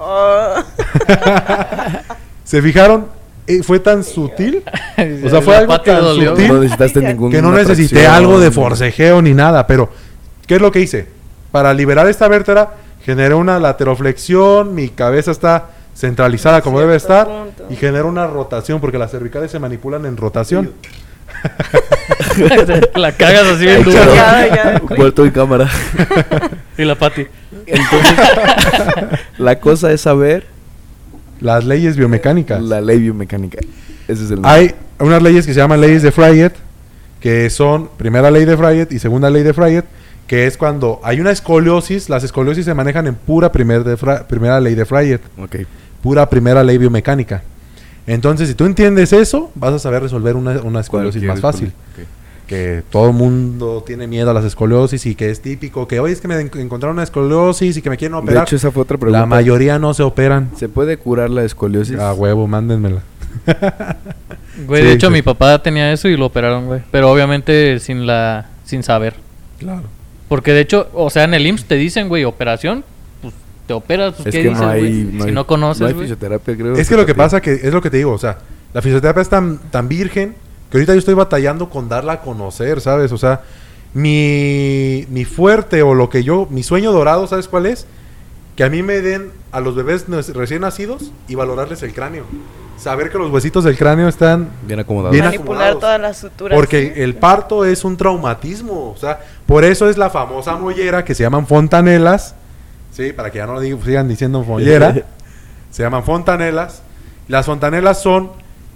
¿Se 2.51 2.61
fijaron? 2.61 3.07
Eh, 3.47 3.63
fue 3.63 3.79
tan 3.79 4.03
sutil 4.03 4.65
O 5.25 5.31
sea, 5.31 5.41
fue 5.43 5.57
algo 5.57 5.81
tan 5.83 6.01
dolió, 6.01 6.31
sutil. 6.31 6.49
No 6.49 6.55
necesitaste 6.55 7.01
ningún. 7.01 7.31
que 7.31 7.41
no 7.41 7.53
necesité 7.53 8.09
algo 8.09 8.41
de 8.41 8.51
forcejeo 8.51 9.23
ni 9.23 9.35
nada, 9.35 9.69
pero 9.69 9.89
¿qué 10.49 10.57
es 10.57 10.61
lo 10.61 10.73
que 10.73 10.81
hice? 10.81 11.07
Para 11.53 11.73
liberar 11.73 12.09
esta 12.09 12.27
vértebra, 12.27 12.71
generé 13.05 13.35
una 13.35 13.61
lateroflexión, 13.61 14.75
mi 14.75 14.89
cabeza 14.89 15.31
está 15.31 15.69
centralizada 15.95 16.61
como 16.61 16.81
debe 16.81 16.97
estar 16.97 17.29
punto. 17.29 17.67
y 17.71 17.77
genero 17.77 18.09
una 18.09 18.27
rotación 18.27 18.81
porque 18.81 18.99
las 18.99 19.13
cervicales 19.13 19.53
se 19.53 19.61
manipulan 19.61 20.05
en 20.05 20.17
rotación. 20.17 20.73
la 22.97 23.13
cagas 23.13 23.47
así 23.47 23.65
bien 23.65 23.85
duro. 23.85 24.13
Ya, 24.13 24.49
ya. 24.49 24.81
Puerto 24.81 25.25
y 25.25 25.31
cámara. 25.31 25.69
Y 26.77 26.85
la 26.85 26.97
Pati. 26.97 27.29
Entonces, 27.67 28.19
la 29.39 29.61
cosa 29.61 29.93
es 29.93 30.01
saber 30.01 30.60
Las 31.41 31.65
leyes 31.65 31.97
biomecánicas. 31.97 32.63
la 32.63 32.81
ley 32.81 32.99
biomecánica. 33.01 33.59
Ese 34.09 34.25
es 34.25 34.31
el 34.31 34.41
Hay 34.45 34.75
unas 34.99 35.23
leyes 35.23 35.47
que 35.47 35.55
se 35.55 35.61
llaman 35.61 35.81
leyes 35.81 36.03
de 36.03 36.13
Freyet, 36.13 36.53
que 37.21 37.49
son 37.51 37.89
primera 37.97 38.31
ley 38.31 38.45
de 38.45 38.57
Freyet 38.57 38.93
y 38.93 38.99
segunda 38.99 39.31
ley 39.31 39.43
de 39.43 39.53
Freyet, 39.55 39.85
que 40.27 40.47
es 40.47 40.57
cuando 40.57 41.01
hay 41.03 41.21
una 41.21 41.31
escoliosis, 41.31 42.09
las 42.09 42.25
escoliosis 42.25 42.65
se 42.65 42.75
manejan 42.75 43.07
en 43.07 43.15
pura 43.15 43.51
primer 43.53 43.85
de 43.85 43.97
Fra- 43.97 44.27
primera 44.27 44.61
ley 44.61 44.75
de 44.75 44.85
Freyet, 44.85 45.21
Ok. 45.39 45.57
pura 46.03 46.29
primera 46.29 46.63
ley 46.63 46.79
biomecánica. 46.79 47.43
Entonces, 48.07 48.49
si 48.49 48.55
tú 48.55 48.65
entiendes 48.65 49.13
eso, 49.13 49.51
vas 49.55 49.75
a 49.75 49.79
saber 49.79 50.03
resolver 50.03 50.35
una, 50.37 50.61
una 50.63 50.81
escoliosis 50.81 51.23
más 51.23 51.41
fácil. 51.41 51.73
Que 52.51 52.83
todo 52.91 53.07
el 53.11 53.15
mundo 53.15 53.85
tiene 53.87 54.09
miedo 54.09 54.29
a 54.29 54.35
las 54.35 54.45
escoliosis 54.45 55.07
y 55.07 55.15
que 55.15 55.31
es 55.31 55.41
típico 55.41 55.87
que, 55.87 56.01
oye, 56.01 56.13
es 56.13 56.21
que 56.21 56.27
me 56.27 56.35
en- 56.35 56.51
encontraron 56.57 56.97
una 56.97 57.05
escoliosis 57.05 57.77
y 57.77 57.81
que 57.81 57.89
me 57.91 57.97
quieren 57.97 58.17
De 58.17 58.23
operar. 58.25 58.43
hecho, 58.43 58.57
esa 58.57 58.73
fue 58.73 58.83
otra 58.83 58.99
pregunta. 58.99 59.21
la 59.21 59.27
mayoría 59.27 59.79
no 59.79 59.95
se 59.95 60.03
operan. 60.03 60.51
¿Se 60.57 60.69
puede 60.69 60.97
curar 60.97 61.31
la 61.31 61.45
escoliosis? 61.45 61.97
A 61.97 62.13
huevo, 62.13 62.49
mándenmela. 62.49 63.03
Güey, 64.67 64.83
Sí, 64.83 64.89
de 64.89 64.95
hecho, 64.95 65.07
sí. 65.07 65.13
mi 65.13 65.23
papá 65.23 65.63
tenía 65.63 65.93
eso 65.93 66.09
y 66.09 66.17
lo 66.17 66.27
operaron, 66.27 66.67
güey. 66.67 66.81
Pero 66.91 67.11
obviamente 67.11 67.79
sin 67.79 68.05
la 68.07 68.49
sin 68.65 68.83
saber. 68.83 69.15
Claro. 69.59 69.85
Porque 70.29 70.53
de 70.53 70.61
hecho, 70.61 70.89
o 70.93 71.09
sea, 71.09 71.25
en 71.25 71.35
el 71.35 71.47
IMSS 71.47 71.65
te 71.67 71.77
dicen, 71.77 72.09
güey, 72.09 72.25
operación, 72.25 72.85
pues 73.23 73.33
te 73.67 73.73
operas, 73.73 74.15
pues 74.17 74.27
es 74.27 74.35
qué 74.35 74.43
que 74.43 74.49
dices, 74.49 74.61
no 74.63 74.69
hay, 74.69 75.11
no 75.13 75.23
si 75.23 75.29
hay- 75.29 75.35
no 75.35 75.47
conoces, 75.47 75.81
no 75.83 75.87
hay 75.87 75.95
fisioterapia, 75.95 76.57
creo. 76.57 76.75
Es 76.75 76.89
que 76.89 76.97
lo 76.97 77.07
que 77.07 77.15
pasa 77.15 77.41
que 77.41 77.53
es 77.53 77.73
lo 77.73 77.81
que 77.81 77.91
te 77.91 77.97
digo, 77.99 78.13
o 78.13 78.19
sea, 78.19 78.39
la 78.75 78.83
fisioterapia 78.83 79.23
es 79.23 79.29
tan, 79.29 79.59
tan 79.71 79.89
virgen 79.89 80.35
que 80.71 80.77
ahorita 80.79 80.93
yo 80.95 80.99
estoy 80.99 81.15
batallando 81.15 81.69
con 81.69 81.89
darla 81.89 82.13
a 82.15 82.21
conocer, 82.21 82.81
¿sabes? 82.81 83.13
O 83.13 83.19
sea, 83.19 83.41
mi, 83.93 85.07
mi 85.11 85.25
fuerte 85.25 85.83
o 85.83 85.95
lo 85.95 86.09
que 86.09 86.23
yo, 86.23 86.47
mi 86.51 86.63
sueño 86.63 86.93
dorado, 86.93 87.27
¿sabes 87.27 87.49
cuál 87.49 87.67
es? 87.67 87.87
Que 88.57 88.65
a 88.65 88.69
mí 88.71 88.83
me 88.83 89.01
den 89.01 89.31
a 89.53 89.61
los 89.61 89.75
bebés 89.75 90.07
recién 90.35 90.63
nacidos 90.63 91.13
y 91.29 91.35
valorarles 91.35 91.83
el 91.83 91.93
cráneo. 91.95 92.25
Saber 92.79 93.11
que 93.11 93.19
los 93.19 93.31
huesitos 93.31 93.65
del 93.65 93.77
cráneo 93.77 94.09
están 94.09 94.49
Bien 94.67 94.81
acomodado. 94.81 95.13
Bien 95.13 95.25
Manipular 95.27 95.53
acomodados. 95.73 95.81
todas 95.81 96.01
las 96.01 96.17
suturas. 96.19 96.57
porque 96.57 96.95
el 97.05 97.15
parto 97.15 97.65
es 97.65 97.85
un 97.85 97.97
traumatismo, 97.97 98.91
o 98.91 98.97
sea, 98.97 99.21
por 99.47 99.65
eso 99.65 99.89
es 99.91 99.99
la 99.99 100.09
famosa 100.09 100.57
mollera 100.57 101.05
que 101.05 101.15
se 101.15 101.23
llaman 101.23 101.47
fontanelas, 101.47 102.35
¿sí? 102.93 103.13
Para 103.13 103.31
que 103.31 103.39
ya 103.39 103.47
no 103.47 103.61
digo- 103.61 103.81
sigan 103.85 104.09
diciendo 104.09 104.43
mollera, 104.45 104.95
se 105.71 105.83
llaman 105.83 106.05
fontanelas. 106.05 106.83
Las 107.29 107.45
fontanelas 107.47 108.01
son, 108.03 108.31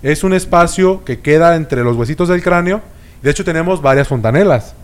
es 0.04 0.22
un 0.22 0.32
espacio 0.34 1.02
que 1.04 1.18
queda 1.20 1.56
entre 1.56 1.82
los 1.82 1.96
huesitos 1.96 2.28
del 2.28 2.42
cráneo. 2.42 2.80
De 3.22 3.30
hecho, 3.30 3.42
tenemos 3.44 3.80
varias 3.82 4.06
fontanelas. 4.06 4.74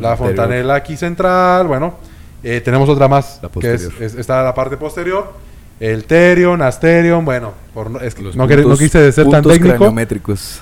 La 0.00 0.16
fontanela 0.16 0.74
aquí 0.74 0.96
central, 0.96 1.66
bueno, 1.66 1.94
eh, 2.42 2.60
tenemos 2.64 2.88
otra 2.88 3.06
más, 3.06 3.38
La 3.42 3.48
que 3.50 3.74
es, 3.74 3.82
es- 4.00 4.14
está 4.14 4.42
la 4.42 4.54
parte 4.54 4.76
posterior. 4.78 5.32
El 5.78 6.04
terion, 6.04 6.60
asterion, 6.62 7.24
bueno, 7.24 7.52
por 7.72 8.02
es 8.02 8.18
Los 8.20 8.36
no, 8.36 8.46
quise 8.78 9.12
ser 9.12 9.24
tan 9.32 9.42
técnico. 9.62 9.84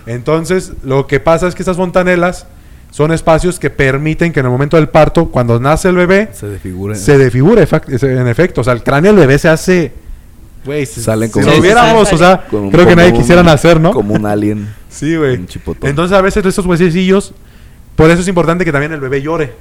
Entonces, 0.06 0.72
lo 0.84 1.06
que 1.06 1.18
pasa 1.20 1.48
es 1.48 1.54
que 1.54 1.62
estas 1.62 1.76
fontanelas 1.76 2.46
son 2.90 3.12
espacios 3.12 3.58
que 3.58 3.68
permiten 3.70 4.32
que 4.32 4.40
en 4.40 4.46
el 4.46 4.52
momento 4.52 4.76
del 4.76 4.88
parto, 4.88 5.26
cuando 5.26 5.58
nace 5.60 5.88
el 5.88 5.96
bebé, 5.96 6.30
Se 6.32 6.46
se 6.96 7.18
desfigure 7.18 7.66
efac- 7.68 7.88
es- 7.92 8.02
en 8.02 8.26
efecto. 8.28 8.60
O 8.62 8.64
sea, 8.64 8.72
el 8.72 8.82
cráneo 8.82 9.12
del 9.12 9.20
bebé 9.20 9.38
se 9.38 9.48
hace. 9.48 9.92
Güey, 10.64 10.86
si- 10.86 11.00
Salen 11.00 11.28
si 11.28 11.32
como- 11.34 11.46
lo 11.46 11.50
Sí, 11.52 11.56
sí, 11.56 11.62
viéramos, 11.62 12.08
sí. 12.08 12.14
o 12.14 12.18
sea, 12.18 12.44
creo 12.48 12.86
que 12.86 12.96
nadie 12.96 13.12
un- 13.12 13.18
quisiera 13.18 13.42
nacer, 13.42 13.80
¿no? 13.80 13.92
Como 13.92 14.14
un 14.14 14.26
alien. 14.26 14.68
Sí, 14.90 15.16
güey. 15.16 15.36
Un 15.36 15.46
chipotón. 15.46 15.88
Entonces, 15.88 16.16
a 16.16 16.20
veces 16.22 16.44
estos 16.44 16.64
huesecillos, 16.66 17.32
por 17.94 18.10
eso 18.10 18.22
es 18.22 18.28
importante 18.28 18.64
que 18.64 18.72
también 18.72 18.92
el 18.92 19.00
bebé 19.00 19.20
llore. 19.22 19.52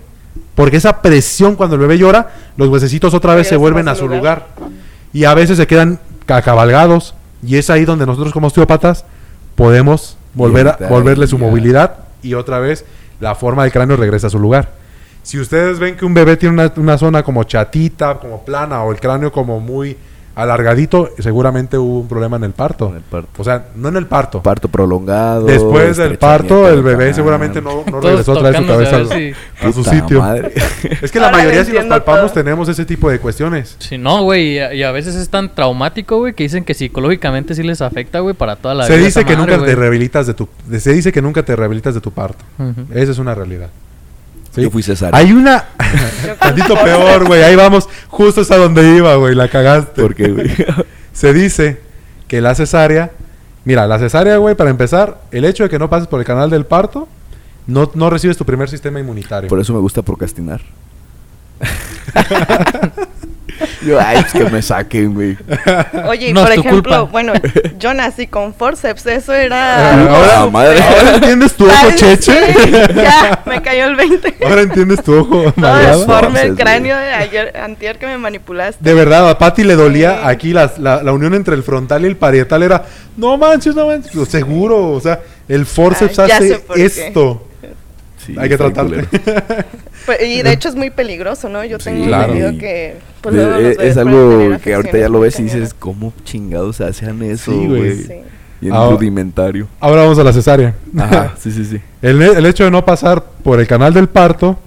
Porque 0.55 0.77
esa 0.77 1.01
presión 1.01 1.55
cuando 1.55 1.75
el 1.75 1.81
bebé 1.81 1.97
llora, 1.97 2.29
los 2.55 2.69
huesecitos 2.69 3.13
otra 3.13 3.35
vez 3.35 3.47
se 3.47 3.55
vuelven 3.57 3.87
a 3.87 3.95
su 3.95 4.07
lugar. 4.07 4.47
lugar. 4.57 4.71
Y 5.13 5.25
a 5.25 5.33
veces 5.33 5.57
se 5.57 5.67
quedan 5.67 5.99
cabalgados. 6.25 7.13
Y 7.43 7.57
es 7.57 7.69
ahí 7.69 7.85
donde 7.85 8.05
nosotros 8.05 8.33
como 8.33 8.47
osteópatas 8.47 9.05
podemos 9.55 10.17
volver 10.33 10.67
a, 10.67 10.77
volverle 10.89 11.27
su 11.27 11.37
movilidad 11.37 11.97
y 12.23 12.33
otra 12.33 12.59
vez 12.59 12.85
la 13.19 13.35
forma 13.35 13.63
del 13.63 13.71
cráneo 13.71 13.95
regresa 13.97 14.27
a 14.27 14.29
su 14.29 14.39
lugar. 14.39 14.71
Si 15.23 15.39
ustedes 15.39 15.77
ven 15.79 15.97
que 15.97 16.05
un 16.05 16.13
bebé 16.13 16.37
tiene 16.37 16.53
una, 16.53 16.71
una 16.77 16.97
zona 16.97 17.21
como 17.23 17.43
chatita, 17.43 18.15
como 18.19 18.43
plana 18.45 18.81
o 18.83 18.91
el 18.91 18.99
cráneo 18.99 19.31
como 19.31 19.59
muy 19.59 19.97
alargadito, 20.37 21.09
seguramente 21.19 21.77
hubo 21.77 21.99
un 22.01 22.07
problema 22.07 22.37
en 22.37 22.43
el 22.45 22.51
parto. 22.51 22.89
En 22.89 22.97
el 22.97 23.01
parto. 23.01 23.29
O 23.37 23.43
sea, 23.43 23.65
no 23.75 23.89
en 23.89 23.97
el 23.97 24.05
parto. 24.05 24.41
Parto 24.43 24.67
prolongado. 24.69 25.45
Después 25.45 25.97
del 25.97 26.17
parto, 26.17 26.69
el 26.69 26.83
bebé 26.83 26.97
canal. 26.99 27.13
seguramente 27.15 27.61
no, 27.61 27.83
no 27.91 27.99
regresó 27.99 28.33
otra 28.33 28.51
vez 28.51 28.59
su 28.61 28.67
cabeza 28.67 28.97
a 29.61 29.71
su 29.71 29.83
sitio. 29.83 30.19
madre. 30.21 30.53
Es 31.01 31.11
que 31.11 31.19
la 31.19 31.27
Ahora 31.27 31.39
mayoría, 31.39 31.65
si 31.65 31.71
nos 31.73 31.85
palpamos, 31.85 32.31
todo. 32.31 32.43
tenemos 32.43 32.69
ese 32.69 32.85
tipo 32.85 33.09
de 33.09 33.19
cuestiones. 33.19 33.75
Si 33.79 33.97
no, 33.97 34.23
güey, 34.23 34.53
y, 34.53 34.59
a- 34.59 34.73
y 34.73 34.83
a 34.83 34.91
veces 34.91 35.15
es 35.15 35.29
tan 35.29 35.53
traumático, 35.53 36.17
güey, 36.19 36.33
que 36.33 36.43
dicen 36.43 36.63
que 36.63 36.73
psicológicamente 36.73 37.55
sí 37.55 37.63
les 37.63 37.81
afecta, 37.81 38.19
güey, 38.19 38.35
para 38.35 38.55
toda 38.55 38.75
la 38.75 38.85
Se 38.85 38.95
vida. 38.95 39.05
dice 39.05 39.25
que 39.25 39.35
madre, 39.35 39.53
nunca 39.57 39.65
te 39.65 39.75
rehabilitas 39.75 40.27
de 40.27 40.33
tu 40.33 40.47
se 40.77 40.93
dice 40.93 41.11
que 41.11 41.21
nunca 41.21 41.43
te 41.43 41.55
rehabilitas 41.55 41.93
de 41.95 42.01
tu 42.01 42.11
parto. 42.11 42.43
Esa 42.93 43.11
es 43.11 43.17
una 43.19 43.33
realidad. 43.35 43.69
¿Sí? 44.57 44.63
Yo 44.63 44.71
fui 44.71 44.83
cesárea. 44.83 45.17
Hay 45.17 45.31
una 45.31 45.65
tantito 46.39 46.73
peor, 46.83 47.25
güey. 47.27 47.43
Ahí 47.43 47.55
vamos, 47.55 47.87
justo 48.09 48.41
hasta 48.41 48.57
donde 48.57 48.97
iba, 48.97 49.15
güey, 49.15 49.35
la 49.35 49.47
cagaste. 49.47 50.01
Porque, 50.01 50.29
güey. 50.29 50.51
Se 51.13 51.33
dice 51.33 51.79
que 52.27 52.41
la 52.41 52.55
cesárea, 52.55 53.11
mira, 53.65 53.87
la 53.87 53.99
cesárea, 53.99 54.37
güey, 54.37 54.55
para 54.55 54.69
empezar, 54.69 55.21
el 55.31 55.45
hecho 55.45 55.63
de 55.63 55.69
que 55.69 55.79
no 55.79 55.89
pases 55.89 56.07
por 56.07 56.19
el 56.19 56.25
canal 56.25 56.49
del 56.49 56.65
parto, 56.65 57.07
no, 57.67 57.91
no 57.93 58.09
recibes 58.09 58.35
tu 58.35 58.45
primer 58.45 58.69
sistema 58.69 58.99
inmunitario. 58.99 59.47
Por 59.47 59.59
eso 59.59 59.73
me 59.73 59.79
gusta 59.79 60.01
procrastinar. 60.01 60.61
Yo, 63.85 63.99
ay, 63.99 64.17
pues 64.21 64.33
que 64.45 64.49
me 64.51 64.61
saquen, 64.61 65.13
güey. 65.13 65.37
Oye, 66.07 66.29
y 66.29 66.33
No 66.33 66.43
por 66.43 66.51
es 66.51 66.57
ejemplo, 66.59 66.99
culpa. 66.99 67.11
bueno, 67.11 67.33
yo 67.79 67.93
nací 67.93 68.27
con 68.27 68.53
forceps, 68.53 69.05
eso 69.05 69.33
era... 69.33 70.03
ahora- 70.09 70.49
madre. 70.49 70.79
¿Ahora 70.81 71.15
entiendes 71.15 71.53
tu 71.53 71.65
ojo, 71.67 71.91
Cheche? 71.95 72.17
sí, 72.53 72.71
ya, 72.95 73.41
me 73.45 73.61
cayó 73.61 73.85
el 73.85 73.95
20. 73.95 74.37
¿Ahora 74.45 74.61
entiendes 74.61 75.03
tu 75.03 75.13
ojo 75.19 75.43
Todo 75.51 75.53
malvado? 75.57 75.99
deforme 75.99 76.27
el 76.27 76.47
Forceps, 76.47 76.57
cráneo 76.59 76.97
de 76.97 77.13
ayer, 77.13 77.57
antier 77.57 77.97
que 77.99 78.05
me 78.07 78.17
manipulaste. 78.17 78.83
De 78.83 78.93
verdad, 78.93 79.29
a 79.29 79.37
Patty 79.37 79.63
le 79.63 79.75
dolía 79.75 80.13
Sí. 80.13 80.19
aquí 80.25 80.53
las- 80.53 80.79
la, 80.79 81.03
la 81.03 81.11
unión 81.13 81.33
entre 81.33 81.55
el 81.55 81.63
frontal 81.63 82.03
y 82.03 82.07
el 82.07 82.15
parietal 82.17 82.63
era, 82.63 82.83
no 83.15 83.37
manches, 83.37 83.75
no 83.75 83.87
manches, 83.87 84.11
seguro, 84.27 84.89
o 84.91 84.99
sea, 84.99 85.19
el 85.47 85.65
forceps 85.65 86.19
Ah, 86.19 86.25
hace 86.25 86.61
qué. 86.73 87.11
Sí, 88.27 88.35
Hay 88.37 88.49
que 88.49 88.57
culero. 88.57 89.07
Pues, 90.05 90.21
y 90.21 90.41
de 90.41 90.53
hecho 90.53 90.69
es 90.69 90.75
muy 90.75 90.89
peligroso, 90.89 91.49
¿no? 91.49 91.63
Yo 91.65 91.79
Sí, 91.79 91.85
tengo 91.85 92.05
claro. 92.05 92.31
entendido 92.33 92.59
que... 92.61 92.95
pues, 93.21 93.35
De- 93.35 93.45
los 93.75 93.83
es, 93.83 93.97
algo 93.97 94.57
que 94.63 94.73
ahorita 94.75 94.97
ya 94.97 95.09
lo 95.09 95.19
ves 95.21 95.37
y 95.39 95.43
dices, 95.43 95.73
¿cómo 95.73 96.13
chingados 96.23 96.79
hacen 96.81 97.21
eso, 97.23 97.51
güey. 97.51 98.03
Sí. 98.03 98.13
Y 98.61 98.67
en 98.67 98.73
Ahora- 98.73 98.95
rudimentario. 98.95 99.67
Ahora 99.79 100.03
vamos 100.03 100.17
a 100.19 100.23
la 100.23 100.31
cesárea. 100.33 100.75
Ajá, 100.97 101.33
sí, 101.39 101.51
sí, 101.51 101.65
sí. 101.65 101.81
El, 102.01 102.21
el 102.21 102.45
hecho 102.45 102.63
de 102.63 102.71
no 102.71 102.85
pasar 102.85 103.23
por 103.43 103.59
el 103.59 103.67
canal 103.67 103.93
del 103.93 104.07
parto, 104.07 104.57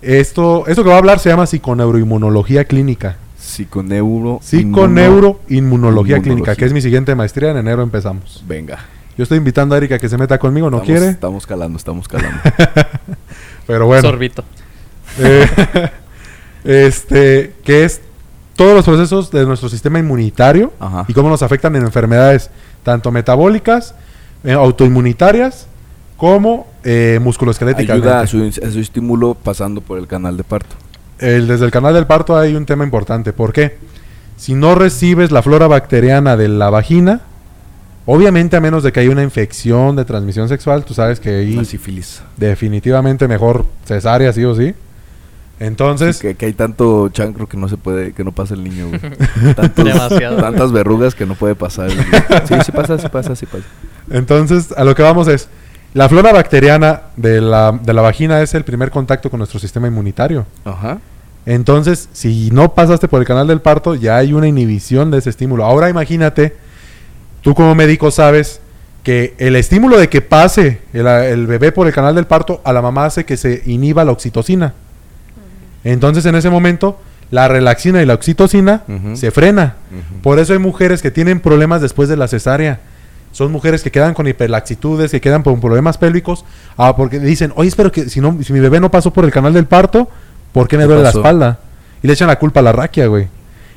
esto, 0.00 0.64
esto 0.66 0.82
que 0.82 0.88
va 0.88 0.94
a 0.96 0.98
hablar 0.98 1.18
se 1.18 1.28
llama 1.30 1.46
psiconeuroinmunología 1.46 2.64
clínica. 2.64 3.16
Psiconeuro. 3.38 4.40
Psiconeuroinmunología 4.42 6.20
clínica, 6.20 6.56
que 6.56 6.64
es 6.64 6.72
mi 6.72 6.80
siguiente 6.80 7.14
maestría. 7.14 7.50
En 7.50 7.58
enero 7.58 7.82
empezamos. 7.82 8.42
Venga. 8.46 8.78
Yo 9.16 9.22
estoy 9.22 9.38
invitando 9.38 9.74
a 9.74 9.78
Erika 9.78 9.98
que 9.98 10.08
se 10.08 10.18
meta 10.18 10.38
conmigo, 10.38 10.70
no 10.70 10.78
estamos, 10.78 10.98
quiere. 10.98 11.12
Estamos 11.12 11.46
calando, 11.46 11.78
estamos 11.78 12.08
calando. 12.08 12.40
Pero 13.66 13.86
bueno. 13.86 14.02
Sorbito. 14.02 14.44
Eh, 15.18 15.46
este, 16.64 17.54
que 17.64 17.84
es 17.84 18.00
todos 18.56 18.74
los 18.74 18.84
procesos 18.84 19.30
de 19.30 19.44
nuestro 19.46 19.68
sistema 19.68 19.98
inmunitario 19.98 20.72
Ajá. 20.80 21.04
y 21.08 21.12
cómo 21.12 21.28
nos 21.28 21.42
afectan 21.42 21.74
en 21.76 21.82
enfermedades 21.82 22.50
tanto 22.82 23.10
metabólicas, 23.10 23.94
eh, 24.44 24.52
autoinmunitarias, 24.52 25.66
como 26.16 26.66
eh, 26.84 27.18
musculoesqueléticas. 27.22 27.96
Ayuda 27.96 28.20
a 28.20 28.26
su, 28.26 28.42
a 28.42 28.70
su 28.70 28.78
estímulo 28.80 29.34
pasando 29.34 29.80
por 29.80 29.98
el 29.98 30.06
canal 30.06 30.36
de 30.36 30.44
parto. 30.44 30.74
El- 31.18 31.46
desde 31.48 31.64
el 31.64 31.70
canal 31.70 31.94
del 31.94 32.06
parto 32.06 32.36
hay 32.36 32.54
un 32.54 32.66
tema 32.66 32.84
importante. 32.84 33.32
¿Por 33.32 33.52
qué? 33.52 33.78
Si 34.36 34.54
no 34.54 34.74
recibes 34.74 35.30
la 35.30 35.42
flora 35.42 35.66
bacteriana 35.66 36.36
de 36.36 36.48
la 36.48 36.70
vagina, 36.70 37.20
obviamente 38.06 38.56
a 38.56 38.60
menos 38.60 38.82
de 38.82 38.92
que 38.92 39.00
haya 39.00 39.10
una 39.10 39.22
infección 39.22 39.96
de 39.96 40.04
transmisión 40.04 40.48
sexual, 40.48 40.84
tú 40.84 40.94
sabes 40.94 41.20
que 41.20 41.30
ahí 41.30 41.64
sífilis. 41.64 42.22
definitivamente 42.36 43.26
mejor 43.28 43.64
cesárea, 43.86 44.32
sí 44.32 44.44
o 44.44 44.54
sí. 44.54 44.74
Entonces, 45.60 46.18
que, 46.18 46.34
que 46.34 46.46
hay 46.46 46.52
tanto 46.52 47.08
chancro 47.10 47.48
que 47.48 47.56
no 47.56 47.68
se 47.68 47.76
puede, 47.76 48.12
que 48.12 48.24
no 48.24 48.32
pasa 48.32 48.54
el 48.54 48.64
niño, 48.64 48.88
güey. 48.88 49.00
Tantos- 49.54 49.84
Demasiado. 49.84 50.36
Tantas 50.38 50.72
verrugas 50.72 51.14
que 51.14 51.26
no 51.26 51.34
puede 51.36 51.54
pasar. 51.54 51.90
el 51.90 51.96
niño. 51.96 52.08
Sí, 52.48 52.54
sí 52.66 52.72
pasa, 52.72 52.98
sí 52.98 53.08
pasa, 53.08 53.36
sí 53.36 53.46
pasa. 53.46 53.64
Entonces, 54.10 54.72
a 54.76 54.82
lo 54.84 54.94
que 54.96 55.02
vamos 55.02 55.28
es, 55.28 55.48
la 55.94 56.08
flora 56.08 56.32
bacteriana 56.32 57.02
de 57.16 57.40
la, 57.40 57.70
de 57.80 57.92
la 57.94 58.02
vagina 58.02 58.42
es 58.42 58.52
el 58.54 58.64
primer 58.64 58.90
contacto 58.90 59.30
con 59.30 59.38
nuestro 59.38 59.60
sistema 59.60 59.86
inmunitario. 59.86 60.44
Ajá. 60.64 60.98
Entonces, 61.46 62.08
si 62.12 62.50
no 62.50 62.74
pasaste 62.74 63.06
por 63.06 63.20
el 63.20 63.26
canal 63.26 63.46
del 63.46 63.60
parto, 63.60 63.94
ya 63.94 64.16
hay 64.16 64.32
una 64.32 64.48
inhibición 64.48 65.12
de 65.12 65.18
ese 65.18 65.30
estímulo. 65.30 65.64
Ahora 65.64 65.88
imagínate, 65.88 66.56
tú 67.44 67.54
como 67.54 67.76
médico 67.76 68.10
sabes 68.10 68.60
que 69.04 69.34
el 69.38 69.54
estímulo 69.54 69.98
de 69.98 70.08
que 70.08 70.22
pase 70.22 70.80
el, 70.92 71.06
el 71.06 71.46
bebé 71.46 71.70
por 71.70 71.86
el 71.86 71.92
canal 71.92 72.16
del 72.16 72.26
parto 72.26 72.60
a 72.64 72.72
la 72.72 72.82
mamá 72.82 73.04
hace 73.04 73.24
que 73.24 73.36
se 73.36 73.62
inhiba 73.66 74.04
la 74.04 74.10
oxitocina. 74.10 74.74
Entonces 75.84 76.24
en 76.24 76.34
ese 76.34 76.48
momento 76.48 76.98
la 77.30 77.46
relaxina 77.48 78.02
y 78.02 78.06
la 78.06 78.14
oxitocina 78.14 78.82
se 79.14 79.30
frena. 79.30 79.74
Por 80.22 80.38
eso 80.38 80.54
hay 80.54 80.58
mujeres 80.58 81.02
que 81.02 81.10
tienen 81.10 81.40
problemas 81.40 81.82
después 81.82 82.08
de 82.08 82.16
la 82.16 82.28
cesárea. 82.28 82.80
Son 83.32 83.50
mujeres 83.52 83.82
que 83.82 83.90
quedan 83.90 84.14
con 84.14 84.26
hiperlaxitudes, 84.28 85.10
que 85.10 85.20
quedan 85.20 85.42
con 85.42 85.60
problemas 85.60 85.98
pélvicos, 85.98 86.44
ah, 86.76 86.94
porque 86.96 87.18
dicen, 87.18 87.52
oye, 87.56 87.68
espero 87.68 87.90
que 87.90 88.08
si 88.08 88.20
no, 88.20 88.38
si 88.42 88.52
mi 88.52 88.60
bebé 88.60 88.78
no 88.78 88.90
pasó 88.90 89.12
por 89.12 89.24
el 89.24 89.32
canal 89.32 89.52
del 89.52 89.66
parto, 89.66 90.08
¿por 90.52 90.68
qué 90.68 90.76
me 90.76 90.84
¿Qué 90.84 90.86
duele 90.86 91.02
la 91.02 91.08
espalda? 91.10 91.58
Y 92.00 92.06
le 92.06 92.12
echan 92.12 92.28
la 92.28 92.38
culpa 92.38 92.60
a 92.60 92.62
la 92.62 92.72
raquia, 92.72 93.06
güey. 93.08 93.26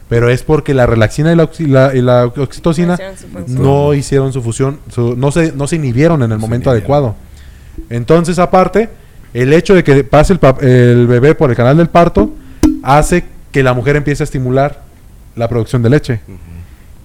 Pero 0.09 0.29
es 0.29 0.43
porque 0.43 0.73
la 0.73 0.85
relaxina 0.85 1.33
y 1.33 1.35
la, 1.35 1.43
oxi- 1.43 1.67
la- 1.67 1.93
y 1.93 2.01
la 2.01 2.25
oxitocina 2.27 2.97
No 3.47 3.93
hicieron 3.93 4.31
su 4.31 4.41
fusión, 4.41 4.79
su- 4.89 5.15
no, 5.17 5.31
se, 5.31 5.51
no 5.51 5.67
se 5.67 5.75
inhibieron 5.75 6.23
en 6.23 6.31
el 6.31 6.37
No 6.37 6.41
momento 6.41 6.69
adecuado. 6.71 7.15
Entonces, 7.89 8.39
aparte, 8.39 8.89
el 9.33 9.51
hecho 9.53 9.75
de 9.75 9.83
que 9.83 10.03
pase 10.05 10.33
el, 10.33 10.39
el 10.67 11.07
bebé 11.07 11.35
por 11.35 11.49
el 11.49 11.55
canal 11.57 11.75
del 11.77 11.89
parto 11.89 12.33
hace 12.83 13.25
que 13.51 13.63
la 13.63 13.73
mujer 13.73 13.95
empiece 13.97 14.23
a 14.23 14.25
estimular 14.25 14.81
la 15.35 15.47
producción 15.49 15.83
de 15.83 15.89
leche. 15.89 16.21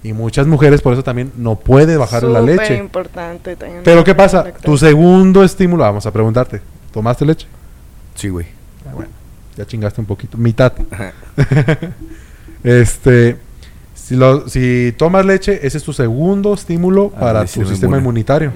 Y 0.01 0.11
muchas 0.13 0.47
mujeres 0.47 0.81
por 0.81 0.93
eso 0.93 1.03
también 1.03 1.31
no 1.37 1.55
puede 1.55 1.95
bajar 1.97 2.23
la 2.23 2.39
Súper 2.39 2.55
leche. 2.59 2.75
importante 2.77 3.55
también. 3.55 3.81
Pero 3.83 4.03
¿qué 4.03 4.15
pasa? 4.15 4.45
Tu 4.63 4.77
segundo 4.77 5.43
estímulo, 5.43 5.83
vamos 5.83 6.05
a 6.05 6.11
preguntarte, 6.11 6.61
¿tomaste 6.91 7.25
leche? 7.25 7.47
Sí, 8.15 8.27
güey. 8.29 8.45
Ah, 8.89 8.93
bueno, 8.95 9.11
ya 9.57 9.65
chingaste 9.65 10.01
un 10.01 10.07
poquito, 10.07 10.37
mitad. 10.37 10.73
este, 12.63 13.37
si, 13.95 14.15
lo- 14.15 14.47
si 14.47 14.93
tomas 14.97 15.25
leche, 15.25 15.65
ese 15.65 15.77
es 15.77 15.83
tu 15.83 15.93
segundo 15.93 16.53
estímulo 16.53 17.11
Ah, 17.15 17.19
para 17.19 17.45
tu 17.45 17.65
sistema 17.65 17.97
inmunitario. 17.97 18.51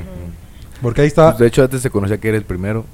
Porque 0.82 1.02
ahí 1.02 1.08
está, 1.08 1.30
Pues, 1.32 1.40
de 1.40 1.48
hecho, 1.48 1.64
antes 1.64 1.82
se 1.82 1.90
conocía 1.90 2.18
que 2.18 2.28
era 2.30 2.38
el 2.38 2.44
primero. 2.44 2.86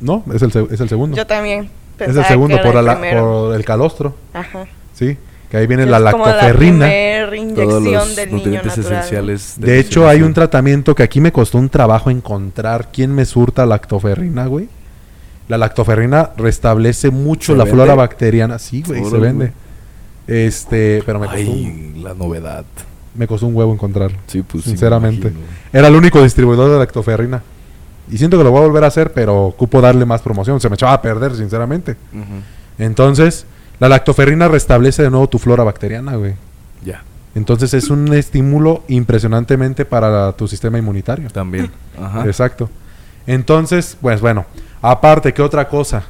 no, 0.00 0.22
es 0.34 0.42
el, 0.42 0.50
es 0.70 0.80
el 0.80 0.88
segundo. 0.88 1.16
Yo 1.16 1.26
también. 1.26 1.68
Es 1.98 2.08
el 2.08 2.22
que 2.22 2.24
segundo 2.24 2.54
era 2.56 2.64
por, 2.64 2.76
el 2.76 2.84
la- 2.84 2.98
primero. 3.00 3.20
por 3.46 3.54
el 3.54 3.64
calostro, 3.64 4.14
Ajá. 4.32 4.66
¿sí? 4.94 5.16
Que 5.50 5.58
ahí 5.58 5.66
viene 5.68 5.86
la 5.86 5.98
Es 5.98 6.02
lactoferrina. 6.04 6.88
Todos 6.88 7.36
inyección 7.36 7.92
los 7.92 8.16
del 8.16 8.28
niño 8.30 8.36
nutrientes 8.38 8.76
natural. 8.78 8.98
esenciales. 8.98 9.54
De 9.58 9.78
hecho, 9.78 10.08
hay 10.08 10.22
un 10.22 10.34
tratamiento 10.34 10.94
que 10.94 11.02
aquí 11.04 11.20
me 11.20 11.30
costó 11.32 11.58
un 11.58 11.68
trabajo 11.68 12.10
encontrar 12.10 12.88
quién 12.92 13.14
me 13.14 13.24
surta 13.24 13.64
lactoferrina, 13.66 14.46
güey. 14.46 14.68
La 15.46 15.56
lactoferrina 15.58 16.30
restablece 16.36 17.10
mucho 17.10 17.52
¿Se 17.52 17.58
la 17.58 17.64
vende? 17.64 17.76
flora 17.76 17.94
bacteriana. 17.94 18.58
Sí, 18.58 18.82
güey, 18.84 19.04
se 19.04 19.18
vende. 19.18 19.52
Este, 20.26 21.02
pero 21.04 21.18
me 21.18 21.26
costó, 21.26 21.50
un, 21.50 21.92
Ay, 21.94 22.02
la 22.02 22.14
novedad. 22.14 22.64
me 23.14 23.26
costó 23.26 23.46
un 23.46 23.54
huevo 23.56 23.72
encontrarlo. 23.72 24.16
Sí, 24.26 24.42
pues 24.42 24.64
Sinceramente. 24.64 25.32
Era 25.72 25.88
el 25.88 25.94
único 25.94 26.22
distribuidor 26.22 26.70
de 26.70 26.78
lactoferrina. 26.78 27.42
Y 28.10 28.18
siento 28.18 28.36
que 28.38 28.44
lo 28.44 28.50
voy 28.50 28.62
a 28.62 28.66
volver 28.66 28.84
a 28.84 28.88
hacer, 28.88 29.12
pero 29.12 29.44
ocupo 29.46 29.80
darle 29.80 30.04
más 30.04 30.20
promoción. 30.22 30.60
Se 30.60 30.68
me 30.68 30.74
echaba 30.74 30.92
a 30.94 31.02
perder, 31.02 31.34
sinceramente. 31.36 31.96
Entonces, 32.78 33.46
la 33.80 33.88
lactoferrina 33.88 34.48
restablece 34.48 35.02
de 35.02 35.10
nuevo 35.10 35.28
tu 35.28 35.38
flora 35.38 35.64
bacteriana, 35.64 36.16
güey. 36.16 36.34
Ya, 36.84 37.02
Entonces 37.34 37.72
es 37.72 37.88
un 37.88 38.12
estímulo 38.12 38.84
impresionantemente 38.88 39.84
para 39.86 40.32
tu 40.32 40.46
sistema 40.48 40.78
inmunitario. 40.78 41.30
también. 41.30 41.70
Ajá. 42.00 42.26
Exacto. 42.26 42.68
Entonces, 43.26 43.96
pues 44.00 44.20
bueno, 44.20 44.44
aparte, 44.82 45.32
¿qué 45.32 45.40
otra 45.40 45.66
cosa? 45.68 46.04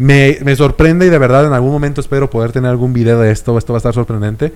Me, 0.00 0.38
me 0.42 0.56
sorprende 0.56 1.04
y 1.06 1.10
de 1.10 1.18
verdad 1.18 1.44
en 1.46 1.52
algún 1.52 1.72
momento 1.72 2.00
espero 2.00 2.30
poder 2.30 2.52
tener 2.52 2.70
algún 2.70 2.94
video 2.94 3.20
de 3.20 3.30
esto. 3.30 3.58
Esto 3.58 3.74
va 3.74 3.76
a 3.76 3.80
estar 3.80 3.92
sorprendente. 3.92 4.50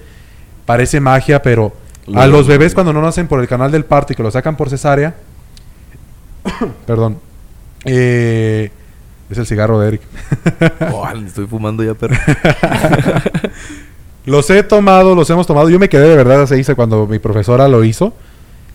Parece 0.64 1.01
magia, 1.01 1.42
pero 1.42 1.74
a 2.14 2.26
Lo- 2.26 2.38
los 2.38 2.47
bebés 2.47 2.72
cuando 2.72 2.95
no 2.95 3.03
nacen 3.03 3.28
por 3.28 3.40
el 3.40 3.47
canal 3.47 3.70
del 3.70 3.84
parto 3.84 4.14
y 4.14 4.16
que 4.16 4.22
lo 4.22 4.30
sacan 4.30 4.57
por 4.57 4.70
cesárea, 4.70 5.14
perdón, 6.86 7.18
eh, 7.84 8.70
es 9.28 9.36
el 9.36 9.47
cigarro 9.47 9.78
de 9.80 9.88
Eric. 9.88 10.01
Oh, 10.92 11.07
estoy 11.26 11.47
fumando 11.47 11.82
ya, 11.84 11.92
pero. 11.95 12.14
Los 14.26 14.49
he 14.49 14.62
tomado, 14.62 15.14
los 15.14 15.28
hemos 15.28 15.47
tomado. 15.47 15.68
Yo 15.68 15.78
me 15.78 15.90
quedé 15.90 16.09
de 16.09 16.16
verdad, 16.16 16.47
se 16.47 16.59
hizo 16.59 16.74
cuando 16.74 17.07
mi 17.07 17.18
profesora 17.18 17.68
lo 17.68 17.84
hizo. 17.84 18.14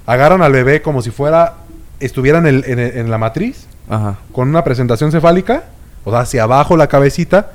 Agarran 0.06 0.44
al 0.44 0.52
bebé 0.52 0.84
como 0.84 1.02
si 1.02 1.10
fuera, 1.10 1.56
estuviera 2.00 2.38
en, 2.38 2.46
el- 2.46 2.64
en 2.68 2.78
en 2.80 3.10
la 3.10 3.18
matriz, 3.18 3.66
Ajá. 3.90 4.18
con 4.32 4.50
una 4.50 4.64
presentación 4.64 5.12
cefálica, 5.12 5.64
o 6.06 6.12
sea, 6.12 6.22
hacia 6.22 6.44
abajo 6.44 6.78
la 6.78 6.88
cabecita, 6.88 7.52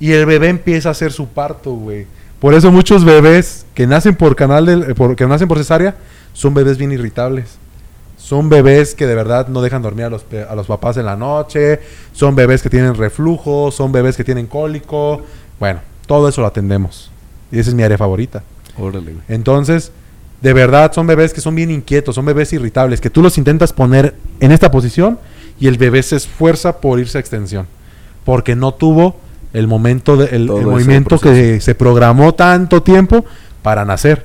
y 0.00 0.12
el 0.12 0.26
bebé 0.26 0.48
empieza 0.48 0.88
a 0.90 0.92
hacer 0.92 1.12
su 1.12 1.28
parto, 1.28 1.72
güey. 1.72 2.06
Por 2.40 2.54
eso 2.54 2.70
muchos 2.70 3.04
bebés 3.04 3.66
que 3.74 3.86
nacen 3.86 4.14
por 4.14 4.36
canal 4.36 4.68
eh, 4.68 4.94
por- 4.94 5.16
que 5.16 5.26
nacen 5.26 5.48
por 5.48 5.58
cesárea, 5.58 5.96
son 6.32 6.54
bebés 6.54 6.78
bien 6.78 6.92
irritables. 6.92 7.56
Son 8.16 8.48
bebés 8.48 8.94
que 8.94 9.06
de 9.06 9.14
verdad 9.14 9.48
no 9.48 9.62
dejan 9.62 9.80
dormir 9.82 10.04
a 10.06 10.10
los, 10.10 10.24
a 10.48 10.54
los 10.54 10.66
papás 10.66 10.96
en 10.98 11.06
la 11.06 11.16
noche, 11.16 11.80
son 12.12 12.34
bebés 12.34 12.62
que 12.62 12.68
tienen 12.70 12.94
reflujo, 12.94 13.70
son 13.70 13.90
bebés 13.92 14.16
que 14.16 14.24
tienen 14.24 14.46
cólico. 14.46 15.22
Bueno, 15.58 15.80
todo 16.06 16.28
eso 16.28 16.40
lo 16.40 16.46
atendemos. 16.46 17.10
Y 17.50 17.58
esa 17.58 17.70
es 17.70 17.74
mi 17.74 17.82
área 17.84 17.96
favorita. 17.96 18.42
Órale, 18.76 19.12
güey. 19.12 19.24
Entonces, 19.28 19.90
de 20.42 20.52
verdad 20.52 20.92
son 20.92 21.06
bebés 21.06 21.32
que 21.32 21.40
son 21.40 21.54
bien 21.54 21.70
inquietos, 21.70 22.14
son 22.14 22.24
bebés 22.24 22.52
irritables, 22.52 23.00
que 23.00 23.10
tú 23.10 23.22
los 23.22 23.38
intentas 23.38 23.72
poner 23.72 24.14
en 24.40 24.52
esta 24.52 24.70
posición 24.70 25.18
y 25.60 25.66
el 25.68 25.78
bebé 25.78 26.02
se 26.02 26.16
esfuerza 26.16 26.80
por 26.80 26.98
irse 27.00 27.18
a 27.18 27.20
extensión, 27.20 27.66
porque 28.24 28.54
no 28.56 28.72
tuvo 28.74 29.16
el 29.52 29.66
momento, 29.66 30.16
de, 30.16 30.26
el, 30.36 30.42
el 30.50 30.66
movimiento 30.66 31.18
que 31.18 31.60
se 31.60 31.74
programó 31.74 32.34
tanto 32.34 32.82
tiempo 32.82 33.24
para 33.62 33.84
nacer. 33.84 34.24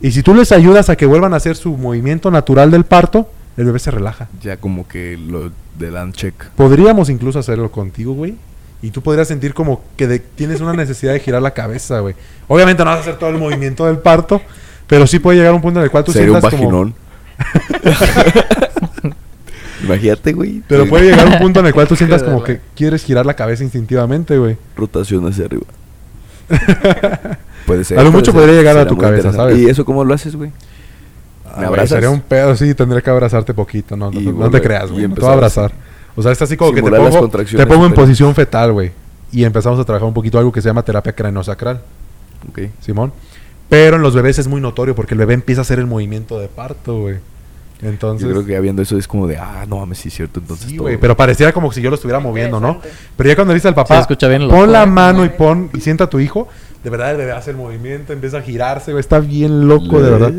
Y 0.00 0.10
si 0.12 0.22
tú 0.22 0.34
les 0.34 0.52
ayudas 0.52 0.90
a 0.90 0.96
que 0.96 1.06
vuelvan 1.06 1.32
a 1.32 1.36
hacer 1.36 1.56
su 1.56 1.76
movimiento 1.76 2.30
natural 2.30 2.70
del 2.70 2.84
parto, 2.84 3.30
el 3.56 3.64
bebé 3.64 3.78
se 3.78 3.90
relaja. 3.90 4.28
Ya 4.42 4.58
como 4.58 4.86
que 4.86 5.16
lo 5.16 5.50
de 5.78 5.90
dan 5.90 6.12
check. 6.12 6.34
Podríamos 6.56 7.08
incluso 7.08 7.38
hacerlo 7.38 7.70
contigo, 7.70 8.12
güey. 8.12 8.34
Y 8.82 8.90
tú 8.90 9.00
podrías 9.00 9.26
sentir 9.28 9.54
como 9.54 9.82
que 9.96 10.06
de- 10.06 10.18
tienes 10.18 10.60
una 10.60 10.74
necesidad 10.74 11.14
de 11.14 11.20
girar 11.20 11.40
la 11.40 11.52
cabeza, 11.52 12.00
güey. 12.00 12.14
Obviamente 12.46 12.84
no 12.84 12.90
vas 12.90 12.98
a 12.98 13.00
hacer 13.00 13.16
todo 13.18 13.30
el 13.30 13.38
movimiento 13.38 13.86
del 13.86 13.98
parto, 13.98 14.42
pero 14.86 15.06
sí 15.06 15.18
puede 15.18 15.38
llegar 15.38 15.54
un 15.54 15.62
punto 15.62 15.80
en 15.80 15.84
el 15.84 15.90
cual 15.90 16.04
tú 16.04 16.12
Sería 16.12 16.32
un 16.32 16.40
sientas 16.40 16.60
como... 16.60 16.92
Imagínate, 19.84 20.32
güey. 20.32 20.62
Pero 20.66 20.86
puede 20.86 21.10
llegar 21.10 21.26
un 21.26 21.38
punto 21.38 21.60
en 21.60 21.66
el 21.66 21.74
cual 21.74 21.86
tú 21.86 21.96
sientas 21.96 22.22
como 22.22 22.42
que 22.42 22.60
quieres 22.74 23.04
girar 23.04 23.26
la 23.26 23.34
cabeza 23.34 23.62
instintivamente, 23.64 24.38
güey. 24.38 24.56
Rotación 24.76 25.26
hacia 25.26 25.46
arriba. 25.46 25.64
puede 27.66 27.84
ser. 27.84 27.98
A 27.98 28.02
lo 28.02 28.12
mucho 28.12 28.32
podría 28.32 28.54
llegar 28.54 28.76
a 28.78 28.86
tu 28.86 28.96
cabeza. 28.96 29.32
¿sabes? 29.32 29.58
¿Y 29.58 29.68
eso 29.68 29.84
cómo 29.84 30.04
lo 30.04 30.14
haces, 30.14 30.36
güey? 30.36 30.50
Ah, 31.44 31.48
¿Me 31.48 31.54
güey, 31.54 31.66
abrazas? 31.68 31.90
Sería 31.90 32.10
un 32.10 32.20
pedo, 32.20 32.56
sí, 32.56 32.74
tendría 32.74 33.00
que 33.00 33.10
abrazarte 33.10 33.54
poquito. 33.54 33.96
No, 33.96 34.10
no, 34.10 34.20
Y 34.20 34.26
no 34.26 34.50
te 34.50 34.60
creas, 34.60 34.90
güey. 34.90 35.08
Te 35.08 35.20
voy 35.20 35.30
a 35.30 35.32
abrazar. 35.32 35.72
O 36.14 36.22
sea, 36.22 36.32
es 36.32 36.40
así 36.40 36.56
como 36.56 36.72
que 36.72 36.82
te 36.82 36.90
pongo, 36.90 37.28
te 37.28 37.66
pongo 37.66 37.86
en 37.86 37.92
posición 37.92 38.34
fetal, 38.34 38.72
güey. 38.72 38.90
Y 39.32 39.44
empezamos 39.44 39.78
a 39.78 39.84
trabajar 39.84 40.08
un 40.08 40.14
poquito 40.14 40.38
algo 40.38 40.50
que 40.50 40.62
se 40.62 40.68
llama 40.68 40.82
terapia 40.82 41.12
craniosacral, 41.12 41.82
Ok. 42.48 42.70
Simón. 42.80 43.12
Pero 43.68 43.96
en 43.96 44.02
los 44.02 44.14
bebés 44.14 44.38
es 44.38 44.46
muy 44.46 44.60
notorio 44.60 44.94
porque 44.94 45.14
el 45.14 45.18
bebé 45.18 45.34
empieza 45.34 45.60
a 45.60 45.62
hacer 45.62 45.78
el 45.78 45.86
movimiento 45.86 46.38
de 46.38 46.48
parto, 46.48 47.00
güey. 47.00 47.16
Entonces, 47.82 48.26
Yo 48.26 48.32
creo 48.32 48.46
que 48.46 48.52
ya 48.52 48.60
viendo 48.60 48.80
eso 48.80 48.96
es 48.96 49.06
como 49.06 49.26
de, 49.26 49.36
ah, 49.36 49.66
no 49.68 49.78
mames, 49.78 49.98
sí 49.98 50.08
es 50.08 50.14
cierto. 50.14 50.40
Entonces, 50.40 50.68
sí, 50.70 50.76
todo-. 50.76 50.88
Pero 50.98 51.16
pareciera 51.16 51.52
como 51.52 51.70
si 51.72 51.82
yo 51.82 51.90
lo 51.90 51.96
estuviera 51.96 52.20
moviendo, 52.20 52.58
¿no? 52.58 52.80
Pero 53.16 53.28
ya 53.28 53.34
cuando 53.36 53.52
le 53.52 53.56
dice 53.56 53.68
al 53.68 53.74
papá, 53.74 53.98
escucha 54.00 54.28
bien 54.28 54.48
pon 54.48 54.72
la 54.72 54.84
¿eh? 54.84 54.86
mano 54.86 55.24
y 55.24 55.28
pon 55.28 55.70
y 55.74 55.80
sienta 55.80 56.04
a 56.04 56.10
tu 56.10 56.18
hijo, 56.18 56.48
de 56.82 56.90
verdad 56.90 57.10
el 57.10 57.16
bebé 57.18 57.32
hace 57.32 57.50
el 57.50 57.56
movimiento, 57.56 58.12
empieza 58.12 58.38
a 58.38 58.42
girarse, 58.42 58.92
güey. 58.92 59.00
Está 59.00 59.18
bien 59.18 59.68
loco, 59.68 60.00
de 60.00 60.10
verdad. 60.10 60.32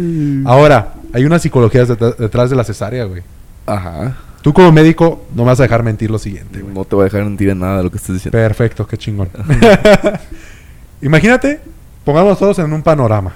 Ahora, 0.46 0.94
hay 1.14 1.26
una 1.26 1.38
psicología 1.40 1.86
det- 1.86 2.16
detrás 2.18 2.50
de 2.50 2.56
la 2.56 2.64
cesárea, 2.64 3.04
güey. 3.06 3.22
Ajá. 3.66 4.18
Tú 4.42 4.54
como 4.54 4.72
médico 4.72 5.24
no 5.36 5.44
me 5.44 5.50
vas 5.50 5.60
a 5.60 5.64
dejar 5.64 5.84
mentir 5.84 6.10
lo 6.10 6.18
siguiente, 6.20 6.62
güey. 6.62 6.74
No 6.74 6.86
te 6.86 6.96
voy 6.96 7.04
a 7.04 7.06
dejar 7.06 7.24
mentir 7.24 7.50
en 7.50 7.60
nada 7.60 7.78
de 7.78 7.84
lo 7.84 7.92
que 7.92 7.98
estás 7.98 8.14
diciendo. 8.16 8.38
Perfecto, 8.38 8.88
qué 8.88 8.98
chingón. 8.98 9.30
Imagínate, 11.02 11.60
pongamos 12.04 12.40
todos 12.40 12.58
en 12.60 12.72
un 12.74 12.82
panorama. 12.82 13.34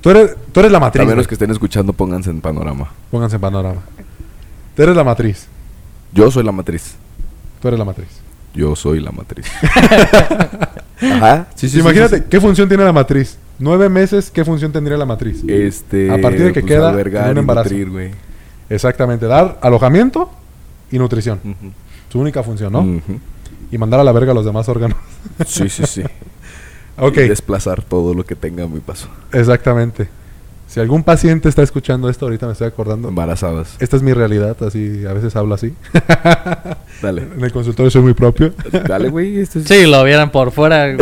Tú 0.00 0.10
eres, 0.10 0.36
tú 0.52 0.60
eres 0.60 0.72
la 0.72 0.80
matriz. 0.80 1.02
A 1.02 1.04
menos 1.04 1.16
güey. 1.24 1.28
que 1.28 1.34
estén 1.34 1.50
escuchando, 1.50 1.92
pónganse 1.92 2.30
en 2.30 2.40
panorama. 2.40 2.88
Pónganse 3.10 3.36
en 3.36 3.40
panorama. 3.42 3.80
Tú 4.76 4.82
eres 4.82 4.94
la 4.94 5.04
matriz. 5.04 5.46
Yo 6.12 6.30
soy 6.30 6.44
la 6.44 6.52
matriz. 6.52 6.94
Tú 7.60 7.68
eres 7.68 7.78
la 7.78 7.84
matriz. 7.84 8.08
Yo 8.54 8.76
soy 8.76 9.00
la 9.00 9.10
matriz. 9.10 9.46
Ajá. 11.00 11.46
Sí, 11.54 11.68
sí, 11.68 11.74
sí, 11.74 11.80
Imagínate, 11.80 12.16
sí, 12.16 12.22
sí. 12.22 12.28
¿qué 12.30 12.40
función 12.40 12.68
tiene 12.68 12.84
la 12.84 12.92
matriz? 12.92 13.38
Nueve 13.58 13.88
meses, 13.88 14.30
¿qué 14.30 14.44
función 14.44 14.72
tendría 14.72 14.96
la 14.96 15.04
matriz? 15.04 15.42
Este. 15.48 16.10
A 16.10 16.20
partir 16.20 16.44
de 16.44 16.52
que 16.52 16.62
queda 16.62 16.90
albergar 16.90 17.26
en 17.26 17.32
un 17.32 17.38
embarazo. 17.38 17.70
nutrir, 17.70 17.90
güey. 17.90 18.10
Exactamente, 18.70 19.26
dar 19.26 19.58
alojamiento 19.62 20.30
y 20.90 20.98
nutrición. 20.98 21.40
Su 22.08 22.20
única 22.20 22.42
función, 22.42 22.72
¿no? 22.72 23.00
Y 23.70 23.78
mandar 23.78 24.00
a 24.00 24.04
la 24.04 24.12
verga 24.12 24.32
a 24.32 24.34
los 24.34 24.44
demás 24.44 24.68
órganos. 24.68 24.96
Sí, 25.46 25.68
sí, 25.68 25.84
sí. 25.86 26.02
ok, 26.98 27.16
Y 27.18 27.28
desplazar 27.28 27.82
todo 27.82 28.14
lo 28.14 28.24
que 28.24 28.34
tenga 28.34 28.64
a 28.64 28.68
mi 28.68 28.80
paso. 28.80 29.08
exactamente. 29.32 30.08
Si 30.68 30.80
algún 30.80 31.02
paciente 31.02 31.48
está 31.48 31.62
escuchando 31.62 32.10
esto, 32.10 32.26
ahorita 32.26 32.44
me 32.44 32.52
estoy 32.52 32.66
acordando. 32.66 33.08
Embarazadas. 33.08 33.74
Esta 33.78 33.96
es 33.96 34.02
mi 34.02 34.12
realidad, 34.12 34.54
así 34.62 35.02
a 35.06 35.14
veces 35.14 35.34
hablo 35.34 35.54
así. 35.54 35.72
Dale. 37.02 37.22
en 37.22 37.42
el 37.42 37.50
consultorio 37.52 37.90
soy 37.90 38.02
muy 38.02 38.12
propio. 38.12 38.52
Dale, 38.86 39.08
güey. 39.08 39.38
Es... 39.40 39.48
Sí, 39.64 39.86
lo 39.86 40.04
vieran 40.04 40.30
por 40.30 40.52
fuera. 40.52 40.88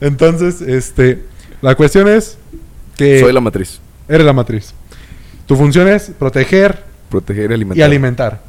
Entonces, 0.00 0.60
este, 0.60 1.22
la 1.62 1.74
cuestión 1.74 2.08
es 2.08 2.36
que 2.96 3.20
Soy 3.20 3.32
la 3.32 3.40
matriz. 3.40 3.80
Eres 4.08 4.26
la 4.26 4.32
matriz. 4.32 4.74
Tu 5.46 5.56
función 5.56 5.88
es 5.88 6.10
proteger 6.18 6.82
Proteger 7.10 7.50
y 7.50 7.54
alimentar. 7.54 7.78
y 7.78 7.82
alimentar. 7.82 8.40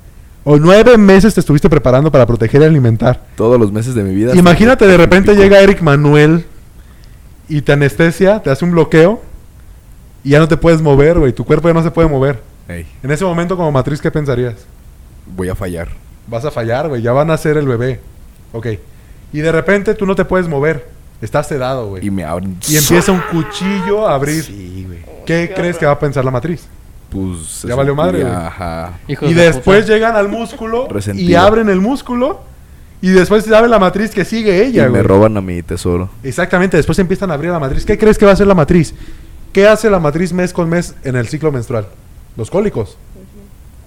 O 0.47 0.57
nueve 0.57 0.97
meses 0.97 1.33
te 1.33 1.39
estuviste 1.39 1.69
preparando 1.69 2.11
para 2.11 2.25
proteger 2.25 2.61
y 2.61 2.65
alimentar. 2.65 3.19
Todos 3.35 3.59
los 3.59 3.71
meses 3.71 3.95
de 3.95 4.03
mi 4.03 4.13
vida. 4.15 4.33
Imagínate 4.35 4.85
de 4.87 4.95
repente 4.95 5.35
llega 5.35 5.59
Eric 5.59 5.81
Manuel 5.81 6.45
y 7.49 7.61
te 7.61 7.73
anestesia, 7.73 8.41
te 8.41 8.49
hace 8.51 8.63
un 8.63 8.71
bloqueo 8.71 9.21
y 10.23 10.29
ya 10.29 10.39
no 10.39 10.47
te 10.47 10.55
puedes 10.55 10.81
mover, 10.81 11.17
güey. 11.19 11.33
Tu 11.33 11.43
cuerpo 11.43 11.67
ya 11.67 11.73
no 11.73 11.81
se 11.83 11.89
puede 11.91 12.07
mover. 12.07 12.39
Ey, 12.67 12.85
En 13.03 13.11
ese 13.11 13.25
momento, 13.25 13.57
como 13.57 13.71
matriz, 13.71 13.99
¿qué 14.01 14.09
pensarías? 14.11 14.55
voy 15.35 15.49
a 15.49 15.55
fallar. 15.55 15.87
Vas 16.27 16.45
a 16.45 16.51
fallar, 16.51 16.87
güey. 16.89 17.01
Ya 17.01 17.11
van 17.11 17.31
a 17.31 17.37
ser 17.37 17.57
el 17.57 17.67
bebé. 17.67 17.99
Ok. 18.53 18.67
Y 19.33 19.39
de 19.39 19.51
repente 19.51 19.95
tú 19.95 20.05
no 20.05 20.15
te 20.15 20.23
puedes 20.25 20.47
mover. 20.47 20.87
Estás 21.21 21.47
sedado, 21.47 21.87
güey. 21.87 22.03
Y 22.03 22.07
Y, 22.07 22.11
me 22.11 22.23
abren. 22.23 22.57
empieza 22.71 23.11
un 23.11 23.21
cuchillo 23.31 24.07
a 24.07 24.13
abrir. 24.13 24.43
Sí, 24.43 24.83
güey. 24.87 24.99
¿Qué 25.25 25.51
crees 25.55 25.77
que 25.77 25.85
va 25.87 25.93
a 25.93 25.99
pensar 25.99 26.23
la 26.23 26.29
matriz? 26.31 26.67
Pues. 27.09 27.45
se 27.47 27.67
Ya 27.67 27.75
valió 27.75 27.95
madre, 27.95 28.21
güey. 28.21 28.33
Ajá. 28.33 28.93
Hijos 29.07 29.29
y 29.29 29.33
de 29.33 29.43
después 29.43 29.83
puta. 29.83 29.93
llegan 29.93 30.15
al 30.15 30.27
músculo 30.29 30.87
y 31.13 31.33
abren 31.35 31.69
el 31.69 31.81
músculo. 31.81 32.41
Y 33.01 33.09
después 33.09 33.43
se 33.43 33.55
abre 33.55 33.69
la 33.69 33.77
matriz 33.77 34.11
que 34.11 34.25
sigue 34.25 34.57
Y 34.57 34.61
ella, 34.69 34.83
me 34.85 34.89
güey. 34.89 35.03
roban 35.03 35.37
a 35.37 35.41
mi 35.41 35.61
tesoro. 35.61 36.09
Exactamente, 36.23 36.77
después 36.77 36.97
empiezan 36.97 37.29
a 37.29 37.35
abrir 37.35 37.51
la 37.51 37.59
matriz. 37.59 37.85
¿Qué 37.85 37.97
crees 37.97 38.17
que 38.17 38.25
va 38.25 38.31
a 38.31 38.33
hacer 38.33 38.47
la 38.47 38.55
matriz? 38.55 38.95
¿Qué 39.53 39.67
hace 39.67 39.89
la 39.89 39.99
matriz 39.99 40.33
mes 40.33 40.51
con 40.53 40.67
mes 40.69 40.95
en 41.03 41.15
el 41.15 41.27
ciclo 41.27 41.51
menstrual? 41.51 41.87
Los 42.35 42.49
cólicos. 42.49 42.97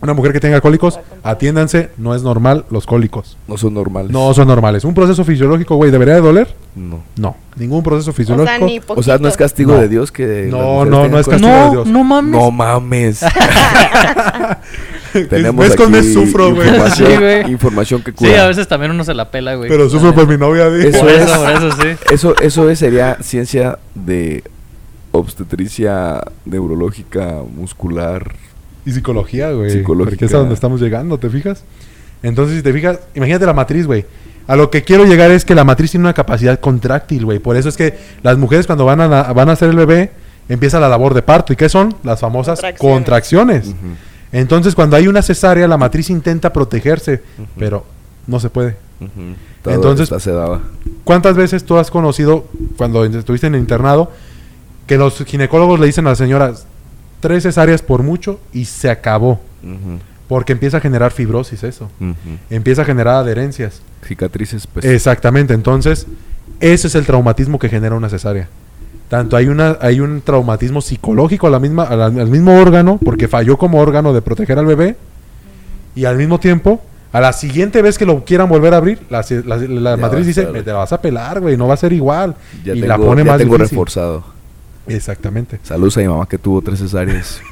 Una 0.00 0.12
mujer 0.14 0.32
que 0.32 0.38
tenga 0.38 0.60
cólicos, 0.60 1.00
atiéndanse, 1.24 1.90
no 1.98 2.14
es 2.14 2.22
normal 2.22 2.64
los 2.70 2.86
cólicos. 2.86 3.36
No 3.48 3.58
son 3.58 3.74
normales. 3.74 4.12
No 4.12 4.32
son 4.32 4.46
normales. 4.46 4.84
¿Un 4.84 4.94
proceso 4.94 5.24
fisiológico, 5.24 5.74
güey, 5.74 5.90
debería 5.90 6.14
de 6.14 6.20
doler? 6.20 6.54
No. 6.76 7.00
No, 7.16 7.36
ningún 7.56 7.82
proceso 7.82 8.10
O 8.10 8.14
sea, 8.14 8.16
fisiológico. 8.24 8.64
ni 8.64 8.80
O 8.86 9.02
sea, 9.02 9.18
no 9.18 9.26
es 9.26 9.36
castigo 9.36 9.72
No. 9.74 9.80
de 9.80 9.88
Dios 9.88 10.12
que. 10.12 10.46
No, 10.50 10.84
no, 10.84 11.08
no 11.08 11.18
es 11.18 11.26
castigo 11.26 11.52
de 11.52 11.70
Dios. 11.70 11.86
no 11.88 12.04
mames. 12.04 12.30
No 12.30 12.50
mames. 12.52 13.20
Tenemos 15.30 15.66
mes 15.66 15.74
con 15.76 15.90
mes 15.90 16.12
sufro, 16.12 16.54
güey. 16.54 16.68
Información, 16.68 17.10
Sí, 17.10 17.16
güey. 17.18 17.50
información 17.50 18.02
que 18.02 18.10
Sí, 18.12 18.16
cura. 18.18 18.44
a 18.44 18.48
veces 18.48 18.68
también 18.68 18.92
uno 18.92 19.04
se 19.04 19.14
la 19.14 19.30
pela, 19.30 19.54
güey. 19.54 19.68
Pero 19.68 19.88
sufro 19.88 20.14
por 20.14 20.28
mi 20.28 20.36
novia, 20.36 20.70
di. 20.70 20.86
Eso 20.88 21.00
Por 21.00 21.10
es. 21.10 21.22
eso, 21.22 21.40
por 21.42 21.50
eso, 21.50 21.70
sí. 21.72 21.88
Eso, 22.12 22.34
eso 22.40 22.70
es- 22.70 22.78
sería 22.78 23.16
ciencia 23.20 23.78
de 23.94 24.44
obstetricia 25.12 26.20
neurológica 26.44 27.36
muscular. 27.56 28.32
Y 28.88 28.92
psicología, 28.92 29.50
güey. 29.52 29.70
Psicológica. 29.70 30.16
Porque 30.16 30.24
es 30.24 30.34
a 30.34 30.38
donde 30.38 30.54
estamos 30.54 30.80
llegando, 30.80 31.18
¿te 31.18 31.28
fijas? 31.28 31.62
Entonces, 32.22 32.56
si 32.56 32.62
te 32.62 32.72
fijas, 32.72 32.98
imagínate 33.14 33.44
la 33.44 33.52
matriz, 33.52 33.86
güey. 33.86 34.06
A 34.46 34.56
lo 34.56 34.70
que 34.70 34.82
quiero 34.82 35.04
llegar 35.04 35.30
es 35.30 35.44
que 35.44 35.54
la 35.54 35.62
matriz 35.62 35.90
tiene 35.90 36.06
una 36.06 36.14
capacidad 36.14 36.58
contráctil, 36.58 37.26
güey. 37.26 37.38
Por 37.38 37.58
eso 37.58 37.68
es 37.68 37.76
que 37.76 37.98
las 38.22 38.38
mujeres 38.38 38.66
cuando 38.66 38.86
van 38.86 39.02
a, 39.02 39.06
van 39.34 39.50
a 39.50 39.52
hacer 39.52 39.68
el 39.68 39.76
bebé, 39.76 40.10
empieza 40.48 40.80
la 40.80 40.88
labor 40.88 41.12
de 41.12 41.20
parto. 41.20 41.52
¿Y 41.52 41.56
qué 41.56 41.68
son? 41.68 41.94
Las 42.02 42.20
famosas 42.20 42.62
Contracciones. 42.78 43.74
Entonces, 44.32 44.74
cuando 44.74 44.96
hay 44.96 45.06
una 45.06 45.20
cesárea, 45.20 45.68
la 45.68 45.76
matriz 45.76 46.08
intenta 46.08 46.50
protegerse, 46.50 47.20
pero 47.58 47.84
no 48.26 48.40
se 48.40 48.48
puede. 48.48 48.76
Todo 49.62 49.74
Entonces-. 49.74 50.10
¿Cuántas 51.04 51.36
veces 51.36 51.62
tú 51.64 51.76
has 51.76 51.90
conocido, 51.90 52.46
cuando 52.78 53.04
estuviste 53.04 53.48
en 53.48 53.54
el 53.54 53.60
internado, 53.60 54.10
que 54.86 54.96
los 54.96 55.22
ginecólogos 55.26 55.78
le 55.78 55.84
dicen 55.84 56.06
a 56.06 56.10
las 56.10 56.18
señoras, 56.18 56.66
tres 57.20 57.42
cesáreas 57.44 57.82
por 57.82 58.02
mucho 58.02 58.40
y 58.52 58.64
se 58.66 58.90
acabó? 58.90 59.40
Porque 60.28 60.52
empieza 60.52 60.76
a 60.76 60.80
generar 60.80 61.10
fibrosis 61.10 61.62
eso. 61.64 61.90
Empieza 62.50 62.82
a 62.82 62.84
generar 62.84 63.14
adherencias. 63.16 63.80
Cicatrices, 64.06 64.66
pues. 64.66 64.84
Exactamente. 64.84 65.54
Entonces, 65.54 66.06
ese 66.60 66.86
es 66.88 66.94
el 66.94 67.04
traumatismo 67.06 67.58
que 67.58 67.68
genera 67.68 67.94
una 67.94 68.08
cesárea. 68.08 68.48
Tanto 69.08 69.36
hay, 69.36 69.48
una, 69.48 69.78
hay 69.80 70.00
un 70.00 70.20
traumatismo 70.20 70.82
psicológico 70.82 71.46
a 71.46 71.50
la 71.50 71.58
misma, 71.58 71.84
a 71.84 71.96
la- 71.96 72.06
al 72.06 72.28
mismo 72.28 72.60
órgano, 72.60 72.98
porque 73.02 73.26
falló 73.26 73.56
como 73.56 73.80
órgano 73.80 74.12
de 74.12 74.20
proteger 74.20 74.58
al 74.58 74.66
bebé, 74.66 74.96
y 75.94 76.04
al 76.04 76.18
mismo 76.18 76.38
tiempo, 76.38 76.82
a 77.10 77.20
la 77.20 77.32
siguiente 77.32 77.80
vez 77.80 77.96
que 77.96 78.04
lo 78.04 78.22
quieran 78.26 78.50
volver 78.50 78.74
a 78.74 78.76
abrir, 78.76 79.00
la, 79.08 79.22
matriz 79.96 80.26
dice, 80.26 80.46
me 80.48 80.62
te 80.62 80.70
la 80.72 80.76
vas 80.78 80.92
a 80.92 81.00
pelar, 81.00 81.40
güey, 81.40 81.56
no 81.56 81.66
va 81.66 81.72
a 81.74 81.78
ser 81.78 81.94
igual. 81.94 82.34
ya 82.62 82.74
y 82.74 82.80
tengo, 82.82 82.86
la 82.88 82.98
pone 82.98 83.24
ya 83.24 83.30
más 83.30 83.38
tengo 83.38 83.54
difícil. 83.54 83.76
reforzado. 83.78 84.24
Exactamente. 84.88 85.58
Saludos 85.62 85.96
a 85.96 86.00
mi 86.00 86.08
mamá 86.08 86.26
que 86.28 86.38
tuvo 86.38 86.60
tres 86.62 86.78
cesáreas. 86.80 87.40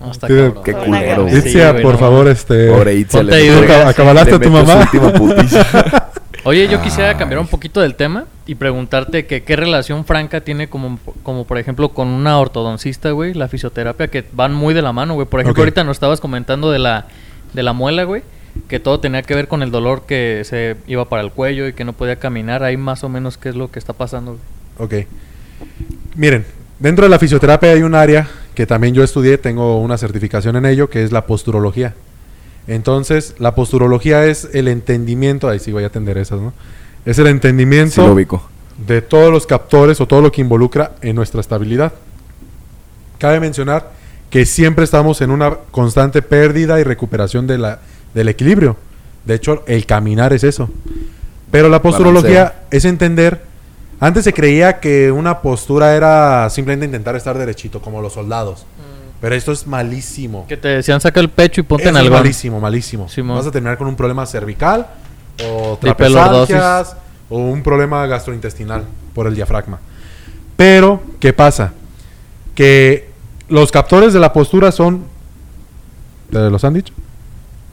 No, 0.00 0.10
está 0.10 0.26
Qué- 0.26 0.36
cabrón. 0.36 0.62
qué 0.64 0.72
güey. 0.72 0.84
culero. 0.86 1.28
Itzia, 1.28 1.72
por 1.82 1.92
no 1.92 1.98
favor, 1.98 2.28
este... 2.28 2.68
Pobre 2.70 3.04
ponte 3.06 3.24
le 3.24 3.72
acabalaste 3.84 4.34
a 4.34 4.38
tu 4.40 4.50
mamá. 4.50 4.76
última 4.80 5.12
putiza. 5.12 6.10
Oye, 6.44 6.68
yo 6.68 6.80
quisiera 6.82 7.10
Ay. 7.10 7.16
cambiar 7.16 7.40
un 7.40 7.46
poquito 7.46 7.80
del 7.80 7.94
tema 7.94 8.24
y 8.46 8.54
preguntarte 8.54 9.26
que 9.26 9.42
qué 9.42 9.56
relación 9.56 10.04
franca 10.04 10.40
tiene 10.42 10.68
como, 10.68 10.98
como 11.22 11.44
por 11.46 11.58
ejemplo 11.58 11.90
con 11.90 12.08
una 12.08 12.38
ortodoncista, 12.38 13.10
güey, 13.12 13.32
la 13.32 13.48
fisioterapia, 13.48 14.08
que 14.08 14.24
van 14.32 14.52
muy 14.54 14.74
de 14.74 14.82
la 14.82 14.92
mano, 14.92 15.14
güey. 15.14 15.26
Por 15.26 15.40
ejemplo, 15.40 15.62
ahorita 15.62 15.84
nos 15.84 15.96
estabas 15.96 16.20
comentando 16.20 16.70
de 16.70 16.78
la, 16.78 17.06
de 17.54 17.62
la 17.62 17.72
muela, 17.72 18.04
güey, 18.04 18.22
que 18.68 18.78
todo 18.80 19.00
tenía 19.00 19.22
que 19.22 19.34
ver 19.34 19.48
con 19.48 19.62
el 19.62 19.70
dolor 19.70 20.04
que 20.06 20.42
se 20.44 20.76
iba 20.86 21.06
para 21.08 21.22
el 21.22 21.30
cuello 21.32 21.66
y 21.66 21.72
que 21.72 21.84
no 21.84 21.94
podía 21.94 22.16
caminar. 22.16 22.62
Ahí 22.62 22.76
más 22.76 23.04
o 23.04 23.08
menos 23.08 23.38
qué 23.38 23.48
es 23.50 23.56
lo 23.56 23.70
que 23.70 23.78
está 23.78 23.94
pasando, 23.94 24.32
güey. 24.32 24.42
Ok. 24.78 24.94
Miren, 26.16 26.44
dentro 26.78 27.04
de 27.04 27.08
la 27.08 27.18
fisioterapia 27.18 27.72
hay 27.72 27.82
un 27.82 27.94
área 27.94 28.28
que 28.54 28.66
también 28.66 28.94
yo 28.94 29.02
estudié, 29.02 29.38
tengo 29.38 29.80
una 29.80 29.98
certificación 29.98 30.56
en 30.56 30.66
ello, 30.66 30.88
que 30.88 31.02
es 31.04 31.12
la 31.12 31.26
posturología. 31.26 31.94
Entonces, 32.66 33.34
la 33.38 33.54
posturología 33.54 34.24
es 34.26 34.48
el 34.52 34.68
entendimiento, 34.68 35.48
ahí 35.48 35.58
sí 35.58 35.72
voy 35.72 35.84
a 35.84 35.88
atender 35.88 36.16
esas, 36.18 36.40
¿no? 36.40 36.52
Es 37.04 37.18
el 37.18 37.26
Sí 37.26 37.30
entendimiento 37.30 38.12
ubico. 38.12 38.48
de 38.86 39.02
todos 39.02 39.30
los 39.30 39.46
captores 39.46 40.00
o 40.00 40.06
todo 40.06 40.22
lo 40.22 40.32
que 40.32 40.40
involucra 40.40 40.92
en 41.02 41.16
nuestra 41.16 41.40
estabilidad. 41.40 41.92
Cabe 43.18 43.40
mencionar 43.40 43.92
que 44.30 44.46
siempre 44.46 44.84
estamos 44.84 45.20
en 45.20 45.30
una 45.30 45.56
constante 45.70 46.22
pérdida 46.22 46.80
y 46.80 46.84
recuperación 46.84 47.46
de 47.46 47.58
la, 47.58 47.80
del 48.14 48.28
equilibrio. 48.28 48.76
De 49.24 49.34
hecho, 49.34 49.62
el 49.66 49.84
caminar 49.86 50.32
es 50.32 50.44
eso. 50.44 50.70
Pero 51.50 51.68
la 51.68 51.82
posturología 51.82 52.44
Balanceo. 52.44 52.68
es 52.70 52.84
entender. 52.84 53.53
Antes 54.04 54.24
se 54.24 54.34
creía 54.34 54.80
que 54.80 55.10
una 55.10 55.40
postura 55.40 55.96
era 55.96 56.50
simplemente 56.50 56.84
intentar 56.84 57.16
estar 57.16 57.38
derechito, 57.38 57.80
como 57.80 58.02
los 58.02 58.12
soldados. 58.12 58.66
Pero 59.18 59.34
esto 59.34 59.50
es 59.50 59.66
malísimo. 59.66 60.44
Que 60.46 60.58
te 60.58 60.68
decían 60.68 61.00
saca 61.00 61.20
el 61.20 61.30
pecho 61.30 61.62
y 61.62 61.64
ponte 61.64 61.84
Eso 61.84 61.88
en 61.88 61.96
es 61.96 62.02
algo. 62.02 62.16
malísimo, 62.16 62.60
malísimo. 62.60 63.08
Simón. 63.08 63.38
Vas 63.38 63.46
a 63.46 63.50
terminar 63.50 63.78
con 63.78 63.86
un 63.86 63.96
problema 63.96 64.26
cervical 64.26 64.88
o 65.42 65.78
trapezalgias 65.80 66.96
o 67.30 67.38
un 67.38 67.62
problema 67.62 68.06
gastrointestinal 68.06 68.84
por 69.14 69.26
el 69.26 69.34
diafragma. 69.34 69.78
Pero, 70.54 71.02
¿qué 71.18 71.32
pasa? 71.32 71.72
Que 72.54 73.08
los 73.48 73.72
captores 73.72 74.12
de 74.12 74.20
la 74.20 74.34
postura 74.34 74.70
son... 74.70 75.06
¿Te 76.30 76.50
los 76.50 76.62
han 76.62 76.74
dicho? 76.74 76.92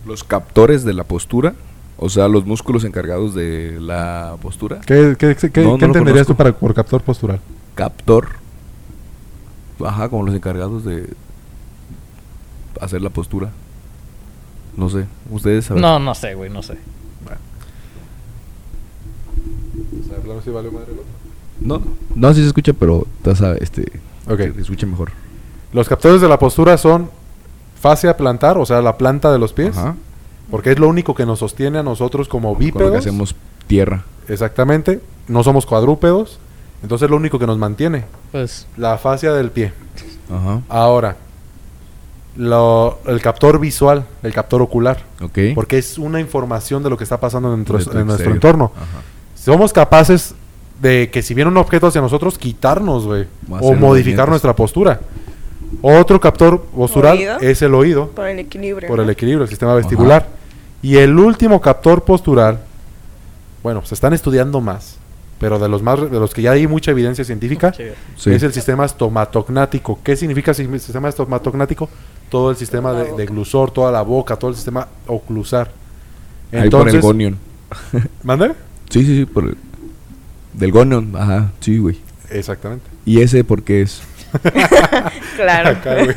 Los 0.06 0.24
captores 0.24 0.86
de 0.86 0.94
la 0.94 1.04
postura, 1.04 1.56
o 2.04 2.10
sea, 2.10 2.28
los 2.28 2.46
músculos 2.46 2.84
encargados 2.84 3.34
de 3.36 3.78
la 3.80 4.36
postura. 4.42 4.82
¿Qué, 4.86 5.16
qué- 5.18 5.36
qué- 5.36 5.52
qué 5.52 5.62
No, 5.62 5.72
no 5.74 5.78
lo 5.78 5.86
entenderías 5.86 6.26
tú 6.28 6.36
para, 6.36 6.52
por 6.52 6.74
captor 6.74 7.02
postural? 7.02 7.40
Captor. 7.76 8.28
Ajá, 9.86 10.10
como 10.10 10.24
los 10.26 10.36
encargados 10.36 10.84
de 10.84 11.08
hacer 12.82 13.02
la 13.02 13.10
postura. 13.12 13.52
No 14.76 14.90
sé, 14.90 15.06
ustedes 15.30 15.66
saben. 15.66 15.82
No, 15.82 16.00
no 16.00 16.14
sé, 16.16 16.34
güey, 16.34 16.50
no 16.50 16.62
sé. 16.64 16.78
No, 21.60 21.82
no, 22.16 22.34
sí 22.34 22.42
se 22.42 22.48
escucha, 22.48 22.74
pero 22.74 23.06
te 23.22 23.36
sabe, 23.36 23.60
este, 23.62 23.84
Ok. 24.28 24.38
que 24.38 24.54
se 24.54 24.62
escuche 24.62 24.86
mejor. 24.86 25.12
Los 25.74 25.88
captores 25.88 26.20
de 26.22 26.28
la 26.28 26.40
postura 26.40 26.78
son 26.78 27.10
fascia 27.80 28.18
plantar, 28.18 28.58
o 28.58 28.66
sea, 28.66 28.82
la 28.82 28.98
planta 28.98 29.32
de 29.32 29.38
los 29.40 29.54
pies, 29.54 29.78
Ajá. 29.78 29.96
Porque 30.52 30.72
es 30.72 30.78
lo 30.80 30.88
único 30.88 31.16
que 31.16 31.26
nos 31.26 31.40
sostiene 31.40 31.80
a 31.80 31.84
nosotros 31.84 32.28
como 32.28 32.50
Con 32.50 32.60
lo 32.60 32.66
bípedos. 32.66 32.92
que 32.92 32.98
hacemos 32.98 33.36
tierra. 33.68 34.04
Exactamente. 34.28 35.00
No 35.28 35.44
somos 35.44 35.66
cuadrúpedos. 35.66 36.40
Entonces 36.84 37.06
es 37.06 37.10
lo 37.12 37.18
único 37.18 37.40
que 37.40 37.48
nos 37.48 37.58
mantiene. 37.58 38.06
Pues 38.32 38.68
La 38.78 38.98
fascia 38.98 39.34
del 39.34 39.50
pie. 39.52 39.72
Ajá. 40.32 40.62
Ahora, 40.70 41.16
lo- 42.36 43.00
el 43.08 43.22
captor 43.22 43.60
visual, 43.60 44.06
el 44.24 44.34
captor 44.34 44.62
ocular. 44.62 45.04
Ok. 45.22 45.38
Porque 45.56 45.78
es 45.78 45.98
una 45.98 46.20
información 46.20 46.82
de 46.84 46.90
lo 46.90 46.98
que 46.98 47.04
está 47.04 47.20
pasando 47.20 47.54
en 47.54 47.60
nuestro, 47.66 47.78
De 47.78 47.86
tu 47.86 47.92
en 47.92 47.96
nuestro 48.08 48.14
exterior. 48.32 48.36
entorno. 48.36 48.72
Ajá. 48.76 49.02
Somos 49.36 49.74
capaces 49.74 50.36
de 50.82 51.10
que 51.12 51.22
si 51.22 51.34
viene 51.34 51.50
un 51.52 51.58
objeto 51.58 51.88
hacia 51.88 52.02
nosotros, 52.02 52.38
quitarnos, 52.38 53.06
güey. 53.06 53.28
O 53.60 53.74
modificar 53.76 54.30
nuestra 54.30 54.56
postura. 54.56 55.00
Otro 55.82 56.20
captor 56.20 56.62
postural 56.62 57.18
¿Oído? 57.18 57.40
es 57.40 57.62
el 57.62 57.74
oído, 57.74 58.08
Por 58.10 58.28
el 58.28 58.40
equilibrio. 58.40 58.90
por 58.90 59.00
el 59.00 59.10
equilibrio, 59.10 59.44
el 59.44 59.50
sistema 59.50 59.74
vestibular. 59.74 60.28
Y 60.82 60.98
el 60.98 61.18
último 61.18 61.62
captor 61.62 62.04
postural, 62.04 62.60
bueno, 63.64 63.84
se 63.86 63.94
están 63.94 64.14
estudiando 64.14 64.62
más, 64.62 64.98
pero 65.40 65.60
de 65.60 65.70
los 65.70 65.82
más 65.84 66.00
de 66.00 66.20
los 66.20 66.34
que 66.34 66.42
ya 66.42 66.52
hay 66.52 66.68
mucha 66.68 66.92
evidencia 66.92 67.24
científica. 67.24 67.74
Sí. 67.74 68.32
es 68.32 68.44
el 68.44 68.54
sistema 68.54 68.86
estomatognático. 68.86 70.00
¿Qué 70.04 70.16
significa 70.16 70.54
si- 70.54 70.68
sistema 70.80 71.10
estomatognático? 71.10 71.90
Todo 72.30 72.50
el 72.52 72.56
sistema 72.58 72.94
de, 72.94 73.12
de 73.14 73.26
glusor, 73.26 73.72
toda 73.72 73.92
la 73.92 74.02
boca, 74.02 74.36
todo 74.38 74.50
el 74.52 74.56
sistema 74.56 74.88
oclusar. 75.08 75.72
Ahí 76.52 76.70
por 76.70 76.88
el 76.90 77.02
gonion. 77.02 77.38
¿Mande? 78.24 78.54
Sí, 78.90 79.06
sí, 79.06 79.18
sí, 79.20 79.26
por 79.26 79.46
el... 79.46 79.58
Del 80.54 80.72
gonion, 80.72 81.14
ajá, 81.16 81.52
sí, 81.62 81.78
güey. 81.78 82.00
Exactamente. 82.30 82.86
¿Y 83.06 83.22
ese 83.22 83.44
por 83.44 83.64
qué 83.64 83.82
es? 83.84 84.02
Claro. 85.36 85.70
Acá, 85.70 85.96
güey. 86.04 86.16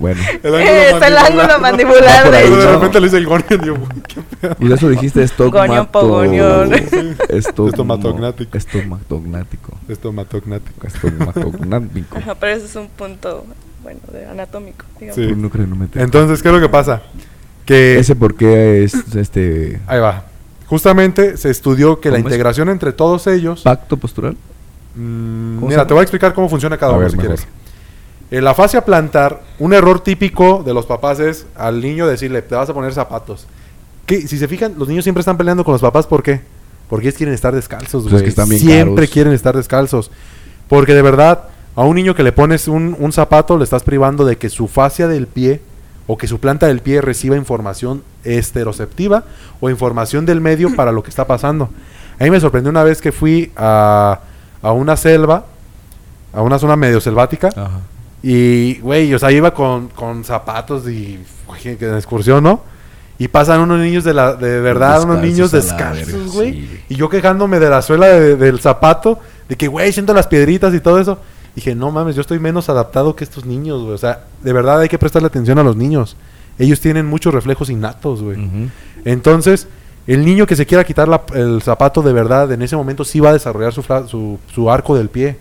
Bueno, 0.00 0.20
El 0.42 0.54
es 0.54 1.02
el 1.02 1.16
ángulo 1.16 1.60
mandibular 1.60 2.22
por 2.22 2.32
de 2.32 2.38
ahí, 2.38 2.50
de 2.50 2.56
¿no? 2.56 2.72
repente 2.72 3.00
le 3.00 3.06
dice 3.06 3.16
el 3.18 3.26
gonion, 3.26 3.60
yo, 3.62 3.74
güey, 3.76 3.88
qué 4.08 4.22
pedo. 4.40 4.56
y 4.58 4.68
de 4.68 4.74
eso 4.74 4.88
dijiste. 4.88 5.22
Estogmo- 5.22 5.62
Estomatognático. 7.28 8.56
Estomatognático. 8.58 9.72
Estomatognático. 9.88 10.86
Estomatognático. 10.86 12.16
Ajá, 12.18 12.34
pero 12.34 12.56
ese 12.56 12.66
es 12.66 12.76
un 12.76 12.88
punto, 12.88 13.44
bueno, 13.82 14.00
de 14.12 14.26
anatómico, 14.26 14.84
digamos. 14.98 15.16
Sí. 15.22 15.34
No 15.36 15.50
creo, 15.50 15.66
no 15.66 15.76
me 15.76 15.88
Entonces, 15.94 16.42
¿qué 16.42 16.48
es 16.48 16.54
lo 16.54 16.60
que 16.60 16.68
pasa? 16.68 17.02
Que 17.66 17.98
Ese 17.98 18.16
por 18.16 18.34
qué 18.34 18.84
es 18.84 18.94
este 19.14 19.80
ahí 19.86 20.00
va. 20.00 20.24
Justamente 20.66 21.36
se 21.36 21.50
estudió 21.50 22.00
que 22.00 22.10
la 22.10 22.18
integración 22.18 22.68
entre 22.68 22.92
todos 22.92 23.26
ellos. 23.26 23.62
pacto 23.62 23.96
postural. 23.96 24.36
Mm, 24.96 25.56
¿Cómo 25.56 25.66
se 25.68 25.74
mira, 25.74 25.86
te 25.86 25.94
voy 25.94 26.00
a 26.00 26.02
explicar 26.02 26.32
cómo 26.34 26.48
funciona 26.48 26.76
cada 26.76 26.92
A 26.92 26.94
uno 26.96 27.02
ver, 27.02 27.10
si 27.10 27.16
mejor. 27.16 27.34
quieres. 27.36 27.48
En 28.30 28.44
la 28.44 28.54
fascia 28.54 28.84
plantar, 28.84 29.40
un 29.58 29.72
error 29.72 30.00
típico 30.00 30.62
de 30.64 30.72
los 30.72 30.86
papás 30.86 31.18
es 31.20 31.46
al 31.56 31.80
niño 31.80 32.06
decirle, 32.06 32.42
te 32.42 32.54
vas 32.54 32.68
a 32.70 32.74
poner 32.74 32.92
zapatos. 32.94 33.46
Que 34.06 34.26
si 34.28 34.38
se 34.38 34.46
fijan, 34.46 34.74
los 34.78 34.88
niños 34.88 35.04
siempre 35.04 35.20
están 35.20 35.36
peleando 35.36 35.64
con 35.64 35.72
los 35.72 35.80
papás, 35.80 36.06
¿por 36.06 36.22
qué? 36.22 36.40
Porque 36.88 37.06
ellos 37.08 37.16
quieren 37.18 37.34
estar 37.34 37.54
descalzos, 37.54 38.04
Pues 38.04 38.22
es 38.22 38.34
güey. 38.34 38.48
que 38.48 38.58
siempre 38.58 38.94
caros. 39.06 39.10
quieren 39.10 39.32
estar 39.32 39.56
descalzos. 39.56 40.10
Porque 40.68 40.94
de 40.94 41.02
verdad, 41.02 41.44
a 41.74 41.82
un 41.82 41.96
niño 41.96 42.14
que 42.14 42.22
le 42.22 42.32
pones 42.32 42.68
un, 42.68 42.96
un 42.98 43.12
zapato, 43.12 43.58
le 43.58 43.64
estás 43.64 43.82
privando 43.82 44.24
de 44.24 44.36
que 44.36 44.48
su 44.48 44.68
fascia 44.68 45.08
del 45.08 45.26
pie 45.26 45.60
o 46.06 46.16
que 46.16 46.26
su 46.28 46.38
planta 46.40 46.66
del 46.66 46.80
pie 46.80 47.00
reciba 47.00 47.36
información 47.36 48.02
esteroceptiva 48.24 49.24
o 49.60 49.70
información 49.70 50.24
del 50.26 50.40
medio 50.40 50.72
para 50.76 50.92
lo 50.92 51.02
que 51.02 51.10
está 51.10 51.26
pasando. 51.26 51.68
A 52.18 52.24
mí 52.24 52.30
me 52.30 52.40
sorprendió 52.40 52.70
una 52.70 52.84
vez 52.84 53.00
que 53.00 53.12
fui 53.12 53.50
a, 53.56 54.20
a 54.62 54.72
una 54.72 54.96
selva, 54.96 55.46
a 56.32 56.42
una 56.42 56.58
zona 56.58 56.76
medio 56.76 57.00
selvática, 57.00 57.48
Ajá. 57.48 57.80
Y, 58.22 58.78
güey, 58.80 59.12
o 59.14 59.18
sea, 59.18 59.30
iba 59.32 59.52
con, 59.54 59.88
con 59.88 60.24
zapatos 60.24 60.88
y 60.88 61.18
güey, 61.46 61.76
que 61.76 61.88
en 61.88 61.94
excursión, 61.96 62.42
¿no? 62.44 62.62
Y 63.18 63.28
pasan 63.28 63.60
unos 63.60 63.78
niños 63.80 64.04
de 64.04 64.14
la 64.14 64.34
de 64.34 64.60
verdad, 64.60 65.02
unos 65.04 65.16
niños 65.22 65.50
Descalzos 66.06 66.32
güey. 66.34 66.52
sí, 66.52 66.80
y 66.88 66.94
yo 66.96 67.08
quejándome 67.08 67.60
de 67.60 67.68
la 67.68 67.82
suela 67.82 68.06
de- 68.08 68.36
del 68.36 68.60
zapato, 68.60 69.18
de 69.48 69.56
que, 69.56 69.68
güey, 69.68 69.92
siento 69.92 70.14
las 70.14 70.26
piedritas 70.26 70.72
y 70.74 70.80
todo 70.80 70.98
eso. 70.98 71.18
Dije, 71.54 71.74
no 71.74 71.90
mames, 71.90 72.14
yo 72.14 72.20
estoy 72.22 72.38
menos 72.38 72.68
adaptado 72.68 73.14
que 73.16 73.24
estos 73.24 73.44
niños, 73.44 73.82
güey. 73.82 73.94
O 73.94 73.98
sea, 73.98 74.24
de 74.42 74.52
verdad 74.52 74.80
hay 74.80 74.88
que 74.88 74.98
prestarle 74.98 75.26
atención 75.26 75.58
a 75.58 75.62
los 75.62 75.76
niños. 75.76 76.16
Ellos 76.58 76.80
tienen 76.80 77.06
muchos 77.06 77.34
reflejos 77.34 77.68
innatos, 77.68 78.22
güey. 78.22 78.38
Entonces, 79.04 79.66
el 80.06 80.24
niño 80.24 80.46
que 80.46 80.56
se 80.56 80.64
quiera 80.66 80.84
quitar 80.84 81.08
la- 81.08 81.22
el 81.34 81.60
zapato 81.62 82.02
de 82.02 82.12
verdad, 82.12 82.50
en 82.52 82.62
ese 82.62 82.76
momento 82.76 83.04
sí 83.04 83.20
va 83.20 83.30
a 83.30 83.32
desarrollar 83.32 83.72
su, 83.72 83.82
su, 84.08 84.38
su 84.54 84.70
arco 84.70 84.96
del 84.96 85.08
pie. 85.08 85.36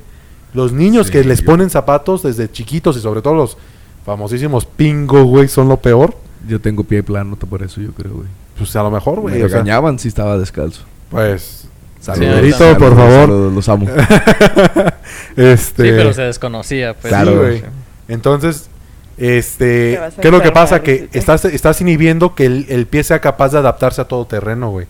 Los 0.54 0.72
niños 0.72 1.08
Sí, 1.08 1.14
que 1.14 1.24
les 1.24 1.40
yo- 1.40 1.46
ponen 1.46 1.70
zapatos 1.70 2.24
desde 2.24 2.52
chiquitos 2.52 2.98
y 2.98 3.02
sobre 3.02 3.22
todo 3.22 3.36
los 3.36 3.58
famosísimos 4.06 4.66
pingo, 4.66 5.24
güey, 5.24 5.48
son 5.48 5.68
lo 5.68 5.78
peor. 5.78 6.16
Yo 6.48 6.60
tengo 6.60 6.84
pie 6.84 7.04
plano 7.04 7.36
por 7.36 7.62
eso, 7.64 7.82
yo 7.82 7.92
creo, 7.92 8.14
güey. 8.14 8.28
Pues 8.58 8.76
a 8.76 8.84
lo 8.84 8.92
mejor, 8.92 9.20
güey. 9.20 9.36
Me 9.42 9.50
sea, 9.50 9.98
si 9.98 10.08
estaba 10.08 10.38
descalzo. 10.38 10.82
pues, 11.10 11.66
Sí, 12.00 12.26
ahorita- 12.26 12.78
por 12.78 12.96
favor. 12.96 13.28
Saludos, 13.28 13.54
los 13.54 13.70
amo. 13.70 13.86
este, 15.36 15.84
Sí, 15.84 15.90
pero 15.96 16.14
se 16.14 16.22
desconocía, 16.24 16.94
pues. 16.94 17.04
sí, 17.04 17.10
Claro, 17.10 17.38
güey. 17.38 17.64
Entonces, 18.08 18.70
este, 19.18 20.00
¿qué 20.22 20.28
es 20.30 20.32
lo 20.34 20.42
que 20.42 20.52
pasa? 20.52 20.82
Que 20.82 21.10
estás, 21.14 21.46
estás 21.46 21.82
inhibiendo 21.82 22.36
que 22.36 22.46
el, 22.46 22.66
el 22.70 22.88
pie 22.88 23.04
sea 23.04 23.20
capaz 23.20 23.50
de 23.52 23.58
adaptarse 23.60 24.02
a 24.02 24.06
todo 24.06 24.26
terreno, 24.26 24.72
güey. 24.72 24.88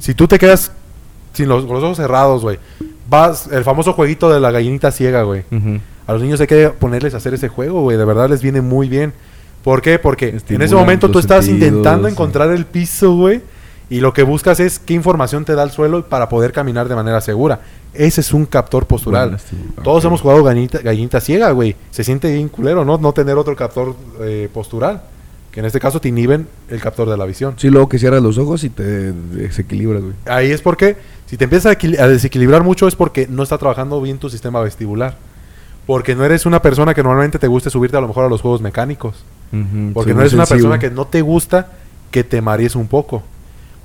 Si 0.00 0.14
tú 0.14 0.26
te 0.28 0.38
quedas 0.38 0.72
sin 1.32 1.48
los, 1.48 1.64
con 1.64 1.74
los 1.74 1.84
ojos 1.84 1.96
cerrados, 1.96 2.42
güey, 2.42 2.58
vas, 3.08 3.48
el 3.50 3.64
famoso 3.64 3.92
jueguito 3.92 4.30
de 4.30 4.40
la 4.40 4.50
gallinita 4.50 4.90
ciega, 4.90 5.22
güey. 5.22 5.44
A 6.06 6.12
los 6.12 6.22
niños 6.22 6.40
hay 6.40 6.46
que 6.46 6.68
ponerles 6.70 7.14
a 7.14 7.18
hacer 7.18 7.34
ese 7.34 7.48
juego, 7.48 7.82
güey. 7.82 7.96
De 7.96 8.04
verdad 8.04 8.28
les 8.28 8.42
viene 8.42 8.60
muy 8.60 8.88
bien. 8.88 9.12
¿Por 9.62 9.82
qué? 9.82 9.98
Porque 9.98 10.38
en 10.48 10.62
ese 10.62 10.74
momento 10.74 11.10
tú 11.10 11.18
estás 11.18 11.44
sentidos, 11.44 11.68
intentando 11.68 12.08
sí. 12.08 12.12
encontrar 12.12 12.50
el 12.50 12.64
piso, 12.64 13.14
güey. 13.14 13.42
Y 13.90 14.00
lo 14.00 14.12
que 14.12 14.22
buscas 14.22 14.60
es 14.60 14.78
qué 14.78 14.94
información 14.94 15.44
te 15.44 15.54
da 15.54 15.62
el 15.62 15.70
suelo 15.70 16.06
para 16.06 16.28
poder 16.28 16.52
caminar 16.52 16.88
de 16.88 16.94
manera 16.94 17.20
segura. 17.20 17.60
Ese 17.94 18.20
es 18.20 18.32
un 18.32 18.44
captor 18.44 18.86
postural. 18.86 19.30
Bueno, 19.30 19.82
Todos 19.82 20.04
hemos 20.04 20.20
jugado 20.20 20.44
gallinita, 20.44 20.78
gallinita 20.78 21.20
ciega, 21.20 21.50
güey. 21.52 21.74
Se 21.90 22.04
siente 22.04 22.30
bien 22.32 22.48
culero, 22.48 22.84
¿no? 22.84 22.98
No 22.98 23.12
tener 23.12 23.36
otro 23.36 23.56
captor 23.56 23.96
eh, 24.20 24.48
postural. 24.52 25.02
Que 25.52 25.60
en 25.60 25.66
este 25.66 25.80
caso 25.80 26.00
te 26.00 26.08
inhiben 26.08 26.46
el 26.68 26.80
captor 26.80 27.08
de 27.08 27.16
la 27.16 27.24
visión. 27.24 27.54
Sí, 27.56 27.70
luego 27.70 27.88
que 27.88 27.98
cierras 27.98 28.22
los 28.22 28.36
ojos 28.38 28.64
y 28.64 28.70
te 28.70 29.12
desequilibras, 29.12 30.02
güey. 30.02 30.14
Ahí 30.26 30.50
es 30.50 30.60
porque, 30.60 30.96
si 31.26 31.36
te 31.36 31.44
empiezas 31.44 31.72
a, 31.72 31.78
equil- 31.78 31.98
a 31.98 32.06
desequilibrar 32.06 32.62
mucho, 32.62 32.86
es 32.86 32.94
porque 32.94 33.26
no 33.28 33.42
está 33.42 33.56
trabajando 33.58 34.00
bien 34.02 34.18
tu 34.18 34.28
sistema 34.30 34.60
vestibular. 34.60 35.16
Porque 35.86 36.14
no 36.14 36.22
eres 36.24 36.44
una 36.44 36.60
persona 36.60 36.92
que 36.92 37.02
normalmente 37.02 37.38
te 37.38 37.46
guste 37.46 37.70
subirte 37.70 37.96
a 37.96 38.00
lo 38.02 38.08
mejor 38.08 38.26
a 38.26 38.28
los 38.28 38.42
juegos 38.42 38.60
mecánicos. 38.60 39.24
Porque 39.94 40.10
soy 40.10 40.14
no 40.14 40.20
eres 40.20 40.34
una 40.34 40.44
sensible. 40.44 40.68
persona 40.70 40.78
que 40.78 40.90
no 40.94 41.06
te 41.06 41.22
gusta 41.22 41.68
que 42.10 42.22
te 42.24 42.42
marees 42.42 42.76
un 42.76 42.86
poco. 42.88 43.22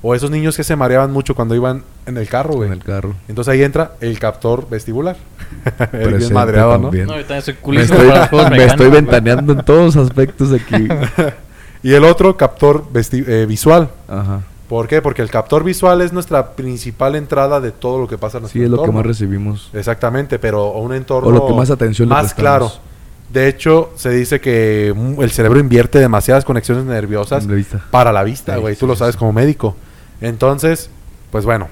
O 0.02 0.14
esos 0.14 0.30
niños 0.30 0.54
que 0.54 0.64
se 0.64 0.76
mareaban 0.76 1.10
mucho 1.10 1.34
cuando 1.34 1.54
iban 1.54 1.82
en 2.04 2.18
el 2.18 2.28
carro, 2.28 2.56
güey. 2.56 2.66
en 2.66 2.74
el 2.74 2.84
carro. 2.84 3.14
Entonces 3.26 3.50
ahí 3.50 3.62
entra 3.62 3.92
el 4.02 4.18
captor 4.18 4.68
vestibular. 4.68 5.16
el 5.92 5.98
bien 5.98 6.02
Presente 6.10 6.34
madreado, 6.34 6.76
¿no? 6.76 6.82
también. 6.82 7.06
No, 7.06 7.16
yo 7.16 7.24
también 7.24 7.40
soy 7.42 7.56
Me 7.74 7.80
estoy, 7.80 8.06
para 8.08 8.20
los 8.20 8.28
juegos 8.28 8.44
me 8.50 8.56
mecánicos, 8.58 8.72
estoy 8.84 8.90
ventaneando 8.90 9.52
en 9.54 9.62
todos 9.64 9.96
los 9.96 10.06
aspectos 10.06 10.52
aquí. 10.52 10.86
Y 11.84 11.92
el 11.94 12.02
otro, 12.04 12.36
captor 12.36 12.82
eh, 13.12 13.44
visual. 13.46 13.90
Ajá. 14.08 14.40
¿Por 14.68 14.88
qué? 14.88 15.00
Porque 15.02 15.20
el 15.22 15.28
captor 15.30 15.62
visual 15.62 16.00
es 16.00 16.12
nuestra 16.12 16.52
principal 16.56 17.14
entrada 17.14 17.60
de 17.60 17.70
todo 17.70 17.98
lo 18.00 18.08
que 18.08 18.16
pasa 18.18 18.38
en 18.38 18.42
nuestro 18.44 18.58
Sí, 18.58 18.64
es 18.64 18.70
lo 18.70 18.78
que 18.78 18.82
entorno. 18.84 18.98
más 19.00 19.06
recibimos. 19.06 19.70
Exactamente, 19.74 20.38
pero 20.38 20.72
un 20.72 20.94
entorno 20.94 21.28
O 21.28 21.32
lo 21.32 21.46
que 21.46 21.52
más 21.52 21.70
atención 21.70 22.08
más 22.08 22.32
claro. 22.34 22.72
De 23.30 23.46
hecho, 23.48 23.90
se 23.96 24.10
dice 24.10 24.40
que 24.40 24.94
el 25.18 25.30
cerebro 25.30 25.60
invierte 25.60 25.98
demasiadas 25.98 26.44
conexiones 26.44 26.84
nerviosas 26.84 27.44
la 27.46 27.54
vista. 27.54 27.82
para 27.90 28.12
la 28.12 28.22
vista, 28.22 28.56
güey. 28.56 28.74
sí, 28.74 28.80
Tú 28.80 28.86
lo 28.86 28.96
sabes 28.96 29.14
sí. 29.14 29.18
como 29.18 29.32
médico. 29.32 29.76
Entonces, 30.20 30.88
pues 31.30 31.44
bueno. 31.44 31.68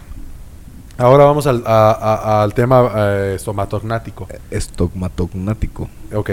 Ahora 0.98 1.24
vamos 1.24 1.46
al, 1.46 1.62
a- 1.66 1.90
a- 1.92 2.42
al 2.42 2.52
tema 2.52 2.90
eh, 2.94 3.32
estomatognático. 3.36 4.28
Estogmatognático. 4.50 5.88
Ok. 6.14 6.30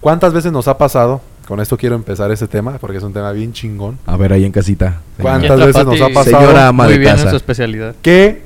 ¿Cuántas 0.00 0.32
veces 0.32 0.50
nos 0.50 0.66
ha 0.66 0.76
pasado? 0.76 1.20
Con 1.50 1.58
esto 1.58 1.76
quiero 1.76 1.96
empezar 1.96 2.30
ese 2.30 2.46
tema 2.46 2.78
porque 2.78 2.98
es 2.98 3.02
un 3.02 3.12
tema 3.12 3.32
bien 3.32 3.52
chingón. 3.52 3.98
A 4.06 4.16
ver, 4.16 4.32
ahí 4.32 4.44
en 4.44 4.52
casita. 4.52 5.00
¿Cuántas 5.20 5.58
veces 5.58 5.84
nos 5.84 6.00
ha 6.00 6.08
pasado? 6.10 6.38
Señora 6.42 6.68
ama 6.68 6.84
Muy 6.84 6.92
de 6.92 6.98
bien 7.00 7.10
en 7.10 7.16
casa. 7.16 7.30
su 7.30 7.34
especialidad. 7.36 7.96
Que 8.02 8.42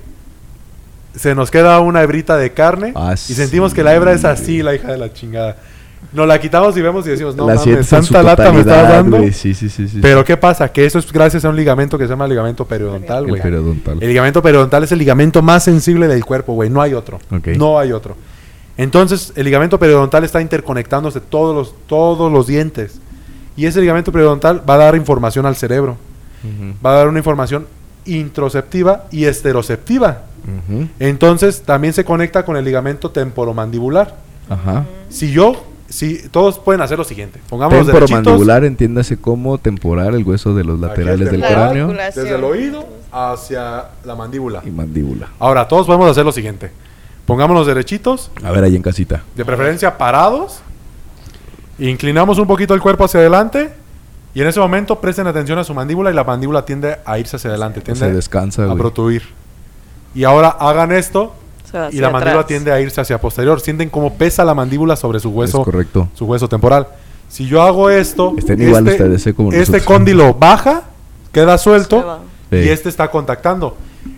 se 1.15 1.35
nos 1.35 1.51
queda 1.51 1.79
una 1.81 2.03
hebrita 2.03 2.39
de 2.39 2.55
carne 2.55 2.95
Ah, 2.97 3.13
y 3.13 3.17
sí. 3.19 3.35
sentimos 3.35 3.75
que 3.75 3.85
la 3.85 3.95
hebra 3.95 4.13
es 4.15 4.25
así, 4.25 4.63
la 4.63 4.75
hija 4.75 4.91
de 4.91 4.97
la 4.97 5.13
chingada. 5.13 5.59
Nos 6.15 6.27
la 6.27 6.41
quitamos 6.41 6.75
y 6.79 6.81
vemos 6.81 7.07
y 7.07 7.11
decimos, 7.11 7.37
no 7.37 7.47
la 7.47 7.57
mames, 7.57 7.87
santa 7.87 8.23
lata 8.23 8.51
me 8.51 8.61
estás 8.61 8.89
dando. 8.89 9.19
Sí, 9.33 9.53
sí, 9.53 9.69
sí, 9.69 9.87
sí. 9.87 9.99
Pero 10.01 10.25
¿qué 10.25 10.39
pasa? 10.39 10.73
Que 10.73 10.87
eso 10.87 10.99
es 10.99 11.13
gracias 11.13 11.45
a 11.45 11.51
un 11.51 11.57
ligamento 11.57 11.99
que 11.99 12.05
se 12.05 12.11
llama 12.11 12.27
ligamento 12.27 12.65
periodontal, 12.65 13.25
el 13.25 13.29
güey. 13.33 13.43
periodontal. 13.43 13.99
El 14.03 14.09
ligamento 14.09 14.41
periodontal 14.41 14.83
es 14.83 14.93
el 14.93 14.99
ligamento 14.99 15.43
más 15.43 15.63
sensible 15.63 16.09
del 16.09 16.25
cuerpo, 16.25 16.55
güey. 16.55 16.71
No 16.71 16.81
hay 16.81 16.95
otro. 16.95 17.19
Ok. 17.31 17.49
No 17.59 17.79
hay 17.79 17.93
otro. 17.93 18.17
Entonces, 18.77 19.33
el 19.37 19.45
ligamento 19.45 19.79
periodontal 19.79 20.25
está 20.25 20.41
interconectándose 20.41 21.21
todos 21.21 21.55
los, 21.55 21.75
todos 21.87 22.33
los 22.33 22.47
dientes. 22.47 23.01
Y 23.57 23.67
ese 23.67 23.81
ligamento 23.81 24.11
periodontal 24.11 24.69
va 24.69 24.75
a 24.75 24.79
dar 24.79 24.97
información 24.97 25.47
al 25.47 25.57
cerebro. 25.57 25.97
Va 26.85 26.93
a 26.93 26.95
dar 26.97 27.09
una 27.09 27.19
información 27.19 27.67
introceptiva 28.05 29.05
y 29.11 29.25
esteroceptiva. 29.25 30.23
Entonces, 30.99 31.63
también 31.63 31.95
se 31.95 32.05
conecta 32.05 32.45
con 32.45 32.57
el 32.57 32.65
ligamento 32.65 33.11
temporomandibular. 33.11 34.17
Ajá. 34.51 34.85
Si 35.09 35.31
yo, 35.31 35.65
si 35.89 36.29
todos 36.29 36.59
pueden 36.59 36.83
hacer 36.83 36.99
lo 36.99 37.05
siguiente. 37.05 37.41
Pongamos 37.49 37.87
Temporomandibular, 37.87 38.65
entiéndase 38.65 39.17
como 39.17 39.59
temporal, 39.59 40.15
el 40.15 40.25
hueso 40.25 40.55
de 40.55 40.65
los 40.65 40.81
laterales 40.81 41.29
el 41.29 41.41
del 41.41 41.41
cráneo 41.41 41.89
desde 41.89 42.35
el 42.35 42.45
oído 42.45 42.87
hacia 43.13 43.85
la 44.05 44.15
mandíbula. 44.17 44.63
y 44.67 44.71
mandíbula. 44.71 45.29
Ahora, 45.39 45.69
todos 45.69 45.87
podemos 45.87 46.11
hacer 46.11 46.25
lo 46.25 46.33
siguiente. 46.33 46.71
Pongámonos 47.27 47.67
derechitos, 47.67 48.31
A 48.43 48.51
ver, 48.51 48.65
ahí 48.65 48.77
en 48.77 48.83
casita. 48.83 49.23
de 49.35 49.45
preferencia 49.45 49.97
parados. 49.97 50.61
Inclinamos 51.79 52.39
un 52.39 52.47
poquito 52.47 52.75
el 52.75 52.81
cuerpo 52.81 53.05
hacia 53.05 53.21
adelante. 53.21 53.73
Y 54.35 54.41
en 54.43 54.49
ese 54.49 54.59
momento 54.61 55.01
presten 55.01 55.27
atención 55.29 55.59
a 55.59 55.65
su 55.65 55.75
mandíbula 55.75 56.11
y 56.11 56.15
la 56.15 56.25
mandíbula 56.25 56.65
tiende 56.65 56.97
a 57.05 57.19
irse 57.19 57.37
hacia 57.37 57.51
adelante, 57.51 57.81
Se 57.81 57.85
tiende 57.93 58.13
descansa, 58.13 58.63
a 58.65 58.67
güey. 58.67 58.79
protuir. 58.79 59.23
Y 60.13 60.25
ahora 60.25 60.49
hagan 60.49 60.91
esto 60.93 61.35
Se 61.71 61.79
y 61.93 62.01
la 62.01 62.11
mandíbula 62.11 62.41
atrás. 62.41 62.47
tiende 62.47 62.73
a 62.73 62.81
irse 62.81 63.01
hacia 63.01 63.21
posterior. 63.21 63.61
Sienten 63.61 63.91
cómo 63.91 64.15
pesa 64.15 64.45
la 64.45 64.55
mandíbula 64.55 64.97
sobre 64.97 65.21
su 65.21 65.29
Es 65.31 65.35
hueso, 65.35 65.63
correcto. 65.65 66.09
su 66.15 66.25
hueso 66.27 66.49
temporal. 66.49 66.89
Si 67.29 67.47
yo 67.47 67.63
hago 67.63 67.91
esto, 67.91 68.35
Estén 68.37 68.61
igual 68.61 68.87
ustedes, 68.89 69.25
¿eh? 69.29 69.35
Como 69.35 69.53
este 69.53 69.81
cóndilo 69.81 70.35
baja, 70.35 70.83
queda 71.33 71.57
Se 71.57 71.65
suelto 71.65 72.21
y 72.51 72.69
este 72.69 72.89
está 72.89 73.09
contactando. 73.11 73.77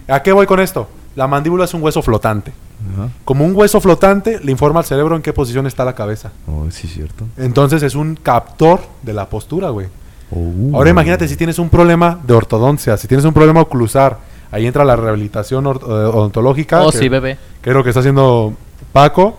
¿A 0.09 0.23
qué 0.23 0.33
voy 0.33 0.47
con 0.47 0.61
esto? 0.61 0.89
La 1.15 1.27
mandíbula 1.27 1.65
es 1.67 1.75
un 1.75 1.83
hueso 1.83 2.01
flotante. 2.03 2.53
Ajá. 2.95 3.09
Como 3.25 3.45
un 3.45 3.55
hueso 3.55 3.81
flotante, 3.81 4.41
le 4.43 4.53
informa 4.53 4.81
al 4.81 4.87
cerebro 4.87 5.17
en 5.17 5.23
qué 5.23 5.33
posición 5.33 5.67
está 5.67 5.85
la 5.85 5.95
cabeza. 5.95 6.33
Oh, 6.47 6.67
sí, 6.71 6.87
cierto. 6.89 7.25
Entonces 7.37 7.83
es 7.83 7.95
un 7.95 8.17
captor 8.17 8.81
de 9.03 9.13
la 9.13 9.29
postura, 9.29 9.71
güey. 9.71 9.87
Oh. 10.31 10.77
Ahora 10.77 10.91
imagínate 10.91 11.29
si 11.29 11.37
tienes 11.37 11.59
un 11.59 11.69
problema 11.69 12.19
de 12.27 12.35
ortodoncia, 12.35 12.97
si 12.97 13.07
tienes 13.09 13.25
un 13.25 13.33
problema 13.33 13.61
oclusal, 13.61 14.17
ahí 14.51 14.67
entra 14.67 14.85
la 14.85 14.97
rehabilitación 14.97 15.67
eh, 15.67 15.69
odontológica. 15.69 16.83
Oh, 16.85 16.91
que- 16.91 16.99
sí, 16.99 17.09
bebé. 17.09 17.39
que 17.63 17.71
es 17.71 17.77
lo 17.77 17.83
que 17.83 17.91
está 17.91 18.01
haciendo 18.01 18.55
Paco. 18.93 19.37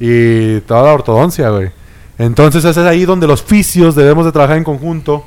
y 0.00 0.60
toda 0.60 0.82
la 0.84 0.92
ortodoncia, 0.92 1.50
güey. 1.50 1.70
Entonces 2.18 2.64
ese 2.64 2.80
es 2.80 2.86
ahí 2.86 3.04
donde 3.04 3.26
los 3.26 3.42
fisios 3.42 3.94
debemos 3.94 4.24
de 4.24 4.32
trabajar 4.32 4.56
en 4.56 4.64
conjunto 4.64 5.24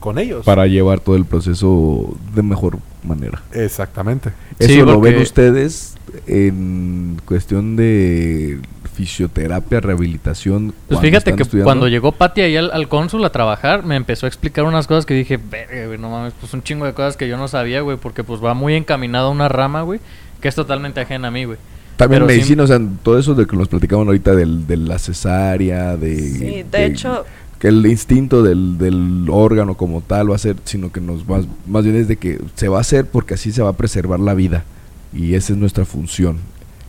con 0.00 0.18
ellos. 0.18 0.44
Para 0.44 0.66
llevar 0.66 1.00
todo 1.00 1.16
el 1.16 1.24
proceso 1.24 2.14
de 2.34 2.42
mejor 2.42 2.78
manera. 3.06 3.42
Exactamente. 3.52 4.30
Eso 4.58 4.68
Sí, 4.72 4.78
lo 4.80 4.94
porque- 4.94 5.10
ven 5.12 5.22
ustedes 5.22 5.94
en 6.26 7.20
cuestión 7.24 7.76
de 7.76 8.58
fisioterapia, 8.94 9.80
rehabilitación. 9.80 10.72
Pues 10.88 11.00
fíjate 11.00 11.34
que 11.34 11.42
estudiando? 11.42 11.66
cuando 11.66 11.88
llegó 11.88 12.12
Pati 12.12 12.40
ahí 12.40 12.56
al, 12.56 12.70
al 12.72 12.88
cónsul 12.88 13.24
a 13.24 13.30
trabajar, 13.30 13.84
me 13.84 13.94
empezó 13.96 14.26
a 14.26 14.28
explicar 14.28 14.64
unas 14.64 14.86
cosas 14.86 15.04
que 15.04 15.14
dije, 15.14 15.36
verga, 15.38 15.86
güey, 15.86 15.98
no 15.98 16.08
mames, 16.10 16.32
pues 16.40 16.52
un 16.54 16.62
chingo 16.62 16.86
de 16.86 16.94
cosas 16.94 17.16
que 17.16 17.28
yo 17.28 17.36
no 17.36 17.46
sabía, 17.48 17.82
güey, 17.82 17.98
porque 17.98 18.24
pues 18.24 18.42
va 18.42 18.54
muy 18.54 18.74
encaminado 18.74 19.28
a 19.28 19.30
una 19.30 19.48
rama, 19.48 19.82
güey, 19.82 20.00
que 20.40 20.48
es 20.48 20.54
totalmente 20.54 21.00
ajena 21.00 21.28
a 21.28 21.30
mí, 21.30 21.44
güey. 21.44 21.58
También 21.98 22.22
pero 22.22 22.30
sí- 22.30 22.36
medicina, 22.36 22.62
o 22.62 22.66
sea, 22.66 22.80
todo 23.02 23.18
eso 23.18 23.34
de 23.34 23.46
que 23.46 23.56
nos 23.56 23.68
platicaban 23.68 24.06
ahorita 24.06 24.34
del, 24.34 24.66
de 24.66 24.76
la 24.78 24.98
cesárea, 24.98 25.96
de... 25.96 26.16
Sí, 26.18 26.64
de 26.70 26.84
hecho- 26.86 27.24
Que 27.58 27.68
el 27.68 27.86
instinto 27.86 28.42
del, 28.42 28.76
del 28.78 29.26
órgano 29.30 29.76
como 29.76 30.02
tal 30.02 30.30
va 30.30 30.36
a 30.36 30.38
ser, 30.38 30.56
sino 30.64 30.92
que 30.92 31.00
nos 31.00 31.26
más, 31.26 31.46
más 31.66 31.84
bien 31.84 31.96
es 31.96 32.06
de 32.08 32.16
que 32.16 32.38
se 32.54 32.68
va 32.68 32.78
a 32.78 32.80
hacer 32.82 33.06
porque 33.06 33.34
así 33.34 33.50
se 33.52 33.62
va 33.62 33.70
a 33.70 33.76
preservar 33.76 34.20
la 34.20 34.34
vida. 34.34 34.64
Y 35.12 35.34
esa 35.34 35.52
es 35.54 35.58
nuestra 35.58 35.84
función. 35.84 36.38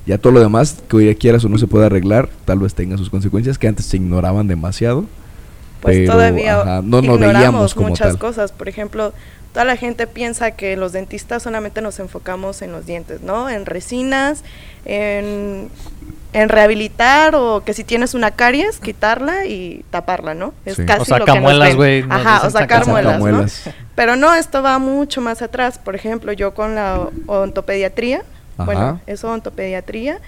Ya 0.05 0.18
todo 0.18 0.34
lo 0.34 0.39
demás, 0.39 0.78
que 0.88 0.95
hoy 0.95 1.15
quieras 1.15 1.43
o 1.45 1.49
no 1.49 1.57
se 1.57 1.68
puede 1.68 1.86
arreglar, 1.86 2.30
tal 2.45 2.59
vez 2.59 2.74
tenga 2.74 2.97
sus 2.97 3.09
consecuencias 3.09 3.57
que 3.57 3.68
antes 3.68 3.86
se 3.86 3.97
ignoraban 3.97 4.47
demasiado. 4.47 5.05
pues 5.82 5.97
Pero, 5.97 6.13
todavía 6.13 6.61
ajá, 6.61 6.82
no 6.82 7.01
nos 7.01 7.15
ignoramos 7.15 7.34
veíamos 7.34 7.74
como 7.74 7.89
muchas 7.89 8.09
tal. 8.09 8.18
cosas. 8.18 8.51
Por 8.51 8.70
ejemplo, 8.70 9.13
toda 9.57 9.65
la 9.65 9.75
gente 9.75 10.05
piensa 10.05 10.51
que 10.51 10.77
los 10.77 10.91
dentistas 10.91 11.41
solamente 11.41 11.81
nos 11.81 11.97
enfocamos 11.97 12.61
en 12.61 12.71
los 12.71 12.85
dientes, 12.85 13.21
¿no? 13.21 13.49
En 13.49 13.65
resinas, 13.65 14.43
en, 14.85 15.69
en 16.31 16.49
rehabilitar 16.49 17.33
o 17.33 17.63
que 17.65 17.73
si 17.73 17.83
tienes 17.83 18.13
una 18.13 18.29
caries, 18.29 18.77
quitarla 18.77 19.47
y 19.47 19.83
taparla, 19.89 20.35
¿no? 20.35 20.53
Es 20.63 20.75
Sí. 20.75 20.85
casi 20.85 21.01
O 21.01 21.05
sacar 21.05 21.19
lo 21.21 21.25
que 21.25 21.31
nos 21.33 21.41
muelas, 21.41 21.67
ven. 21.69 21.75
güey, 21.77 22.03
nos 22.03 22.11
Ajá, 22.23 22.45
o 22.45 22.49
sacar 22.51 22.85
muelas, 22.85 23.19
¿no? 23.19 23.45
Pero 23.95 24.15
no, 24.15 24.35
esto 24.35 24.61
va 24.61 24.77
mucho 24.77 25.21
más 25.21 25.41
atrás. 25.41 25.79
Por 25.79 25.95
ejemplo, 25.95 26.31
yo 26.33 26.53
con 26.53 26.75
la 26.75 27.07
ontopediatría, 27.25 28.21
Ajá. 28.59 28.65
bueno, 28.65 29.01
es 29.07 29.23
ontopediatría, 29.23 30.19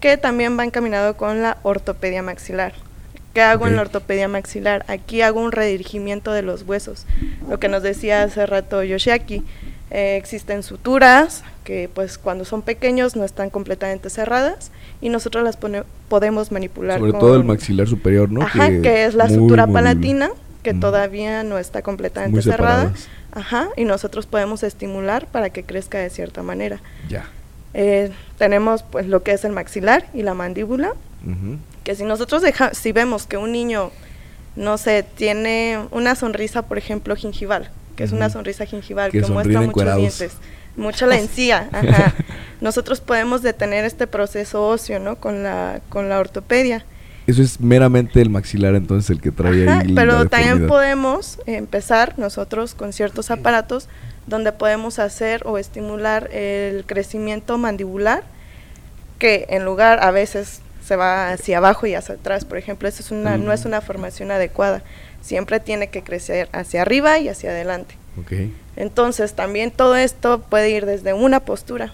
que 0.00 0.16
también 0.16 0.58
va 0.58 0.64
encaminado 0.64 1.18
con 1.18 1.42
la 1.42 1.58
ortopedia 1.62 2.22
maxilar. 2.22 2.72
¿Qué 3.34 3.40
hago 3.40 3.66
en 3.66 3.76
la 3.76 3.82
ortopedia 3.82 4.28
maxilar? 4.28 4.84
Aquí 4.88 5.22
hago 5.22 5.40
un 5.40 5.52
redirigimiento 5.52 6.32
de 6.32 6.42
los 6.42 6.62
huesos. 6.62 7.06
Lo 7.48 7.58
que 7.58 7.68
nos 7.68 7.82
decía 7.82 8.22
hace 8.22 8.44
rato 8.46 8.82
Yoshiaki. 8.82 9.42
eh, 9.94 10.16
existen 10.16 10.62
suturas 10.62 11.44
que 11.64 11.90
pues 11.92 12.16
cuando 12.16 12.46
son 12.46 12.62
pequeños 12.62 13.14
no 13.14 13.24
están 13.24 13.50
completamente 13.50 14.08
cerradas 14.08 14.70
y 15.02 15.10
nosotros 15.10 15.44
las 15.44 15.56
pone- 15.58 15.84
podemos 16.08 16.50
manipular. 16.50 16.98
Sobre 16.98 17.12
todo 17.12 17.36
el 17.36 17.44
maxilar 17.44 17.86
superior, 17.86 18.30
¿no? 18.30 18.40
Ajá, 18.42 18.68
que, 18.68 19.04
es 19.04 19.14
la 19.14 19.26
muy, 19.26 19.34
sutura 19.34 19.66
muy- 19.66 19.74
palatina, 19.74 20.30
que 20.62 20.72
mm, 20.72 20.80
todavía 20.80 21.42
no 21.42 21.58
está 21.58 21.82
completamente 21.82 22.40
cerrada. 22.40 22.92
Ajá, 23.32 23.68
y 23.76 23.84
nosotros 23.84 24.24
podemos 24.26 24.62
estimular 24.62 25.26
para 25.26 25.50
que 25.50 25.62
crezca 25.62 25.98
de 25.98 26.08
cierta 26.08 26.42
manera. 26.42 26.80
Ya. 27.10 27.26
Eh, 27.74 28.10
tenemos 28.38 28.82
pues 28.84 29.06
lo 29.06 29.22
que 29.22 29.32
es 29.32 29.44
el 29.44 29.52
maxilar 29.52 30.06
y 30.14 30.22
la 30.22 30.32
mandíbula. 30.34 30.92
Que 31.84 31.94
si 31.94 32.04
nosotros 32.04 32.42
deja, 32.42 32.74
si 32.74 32.92
vemos 32.92 33.26
que 33.26 33.36
un 33.36 33.52
niño, 33.52 33.90
no 34.56 34.78
sé, 34.78 35.02
tiene 35.02 35.80
una 35.90 36.14
sonrisa, 36.14 36.62
por 36.62 36.78
ejemplo, 36.78 37.16
gingival, 37.16 37.70
que 37.96 38.04
es 38.04 38.12
una 38.12 38.30
sonrisa 38.30 38.66
gingival 38.66 39.10
Que 39.10 39.22
que, 39.22 39.28
muestra 39.28 39.60
muchos 39.60 39.96
dientes, 39.96 40.32
mucha 40.76 41.06
la 41.06 41.18
encía, 41.18 41.68
ajá. 41.72 42.14
Nosotros 42.60 43.00
podemos 43.00 43.42
detener 43.42 43.84
este 43.84 44.06
proceso 44.06 44.66
óseo, 44.66 44.98
¿no? 44.98 45.16
Con 45.16 45.42
la 45.42 45.80
con 45.88 46.08
la 46.08 46.20
ortopedia. 46.20 46.84
Eso 47.26 47.42
es 47.42 47.60
meramente 47.60 48.20
el 48.20 48.30
maxilar 48.30 48.74
entonces 48.74 49.10
el 49.10 49.20
que 49.20 49.30
trae 49.30 49.68
Ajá, 49.68 49.80
ahí 49.80 49.94
pero 49.94 50.28
también 50.28 50.66
podemos 50.66 51.38
empezar 51.46 52.18
nosotros 52.18 52.74
con 52.74 52.92
ciertos 52.92 53.30
aparatos 53.30 53.88
donde 54.26 54.52
podemos 54.52 54.98
hacer 54.98 55.42
o 55.46 55.56
estimular 55.56 56.30
el 56.32 56.84
crecimiento 56.84 57.58
mandibular 57.58 58.24
que 59.18 59.46
en 59.50 59.64
lugar 59.64 60.02
a 60.02 60.10
veces 60.10 60.62
se 60.84 60.96
va 60.96 61.30
hacia 61.30 61.58
abajo 61.58 61.86
y 61.86 61.94
hacia 61.94 62.16
atrás, 62.16 62.44
por 62.44 62.58
ejemplo, 62.58 62.88
eso 62.88 63.02
es 63.02 63.10
una, 63.10 63.36
no 63.38 63.52
es 63.52 63.64
una 63.64 63.80
formación 63.80 64.30
adecuada, 64.30 64.82
siempre 65.20 65.60
tiene 65.60 65.88
que 65.88 66.02
crecer 66.02 66.48
hacia 66.52 66.82
arriba 66.82 67.18
y 67.18 67.28
hacia 67.28 67.50
adelante. 67.50 67.96
Ok. 68.20 68.32
Entonces, 68.76 69.34
también 69.34 69.70
todo 69.70 69.96
esto 69.96 70.40
puede 70.40 70.70
ir 70.70 70.86
desde 70.86 71.12
una 71.14 71.40
postura. 71.40 71.92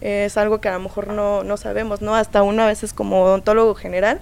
Es 0.00 0.36
algo 0.36 0.60
que 0.60 0.68
a 0.68 0.74
lo 0.74 0.80
mejor 0.80 1.08
no, 1.08 1.42
no 1.42 1.56
sabemos, 1.56 2.00
¿no? 2.02 2.14
Hasta 2.14 2.42
uno 2.42 2.62
a 2.62 2.66
veces 2.66 2.92
como 2.92 3.22
odontólogo 3.24 3.74
general, 3.74 4.20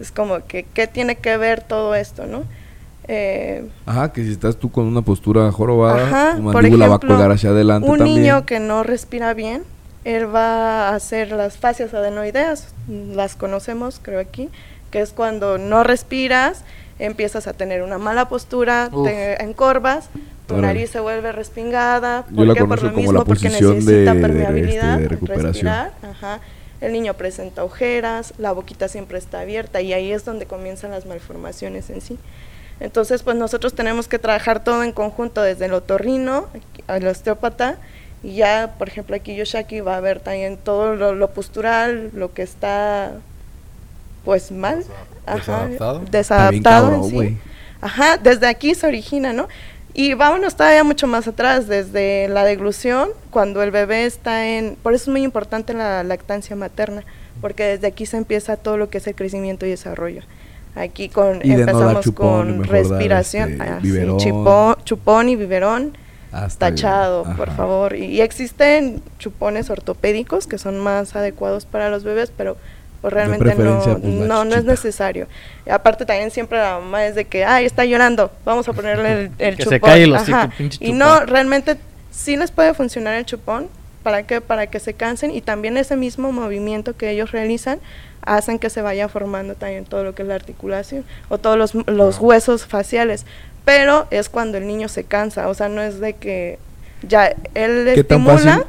es 0.00 0.10
como 0.10 0.46
que, 0.46 0.64
¿qué 0.64 0.86
tiene 0.86 1.16
que 1.16 1.36
ver 1.36 1.60
todo 1.60 1.94
esto, 1.94 2.26
no? 2.26 2.44
Eh, 3.08 3.68
Ajá, 3.86 4.12
que 4.12 4.22
si 4.24 4.30
estás 4.30 4.56
tú 4.56 4.70
con 4.70 4.86
una 4.86 5.02
postura 5.02 5.50
jorobada, 5.52 6.06
Ajá, 6.06 6.36
tu 6.36 6.44
por 6.44 6.54
mandíbula 6.54 6.86
va 6.86 6.94
a 6.94 6.96
ejemplo, 6.96 7.16
colgar 7.16 7.32
hacia 7.32 7.50
adelante 7.50 7.88
un 7.90 7.98
también. 7.98 8.22
niño 8.22 8.46
que 8.46 8.60
no 8.60 8.82
respira 8.84 9.34
bien, 9.34 9.64
él 10.04 10.34
va 10.34 10.88
a 10.88 10.94
hacer 10.94 11.30
las 11.32 11.58
fascias 11.58 11.92
adenoideas, 11.94 12.68
las 12.88 13.36
conocemos, 13.36 14.00
creo 14.02 14.20
aquí, 14.20 14.48
que 14.90 15.00
es 15.00 15.10
cuando 15.12 15.58
no 15.58 15.82
respiras, 15.84 16.62
empiezas 16.98 17.46
a 17.46 17.52
tener 17.52 17.82
una 17.82 17.98
mala 17.98 18.28
postura, 18.28 18.88
Uf. 18.92 19.06
te 19.06 19.42
encorvas, 19.42 20.08
tu 20.46 20.54
Órale. 20.54 20.66
nariz 20.68 20.90
se 20.90 21.00
vuelve 21.00 21.32
respingada, 21.32 22.24
Yo 22.30 22.44
la 22.44 22.54
¿por 22.54 22.56
qué? 22.56 22.64
Por 22.68 22.82
lo 22.82 22.90
mismo, 22.92 23.12
la 23.12 23.24
porque 23.24 23.48
posición 23.48 23.74
necesita 23.76 23.92
de- 23.92 24.14
de, 24.16 24.20
permeabilidad, 24.20 24.90
este, 24.94 25.02
de 25.02 25.08
recuperación. 25.08 25.46
respirar, 25.52 25.92
ajá. 26.02 26.40
El 26.80 26.92
niño 26.92 27.12
presenta 27.14 27.62
ojeras, 27.62 28.32
la 28.38 28.52
boquita 28.52 28.88
siempre 28.88 29.18
está 29.18 29.40
abierta 29.40 29.82
y 29.82 29.92
ahí 29.92 30.12
es 30.12 30.24
donde 30.24 30.46
comienzan 30.46 30.90
las 30.92 31.04
malformaciones 31.04 31.90
en 31.90 32.00
sí. 32.00 32.18
Entonces, 32.80 33.22
pues 33.22 33.36
nosotros 33.36 33.74
tenemos 33.74 34.08
que 34.08 34.18
trabajar 34.18 34.64
todo 34.64 34.82
en 34.82 34.92
conjunto, 34.92 35.42
desde 35.42 35.66
el 35.66 35.74
otorrino, 35.74 36.46
al 36.86 37.06
osteópata, 37.06 37.76
y 38.22 38.34
ya, 38.34 38.74
por 38.78 38.88
ejemplo, 38.88 39.16
aquí 39.16 39.34
Yoshaki 39.34 39.80
va 39.80 39.96
a 39.96 40.00
ver 40.00 40.20
también 40.20 40.56
todo 40.56 40.94
lo, 40.94 41.14
lo 41.14 41.30
postural, 41.30 42.10
lo 42.14 42.32
que 42.34 42.42
está, 42.42 43.12
pues 44.24 44.52
mal, 44.52 44.84
ajá, 45.26 45.66
Desadaptado. 45.66 46.02
desadaptado 46.10 46.94
en 46.94 47.04
sí. 47.04 47.38
Ajá, 47.80 48.18
desde 48.18 48.46
aquí 48.46 48.74
se 48.74 48.86
origina, 48.86 49.32
¿no? 49.32 49.48
Y 49.94 50.14
vámonos 50.14 50.54
todavía 50.54 50.84
mucho 50.84 51.06
más 51.06 51.26
atrás, 51.26 51.66
desde 51.66 52.28
la 52.28 52.44
deglución, 52.44 53.08
cuando 53.30 53.62
el 53.62 53.70
bebé 53.70 54.04
está 54.04 54.46
en... 54.46 54.76
Por 54.82 54.94
eso 54.94 55.04
es 55.04 55.08
muy 55.08 55.22
importante 55.22 55.74
la 55.74 56.04
lactancia 56.04 56.54
materna, 56.54 57.02
porque 57.40 57.64
desde 57.64 57.88
aquí 57.88 58.06
se 58.06 58.16
empieza 58.16 58.56
todo 58.56 58.76
lo 58.76 58.88
que 58.88 58.98
es 58.98 59.06
el 59.06 59.14
crecimiento 59.14 59.66
y 59.66 59.70
desarrollo. 59.70 60.22
Aquí 60.76 61.08
con 61.08 61.40
Y 61.42 61.48
de 61.48 61.56
no 61.56 61.66
dar 61.66 61.70
empezamos 61.70 62.04
chupón, 62.04 62.58
con 62.58 62.64
respiración, 62.64 63.52
este, 63.52 63.62
ah, 63.62 63.78
sí, 63.82 64.06
chupón, 64.18 64.76
chupón 64.84 65.28
y 65.28 65.36
biberón, 65.36 65.96
Hasta 66.32 66.70
tachado, 66.70 67.24
por 67.36 67.50
favor. 67.54 67.96
Y, 67.96 68.04
y 68.06 68.20
existen 68.20 69.02
chupones 69.18 69.70
ortopédicos 69.70 70.46
que 70.46 70.58
son 70.58 70.78
más 70.78 71.16
adecuados 71.16 71.64
para 71.66 71.90
los 71.90 72.04
bebés, 72.04 72.32
pero 72.36 72.56
pues, 73.00 73.12
realmente 73.12 73.54
no, 73.56 73.80
pues, 73.82 74.04
no, 74.04 74.44
no 74.44 74.54
es 74.54 74.64
necesario. 74.64 75.26
Y 75.66 75.70
aparte 75.70 76.04
también 76.04 76.30
siempre 76.30 76.58
la 76.58 76.78
mamá 76.78 77.06
es 77.06 77.14
de 77.14 77.24
que, 77.24 77.44
ay, 77.44 77.64
está 77.64 77.84
llorando, 77.84 78.30
vamos 78.44 78.68
a 78.68 78.72
ponerle 78.72 79.12
el, 79.12 79.30
el 79.38 79.56
Que 79.56 79.64
chupón. 79.64 79.74
se 79.76 79.80
calle 79.80 80.04
el 80.04 80.12
hocico, 80.12 80.38
pinche 80.56 80.78
Y 80.84 80.92
chupón. 80.92 80.98
no, 80.98 81.20
realmente 81.26 81.76
sí 82.10 82.36
les 82.36 82.50
puede 82.50 82.74
funcionar 82.74 83.14
el 83.14 83.24
chupón. 83.24 83.68
¿Para 84.02 84.22
qué? 84.22 84.40
Para 84.40 84.66
que 84.68 84.80
se 84.80 84.94
cansen 84.94 85.30
y 85.30 85.42
también 85.42 85.76
ese 85.76 85.94
mismo 85.94 86.32
movimiento 86.32 86.96
que 86.96 87.10
ellos 87.10 87.32
realizan 87.32 87.80
hacen 88.22 88.58
que 88.58 88.70
se 88.70 88.80
vaya 88.80 89.08
formando 89.08 89.54
también 89.54 89.84
todo 89.84 90.04
lo 90.04 90.14
que 90.14 90.22
es 90.22 90.28
la 90.28 90.34
articulación 90.36 91.04
o 91.28 91.36
todos 91.38 91.58
los, 91.58 91.74
los 91.86 92.18
huesos 92.18 92.64
faciales. 92.64 93.26
Pero 93.64 94.06
es 94.10 94.28
cuando 94.28 94.58
el 94.58 94.66
niño 94.66 94.88
se 94.88 95.04
cansa, 95.04 95.48
o 95.48 95.54
sea, 95.54 95.68
no 95.68 95.82
es 95.82 96.00
de 96.00 96.14
que 96.14 96.58
ya 97.02 97.34
él 97.54 97.84
le 97.84 97.94
¿Qué 97.94 98.04
tan 98.04 98.26
estimula 98.26 98.66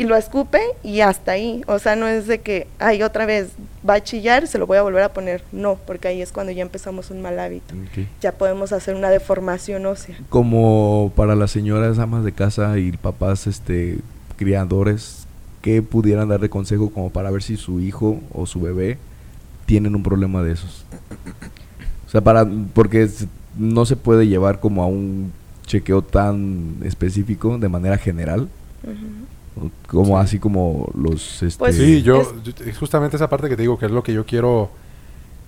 y 0.00 0.04
lo 0.04 0.16
escupe 0.16 0.60
y 0.82 1.00
hasta 1.00 1.32
ahí. 1.32 1.62
O 1.66 1.78
sea, 1.78 1.94
no 1.94 2.08
es 2.08 2.26
de 2.26 2.40
que, 2.40 2.66
ay, 2.78 3.02
otra 3.02 3.26
vez 3.26 3.50
va 3.86 3.94
a 3.94 4.02
chillar, 4.02 4.46
se 4.46 4.56
lo 4.56 4.66
voy 4.66 4.78
a 4.78 4.82
volver 4.82 5.02
a 5.02 5.12
poner. 5.12 5.44
No, 5.52 5.76
porque 5.86 6.08
ahí 6.08 6.22
es 6.22 6.32
cuando 6.32 6.52
ya 6.52 6.62
empezamos 6.62 7.10
un 7.10 7.20
mal 7.20 7.38
hábito. 7.38 7.74
Ya 8.22 8.32
podemos 8.32 8.72
hacer 8.72 8.94
una 8.94 9.10
deformación 9.10 9.84
ósea. 9.84 10.16
Como 10.30 11.12
para 11.14 11.34
las 11.34 11.50
señoras 11.50 11.98
amas 11.98 12.24
de 12.24 12.32
casa 12.32 12.78
y 12.78 12.92
papás 12.92 13.46
este 13.46 13.98
criadores, 14.38 15.26
¿qué 15.60 15.82
pudieran 15.82 16.30
dar 16.30 16.40
de 16.40 16.48
consejo 16.48 16.88
como 16.88 17.10
para 17.10 17.30
ver 17.30 17.42
si 17.42 17.58
su 17.58 17.78
hijo 17.78 18.20
o 18.32 18.46
su 18.46 18.58
bebé 18.62 18.96
tienen 19.66 19.94
un 19.94 20.02
problema 20.02 20.42
de 20.42 20.52
esos? 20.52 20.86
O 22.06 22.10
sea, 22.10 22.22
para 22.22 22.48
porque 22.72 23.06
no 23.60 23.84
se 23.84 23.94
puede 23.96 24.26
llevar 24.26 24.58
como 24.60 24.82
a 24.82 24.86
un 24.86 25.32
chequeo 25.66 26.02
tan 26.02 26.76
específico 26.82 27.58
de 27.58 27.68
manera 27.68 27.96
general, 27.98 28.48
como 29.86 30.18
así 30.18 30.38
como 30.38 30.90
los 30.96 31.42
este, 31.42 31.58
Pues 31.58 31.76
Sí, 31.76 32.02
yo, 32.02 32.22
es- 32.66 32.78
justamente 32.78 33.16
esa 33.16 33.28
parte 33.28 33.48
que 33.48 33.56
te 33.56 33.62
digo 33.62 33.78
que 33.78 33.86
es 33.86 33.92
lo 33.92 34.02
que 34.02 34.12
yo 34.12 34.24
quiero 34.24 34.70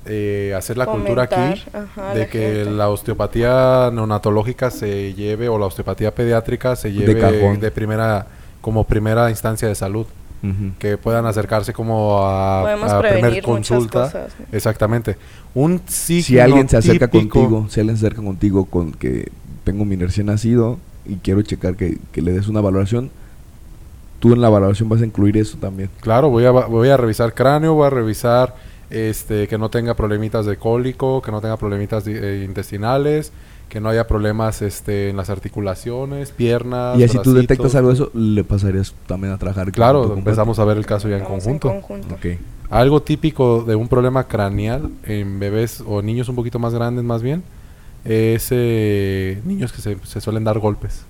eh, 0.04 0.52
hacer 0.56 0.76
la 0.76 0.86
cultura 0.86 1.22
aquí, 1.24 1.62
ajá, 1.72 2.12
de 2.14 2.20
la 2.20 2.26
que 2.26 2.38
gente. 2.56 2.70
la 2.72 2.88
osteopatía 2.88 3.90
neonatológica 3.92 4.70
se 4.70 5.14
lleve 5.14 5.48
o 5.48 5.58
la 5.58 5.66
osteopatía 5.66 6.12
pediátrica 6.14 6.74
se 6.76 6.92
lleve 6.92 7.14
de 7.60 7.70
primera 7.70 8.26
como 8.60 8.84
primera 8.84 9.30
instancia 9.30 9.68
de 9.68 9.74
salud. 9.76 10.06
Que 10.78 10.98
puedan 10.98 11.24
acercarse 11.26 11.72
como 11.72 12.18
a, 12.26 12.62
Podemos 12.62 12.90
a 12.92 12.96
muchas 13.00 13.42
consulta. 13.44 14.02
cosas, 14.04 14.32
¿no? 14.40 14.46
Exactamente. 14.50 15.16
Un 15.54 15.80
signo 15.86 16.22
Si 16.24 16.38
alguien 16.40 16.68
se 16.68 16.76
acerca 16.76 17.06
típico- 17.08 17.38
contigo, 17.40 17.66
si 17.70 17.78
alguien 17.80 17.96
se 17.96 18.06
acerca 18.06 18.22
contigo 18.22 18.64
con 18.64 18.90
que 18.92 19.30
tengo 19.64 19.84
mi 19.84 19.94
recién 19.96 20.26
nacido 20.26 20.78
y 21.06 21.16
quiero 21.16 21.42
checar 21.42 21.76
que, 21.76 21.98
que 22.10 22.22
le 22.22 22.32
des 22.32 22.48
una 22.48 22.60
valoración, 22.60 23.10
tú 24.18 24.32
en 24.32 24.40
la 24.40 24.48
valoración 24.48 24.88
vas 24.88 25.00
a 25.02 25.04
incluir 25.04 25.36
eso 25.36 25.58
también. 25.58 25.90
Claro, 26.00 26.28
voy 26.30 26.44
a, 26.44 26.50
voy 26.50 26.88
a 26.88 26.96
revisar 26.96 27.34
cráneo, 27.34 27.74
voy 27.74 27.86
a 27.86 27.90
revisar 27.90 28.54
este 28.90 29.48
que 29.48 29.58
no 29.58 29.68
tenga 29.70 29.94
problemitas 29.94 30.44
de 30.46 30.56
cólico, 30.56 31.22
que 31.22 31.30
no 31.30 31.40
tenga 31.40 31.56
problemitas 31.56 32.04
eh, 32.06 32.42
intestinales, 32.44 33.32
que 33.72 33.80
no 33.80 33.88
haya 33.88 34.06
problemas 34.06 34.60
este, 34.60 35.08
en 35.08 35.16
las 35.16 35.30
articulaciones, 35.30 36.30
piernas. 36.30 36.98
y 36.98 37.04
así 37.04 37.18
tú 37.22 37.32
detectas 37.32 37.74
algo 37.74 37.88
de 37.88 37.94
eso, 37.94 38.10
le 38.12 38.44
pasarías 38.44 38.94
también 39.06 39.32
a 39.32 39.38
trabajar. 39.38 39.72
Claro, 39.72 40.12
empezamos 40.12 40.58
a 40.58 40.66
ver 40.66 40.76
el 40.76 40.84
caso 40.84 41.08
ya 41.08 41.16
en 41.16 41.24
conjunto. 41.24 41.72
Algo 42.68 43.00
típico 43.00 43.62
de 43.62 43.74
un 43.74 43.88
problema 43.88 44.24
craneal 44.24 44.90
en 45.04 45.40
bebés 45.40 45.82
o 45.86 46.02
niños 46.02 46.28
un 46.28 46.36
poquito 46.36 46.58
más 46.58 46.74
grandes 46.74 47.02
más 47.02 47.22
bien 47.22 47.44
es 48.04 48.48
eh, 48.50 49.40
niños 49.46 49.72
que 49.72 49.80
se, 49.80 49.96
se 50.04 50.20
suelen 50.20 50.44
dar 50.44 50.58
golpes. 50.58 51.06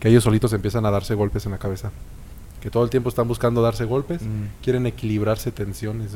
Que 0.00 0.08
ellos 0.08 0.24
solitos 0.24 0.54
empiezan 0.54 0.86
a 0.86 0.90
darse 0.90 1.12
golpes 1.12 1.44
en 1.44 1.52
la 1.52 1.58
cabeza. 1.58 1.90
Que 2.62 2.70
todo 2.70 2.82
el 2.82 2.88
tiempo 2.88 3.10
están 3.10 3.28
buscando 3.28 3.60
darse 3.60 3.84
golpes. 3.84 4.22
Mm. 4.22 4.62
Quieren 4.62 4.86
equilibrarse 4.86 5.52
tensiones. 5.52 6.12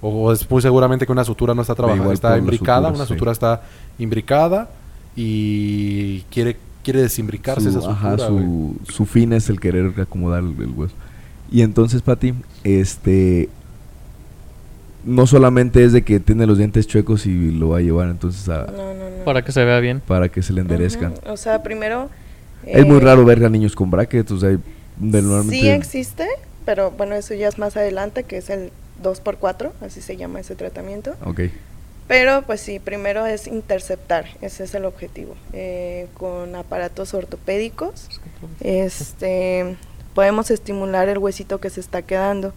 O, 0.00 0.08
o 0.08 0.32
es 0.32 0.48
muy 0.48 0.62
seguramente 0.62 1.04
que 1.04 1.10
una 1.10 1.24
sutura 1.24 1.52
no 1.52 1.62
está 1.62 1.74
trabajando, 1.74 2.12
está 2.12 2.38
imbricada, 2.38 2.90
una 2.90 3.06
sí. 3.06 3.14
sutura 3.14 3.32
está 3.32 3.62
imbricada 3.98 4.68
y 5.16 6.20
quiere 6.30 6.56
quiere 6.84 7.02
desimbricarse 7.02 7.62
Su- 7.72 7.78
esa 7.78 7.80
sutura. 7.80 7.96
ajá, 8.14 8.18
su, 8.28 8.76
su 8.88 9.06
fin 9.06 9.32
es 9.32 9.48
el 9.50 9.58
querer 9.58 9.92
acomodar 10.00 10.44
el, 10.44 10.50
el 10.62 10.70
hueso. 10.70 10.94
Y 11.50 11.62
entonces, 11.62 12.02
Pati, 12.02 12.34
este. 12.64 13.48
No 15.04 15.26
solamente 15.28 15.84
es 15.84 15.92
de 15.92 16.02
que 16.02 16.18
tiene 16.18 16.46
los 16.46 16.58
dientes 16.58 16.86
chuecos 16.88 17.26
y 17.26 17.52
lo 17.52 17.68
va 17.70 17.78
a 17.78 17.80
llevar 17.80 18.08
entonces 18.08 18.48
a, 18.48 18.66
No, 18.66 18.92
no, 18.94 19.10
no. 19.18 19.24
Para 19.24 19.42
que 19.44 19.52
se 19.52 19.64
vea 19.64 19.78
bien. 19.78 20.00
para 20.04 20.28
que 20.28 20.42
se 20.42 20.52
le 20.52 20.60
enderezcan. 20.62 21.12
Ujú, 21.12 21.30
O 21.32 21.36
sea, 21.36 21.62
primero... 21.62 22.10
Es 22.64 22.84
muy 22.84 22.96
eh, 22.96 23.00
raro 23.00 23.24
ver 23.24 23.44
a 23.44 23.48
niños 23.48 23.76
con 23.76 23.88
brackets, 23.90 24.32
o 24.32 24.38
sea, 24.40 24.48
de 24.50 24.58
normalmente... 25.22 25.60
Sí 25.60 25.68
existe, 25.68 26.26
pero 26.64 26.90
bueno, 26.90 27.14
eso 27.14 27.34
ya 27.34 27.46
es 27.46 27.56
más 27.58 27.76
adelante, 27.76 28.24
que 28.24 28.38
es 28.38 28.50
el 28.50 28.72
2x4, 29.04 29.70
así 29.80 30.00
se 30.00 30.16
llama 30.16 30.40
ese 30.40 30.56
tratamiento. 30.56 31.14
Ok. 31.24 31.42
Pero 32.08 32.42
pues 32.42 32.60
sí, 32.60 32.78
primero 32.78 33.26
es 33.26 33.46
interceptar, 33.48 34.26
ese 34.40 34.64
es 34.64 34.74
el 34.74 34.84
objetivo. 34.84 35.34
Eh, 35.52 36.06
con 36.14 36.54
aparatos 36.54 37.14
ortopédicos, 37.14 38.08
este, 38.60 39.76
podemos 40.14 40.50
estimular 40.50 41.08
el 41.08 41.18
huesito 41.18 41.58
que 41.58 41.70
se 41.70 41.80
está 41.80 42.02
quedando. 42.02 42.52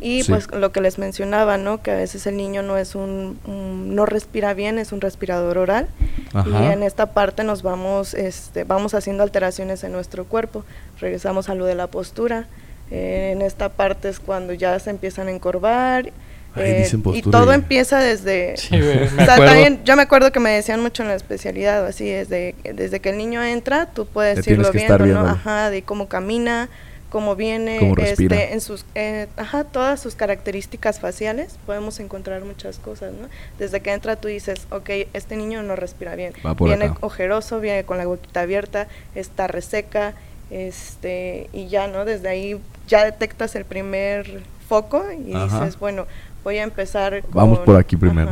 Y 0.00 0.22
Sí. 0.22 0.32
pues 0.32 0.50
lo 0.52 0.72
que 0.72 0.80
les 0.80 0.98
mencionaba, 0.98 1.58
¿no? 1.58 1.82
Que 1.82 1.90
a 1.92 1.96
veces 1.96 2.26
el 2.26 2.36
niño 2.36 2.62
no 2.62 2.76
es 2.78 2.94
un, 2.94 3.38
un- 3.46 3.94
no 3.94 4.04
respira 4.06 4.52
bien, 4.54 4.78
es 4.78 4.90
un 4.92 5.00
respirador 5.00 5.58
oral. 5.58 5.88
Y 6.34 6.36
Ajá. 6.38 6.72
en 6.72 6.82
esta 6.82 7.12
parte 7.12 7.44
nos 7.44 7.62
vamos, 7.62 8.14
este, 8.14 8.64
vamos 8.64 8.94
haciendo 8.94 9.22
alteraciones 9.22 9.84
en 9.84 9.92
nuestro 9.92 10.24
cuerpo. 10.24 10.64
Regresamos 11.00 11.48
a 11.48 11.54
lo 11.54 11.66
de 11.66 11.74
la 11.74 11.86
postura. 11.88 12.46
Eh, 12.90 13.30
en 13.32 13.42
esta 13.42 13.70
parte 13.70 14.08
es 14.08 14.18
cuando 14.20 14.52
ya 14.54 14.78
se 14.78 14.90
empiezan 14.90 15.28
a 15.28 15.30
encorvar. 15.30 16.10
Ay, 16.54 16.70
eh, 16.70 16.74
dicen 16.74 17.00
y 17.00 17.02
postura 17.02 17.38
todo 17.40 17.52
y- 17.52 17.54
empieza 17.54 17.98
desde... 18.00 18.56
Sí, 18.56 18.76
me 18.76 19.04
O 19.04 19.24
sea, 19.24 19.36
también 19.36 19.82
yo 19.84 19.96
me 19.96 20.02
acuerdo 20.02 20.32
que 20.32 20.40
me 20.40 20.50
decían 20.50 20.80
mucho 20.80 21.02
en 21.02 21.08
la 21.08 21.14
especialidad, 21.14 21.86
así 21.86 22.08
desde, 22.08 22.54
desde 22.64 23.00
que 23.00 23.10
el 23.10 23.16
niño 23.18 23.42
entra, 23.42 23.86
tú 23.86 24.06
puedes 24.06 24.42
tienes 24.44 24.66
irlo 24.66 24.72
viendo, 24.72 25.06
¿no? 25.06 25.26
Ajá, 25.28 25.70
de 25.70 25.82
cómo 25.82 26.08
camina, 26.08 26.68
cómo 27.08 27.36
viene, 27.36 27.76
Cómo 27.78 27.94
respira. 27.94 28.36
este, 28.36 28.52
en 28.54 28.60
sus, 28.62 28.84
eh, 28.94 29.26
ajá, 29.36 29.64
todas 29.64 30.00
sus 30.00 30.14
características 30.14 30.98
faciales, 30.98 31.58
podemos 31.66 32.00
encontrar 32.00 32.42
muchas 32.42 32.78
cosas, 32.78 33.12
¿no? 33.12 33.28
Desde 33.58 33.80
que 33.80 33.92
entra 33.92 34.16
tú 34.16 34.28
dices, 34.28 34.66
ok, 34.70 34.88
este 35.12 35.36
niño 35.36 35.62
no 35.62 35.76
respira 35.76 36.14
bien, 36.16 36.32
Va 36.44 36.54
por 36.54 36.68
viene 36.68 36.86
acá. 36.86 36.96
ojeroso, 37.00 37.60
viene 37.60 37.84
con 37.84 37.98
la 37.98 38.06
boquita 38.06 38.40
abierta, 38.42 38.88
está 39.14 39.46
reseca, 39.46 40.14
este, 40.50 41.48
y 41.52 41.68
ya, 41.68 41.86
¿no? 41.88 42.04
Desde 42.04 42.28
ahí 42.28 42.58
ya 42.88 43.04
detectas 43.04 43.54
el 43.56 43.64
primer 43.64 44.40
foco 44.68 45.04
y 45.26 45.34
Ajá. 45.34 45.60
dices, 45.60 45.78
bueno, 45.78 46.06
voy 46.44 46.58
a 46.58 46.62
empezar 46.62 47.22
Vamos 47.32 47.58
con- 47.58 47.66
por 47.66 47.76
aquí 47.76 47.96
primero. 47.96 48.30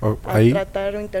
ajá, 0.00 0.16
ahí, 0.24 0.54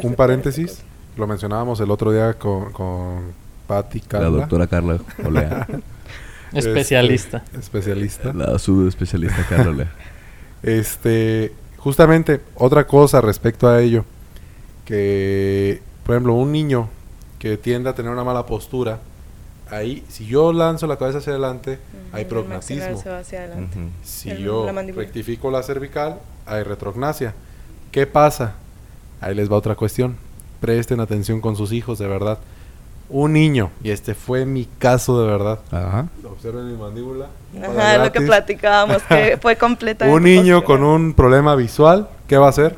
un 0.02 0.14
paréntesis, 0.14 0.82
lo 1.16 1.26
mencionábamos 1.26 1.80
el 1.80 1.90
otro 1.90 2.10
día 2.12 2.34
con, 2.34 2.72
con 2.72 3.32
Patti 3.66 4.02
La 4.10 4.20
doctora 4.30 4.66
Carla 4.66 4.98
Olea. 5.24 5.66
Especialista. 6.52 7.38
Este, 7.46 7.58
especialista. 7.60 8.32
la 8.32 8.58
subespecialista 8.58 9.46
Carla 9.48 9.70
Olea. 9.70 9.92
Este, 10.62 11.52
justamente, 11.78 12.40
otra 12.54 12.86
cosa 12.86 13.20
respecto 13.20 13.68
a 13.68 13.80
ello, 13.80 14.04
que, 14.84 15.82
por 16.04 16.14
ejemplo, 16.14 16.34
un 16.34 16.52
niño 16.52 16.88
que 17.40 17.56
tiende 17.56 17.90
a 17.90 17.94
tener 17.96 18.12
una 18.12 18.22
mala 18.22 18.46
postura, 18.46 19.00
ahí, 19.70 20.04
si 20.08 20.24
yo 20.26 20.52
lanzo 20.52 20.86
la 20.86 20.96
cabeza 20.98 21.18
hacia 21.18 21.32
adelante, 21.32 21.80
hay 22.12 22.22
el 22.22 22.28
maxilar 22.46 22.88
prognatismo. 22.88 23.02
se 23.02 23.08
va 23.10 23.18
hacia 23.18 23.40
adelante. 23.40 23.76
Ujú. 23.76 23.88
Si 24.04 24.30
El- 24.30 24.38
yo 24.44 24.70
la 24.70 24.82
rectifico 24.82 25.50
la 25.50 25.64
cervical, 25.64 26.20
hay 26.46 26.62
retrognasia. 26.62 27.34
¿Qué 27.90 28.06
pasa? 28.06 28.54
Ahí 29.20 29.34
les 29.34 29.50
va 29.50 29.56
otra 29.56 29.74
cuestión. 29.74 30.16
Presten 30.60 31.00
atención 31.00 31.40
con 31.40 31.56
sus 31.56 31.72
hijos, 31.72 31.98
de 31.98 32.06
verdad. 32.06 32.38
Un 33.08 33.34
niño, 33.34 33.70
y 33.84 33.90
este 33.90 34.14
fue 34.14 34.46
mi 34.46 34.66
caso 34.78 35.20
de 35.20 35.26
verdad. 35.30 35.58
Ajá. 35.70 36.06
Observen 36.24 36.70
mi 36.72 36.78
mandíbula. 36.78 37.26
Ajá, 37.62 37.98
lo 37.98 38.10
que 38.10 38.22
platicábamos, 38.22 39.02
que 39.02 39.36
fue 39.42 39.56
completa. 39.56 40.06
Un 40.08 40.22
niño 40.22 40.64
con 40.64 40.82
un 40.82 41.12
problema 41.12 41.54
visual, 41.54 42.08
¿qué 42.26 42.38
va 42.38 42.46
a 42.46 42.50
hacer? 42.50 42.76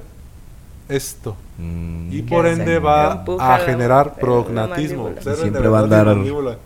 Esto. 0.88 1.36
Mm. 1.58 2.12
Y 2.12 2.22
¿Qué 2.22 2.28
por 2.34 2.46
ende 2.46 2.80
va 2.80 3.24
a 3.38 3.58
generar 3.58 4.16
prognatismo. 4.16 5.10
siempre 5.20 5.62
de 5.62 5.68
va 5.68 5.78
a 5.78 5.82
verdad 5.82 6.04
mi 6.04 6.10
andar- 6.10 6.16
mandíbula. 6.16 6.56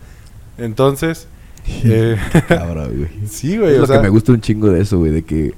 Entonces, 0.57 1.27
eh, 1.67 2.17
Cabrón, 2.47 2.91
güey. 2.97 3.27
sí, 3.29 3.57
güey. 3.57 3.71
Es 3.73 3.77
o 3.77 3.81
lo 3.81 3.87
sea, 3.87 3.97
que 3.97 4.03
me 4.03 4.09
gusta 4.09 4.31
un 4.31 4.41
chingo 4.41 4.69
de 4.69 4.81
eso, 4.81 4.97
güey, 4.97 5.11
de 5.11 5.23
que 5.23 5.53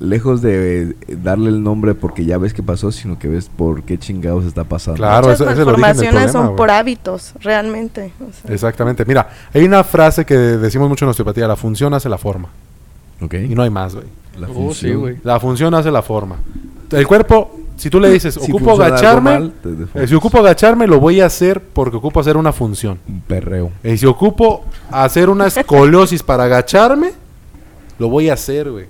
lejos 0.00 0.42
de 0.42 0.94
darle 1.08 1.48
el 1.50 1.62
nombre 1.62 1.94
porque 1.94 2.24
ya 2.24 2.38
ves 2.38 2.54
qué 2.54 2.62
pasó, 2.62 2.92
sino 2.92 3.18
que 3.18 3.26
ves 3.28 3.50
por 3.54 3.82
qué 3.82 3.98
chingados 3.98 4.44
está 4.44 4.64
pasando. 4.64 4.98
Claro. 4.98 5.26
Muchas 5.28 5.40
ese- 5.40 5.44
ese 5.44 5.52
es 5.54 5.58
el 5.58 5.68
origen 5.68 5.74
del 5.74 5.80
malformaciones 5.80 6.30
problema, 6.32 6.46
son 6.48 6.56
por 6.56 6.70
hábitos, 6.70 7.32
realmente. 7.40 8.12
o 8.20 8.32
sea. 8.32 8.54
Exactamente. 8.54 9.04
Mira, 9.04 9.28
hay 9.52 9.64
una 9.64 9.82
frase 9.82 10.24
que 10.24 10.34
decimos 10.36 10.88
mucho 10.88 11.04
en 11.04 11.10
osteopatía, 11.10 11.48
la 11.48 11.56
función 11.56 11.94
hace 11.94 12.08
la 12.08 12.18
forma. 12.18 12.48
Ok. 13.20 13.34
Y 13.34 13.54
no 13.54 13.62
hay 13.62 13.70
más, 13.70 13.94
güey. 13.94 14.06
La 14.38 14.48
Uh, 14.48 14.52
función. 14.54 14.74
sí, 14.92 14.94
güey. 14.96 15.16
La 15.24 15.40
función 15.40 15.74
hace 15.74 15.90
la 15.90 16.02
forma. 16.02 16.36
El 16.92 17.06
cuerpo, 17.06 17.58
si 17.76 17.90
tú 17.90 17.98
le 17.98 18.08
dices, 18.10 18.34
Si 18.34 18.52
ocupo 18.52 18.80
agacharme, 18.80 19.30
mal, 19.32 19.52
te 19.62 20.04
eh, 20.04 20.06
si 20.06 20.14
ocupo 20.14 20.38
agacharme, 20.38 20.86
lo 20.86 21.00
voy 21.00 21.20
a 21.20 21.26
hacer 21.26 21.60
porque 21.60 21.96
ocupo 21.96 22.20
hacer 22.20 22.36
una 22.36 22.52
función. 22.52 22.98
Un 23.08 23.20
perreo. 23.22 23.72
Y 23.82 23.96
si 23.98 24.06
ocupo 24.06 24.64
hacer 24.92 25.28
una 25.28 25.48
escoliosis 25.48 26.22
para 26.22 26.44
agacharme, 26.44 27.10
lo 27.98 28.08
voy 28.08 28.28
a 28.30 28.34
hacer, 28.34 28.70
güey. 28.70 28.86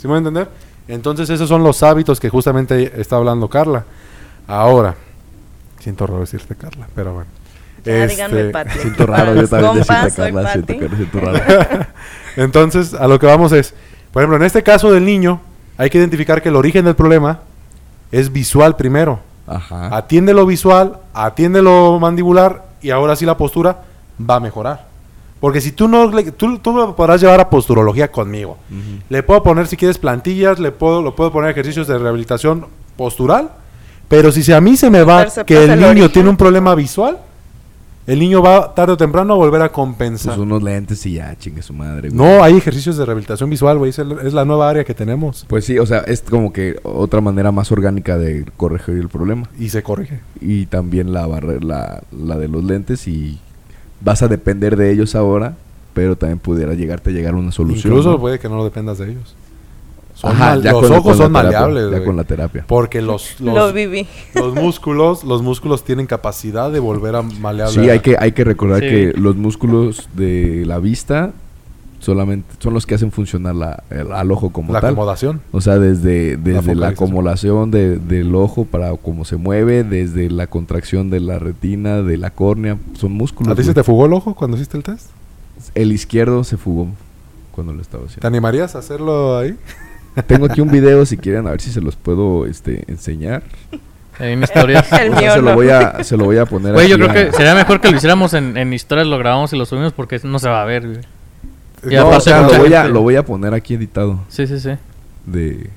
¿Sí 0.00 0.06
me 0.06 0.12
voy 0.12 0.16
a 0.16 0.18
entender? 0.18 0.48
Entonces 0.88 1.28
esos 1.30 1.48
son 1.48 1.62
los 1.62 1.82
hábitos 1.82 2.18
que 2.18 2.28
justamente 2.30 3.00
está 3.00 3.16
hablando 3.16 3.48
Carla. 3.48 3.84
Ahora, 4.48 4.94
siento 5.78 6.06
raro 6.06 6.20
decirte 6.20 6.54
Carla, 6.54 6.88
pero 6.94 7.12
bueno. 7.14 7.30
Ya 7.84 8.04
Este, 8.04 8.08
díganme 8.14 8.44
Pati. 8.50 8.78
Siento 8.78 9.06
raro, 9.06 9.34
yo 9.34 9.48
también 9.48 9.72
compas, 9.74 10.14
Carla, 10.14 10.52
siento, 10.52 10.66
Pati. 10.74 10.78
que- 10.78 10.96
siento 10.96 11.20
raro. 11.20 11.86
Entonces, 12.36 12.94
a 12.94 13.06
lo 13.08 13.18
que 13.18 13.26
vamos 13.26 13.52
es, 13.52 13.74
por 14.12 14.22
ejemplo, 14.22 14.36
en 14.36 14.42
este 14.42 14.62
caso 14.62 14.90
del 14.92 15.04
niño, 15.04 15.40
hay 15.78 15.88
que 15.90 15.98
identificar 15.98 16.42
que 16.42 16.48
el 16.50 16.56
origen 16.56 16.84
del 16.84 16.94
problema 16.96 17.40
es 18.12 18.32
visual 18.32 18.76
primero. 18.76 19.20
Ajá. 19.46 19.96
Atiende 19.96 20.34
lo 20.34 20.44
visual, 20.46 20.98
atiende 21.14 21.62
lo 21.62 21.98
mandibular 22.00 22.64
y 22.82 22.90
ahora 22.90 23.16
sí 23.16 23.24
la 23.26 23.36
postura 23.36 23.82
va 24.28 24.36
a 24.36 24.40
mejorar. 24.40 24.86
Porque 25.40 25.60
si 25.62 25.72
tú 25.72 25.88
no, 25.88 26.10
le- 26.10 26.32
tú, 26.32 26.58
tú 26.58 26.72
lo 26.76 26.94
podrás 26.94 27.20
llevar 27.20 27.40
a 27.40 27.48
posturología 27.48 28.10
conmigo. 28.12 28.58
Le 29.08 29.22
puedo 29.22 29.42
poner 29.42 29.66
si 29.66 29.76
quieres 29.76 29.96
plantillas, 29.98 30.58
le 30.58 30.70
puedo, 30.70 31.00
lo 31.02 31.16
puedo 31.16 31.32
poner 31.32 31.50
ejercicios 31.50 31.86
de 31.86 31.96
rehabilitación 31.98 32.66
postural. 32.96 33.50
Pero 34.08 34.32
si 34.32 34.52
a 34.52 34.60
mí 34.60 34.76
se 34.76 34.90
me 34.90 35.02
va 35.02 35.24
que 35.46 35.64
el 35.64 35.70
niño 35.76 35.88
origen. 35.90 36.12
tiene 36.12 36.28
un 36.28 36.36
problema 36.36 36.74
visual, 36.74 37.18
el 38.06 38.18
niño 38.18 38.42
va 38.42 38.74
tarde 38.74 38.94
o 38.94 38.96
temprano 38.96 39.34
a 39.34 39.36
volver 39.36 39.62
a 39.62 39.70
compensar. 39.70 40.32
Pues 40.34 40.38
unos 40.44 40.62
lentes 40.62 41.06
y 41.06 41.12
ya, 41.14 41.36
chingue 41.38 41.62
su 41.62 41.72
madre, 41.72 42.08
güey. 42.10 42.18
No, 42.20 42.42
hay 42.42 42.56
ejercicios 42.56 42.96
de 42.96 43.06
rehabilitación 43.06 43.48
visual, 43.48 43.78
güey. 43.78 43.90
Es, 43.90 43.98
el- 44.00 44.18
es 44.24 44.32
la 44.34 44.44
nueva 44.44 44.68
área 44.68 44.84
que 44.84 44.94
tenemos. 44.94 45.44
Pues 45.48 45.64
sí, 45.64 45.78
o 45.78 45.86
sea, 45.86 46.00
es 46.00 46.22
como 46.22 46.52
que 46.52 46.80
otra 46.82 47.20
manera 47.20 47.52
más 47.52 47.70
orgánica 47.70 48.18
de 48.18 48.44
corregir 48.56 48.96
el 48.96 49.08
problema. 49.08 49.48
Y 49.58 49.68
se 49.68 49.82
corrige. 49.82 50.20
Y 50.40 50.66
también 50.66 51.12
la, 51.12 51.26
barre- 51.28 51.62
la, 51.62 52.02
la 52.10 52.36
de 52.36 52.48
los 52.48 52.64
lentes 52.64 53.06
y 53.06 53.38
vas 54.00 54.22
a 54.22 54.28
depender 54.28 54.76
de 54.76 54.90
ellos 54.92 55.14
ahora, 55.14 55.54
pero 55.94 56.16
también 56.16 56.38
pudiera 56.38 56.74
llegarte 56.74 57.10
a 57.10 57.12
llegar 57.12 57.34
a 57.34 57.36
una 57.36 57.52
solución. 57.52 57.92
Incluso 57.92 58.10
¿no? 58.12 58.18
puede 58.20 58.38
que 58.38 58.48
no 58.48 58.62
dependas 58.64 58.98
de 58.98 59.10
ellos. 59.12 59.34
Son 60.14 60.32
Ajá, 60.32 60.50
mal- 60.50 60.62
ya 60.62 60.72
los 60.72 60.82
con- 60.82 60.92
ojos 60.92 61.02
con 61.04 61.16
son 61.16 61.32
terapia, 61.32 61.60
maleables, 61.60 61.98
Ya 62.00 62.04
con 62.04 62.16
la 62.16 62.24
terapia. 62.24 62.64
Porque 62.66 63.00
los, 63.00 63.40
los, 63.40 63.54
Lo 63.54 63.72
viví. 63.72 64.06
los 64.34 64.54
músculos, 64.54 65.24
los 65.24 65.40
músculos 65.42 65.82
tienen 65.82 66.06
capacidad 66.06 66.70
de 66.70 66.78
volver 66.78 67.16
a 67.16 67.22
maleable. 67.22 67.72
Sí, 67.82 67.88
hay 67.88 68.00
que, 68.00 68.16
hay 68.18 68.32
que 68.32 68.44
recordar 68.44 68.80
Sí. 68.80 68.86
que 68.86 69.12
los 69.16 69.36
músculos 69.36 70.08
de 70.14 70.64
la 70.66 70.78
vista 70.78 71.30
solamente 72.00 72.48
son 72.58 72.74
los 72.74 72.86
que 72.86 72.94
hacen 72.96 73.12
funcionar 73.12 73.54
la, 73.54 73.84
el- 73.90 74.10
al 74.12 74.32
ojo 74.32 74.50
como 74.50 74.72
La 74.72 74.80
tal. 74.80 74.90
acomodación. 74.94 75.40
O 75.52 75.60
sea, 75.60 75.78
desde, 75.78 76.36
desde 76.36 76.52
la, 76.54 76.62
focalización. 76.62 76.92
acumulación 76.92 77.70
de- 77.70 77.96
del 77.98 78.34
ojo 78.34 78.64
para 78.64 78.92
cómo 78.96 79.24
se 79.24 79.36
mueve, 79.36 79.84
desde 79.84 80.28
la 80.30 80.46
contracción 80.48 81.10
de 81.10 81.20
la 81.20 81.38
retina, 81.38 82.02
de 82.02 82.16
la 82.16 82.30
córnea, 82.30 82.76
son 82.98 83.12
músculos. 83.12 83.52
¿A 83.52 83.54
ti 83.56 83.62
se 83.62 83.74
te 83.74 83.84
fugó 83.84 84.06
el 84.06 84.12
ojo 84.14 84.34
cuando 84.34 84.56
hiciste 84.56 84.76
el 84.76 84.82
test? 84.82 85.10
El 85.74 85.92
izquierdo 85.92 86.42
se 86.42 86.56
fugó 86.56 86.88
cuando 87.52 87.72
lo 87.74 87.82
estaba 87.82 88.02
¿Te 88.04 88.08
haciendo. 88.08 88.26
animarías 88.28 88.74
a 88.74 88.78
hacerlo 88.80 89.38
ahí? 89.38 89.56
Tengo 90.26 90.46
aquí 90.46 90.60
un 90.60 90.70
video 90.72 91.04
si 91.06 91.16
quieren 91.16 91.46
a 91.46 91.50
ver 91.50 91.60
si 91.60 91.70
se 91.70 91.80
los 91.80 91.96
puedo 91.96 92.46
este, 92.46 92.84
enseñar. 92.88 93.42
En 94.18 94.42
historias. 94.42 94.90
El 95.00 95.12
O 95.12 95.18
sea, 95.18 95.20
mío 95.20 95.32
se, 95.34 95.42
lo 95.42 95.50
no. 95.50 95.54
voy 95.54 95.68
a, 95.70 96.02
se 96.04 96.16
lo 96.16 96.24
voy 96.24 96.38
a 96.38 96.46
poner 96.46 96.72
Güey, 96.72 96.88
yo 96.88 96.96
aquí 96.96 97.04
creo 97.08 97.10
a- 97.10 97.26
que 97.30 97.32
sería 97.36 97.54
mejor 97.54 97.80
que 97.80 97.90
lo 97.90 97.96
hiciéramos 97.96 98.34
en, 98.34 98.56
en 98.56 98.72
historias, 98.72 99.06
lo 99.06 99.18
grabamos 99.18 99.52
y 99.52 99.56
lo 99.56 99.66
subimos 99.66 99.92
porque 99.92 100.18
no 100.24 100.38
se 100.38 100.48
va 100.48 100.62
a 100.62 100.64
ver, 100.64 100.86
güey. 100.86 101.00
Y 101.88 101.94
No, 101.94 102.00
aparte 102.02 102.16
O 102.16 102.20
sea, 102.20 102.42
lo 102.42 102.58
voy, 102.58 102.74
a, 102.74 102.84
lo 102.88 103.00
voy 103.02 103.16
a 103.16 103.24
poner 103.24 103.54
aquí 103.54 103.74
editado. 103.74 104.20
Sí, 104.28 104.46
sí, 104.46 104.58
sí. 104.60 104.70
De... 105.26 105.70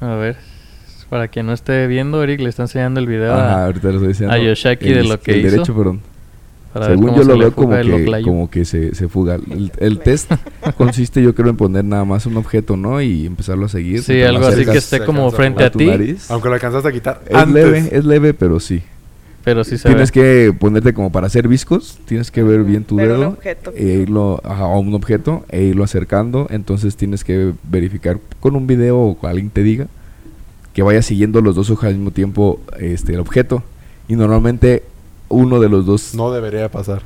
A 0.00 0.14
ver. 0.14 0.36
Para 1.08 1.28
quien 1.28 1.46
no 1.46 1.52
esté 1.52 1.86
viendo, 1.86 2.22
Eric 2.22 2.40
le 2.40 2.48
está 2.48 2.62
enseñando 2.62 2.98
el 2.98 3.06
video 3.06 3.34
a- 3.34 3.44
Ajá, 3.52 3.64
ahorita 3.66 3.86
les 3.88 3.94
estoy 3.96 4.08
diciendo. 4.08 4.34
a 4.34 4.38
Yoshaki 4.38 4.88
el 4.88 4.94
de 4.94 5.04
lo 5.04 5.20
que 5.20 5.32
el 5.32 5.40
hizo. 5.40 5.50
derecho, 5.50 5.76
perdón. 5.76 6.00
para 6.72 6.86
ver 6.88 6.96
Según 6.96 7.06
cómo 7.10 7.18
yo 7.18 7.22
se 7.24 7.28
lo 7.28 7.38
veo 7.38 7.54
como 7.54 7.76
que, 7.76 8.22
como 8.22 8.50
que 8.50 8.64
se, 8.64 8.94
se 8.94 9.08
fuga. 9.08 9.34
El, 9.34 9.70
el 9.78 9.98
test 9.98 10.32
consiste, 10.78 11.22
yo 11.22 11.34
creo, 11.34 11.50
en 11.50 11.56
poner 11.58 11.84
nada 11.84 12.06
más 12.06 12.24
un 12.24 12.36
objeto, 12.38 12.78
¿no? 12.78 13.02
Y 13.02 13.26
empezarlo 13.26 13.66
a 13.66 13.68
seguir. 13.68 14.02
Sí, 14.02 14.22
algo 14.22 14.40
más 14.40 14.54
así 14.54 14.64
que 14.64 14.78
esté 14.78 15.04
como 15.04 15.30
frente 15.32 15.64
a 15.64 15.66
a 15.66 15.70
ti. 15.70 15.84
nariz. 15.84 16.30
Aunque 16.30 16.48
lo 16.48 16.54
alcanzaste 16.54 16.88
a 16.88 16.92
quitar 16.92 17.20
Es 17.28 17.36
antes. 17.36 17.54
leve, 17.54 17.88
es 17.92 18.04
leve, 18.06 18.32
pero 18.32 18.58
sí. 18.58 18.82
Pero 19.44 19.64
sí 19.64 19.76
se 19.76 19.88
Tienes 19.88 20.12
ve. 20.12 20.20
que 20.50 20.52
ponerte 20.56 20.94
como 20.94 21.10
para 21.10 21.26
hacer 21.26 21.48
viscos, 21.48 21.98
tienes 22.04 22.30
que 22.30 22.42
ver 22.44 22.62
bien 22.62 22.84
tu 22.84 22.96
Ver 22.96 23.10
un 23.10 23.18
dedo 23.18 23.28
objeto. 23.30 23.72
e 23.74 23.82
irlo 23.84 24.40
ajá, 24.44 24.64
a 24.64 24.78
un 24.78 24.94
objeto 24.94 25.44
e 25.48 25.62
irlo 25.62 25.82
acercando, 25.82 26.46
entonces 26.50 26.94
tienes 26.96 27.24
que 27.24 27.52
verificar 27.64 28.18
con 28.40 28.54
un 28.54 28.66
video 28.68 28.98
o 28.98 29.26
alguien 29.26 29.50
te 29.50 29.62
diga 29.64 29.86
que 30.74 30.82
vaya 30.82 31.02
siguiendo 31.02 31.40
los 31.40 31.56
dos 31.56 31.70
ojos 31.70 31.84
al 31.84 31.94
mismo 31.96 32.12
tiempo 32.12 32.60
este 32.78 33.14
el 33.14 33.20
objeto 33.20 33.62
y 34.08 34.14
normalmente 34.16 34.84
uno 35.28 35.58
de 35.60 35.68
los 35.68 35.86
dos, 35.86 36.14
No 36.14 36.30
debería 36.30 36.70
pasar. 36.70 37.02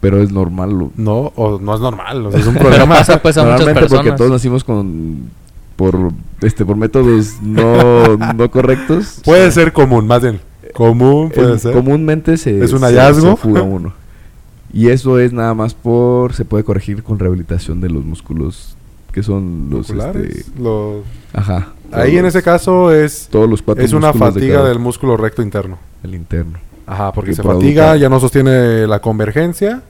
pero 0.00 0.22
es 0.22 0.30
normal. 0.32 0.70
lo- 0.70 0.90
No, 0.96 1.32
o 1.36 1.58
no 1.60 1.74
es 1.74 1.80
normal. 1.80 2.26
o 2.26 2.30
sea, 2.30 2.40
es 2.40 2.46
un 2.46 2.54
problema. 2.56 2.86
pasa 2.96 3.20
pues 3.20 3.36
a 3.36 3.44
muchas 3.44 3.88
porque 3.90 4.12
todos 4.12 4.30
nacimos 4.30 4.64
con 4.64 5.28
por 5.76 6.12
este 6.40 6.64
por 6.64 6.76
métodos 6.76 7.34
no 7.42 8.16
no 8.16 8.50
correctos. 8.50 9.20
puede 9.24 9.50
ser 9.50 9.72
común, 9.74 10.06
más 10.06 10.22
bien. 10.22 10.40
Común 10.74 11.30
puede 11.30 11.58
ser. 11.58 11.72
Comúnmente 11.72 12.36
se, 12.36 12.62
Es 12.62 12.72
un 12.72 12.82
hallazgo. 12.82 13.30
se 13.30 13.36
fuga 13.36 13.62
uno. 13.62 13.92
Y 14.72 14.88
eso 14.88 15.18
es 15.18 15.32
nada 15.32 15.54
más 15.54 15.72
por. 15.74 16.34
Se 16.34 16.44
puede 16.44 16.64
corregir 16.64 17.02
con 17.02 17.18
rehabilitación 17.18 17.80
de 17.80 17.88
los 17.90 18.04
músculos 18.04 18.76
que 19.12 19.22
son 19.22 19.68
los. 19.70 19.88
Este, 19.88 20.44
los- 20.60 21.04
ajá. 21.32 21.68
Ahí 21.92 22.18
en 22.18 22.26
ese 22.26 22.42
caso 22.42 22.92
es, 22.92 23.28
Todos 23.30 23.48
los 23.48 23.62
cuatro 23.62 23.84
es 23.84 23.92
una 23.92 24.10
de 24.12 24.18
fatiga 24.18 24.56
cada- 24.56 24.68
del 24.70 24.80
músculo 24.80 25.16
recto 25.16 25.42
interno. 25.42 25.78
El 26.02 26.14
interno. 26.16 26.58
Ajá, 26.86 27.12
porque 27.12 27.30
Que 27.30 27.36
se 27.36 27.42
fatiga, 27.44 27.96
ya 27.96 28.08
no 28.08 28.18
sostiene 28.20 28.86
la 28.88 28.98
convergencia, 29.00 29.80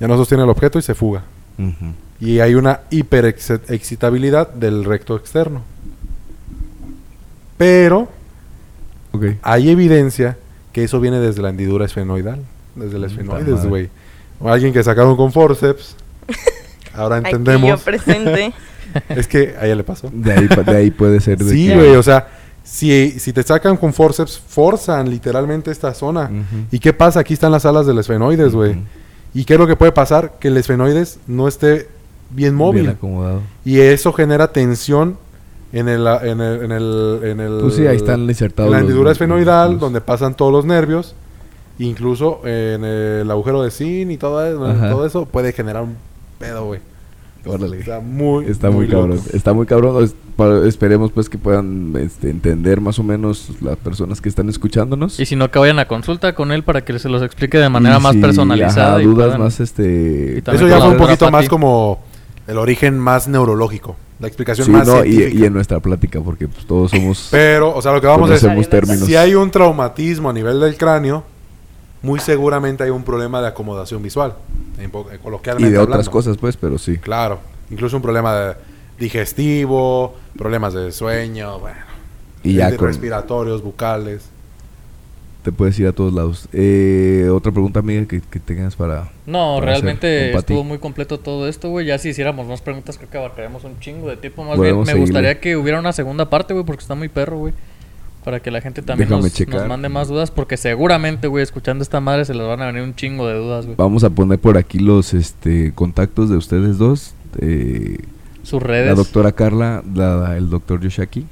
ya 0.00 0.08
no 0.08 0.16
sostiene 0.16 0.42
el 0.44 0.48
objeto 0.50 0.78
y 0.78 0.82
se 0.82 0.94
fuga. 0.94 1.22
Y 2.18 2.40
hay 2.40 2.54
una 2.54 2.80
hiperexcitabilidad 2.90 4.48
del 4.54 4.84
recto 4.84 5.16
externo. 5.16 5.60
Pero 7.58 8.08
Hay 9.42 9.70
evidencia 9.70 10.36
que 10.72 10.84
eso 10.84 11.00
viene 11.00 11.18
desde 11.20 11.42
la 11.42 11.50
hendidura 11.50 11.84
esfenoidal. 11.84 12.40
Desde 12.74 12.96
el 12.96 13.02
Puta 13.02 13.06
esfenoides, 13.06 13.66
güey. 13.66 13.88
O 14.40 14.48
alguien 14.50 14.72
que 14.72 14.82
sacaron 14.82 15.16
con 15.16 15.32
forceps. 15.32 15.96
Ahora 16.94 17.16
Aquí 17.16 17.30
yo 17.30 17.36
entendemos. 17.36 17.82
presente. 17.82 18.52
es 19.08 19.26
que 19.28 19.54
a 19.58 19.66
ella 19.66 19.76
le 19.76 19.84
pasó. 19.84 20.10
De 20.12 20.32
ahí, 20.32 20.48
pa- 20.48 20.62
de 20.62 20.76
ahí 20.76 20.90
puede 20.90 21.20
ser. 21.20 21.38
de 21.38 21.50
Sí, 21.52 21.68
que- 21.68 21.74
güey. 21.74 21.96
O 21.96 22.02
sea, 22.02 22.28
si, 22.62 23.18
si 23.18 23.32
te 23.32 23.42
sacan 23.42 23.76
con 23.76 23.92
forceps, 23.92 24.38
forzan 24.38 25.08
literalmente 25.10 25.70
esta 25.70 25.92
zona. 25.94 26.30
¿Y 26.70 26.78
qué 26.78 26.92
pasa? 26.92 27.20
Aquí 27.20 27.34
están 27.34 27.52
las 27.52 27.64
alas 27.66 27.86
del 27.86 27.98
esfenoides, 27.98 28.52
güey. 28.54 28.76
¿Y 29.34 29.44
qué 29.44 29.54
es 29.54 29.60
lo 29.60 29.66
que 29.66 29.76
puede 29.76 29.92
pasar? 29.92 30.34
Que 30.38 30.48
el 30.48 30.56
esfenoides 30.56 31.18
no 31.26 31.48
esté 31.48 31.88
bien 32.30 32.54
móvil. 32.54 32.82
Bien 32.82 32.94
acomodado. 32.94 33.42
y 33.64 33.78
eso 33.80 34.12
genera 34.12 34.52
tensión 34.52 35.18
en 35.74 35.88
el, 35.88 36.06
en 36.06 36.40
el, 36.40 36.62
en 36.64 36.72
el, 36.72 37.20
en 37.24 37.40
el- 37.40 37.58
Pues 37.60 37.74
sí, 37.74 37.86
ahí 37.86 37.96
están 37.96 38.22
insertados 38.22 38.68
en 38.70 38.72
la 38.72 38.80
hendidura 38.80 39.10
esfenoidal, 39.12 39.78
donde 39.78 40.00
pasan 40.00 40.34
todos 40.36 40.52
los 40.52 40.64
nervios, 40.64 41.14
incluso 41.78 42.40
en 42.44 42.84
el 42.84 43.30
agujero 43.30 43.62
de 43.62 43.70
zinc 43.70 44.10
y 44.10 44.16
todo 44.16 44.44
eso, 44.46 44.88
todo 44.90 45.06
eso 45.06 45.26
puede 45.26 45.52
generar 45.52 45.82
un 45.82 45.96
pedo, 46.38 46.64
güey. 46.66 46.80
Órale. 47.46 47.78
Está 47.78 48.00
muy, 48.00 48.46
Está 48.46 48.70
muy, 48.70 48.88
cabrón. 48.88 49.10
loco. 49.16 49.22
Está 49.34 49.52
muy 49.52 49.66
cabrón. 49.66 50.10
Esperemos 50.66 51.12
pues 51.12 51.28
que 51.28 51.36
puedan 51.36 51.94
este, 51.98 52.30
entender 52.30 52.80
más 52.80 52.98
o 52.98 53.02
menos 53.02 53.50
las 53.60 53.76
personas 53.76 54.22
que 54.22 54.30
están 54.30 54.48
escuchándonos. 54.48 55.20
Y 55.20 55.26
si 55.26 55.36
no, 55.36 55.50
que 55.50 55.58
vayan 55.58 55.78
a 55.78 55.86
consulta 55.86 56.34
con 56.34 56.52
él 56.52 56.62
para 56.62 56.86
que 56.86 56.98
se 56.98 57.10
los 57.10 57.20
explique 57.22 57.58
de 57.58 57.68
manera 57.68 57.98
Y 57.98 58.00
más 58.00 58.14
si, 58.14 58.20
personalizada. 58.22 58.92
ajá, 58.94 59.02
y 59.02 59.04
dudas 59.04 59.26
puedan- 59.26 59.40
más 59.42 59.60
este 59.60 60.38
Eso 60.38 60.66
ya 60.68 60.78
fue 60.78 60.88
un 60.92 60.96
poquito 60.96 61.30
más 61.30 61.46
como 61.46 62.02
el 62.46 62.56
origen 62.56 62.98
más 62.98 63.28
neurológico, 63.28 63.94
la 64.24 64.28
explicación 64.28 64.66
Sí, 64.66 64.72
más 64.72 64.88
no, 64.88 65.04
y, 65.04 65.12
científica. 65.12 65.38
y 65.38 65.44
en 65.44 65.52
nuestra 65.52 65.80
plática 65.80 66.20
porque 66.20 66.48
pues, 66.48 66.66
todos 66.66 66.90
somos 66.90 67.28
Pero, 67.30 67.74
o 67.74 67.82
sea, 67.82 67.92
lo 67.92 68.00
que 68.00 68.06
vamos 68.06 68.30
a 68.30 68.32
decir, 68.34 68.66
términos 68.66 69.06
si 69.06 69.14
hay 69.14 69.34
un 69.34 69.50
traumatismo 69.50 70.30
a 70.30 70.32
nivel 70.32 70.60
del 70.60 70.76
cráneo, 70.76 71.24
muy 72.00 72.20
seguramente 72.20 72.84
hay 72.84 72.90
un 72.90 73.04
problema 73.04 73.40
de 73.42 73.48
acomodación 73.48 74.02
visual, 74.02 74.34
eh, 74.78 74.88
y 74.88 75.18
coloquialmente 75.18 75.70
de 75.70 75.78
otras 75.78 76.08
cosas 76.08 76.38
pues, 76.38 76.56
pero 76.56 76.78
sí. 76.78 76.96
Claro, 76.98 77.38
incluso 77.70 77.96
un 77.96 78.02
problema 78.02 78.34
de 78.34 78.54
digestivo, 78.98 80.14
problemas 80.38 80.72
de 80.72 80.90
sueño, 80.90 81.58
bueno, 81.58 81.78
Y 82.42 82.54
ya 82.54 82.74
con, 82.76 82.88
respiratorios, 82.88 83.62
bucales. 83.62 84.22
Te 85.44 85.52
puedes 85.52 85.78
ir 85.78 85.86
a 85.86 85.92
todos 85.92 86.12
lados. 86.12 86.48
Eh, 86.52 87.28
otra 87.30 87.52
pregunta 87.52 87.78
amiga 87.80 88.06
que, 88.06 88.20
que 88.22 88.40
tengas 88.40 88.74
para 88.74 89.10
No, 89.26 89.56
para 89.60 89.72
realmente 89.72 90.36
estuvo 90.36 90.64
muy 90.64 90.78
completo 90.78 91.20
todo 91.20 91.46
esto, 91.46 91.68
güey. 91.68 91.86
Ya 91.86 91.98
si 91.98 92.08
hiciéramos 92.08 92.46
más 92.48 92.62
preguntas, 92.62 92.96
creo 92.96 93.10
que 93.10 93.18
abarcaríamos 93.18 93.62
un 93.64 93.78
chingo 93.78 94.08
de 94.08 94.16
tiempo. 94.16 94.42
Más 94.42 94.56
Podemos 94.56 94.78
bien, 94.78 94.80
me 94.80 94.86
seguirle. 94.86 95.00
gustaría 95.20 95.40
que 95.40 95.56
hubiera 95.56 95.78
una 95.78 95.92
segunda 95.92 96.28
parte, 96.30 96.54
güey, 96.54 96.64
porque 96.66 96.80
está 96.82 96.94
muy 96.94 97.08
perro, 97.08 97.38
güey. 97.38 97.52
Para 98.24 98.40
que 98.40 98.50
la 98.50 98.62
gente 98.62 98.80
también 98.80 99.10
nos 99.10 99.68
mande 99.68 99.90
más 99.90 100.08
dudas, 100.08 100.30
porque 100.30 100.56
seguramente, 100.56 101.26
güey, 101.28 101.42
escuchando 101.44 101.82
esta 101.82 102.00
madre 102.00 102.24
se 102.24 102.32
les 102.32 102.46
van 102.46 102.62
a 102.62 102.66
venir 102.66 102.80
un 102.82 102.94
chingo 102.94 103.28
de 103.28 103.34
dudas, 103.34 103.66
güey. 103.66 103.76
Vamos 103.76 104.02
a 104.02 104.08
poner 104.08 104.38
por 104.38 104.56
aquí 104.56 104.78
los 104.78 105.12
este 105.12 105.72
contactos 105.74 106.30
de 106.30 106.38
ustedes 106.38 106.78
dos. 106.78 107.12
eh, 107.38 107.98
Sus 108.42 108.62
redes. 108.62 108.86
la 108.88 108.94
doctora 108.94 109.32
Carla, 109.32 109.82
la- 109.94 110.38
el 110.38 110.48
doctor 110.48 110.80
Yoshaki. 110.80 111.26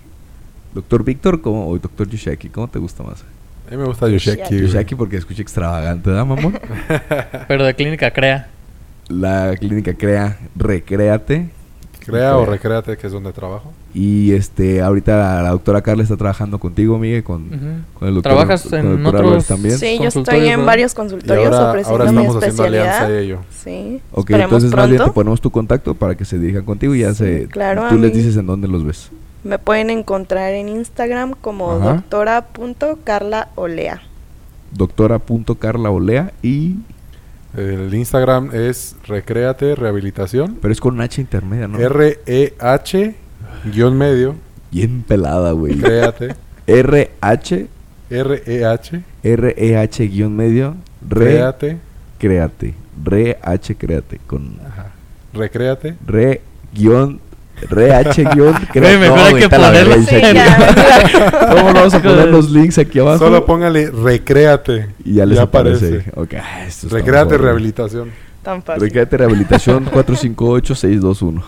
Doctor 0.74 1.02
Víctor 1.04 1.40
¿cómo? 1.40 1.66
o 1.68 1.78
doctor 1.78 2.08
Yoshaki, 2.08 2.50
¿cómo 2.50 2.68
te 2.68 2.78
gusta 2.78 3.02
más? 3.02 3.24
A 3.66 3.70
mí 3.70 3.76
me 3.76 3.84
gusta 3.84 4.08
Yoshiki. 4.08 4.42
güey. 4.48 4.60
Yoshaki 4.62 4.94
porque 4.94 5.16
escucha 5.16 5.42
extravagante, 5.42 6.10
¿verdad, 6.10 6.26
mamón? 6.26 6.58
Pero 7.48 7.64
de 7.64 7.74
clínica 7.74 8.10
crea. 8.10 8.48
la 9.08 9.54
clínica 9.58 9.94
Crea 9.94 10.38
Recréate. 10.56 11.50
Crea 12.04 12.36
o 12.36 12.44
recréate, 12.44 12.96
que 12.96 13.06
es 13.06 13.12
donde 13.12 13.32
trabajo. 13.32 13.72
Y 13.94 14.32
este, 14.32 14.82
ahorita 14.82 15.40
la 15.40 15.50
doctora 15.50 15.82
Carla 15.82 16.02
está 16.02 16.16
trabajando 16.16 16.58
contigo, 16.58 16.98
Miguel, 16.98 17.22
con, 17.22 17.44
el 18.00 18.14
doctor. 18.14 18.22
¿Trabajas 18.22 18.62
con 18.62 18.74
el 18.80 18.86
en 18.98 19.06
otros- 19.06 19.46
también. 19.46 19.78
Sí, 19.78 19.98
yo 20.02 20.08
estoy 20.08 20.48
en 20.48 20.66
varios 20.66 20.94
consultorios 20.94 21.54
ahora, 21.54 21.68
ofreciendo 21.70 22.02
ahora 22.02 22.10
mi 22.12 22.18
estamos 22.22 22.36
haciendo 22.42 22.62
alianza 22.64 22.90
especialidad. 22.92 23.08
de 23.08 23.24
ello. 23.24 23.38
Sí. 23.62 24.00
Ok, 24.10 24.30
esperemos 24.30 24.50
entonces 24.64 24.70
más 24.76 24.86
bien 24.88 24.96
te 24.98 25.02
pronto. 25.04 25.14
ponemos 25.14 25.40
tu 25.40 25.50
contacto 25.52 25.94
para 25.94 26.16
que 26.16 26.24
se 26.24 26.40
dirijan 26.40 26.64
contigo 26.64 26.92
y 26.96 27.00
ya 27.02 27.10
Sí, 27.14 27.18
se... 27.24 27.46
claro, 27.46 27.84
tú 27.88 27.96
les 27.98 28.12
dices 28.12 28.36
en 28.36 28.46
dónde 28.46 28.66
los 28.66 28.84
ves. 28.84 29.08
Me 29.45 29.59
pueden 29.59 29.90
encontrar 29.90 30.53
en 30.55 30.68
Instagram 30.68 31.34
como 31.40 31.78
doctora.carlaolea. 31.78 34.03
Doctora.carlaolea 34.72 36.32
y... 36.43 36.76
El 37.57 37.93
Instagram 37.93 38.51
es 38.55 38.97
Recréate 39.07 39.74
Rehabilitación. 39.74 40.57
Pero 40.62 40.72
es 40.72 40.80
con 40.80 40.99
H 41.01 41.20
intermedia, 41.20 41.68
¿no? 41.68 41.78
R-E-H 41.78 43.14
guion 43.70 43.99
medio. 43.99 44.36
Bien 44.70 45.03
pelada, 45.03 45.53
güey. 45.53 45.76
Créate. 45.78 46.34
R-H, 46.66 47.66
R-E-H. 48.09 49.03
R-E-H 49.22 50.07
guion 50.09 50.34
medio, 50.34 50.76
re, 51.07 51.24
Créate. 51.26 51.78
créate. 52.18 52.74
Re-H, 53.05 53.74
créate. 53.76 54.18
Con 54.26 54.57
Ajá. 54.66 54.93
Recréate. 55.34 55.97
re, 56.07 56.40
guion, 56.72 57.20
re-H 57.68 58.24
guion, 58.34 58.54
créate. 58.72 58.98
mejor 58.98 59.18
hay 59.18 59.34
que 59.34 59.48
ya, 59.48 61.38
¿Cómo 61.50 61.68
no 61.68 61.74
vamos 61.74 61.94
a 61.94 62.02
poner 62.02 62.28
los 62.28 62.50
links 62.50 62.78
aquí 62.78 62.98
abajo? 62.98 63.18
Solo 63.18 63.44
póngale 63.46 63.90
Recréate. 63.90 64.88
y 65.04 65.14
ya 65.14 65.26
les 65.26 65.38
aparece. 65.38 66.04
Ok, 66.14 66.34
ah, 66.34 66.64
esto 66.66 66.86
está 66.86 66.98
Recréate. 66.98 67.38
Rehabilitación. 67.38 68.10
Tan 68.42 68.62
fácil. 68.62 68.82
Recréate 68.82 69.16
Rehabilitación 69.16 69.86
458-621. 69.86 71.42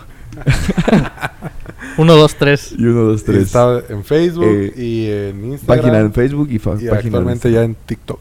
1, 1.97 2.13
2, 2.13 2.35
3. 2.35 2.75
Y 2.77 2.83
1, 2.85 3.01
2, 3.01 3.23
3. 3.23 3.37
Está 3.41 3.81
en 3.89 4.03
Facebook 4.03 4.45
Eh, 4.45 4.73
y 4.75 5.09
en 5.09 5.51
Instagram. 5.51 5.81
Página 5.83 5.99
en 5.99 6.13
Facebook 6.13 6.47
y, 6.51 6.55
y 6.55 6.59
página 6.59 6.95
actualmente 6.97 7.47
en 7.47 7.53
ya 7.53 7.63
en 7.63 7.75
TikTok. 7.85 8.19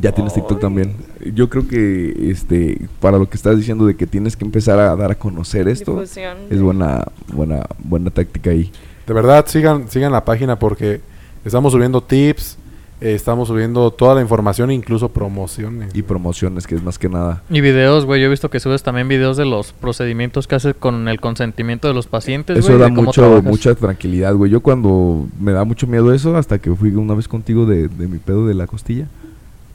Ya 0.00 0.12
tienes 0.12 0.34
TikTok 0.34 0.60
también. 0.60 0.94
Yo 1.34 1.48
creo 1.48 1.66
que 1.66 2.30
este 2.30 2.88
para 3.00 3.18
lo 3.18 3.28
que 3.28 3.36
estás 3.36 3.56
diciendo 3.56 3.86
de 3.86 3.96
que 3.96 4.06
tienes 4.06 4.36
que 4.36 4.44
empezar 4.44 4.78
a 4.78 4.94
dar 4.94 5.10
a 5.10 5.14
conocer 5.16 5.68
esto 5.68 5.92
Difusión 5.92 6.36
es 6.50 6.60
buena 6.60 7.04
buena 7.32 7.66
buena 7.78 8.10
táctica 8.10 8.50
ahí. 8.50 8.70
De 9.06 9.14
verdad, 9.14 9.46
sigan, 9.46 9.88
sigan 9.88 10.12
la 10.12 10.24
página 10.24 10.58
porque 10.58 11.00
estamos 11.42 11.72
subiendo 11.72 12.02
tips, 12.02 12.58
eh, 13.00 13.14
estamos 13.14 13.48
subiendo 13.48 13.90
toda 13.90 14.14
la 14.14 14.20
información, 14.20 14.70
incluso 14.70 15.08
promociones. 15.08 15.94
Y 15.94 16.02
promociones, 16.02 16.66
que 16.66 16.74
es 16.74 16.82
más 16.82 16.98
que 16.98 17.08
nada. 17.08 17.42
Y 17.48 17.62
videos, 17.62 18.04
güey. 18.04 18.20
Yo 18.20 18.26
he 18.26 18.30
visto 18.30 18.50
que 18.50 18.60
subes 18.60 18.82
también 18.82 19.08
videos 19.08 19.38
de 19.38 19.46
los 19.46 19.72
procedimientos 19.72 20.46
que 20.46 20.56
haces 20.56 20.74
con 20.74 21.08
el 21.08 21.20
consentimiento 21.20 21.88
de 21.88 21.94
los 21.94 22.06
pacientes, 22.06 22.58
Eso 22.58 22.76
da 22.76 22.88
mucho, 22.88 23.22
trabajas. 23.22 23.44
mucha 23.44 23.74
tranquilidad, 23.74 24.34
güey. 24.34 24.50
Yo 24.50 24.60
cuando 24.60 25.26
me 25.40 25.52
da 25.52 25.64
mucho 25.64 25.86
miedo 25.86 26.12
eso, 26.12 26.36
hasta 26.36 26.58
que 26.58 26.74
fui 26.74 26.90
una 26.90 27.14
vez 27.14 27.28
contigo 27.28 27.64
de, 27.64 27.88
de 27.88 28.08
mi 28.08 28.18
pedo 28.18 28.46
de 28.46 28.54
la 28.54 28.66
costilla. 28.66 29.06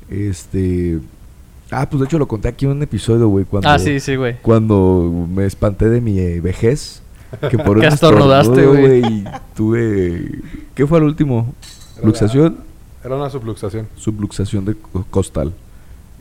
Este. 0.09 0.99
Ah, 1.71 1.89
pues 1.89 2.01
de 2.01 2.05
hecho 2.05 2.19
lo 2.19 2.27
conté 2.27 2.47
aquí 2.49 2.65
en 2.65 2.71
un 2.71 2.83
episodio, 2.83 3.27
güey. 3.27 3.45
Cuando, 3.45 3.67
Ah, 3.69 3.79
sí, 3.79 3.99
sí, 3.99 4.15
güey. 4.15 4.37
Cuando 4.41 5.27
me 5.33 5.45
espanté 5.45 5.89
de 5.89 6.01
mi 6.01 6.19
eh, 6.19 6.39
vejez. 6.41 7.01
Que 7.49 7.57
por 7.57 7.77
un 7.79 7.83
estornudaste, 7.85 8.65
güey. 8.67 9.23
Tuve. 9.55 10.39
¿Qué 10.75 10.85
fue 10.85 10.99
el 10.99 11.05
último? 11.05 11.53
Era 11.97 12.05
Luxación. 12.05 12.57
Era 13.03 13.15
una 13.15 13.29
subluxación. 13.29 13.87
Subluxación 13.97 14.65
de 14.65 14.75
co- 14.75 15.05
costal. 15.09 15.53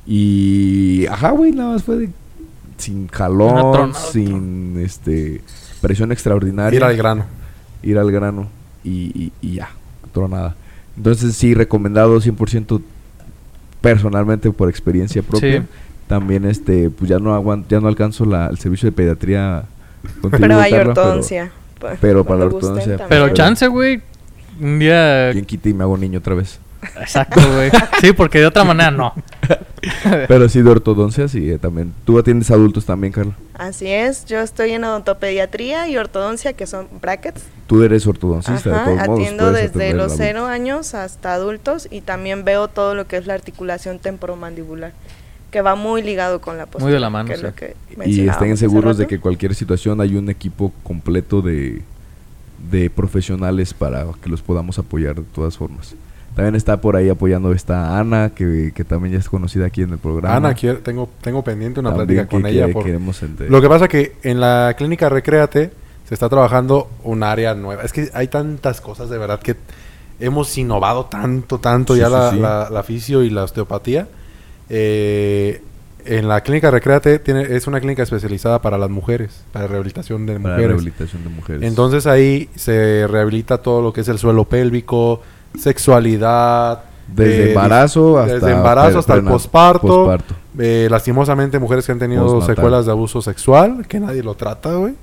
Y. 0.06 1.06
Ajá, 1.06 1.30
güey, 1.30 1.52
nada 1.52 1.72
más 1.74 1.82
fue 1.82 1.96
de. 1.96 2.10
Sin 2.78 3.06
jalón, 3.08 3.92
sin 3.94 4.76
este 4.80 5.40
presión 5.80 6.10
extraordinaria 6.10 6.76
Ir 6.76 6.82
al 6.84 6.96
grano. 6.96 7.24
ir 7.82 7.96
al 7.96 8.10
grano 8.10 8.48
y, 8.82 8.90
y, 9.14 9.32
y 9.40 9.54
ya, 9.56 9.68
tronada. 10.12 10.56
Entonces 10.96 11.36
sí, 11.36 11.54
recomendado 11.54 12.20
100% 12.20 12.80
personalmente 13.82 14.50
por 14.50 14.70
experiencia 14.70 15.22
propia. 15.22 15.60
Sí. 15.60 15.66
También 16.06 16.46
este, 16.46 16.88
pues 16.88 17.10
ya 17.10 17.18
no 17.18 17.34
aguanto, 17.34 17.68
ya 17.68 17.80
no 17.80 17.88
alcanzo 17.88 18.24
la, 18.24 18.46
el 18.46 18.58
servicio 18.58 18.86
de 18.86 18.92
pediatría. 18.92 19.64
Pero 20.30 20.58
hay 20.58 20.72
ortodoncia. 20.72 21.52
pero 22.00 22.24
para 22.24 22.40
la 22.40 22.46
ortodoncia. 22.46 22.96
Pero 22.96 23.08
Pero- 23.08 23.28
chance, 23.34 23.66
güey. 23.66 24.00
Un 24.60 24.78
día. 24.78 25.30
Bien 25.32 25.44
quita 25.44 25.68
y 25.68 25.74
me 25.74 25.82
hago 25.82 25.96
niño 25.98 26.18
otra 26.20 26.34
vez. 26.34 26.58
Exacto, 27.00 27.40
güey. 27.54 27.70
Sí, 28.00 28.12
porque 28.12 28.40
de 28.40 28.46
otra 28.46 28.64
manera 28.64 28.90
no. 28.90 29.14
Pero 30.28 30.48
sí 30.48 30.62
de 30.62 30.70
ortodoncia, 30.70 31.28
sí, 31.28 31.50
eh, 31.50 31.58
también. 31.58 31.92
Tú 32.04 32.18
atiendes 32.18 32.50
adultos 32.50 32.84
también, 32.84 33.12
Carla. 33.12 33.34
Así 33.54 33.86
es, 33.88 34.24
yo 34.26 34.40
estoy 34.40 34.72
en 34.72 34.84
odontopediatría 34.84 35.88
y 35.88 35.96
ortodoncia, 35.96 36.52
que 36.54 36.66
son 36.66 36.88
brackets. 37.00 37.42
Tú 37.66 37.82
eres 37.82 38.06
ortodoncista, 38.06 38.70
de 38.70 38.74
Ajá, 38.76 38.84
todos 38.84 39.06
modos. 39.06 39.20
atiendo 39.20 39.52
desde 39.52 39.92
los 39.92 40.06
adultos. 40.12 40.18
0 40.18 40.46
años 40.46 40.94
hasta 40.94 41.34
adultos 41.34 41.88
y 41.90 42.00
también 42.00 42.44
veo 42.44 42.68
todo 42.68 42.94
lo 42.94 43.06
que 43.06 43.16
es 43.16 43.26
la 43.26 43.34
articulación 43.34 43.98
temporomandibular, 43.98 44.92
que 45.50 45.60
va 45.62 45.74
muy 45.74 46.02
ligado 46.02 46.40
con 46.40 46.58
la 46.58 46.66
postura. 46.66 46.92
de 46.92 47.00
la 47.00 47.10
mano, 47.10 47.28
que 47.28 47.34
es 47.34 47.40
sí. 47.40 47.46
lo 47.46 47.54
que 47.54 47.76
Y 48.06 48.28
estén 48.28 48.56
seguros 48.56 48.98
de 48.98 49.06
que 49.06 49.20
cualquier 49.20 49.54
situación 49.54 50.00
hay 50.00 50.16
un 50.16 50.28
equipo 50.30 50.72
completo 50.82 51.42
de, 51.42 51.82
de 52.70 52.90
profesionales 52.90 53.72
para 53.74 54.06
que 54.22 54.28
los 54.28 54.42
podamos 54.42 54.78
apoyar 54.78 55.16
de 55.16 55.22
todas 55.22 55.56
formas. 55.56 55.94
También 56.34 56.54
está 56.54 56.80
por 56.80 56.96
ahí 56.96 57.08
apoyando 57.10 57.52
esta 57.52 57.98
Ana, 57.98 58.30
que, 58.34 58.72
que 58.74 58.84
también 58.84 59.12
ya 59.14 59.18
es 59.18 59.28
conocida 59.28 59.66
aquí 59.66 59.82
en 59.82 59.90
el 59.90 59.98
programa. 59.98 60.36
Ana, 60.36 60.54
quiero- 60.54 60.78
tengo, 60.78 61.08
tengo 61.20 61.42
pendiente 61.44 61.80
una 61.80 61.90
También 61.94 62.26
plática 62.26 62.30
con 62.30 62.42
que- 62.42 62.48
ella. 62.50 62.72
por- 62.72 63.50
Lo 63.50 63.60
que 63.60 63.68
pasa 63.68 63.86
que 63.88 64.12
en 64.22 64.40
la 64.40 64.74
clínica 64.78 65.08
Recréate 65.10 65.70
se 66.08 66.14
está 66.14 66.28
trabajando 66.30 66.88
un 67.04 67.22
área 67.22 67.54
nueva. 67.54 67.82
Es 67.82 67.92
que 67.92 68.08
hay 68.14 68.28
tantas 68.28 68.80
cosas 68.80 69.10
de 69.10 69.18
verdad 69.18 69.40
que 69.40 69.56
hemos 70.20 70.56
innovado 70.56 71.04
tanto, 71.06 71.58
tanto 71.58 71.94
Sí, 71.94 72.00
ya 72.00 72.06
sí, 72.06 72.12
la, 72.12 72.30
sí. 72.30 72.38
la- 72.38 72.70
la 72.70 72.82
fisio 72.82 73.22
y 73.22 73.30
la 73.30 73.44
osteopatía. 73.44 74.08
Eh, 74.70 75.60
en 76.04 76.26
la 76.28 76.40
clínica 76.40 76.70
Recréate 76.70 77.18
tiene, 77.18 77.42
es 77.42 77.66
una 77.66 77.78
clínica 77.78 78.02
especializada 78.02 78.60
para 78.60 78.76
las 78.78 78.90
mujeres, 78.90 79.44
para 79.52 79.66
rehabilitación 79.68 80.26
de 80.26 80.32
para 80.34 80.54
mujeres. 80.54 80.66
rehabilitación 80.68 81.24
de 81.24 81.28
mujeres. 81.30 81.62
Entonces 81.62 82.06
ahí 82.06 82.48
se 82.56 83.06
rehabilita 83.06 83.58
todo 83.58 83.82
lo 83.82 83.92
que 83.92 84.00
es 84.00 84.08
el 84.08 84.18
suelo 84.18 84.44
pélvico, 84.46 85.20
sexualidad. 85.58 86.84
desde 87.08 87.46
eh, 87.46 87.48
embarazo 87.48 88.18
hasta 88.18 88.34
desde 88.34 88.52
embarazo 88.52 88.98
hasta 88.98 89.14
el 89.14 89.24
posparto. 89.24 90.18
Eh, 90.58 90.88
lastimosamente 90.90 91.58
mujeres 91.58 91.86
que 91.86 91.92
han 91.92 91.98
tenido 91.98 92.24
Postnatal. 92.26 92.56
secuelas 92.56 92.86
de 92.86 92.92
abuso 92.92 93.22
sexual, 93.22 93.86
que 93.86 94.00
nadie 94.00 94.22
lo 94.22 94.34
trata, 94.34 94.74
güey. 94.74 94.94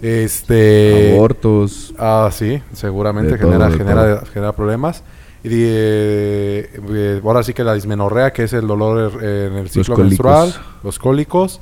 Este... 0.00 1.14
abortos. 1.14 1.94
Ah, 1.98 2.30
sí, 2.32 2.62
seguramente 2.72 3.32
De 3.32 3.38
genera, 3.38 3.70
genera, 3.70 4.20
todo. 4.20 4.26
genera 4.32 4.52
problemas. 4.52 5.02
Y 5.44 5.50
eh, 5.52 6.70
eh, 6.90 7.20
ahora 7.24 7.42
sí 7.42 7.54
que 7.54 7.62
la 7.64 7.74
dismenorrea, 7.74 8.32
que 8.32 8.44
es 8.44 8.52
el 8.52 8.66
dolor 8.66 9.20
eh, 9.22 9.48
en 9.50 9.58
el 9.58 9.70
ciclo 9.70 9.96
menstrual, 9.96 10.54
los 10.82 10.98
cólicos. 10.98 11.60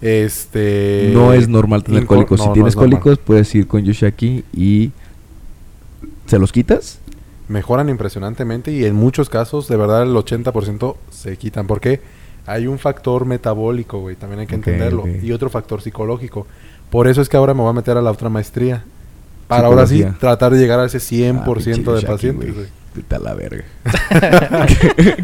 Este... 0.00 1.10
no 1.14 1.32
es 1.32 1.48
normal 1.48 1.82
tener 1.82 2.06
cólicos. 2.06 2.38
no, 2.38 2.44
si 2.44 2.48
no 2.48 2.54
tienes 2.54 2.76
normal. 2.76 3.00
cólicos, 3.00 3.18
puedes 3.18 3.54
ir 3.54 3.66
con 3.66 3.82
Yoshaki 3.84 4.44
y... 4.54 4.92
¿Se 6.26 6.38
los 6.38 6.52
quitas? 6.52 6.98
Mejoran 7.48 7.88
impresionantemente 7.88 8.72
y 8.72 8.84
en 8.84 8.94
muchos 8.94 9.28
casos, 9.28 9.68
de 9.68 9.76
verdad, 9.76 10.02
el 10.02 10.14
80% 10.14 10.96
se 11.10 11.36
quitan. 11.36 11.66
Porque 11.66 12.00
hay 12.46 12.66
un 12.66 12.78
factor 12.78 13.24
metabólico, 13.24 14.00
güey, 14.00 14.16
también 14.16 14.40
hay 14.40 14.46
que 14.46 14.54
entenderlo. 14.56 15.04
Y 15.08 15.32
otro 15.32 15.50
factor 15.50 15.80
psicológico. 15.82 16.46
Por 16.90 17.08
eso 17.08 17.20
es 17.20 17.28
que 17.28 17.36
ahora 17.36 17.54
me 17.54 17.60
voy 17.62 17.70
a 17.70 17.72
meter 17.72 17.96
a 17.96 18.02
la 18.02 18.10
otra 18.10 18.28
maestría. 18.28 18.84
Para 19.48 19.68
ahora 19.68 19.86
sí 19.86 20.04
tratar 20.18 20.52
de 20.52 20.58
llegar 20.58 20.80
a 20.80 20.86
ese 20.86 20.98
100% 20.98 21.38
Ah, 21.40 21.54
pinche 21.54 21.90
de 21.92 22.02
pacientes. 22.02 22.34
güey. 22.36 22.52
güey. 22.52 22.66
Vete 22.94 23.14
a 23.14 23.18
la 23.18 23.34
verga. 23.34 23.64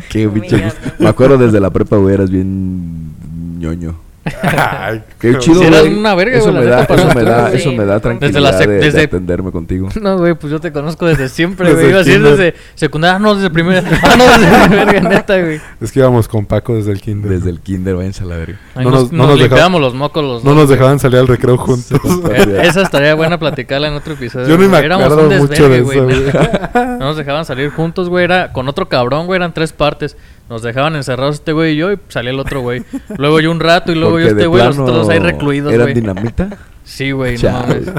Qué 0.10 0.26
gusto. 0.26 0.56
Me 0.98 1.08
acuerdo 1.08 1.38
desde 1.38 1.58
la 1.58 1.70
prepa, 1.70 1.96
güey, 1.96 2.14
eras 2.14 2.30
bien 2.30 3.12
ñoño. 3.58 3.96
Ay, 4.24 5.02
Qué 5.18 5.36
chido, 5.38 5.60
Si 5.60 5.66
eras 5.66 5.80
güey. 5.80 5.94
una 5.98 6.14
verga, 6.14 6.38
eso, 6.38 6.52
güey, 6.52 6.64
me 6.64 6.70
da, 6.70 6.82
eso 6.84 7.14
me 7.14 7.22
da, 7.24 7.52
eso 7.52 7.72
me 7.72 7.84
da 7.84 8.00
tranquilidad 8.00 8.32
Desde 8.32 8.40
la 8.40 8.58
sec- 8.58 8.68
de, 8.68 8.74
de 8.74 8.80
desde- 8.84 9.02
atenderme 9.04 9.50
contigo. 9.50 9.88
No, 10.00 10.18
güey, 10.18 10.34
pues 10.34 10.50
yo 10.52 10.60
te 10.60 10.70
conozco 10.72 11.06
desde 11.06 11.28
siempre, 11.28 11.66
Desde 11.68 11.80
güey. 11.80 11.90
Iba 11.90 12.00
a 12.00 12.04
decir 12.04 12.22
desde 12.22 12.54
secundaria, 12.74 13.16
ah, 13.16 13.18
no, 13.18 13.34
desde 13.34 13.50
primera. 13.50 13.82
Ah, 14.02 14.14
no, 14.16 14.24
desde 14.26 14.68
verga, 14.84 15.00
neta, 15.08 15.40
güey. 15.40 15.60
Es 15.80 15.90
que 15.92 15.98
íbamos 16.00 16.28
con 16.28 16.46
Paco 16.46 16.74
desde 16.74 16.92
el 16.92 17.00
kinder. 17.00 17.30
Desde 17.32 17.50
el 17.50 17.60
kinder, 17.60 17.96
váyanse 17.96 18.22
a 18.22 18.26
la 18.26 18.36
verga. 18.36 18.58
Ahí 18.74 18.84
No 18.84 18.90
nos, 18.92 19.02
nos- 19.04 19.12
no 19.12 19.18
nos 19.18 19.28
nos 19.30 19.38
limpiábamos 19.40 19.80
los 19.80 19.94
mocos 19.94 20.22
los 20.24 20.44
No 20.44 20.50
dos, 20.50 20.60
nos 20.60 20.68
dejaban 20.70 20.98
salir 21.00 21.18
al 21.18 21.26
recreo 21.28 21.56
juntos. 21.58 22.00
Eh, 22.30 22.62
Esa 22.64 22.82
estaría 22.82 23.14
buena 23.14 23.38
platicarla 23.38 23.88
en 23.88 23.94
otro 23.94 24.14
episodio. 24.14 24.46
Yo 24.48 24.56
ni 24.58 24.68
me 24.68 24.76
acuerdo 24.78 25.28
un 25.28 25.38
mucho 25.38 25.68
de 25.68 25.82
desvergue, 25.82 26.28
eso, 26.28 26.38
güey. 26.38 26.86
No 26.98 26.98
nos 27.06 27.16
dejaban 27.16 27.44
salir 27.44 27.70
juntos, 27.70 28.08
güey. 28.08 28.24
Era 28.24 28.52
con 28.52 28.68
otro 28.68 28.88
cabrón, 28.88 29.26
güey. 29.26 29.36
Eran 29.36 29.52
tres 29.52 29.72
partes. 29.72 30.16
Nos 30.52 30.60
dejaban 30.60 30.96
encerrados 30.96 31.36
este 31.36 31.54
güey 31.54 31.72
y 31.72 31.76
yo 31.78 31.90
y 31.90 31.98
salía 32.08 32.30
el 32.30 32.38
otro 32.38 32.60
güey. 32.60 32.84
Luego 33.16 33.40
yo 33.40 33.50
un 33.50 33.58
rato 33.58 33.90
y 33.90 33.94
luego 33.94 34.16
Porque 34.16 34.24
yo 34.26 34.30
este 34.32 34.46
güey. 34.46 34.62
Los 34.62 34.76
plano 34.76 34.90
otros 34.90 35.08
ahí 35.08 35.18
recluidos, 35.18 35.72
¿Eran 35.72 35.94
dinamita? 35.94 36.58
Sí, 36.84 37.10
güey, 37.12 37.38
no 37.38 37.52
mames. 37.52 37.90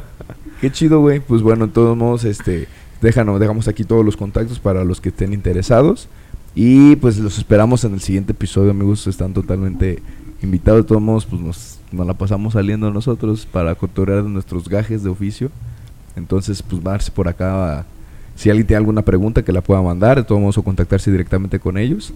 Qué 0.61 0.71
chido, 0.71 0.99
güey. 0.99 1.19
Pues 1.19 1.41
bueno, 1.41 1.65
en 1.65 1.71
todos 1.71 1.97
modos, 1.97 2.25
este, 2.25 2.67
déjanos, 3.01 3.39
dejamos 3.39 3.67
aquí 3.67 3.83
todos 3.83 4.05
los 4.05 4.15
contactos 4.15 4.59
para 4.59 4.83
los 4.83 5.01
que 5.01 5.09
estén 5.09 5.33
interesados. 5.33 6.07
Y 6.53 6.95
pues 6.97 7.17
los 7.17 7.39
esperamos 7.39 7.85
en 7.85 7.95
el 7.95 8.01
siguiente 8.01 8.33
episodio, 8.33 8.69
amigos. 8.69 9.07
Están 9.07 9.33
totalmente 9.33 10.03
invitados. 10.43 10.83
De 10.83 10.87
todos 10.87 11.01
modos, 11.01 11.25
pues 11.25 11.41
nos, 11.41 11.79
nos 11.91 12.05
la 12.05 12.13
pasamos 12.13 12.53
saliendo 12.53 12.91
nosotros 12.91 13.47
para 13.51 13.73
cotorrear 13.73 14.25
nuestros 14.25 14.69
gajes 14.69 15.01
de 15.03 15.09
oficio. 15.09 15.49
Entonces, 16.15 16.61
pues 16.61 16.84
darse 16.84 17.09
por 17.09 17.27
acá. 17.27 17.84
Si 18.44 18.49
alguien 18.49 18.68
tiene 18.68 18.80
alguna 18.80 19.03
pregunta 19.03 19.41
que 19.44 19.53
la 19.53 19.61
pueda 19.61 19.82
mandar, 19.82 20.18
de 20.18 20.24
todos 20.26 20.41
modos, 20.41 20.57
o 20.57 20.64
contactarse 20.64 21.10
directamente 21.10 21.60
con 21.61 21.78
ellos. 21.78 22.11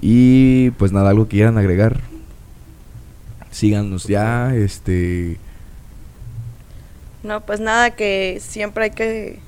Y 0.00 0.70
pues 0.78 0.92
nada, 0.92 1.10
algo 1.10 1.24
que 1.24 1.38
quieran 1.38 1.58
agregar. 1.58 1.98
Síganos 3.50 4.04
ya, 4.04 4.54
este. 4.54 5.38
No, 7.24 7.40
pues 7.40 7.58
nada, 7.58 7.90
que 7.90 8.38
siempre 8.40 8.84
hay 8.84 8.90
que 8.90 9.40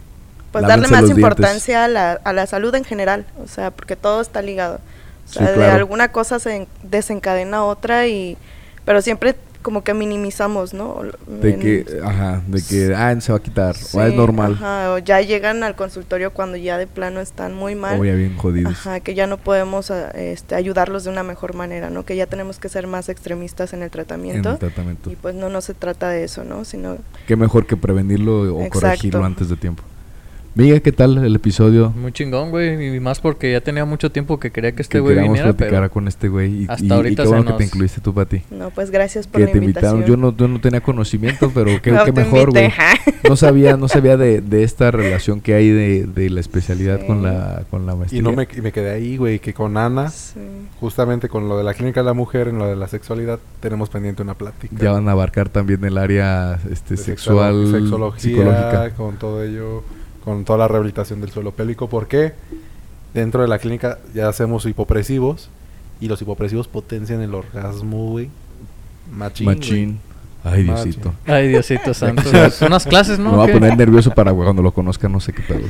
pues 0.51 0.63
Lávense 0.63 0.91
darle 0.91 1.07
más 1.07 1.17
importancia 1.17 1.85
a 1.85 1.89
la, 1.89 2.13
a 2.25 2.33
la 2.33 2.47
salud 2.47 2.75
en 2.75 2.83
general, 2.83 3.27
o 3.41 3.47
sea, 3.47 3.71
porque 3.71 3.95
todo 3.95 4.21
está 4.21 4.43
ligado. 4.43 4.77
O 4.77 5.33
Sí, 5.33 5.39
sea, 5.39 5.51
de 5.51 5.55
claro. 5.55 5.75
alguna 5.77 6.11
cosa 6.11 6.41
se 6.41 6.57
en- 6.57 6.69
desencadena 6.83 7.63
otra 7.65 8.09
y 8.09 8.37
pero 8.85 9.03
siempre 9.03 9.37
como 9.63 9.83
que 9.83 9.93
minimizamos, 9.93 10.73
¿no? 10.73 11.03
De 11.27 11.51
En- 11.55 11.61
que, 11.61 11.87
ajá, 12.03 12.43
de 12.47 12.63
que, 12.63 12.95
ah, 12.95 13.21
se 13.21 13.33
va 13.33 13.39
a 13.39 13.43
quitar, 13.43 13.75
o 13.75 14.01
es 14.03 14.11
Sí, 14.11 14.17
normal, 14.17 14.53
ajá, 14.55 14.93
o 14.95 14.99
ya 14.99 15.21
llegan 15.21 15.63
al 15.63 15.75
consultorio 15.75 16.33
cuando 16.33 16.57
ya 16.57 16.79
de 16.79 16.87
plano 16.87 17.21
están 17.21 17.55
muy 17.55 17.75
mal. 17.75 18.01
o 18.01 18.05
ya 18.05 18.15
bien 18.15 18.37
jodidos. 18.37 18.73
Ajá, 18.73 19.01
que 19.01 19.15
ya 19.15 19.27
no 19.27 19.37
podemos 19.37 19.91
a- 19.91 20.11
este, 20.13 20.55
ayudarlos 20.55 21.05
de 21.05 21.11
una 21.11 21.23
mejor 21.23 21.55
manera, 21.55 21.91
¿no? 21.91 22.05
Que 22.05 22.17
ya 22.17 22.27
tenemos 22.27 22.59
que 22.59 22.69
ser 22.69 22.87
más 22.87 23.09
extremistas 23.09 23.73
en 23.73 23.81
el 23.81 23.87
en 23.87 23.91
tratamiento. 23.91 24.51
el 24.53 24.59
tratamiento. 24.59 25.11
Y 25.11 25.17
pues 25.17 25.35
no, 25.35 25.49
no 25.49 25.61
se 25.61 25.75
trata 25.75 26.09
de 26.09 26.25
eso, 26.25 26.45
¿no? 26.45 26.65
Sino 26.65 26.99
Qué 27.27 27.37
mejor 27.37 27.67
que 27.67 27.77
prevenirlo 27.77 28.43
o 28.55 28.61
Exacto. 28.63 28.81
corregirlo 28.81 29.25
antes 29.25 29.49
de 29.49 29.57
tiempo. 29.57 29.83
Miguel, 30.59 30.83
¿qué 30.83 30.91
tal 30.91 31.17
el 31.25 31.37
episodio? 31.37 31.91
Muy 31.91 32.11
chingón, 32.11 32.51
güey. 32.51 32.97
Y 32.97 32.99
más 32.99 33.21
porque 33.21 33.53
ya 33.53 33.61
tenía 33.61 33.85
mucho 33.85 34.11
tiempo 34.11 34.41
que 34.41 34.51
quería 34.51 34.73
que 34.73 34.83
este 34.83 34.95
que 34.95 34.99
güey 35.01 35.15
queríamos 35.15 35.35
viniera, 35.39 35.57
platicar 35.57 35.83
pero... 35.83 35.93
con 35.93 36.09
este 36.09 36.27
güey. 36.29 36.63
Y, 36.65 36.67
hasta 36.69 36.85
y- 36.85 36.89
y 36.89 36.91
ahorita 36.91 37.23
qué 37.23 37.29
se 37.29 37.33
bueno 37.33 37.45
que 37.53 37.53
te 37.59 37.65
nos- 37.65 37.73
incluiste 37.75 38.01
tú, 38.01 38.13
Pati. 38.13 38.43
No, 38.51 38.71
pues 38.71 38.91
gracias 38.91 39.29
por 39.29 39.41
Que 39.41 39.47
la 39.47 39.53
te 39.53 39.59
invitación. 39.59 39.99
invitaron. 39.99 40.21
Yo 40.21 40.31
no, 40.33 40.37
yo 40.37 40.49
no 40.49 40.61
tenía 40.61 40.81
conocimiento, 40.81 41.53
pero 41.55 41.81
qué, 41.81 41.93
No 41.93 42.05
qué 42.05 42.11
mejor, 42.11 42.51
güey. 42.51 42.73
No 43.29 43.37
sabía, 43.37 43.77
no 43.77 43.87
sabía 43.87 44.17
de, 44.17 44.41
de 44.41 44.65
esta 44.65 44.91
relación 44.91 45.41
que 45.41 45.55
hay 45.55 45.69
de, 45.71 46.07
de 46.07 46.29
la 46.29 46.41
especialidad 46.41 46.99
Sí. 47.03 47.07
con 47.07 47.23
la 47.23 47.63
con 47.71 47.87
la 47.87 47.95
maestría. 47.95 48.19
Y 48.19 48.23
no 48.25 48.33
me, 48.33 48.49
y 48.53 48.61
me 48.61 48.73
quedé 48.73 48.91
ahí, 48.91 49.17
güey, 49.17 49.39
que 49.39 49.55
con 49.55 49.77
Ana, 49.77 50.11
Sí. 50.11 50.41
justamente 50.81 51.29
con 51.29 51.49
lo 51.49 51.57
de 51.57 51.63
la 51.63 51.73
clínica 51.75 52.01
de 52.01 52.07
la 52.07 52.15
mujer, 52.15 52.49
en 52.49 52.59
lo 52.59 52.67
de 52.67 52.75
la 52.75 52.89
sexualidad, 52.89 53.39
tenemos 53.61 53.91
pendiente 53.91 54.23
una 54.23 54.35
plática. 54.35 54.75
ya 54.77 54.91
van 54.91 55.09
a 55.09 55.13
abarcar 55.13 55.51
también 55.51 55.85
el 55.85 55.97
área 55.99 56.59
este 56.69 56.95
de 56.97 57.01
sexual, 57.01 57.55
sexolo- 57.67 57.79
sexología, 57.81 58.21
psicológica. 58.21 58.91
con 58.97 59.17
todo 59.19 59.45
ello, 59.45 59.85
con 60.29 60.45
toda 60.45 60.59
la 60.59 60.69
rehabilitación 60.69 61.21
del 61.21 61.31
suelo 61.31 61.53
pélvico, 61.53 61.89
porque 61.89 62.35
dentro 63.15 63.43
de 63.43 63.49
la 63.49 63.59
clínica 63.59 63.99
ya 64.15 64.29
hacemos 64.29 64.67
hipopresivos 64.67 65.49
y 66.01 66.09
los 66.09 66.21
hipopresivos 66.23 66.69
potencian 66.69 67.21
el 67.21 67.35
orgasmo, 67.35 68.11
güey. 68.11 68.31
Machín. 69.13 69.47
Machín. 69.47 69.99
Ay, 70.45 70.65
Machín. 70.65 70.85
Diosito. 70.85 71.15
Ay, 71.27 71.49
Diosito 71.49 71.95
santo. 71.95 72.23
Son 72.51 72.69
unas 72.69 72.87
clases, 72.87 73.19
¿no? 73.19 73.31
Me 73.31 73.37
voy 73.39 73.51
a 73.51 73.53
poner 73.53 73.77
nervioso 73.77 74.11
para 74.11 74.33
cuando 74.33 74.63
lo 74.63 74.73
conozca, 74.73 75.09
no 75.09 75.21
sé 75.21 75.33
qué 75.33 75.43
pedo. 75.43 75.67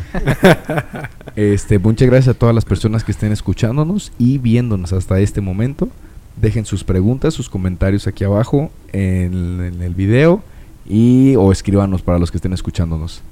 este, 1.37 1.79
muchas 1.79 2.09
gracias 2.09 2.35
a 2.35 2.39
todas 2.39 2.55
las 2.55 2.65
personas 2.65 3.05
que 3.05 3.13
estén 3.13 3.33
escuchándonos 3.33 4.13
y 4.19 4.39
viéndonos 4.39 4.93
hasta 4.93 5.19
este 5.21 5.41
momento. 5.41 5.89
Dejen 6.37 6.65
sus 6.65 6.85
preguntas, 6.85 7.35
sus 7.35 7.49
comentarios 7.49 8.07
aquí 8.07 8.25
abajo 8.25 8.71
en, 8.93 9.61
en 9.63 9.83
el 9.83 9.95
video 9.95 10.43
y 10.87 11.35
o 11.37 11.51
escríbanos 11.53 12.03
para 12.03 12.19
los 12.19 12.31
que 12.31 12.39
estén 12.39 12.53
escuchándonos. 12.53 13.23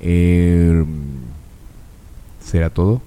Eh, 0.00 0.84
¿Será 2.44 2.70
todo? 2.70 3.00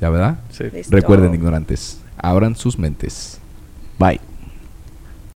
¿Ya 0.00 0.10
verdad? 0.10 0.38
Sí. 0.50 0.64
Listo. 0.72 0.94
Recuerden, 0.94 1.34
ignorantes, 1.34 2.00
abran 2.18 2.54
sus 2.56 2.78
mentes. 2.78 3.38
Bye. 3.98 4.20